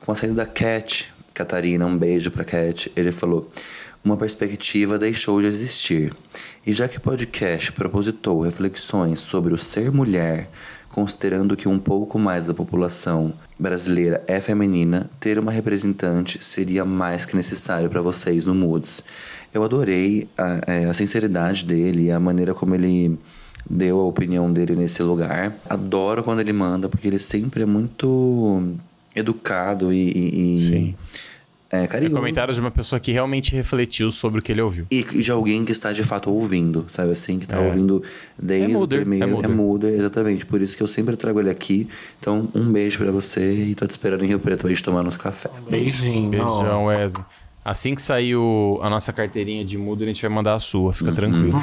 Com 0.00 0.10
a 0.10 0.16
saída 0.16 0.34
da 0.34 0.46
Cat, 0.46 1.13
Catarina, 1.34 1.84
um 1.84 1.98
beijo 1.98 2.30
pra 2.30 2.44
Cat, 2.44 2.90
ele 2.94 3.10
falou: 3.10 3.50
"Uma 4.04 4.16
perspectiva 4.16 4.96
deixou 4.96 5.40
de 5.40 5.48
existir. 5.48 6.14
E 6.64 6.72
já 6.72 6.86
que 6.86 6.96
o 6.98 7.00
podcast 7.00 7.72
propositou 7.72 8.40
reflexões 8.40 9.18
sobre 9.18 9.52
o 9.52 9.58
ser 9.58 9.90
mulher, 9.90 10.48
considerando 10.94 11.56
que 11.56 11.68
um 11.68 11.78
pouco 11.78 12.20
mais 12.20 12.46
da 12.46 12.54
população 12.54 13.34
brasileira 13.58 14.22
é 14.28 14.40
feminina, 14.40 15.10
ter 15.18 15.40
uma 15.40 15.50
representante 15.50 16.42
seria 16.42 16.84
mais 16.84 17.26
que 17.26 17.34
necessário 17.34 17.90
para 17.90 18.00
vocês 18.00 18.44
no 18.44 18.54
Moods. 18.54 19.02
Eu 19.52 19.64
adorei 19.64 20.28
a, 20.38 20.60
é, 20.72 20.84
a 20.84 20.94
sinceridade 20.94 21.64
dele, 21.64 22.12
a 22.12 22.20
maneira 22.20 22.54
como 22.54 22.76
ele 22.76 23.18
deu 23.68 23.98
a 23.98 24.04
opinião 24.04 24.52
dele 24.52 24.76
nesse 24.76 25.02
lugar. 25.02 25.56
Adoro 25.68 26.22
quando 26.22 26.40
ele 26.40 26.52
manda, 26.52 26.88
porque 26.88 27.08
ele 27.08 27.18
sempre 27.18 27.62
é 27.62 27.66
muito 27.66 28.76
educado 29.14 29.92
e, 29.92 29.96
e- 30.10 30.54
e, 30.54 30.58
Sim. 30.58 30.94
é, 31.70 31.84
É 31.84 31.86
carinhoso. 31.86 32.14
comentário 32.16 32.52
de 32.54 32.60
uma 32.60 32.70
pessoa 32.70 33.00
que 33.00 33.10
realmente 33.12 33.52
refletiu 33.54 34.10
sobre 34.10 34.38
o 34.38 34.42
que 34.42 34.52
ele 34.52 34.60
ouviu. 34.62 34.86
E 34.90 35.02
de 35.02 35.30
alguém 35.30 35.64
que 35.64 35.72
está 35.72 35.92
de 35.92 36.02
fato 36.04 36.30
ouvindo, 36.30 36.84
sabe 36.88 37.10
assim? 37.12 37.38
Que 37.38 37.44
está 37.44 37.56
É. 37.56 37.66
ouvindo 37.66 38.02
desde 38.38 38.66
É 38.72 38.74
o 38.74 38.78
Mulder, 38.78 39.00
primeiro. 39.00 39.24
é 39.24 39.28
Mulder. 39.28 39.50
Mulder, 39.50 39.94
exatamente. 39.94 40.46
Por 40.46 40.60
isso 40.62 40.76
que 40.76 40.82
eu 40.82 40.86
sempre 40.86 41.16
trago 41.16 41.40
ele 41.40 41.50
aqui. 41.50 41.88
Então, 42.20 42.48
um 42.54 42.70
beijo 42.72 42.98
pra 42.98 43.10
você 43.10 43.52
e 43.54 43.74
tô 43.74 43.86
te 43.86 43.90
esperando 43.90 44.24
em 44.24 44.28
Rio 44.28 44.38
Preto 44.40 44.60
pra 44.60 44.68
gente 44.70 44.82
tomar 44.84 45.02
nosso 45.02 45.18
café. 45.18 45.50
Beijinho. 45.68 46.30
Beijão, 46.30 46.84
Wesley. 46.86 47.24
Assim 47.64 47.94
que 47.94 48.02
sair 48.02 48.36
o- 48.36 48.78
a 48.82 48.90
nossa 48.90 49.12
carteirinha 49.12 49.64
de 49.64 49.78
mudo, 49.78 50.04
a 50.04 50.06
gente 50.06 50.20
vai 50.20 50.30
mandar 50.30 50.54
a 50.54 50.58
sua, 50.58 50.92
fica 50.92 51.12
tranquilo. 51.12 51.58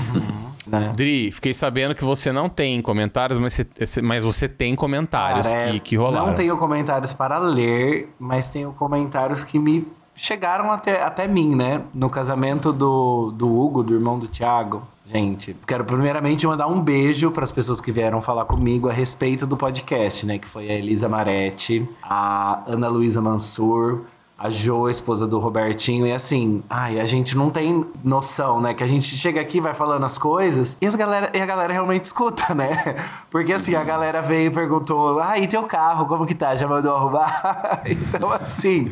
Né? 0.65 0.89
Dri, 0.95 1.31
fiquei 1.31 1.53
sabendo 1.53 1.93
que 1.93 2.03
você 2.03 2.31
não 2.31 2.49
tem 2.49 2.81
comentários, 2.81 3.37
mas 3.37 3.53
você, 3.53 4.01
mas 4.01 4.23
você 4.23 4.49
tem 4.49 4.75
comentários 4.75 5.47
Cara, 5.47 5.59
é, 5.69 5.71
que, 5.73 5.79
que 5.79 5.95
rolaram. 5.95 6.27
Não 6.27 6.33
tenho 6.33 6.57
comentários 6.57 7.13
para 7.13 7.37
ler, 7.37 8.09
mas 8.19 8.47
tenho 8.47 8.71
comentários 8.73 9.43
que 9.43 9.59
me 9.59 9.87
chegaram 10.15 10.71
até, 10.71 11.01
até 11.03 11.27
mim, 11.27 11.55
né? 11.55 11.81
No 11.93 12.09
casamento 12.09 12.73
do, 12.73 13.31
do 13.31 13.47
Hugo, 13.59 13.83
do 13.83 13.93
irmão 13.93 14.17
do 14.17 14.27
Thiago. 14.27 14.81
Gente, 15.05 15.55
quero 15.67 15.83
primeiramente 15.83 16.47
mandar 16.47 16.67
um 16.67 16.79
beijo 16.79 17.31
para 17.31 17.43
as 17.43 17.51
pessoas 17.51 17.81
que 17.81 17.91
vieram 17.91 18.21
falar 18.21 18.45
comigo 18.45 18.87
a 18.89 18.93
respeito 18.93 19.45
do 19.45 19.57
podcast, 19.57 20.25
né? 20.25 20.37
Que 20.39 20.47
foi 20.47 20.69
a 20.69 20.73
Elisa 20.73 21.09
Maretti, 21.09 21.87
a 22.01 22.63
Ana 22.67 22.87
Luísa 22.87 23.21
Mansur, 23.21 24.01
a 24.41 24.49
Jo, 24.49 24.89
esposa 24.89 25.27
do 25.27 25.37
Robertinho, 25.37 26.07
e 26.07 26.11
assim, 26.11 26.63
ai, 26.67 26.99
a 26.99 27.05
gente 27.05 27.37
não 27.37 27.51
tem 27.51 27.85
noção, 28.03 28.59
né? 28.59 28.73
Que 28.73 28.83
a 28.83 28.87
gente 28.87 29.15
chega 29.15 29.39
aqui, 29.39 29.61
vai 29.61 29.75
falando 29.75 30.03
as 30.03 30.17
coisas, 30.17 30.75
e, 30.81 30.87
as 30.87 30.95
galera, 30.95 31.31
e 31.31 31.39
a 31.39 31.45
galera 31.45 31.71
realmente 31.71 32.05
escuta, 32.05 32.55
né? 32.55 32.95
Porque 33.29 33.53
assim, 33.53 33.75
a 33.75 33.83
galera 33.83 34.19
veio 34.19 34.47
e 34.47 34.53
perguntou: 34.53 35.19
ah, 35.19 35.37
e 35.37 35.47
teu 35.47 35.63
carro, 35.63 36.07
como 36.07 36.25
que 36.25 36.33
tá? 36.33 36.55
Já 36.55 36.67
mandou 36.67 36.95
arrumar? 36.95 37.83
então, 37.85 38.31
assim. 38.31 38.91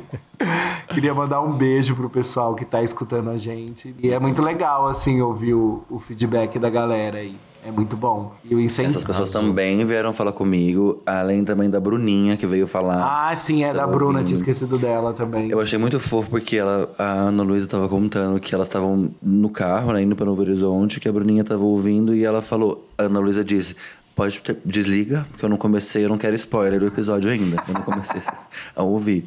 Queria 0.87 1.13
mandar 1.13 1.41
um 1.41 1.51
beijo 1.51 1.95
pro 1.95 2.09
pessoal 2.09 2.55
que 2.55 2.63
tá 2.63 2.81
escutando 2.81 3.29
a 3.29 3.35
gente. 3.35 3.93
E 4.01 4.11
é 4.11 4.19
muito 4.19 4.41
legal, 4.41 4.87
assim, 4.87 5.19
ouvir 5.19 5.53
o, 5.53 5.83
o 5.89 5.99
feedback 5.99 6.57
da 6.57 6.69
galera 6.69 7.17
aí. 7.17 7.35
É 7.63 7.71
muito 7.71 7.97
bom. 7.97 8.33
E 8.43 8.55
o 8.55 8.59
incentivo. 8.59 8.91
Essas 8.95 9.03
pessoas 9.05 9.31
também 9.31 9.83
vieram 9.85 10.13
falar 10.13 10.31
comigo, 10.31 11.01
além 11.05 11.43
também 11.43 11.69
da 11.69 11.79
Bruninha, 11.79 12.37
que 12.37 12.45
veio 12.47 12.65
falar. 12.65 13.29
Ah, 13.29 13.35
sim, 13.35 13.63
é 13.63 13.73
da 13.73 13.81
Tava 13.81 13.91
Bruna, 13.91 14.11
ouvindo. 14.13 14.27
tinha 14.27 14.37
esquecido 14.37 14.77
dela 14.77 15.13
também. 15.13 15.49
Eu 15.51 15.59
achei 15.59 15.77
muito 15.77 15.99
fofo 15.99 16.29
porque 16.29 16.55
ela, 16.55 16.89
a 16.97 17.03
Ana 17.03 17.43
Luísa 17.43 17.67
tava 17.67 17.87
contando 17.89 18.39
que 18.39 18.55
elas 18.55 18.67
estavam 18.67 19.11
no 19.21 19.49
carro, 19.49 19.91
né, 19.93 20.01
indo 20.01 20.15
para 20.15 20.25
Novo 20.25 20.41
Horizonte, 20.41 20.99
que 20.99 21.09
a 21.09 21.11
Bruninha 21.11 21.43
tava 21.43 21.63
ouvindo 21.63 22.15
e 22.15 22.23
ela 22.23 22.41
falou, 22.41 22.87
a 22.97 23.03
Ana 23.03 23.19
Luísa 23.19 23.43
disse, 23.43 23.75
pode 24.15 24.41
ter- 24.41 24.57
desliga, 24.65 25.25
porque 25.29 25.43
eu 25.43 25.49
não 25.49 25.57
comecei, 25.57 26.05
eu 26.05 26.09
não 26.09 26.17
quero 26.17 26.35
spoiler 26.35 26.79
do 26.79 26.87
episódio 26.87 27.29
ainda, 27.29 27.61
eu 27.67 27.73
não 27.73 27.81
comecei 27.81 28.21
a 28.75 28.83
ouvir. 28.83 29.25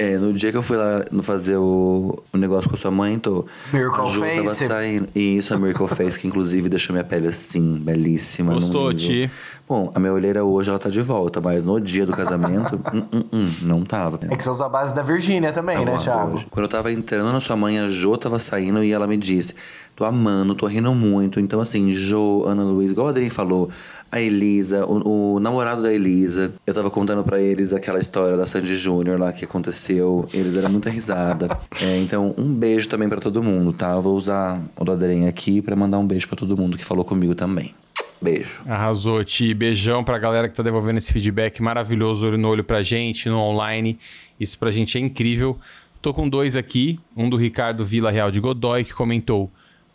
É, 0.00 0.16
no 0.16 0.32
dia 0.32 0.52
que 0.52 0.56
eu 0.56 0.62
fui 0.62 0.76
lá 0.76 1.04
no 1.10 1.24
fazer 1.24 1.56
o, 1.56 2.22
o 2.32 2.38
negócio 2.38 2.70
com 2.70 2.76
a 2.76 2.78
sua 2.78 2.90
mãe, 2.92 3.18
tô. 3.18 3.44
Miracle 3.72 4.00
a 4.00 4.04
tava 4.04 4.44
Face. 4.44 4.66
saindo. 4.68 5.08
Isso, 5.12 5.52
a 5.52 5.58
Miracle 5.58 5.88
Face, 5.88 6.16
que 6.16 6.28
inclusive 6.28 6.68
deixou 6.68 6.94
minha 6.94 7.04
pele 7.04 7.26
assim, 7.26 7.76
belíssima. 7.78 8.54
Gostou, 8.54 8.94
Ti? 8.94 9.28
Bom, 9.68 9.90
a 9.94 10.00
minha 10.00 10.12
olheira 10.12 10.42
hoje 10.44 10.70
ela 10.70 10.78
tá 10.78 10.88
de 10.88 11.02
volta, 11.02 11.40
mas 11.40 11.62
no 11.62 11.78
dia 11.78 12.06
do 12.06 12.12
casamento, 12.12 12.80
hum, 12.92 13.02
hum, 13.12 13.24
hum, 13.32 13.50
não 13.62 13.82
tava. 13.82 14.18
É 14.30 14.34
que 14.34 14.42
você 14.42 14.48
usou 14.48 14.64
a 14.64 14.68
base 14.68 14.94
da 14.94 15.02
Virgínia 15.02 15.52
também, 15.52 15.84
né, 15.84 15.98
Thiago? 15.98 16.34
hoje. 16.34 16.46
Quando 16.48 16.64
eu 16.64 16.70
tava 16.70 16.90
entrando 16.90 17.30
na 17.30 17.38
sua 17.38 17.54
mãe, 17.54 17.78
a 17.78 17.88
Jo 17.88 18.16
tava 18.16 18.38
saindo 18.38 18.82
e 18.82 18.92
ela 18.92 19.06
me 19.06 19.16
disse: 19.18 19.54
tô 19.94 20.04
amando, 20.06 20.54
tô 20.54 20.66
rindo 20.66 20.94
muito. 20.94 21.38
Então, 21.38 21.60
assim, 21.60 21.92
Jo, 21.92 22.44
Ana 22.46 22.62
Luiz, 22.62 22.92
igual 22.92 23.08
a 23.08 23.10
Adrien 23.10 23.28
falou, 23.28 23.68
a 24.10 24.18
Elisa, 24.18 24.86
o, 24.86 25.34
o 25.34 25.40
namorado 25.40 25.82
da 25.82 25.92
Elisa, 25.92 26.54
eu 26.66 26.72
tava 26.72 26.90
contando 26.90 27.22
pra 27.22 27.38
eles 27.38 27.74
aquela 27.74 27.98
história 27.98 28.38
da 28.38 28.46
Sandy 28.46 28.74
Júnior 28.74 29.20
lá 29.20 29.32
que 29.32 29.44
aconteceu. 29.44 30.26
Eles 30.32 30.54
deram 30.54 30.70
muita 30.70 30.88
risada. 30.88 31.48
É, 31.80 31.96
então, 31.98 32.34
um 32.36 32.52
beijo 32.54 32.88
também 32.88 33.08
pra 33.08 33.20
todo 33.20 33.42
mundo, 33.42 33.72
tá? 33.72 33.92
Eu 33.92 34.02
vou 34.02 34.16
usar 34.16 34.60
o 34.76 34.84
do 34.84 34.92
Adrien 34.92 35.28
aqui 35.28 35.62
pra 35.62 35.76
mandar 35.76 35.98
um 35.98 36.06
beijo 36.06 36.26
pra 36.26 36.36
todo 36.36 36.56
mundo 36.56 36.76
que 36.76 36.84
falou 36.84 37.04
comigo 37.04 37.34
também. 37.34 37.72
Beijo. 38.20 38.62
Arrasou, 38.66 39.22
Ti. 39.22 39.54
Beijão 39.54 40.02
pra 40.02 40.18
galera 40.18 40.48
que 40.48 40.54
tá 40.54 40.62
devolvendo 40.62 40.98
esse 40.98 41.12
feedback 41.12 41.62
maravilhoso, 41.62 42.26
olho 42.26 42.38
no 42.38 42.48
olho 42.48 42.64
pra 42.64 42.82
gente, 42.82 43.28
no 43.28 43.38
online. 43.38 43.98
Isso 44.38 44.58
pra 44.58 44.70
gente 44.70 44.98
é 44.98 45.00
incrível. 45.00 45.58
Tô 46.02 46.12
com 46.12 46.28
dois 46.28 46.56
aqui. 46.56 46.98
Um 47.16 47.28
do 47.28 47.36
Ricardo 47.36 47.84
Vila 47.84 48.10
Real 48.10 48.30
de 48.30 48.40
Godoy, 48.40 48.84
que 48.84 48.92
comentou 48.92 49.50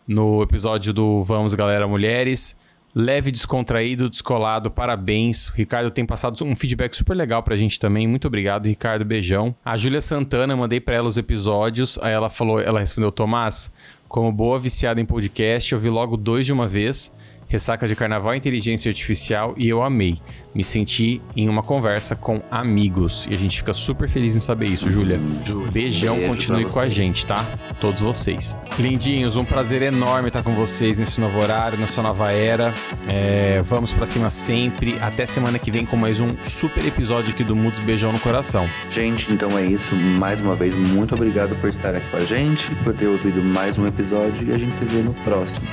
no 0.07 0.41
episódio 0.43 0.93
do 0.93 1.23
Vamos 1.23 1.53
Galera 1.53 1.87
Mulheres. 1.87 2.59
Leve, 2.95 3.31
descontraído, 3.31 4.07
descolado, 4.07 4.69
parabéns. 4.69 5.47
O 5.47 5.53
Ricardo 5.53 5.89
tem 5.89 6.05
passado 6.05 6.37
um 6.45 6.55
feedback 6.55 6.93
super 6.93 7.15
legal 7.15 7.41
pra 7.41 7.55
gente 7.55 7.79
também. 7.79 8.07
Muito 8.07 8.27
obrigado, 8.27 8.67
Ricardo. 8.67 9.03
Beijão. 9.03 9.55
A 9.65 9.75
Júlia 9.75 9.99
Santana, 9.99 10.55
mandei 10.55 10.79
pra 10.79 10.95
ela 10.95 11.07
os 11.07 11.17
episódios. 11.17 11.97
Aí 12.03 12.13
ela 12.13 12.29
falou, 12.29 12.59
ela 12.59 12.79
respondeu: 12.79 13.11
Tomás, 13.11 13.73
como 14.07 14.31
boa 14.31 14.59
viciada 14.59 15.01
em 15.01 15.05
podcast, 15.05 15.73
eu 15.73 15.79
vi 15.79 15.89
logo 15.89 16.15
dois 16.15 16.45
de 16.45 16.53
uma 16.53 16.67
vez. 16.67 17.11
Ressaca 17.53 17.87
de 17.87 17.95
Carnaval 17.95 18.33
e 18.33 18.37
Inteligência 18.37 18.89
Artificial 18.89 19.53
e 19.55 19.69
eu 19.69 19.83
amei. 19.83 20.17
Me 20.55 20.63
senti 20.63 21.21
em 21.35 21.47
uma 21.47 21.61
conversa 21.61 22.15
com 22.15 22.41
amigos. 22.49 23.27
E 23.29 23.35
a 23.35 23.37
gente 23.37 23.57
fica 23.57 23.75
super 23.75 24.09
feliz 24.09 24.35
em 24.35 24.39
saber 24.39 24.65
isso, 24.65 24.89
Júlia. 24.89 25.19
Beijão, 25.71 26.15
Beijo 26.15 26.29
continue 26.29 26.65
com 26.65 26.79
a 26.79 26.89
gente, 26.89 27.23
tá? 27.27 27.45
Todos 27.79 28.01
vocês. 28.01 28.57
Lindinhos, 28.79 29.37
um 29.37 29.45
prazer 29.45 29.83
enorme 29.83 30.29
estar 30.29 30.41
com 30.41 30.55
vocês 30.55 30.97
nesse 30.97 31.21
novo 31.21 31.39
horário, 31.39 31.77
nessa 31.77 32.01
nova 32.01 32.31
era. 32.31 32.73
É, 33.07 33.61
vamos 33.61 33.93
pra 33.93 34.07
cima 34.07 34.31
sempre. 34.31 34.97
Até 34.99 35.23
semana 35.27 35.59
que 35.59 35.69
vem 35.69 35.85
com 35.85 35.95
mais 35.95 36.19
um 36.19 36.35
super 36.41 36.83
episódio 36.83 37.35
aqui 37.35 37.43
do 37.43 37.55
Mudos 37.55 37.81
Beijão 37.81 38.11
no 38.11 38.19
Coração. 38.19 38.67
Gente, 38.89 39.31
então 39.31 39.55
é 39.59 39.63
isso. 39.63 39.95
Mais 39.95 40.41
uma 40.41 40.55
vez, 40.55 40.73
muito 40.73 41.13
obrigado 41.13 41.55
por 41.57 41.69
estar 41.69 41.93
aqui 41.93 42.09
com 42.09 42.17
a 42.17 42.25
gente, 42.25 42.73
por 42.77 42.95
ter 42.95 43.05
ouvido 43.05 43.43
mais 43.43 43.77
um 43.77 43.85
episódio 43.85 44.49
e 44.49 44.53
a 44.53 44.57
gente 44.57 44.75
se 44.75 44.85
vê 44.85 45.03
no 45.03 45.13
próximo. 45.13 45.67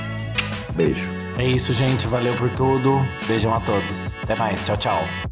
Beijo. 0.81 1.11
É 1.37 1.45
isso, 1.45 1.71
gente. 1.73 2.07
Valeu 2.07 2.33
por 2.35 2.49
tudo. 2.49 2.99
Beijão 3.27 3.53
a 3.53 3.59
todos. 3.59 4.15
Até 4.23 4.35
mais. 4.35 4.63
Tchau, 4.63 4.77
tchau. 4.77 5.30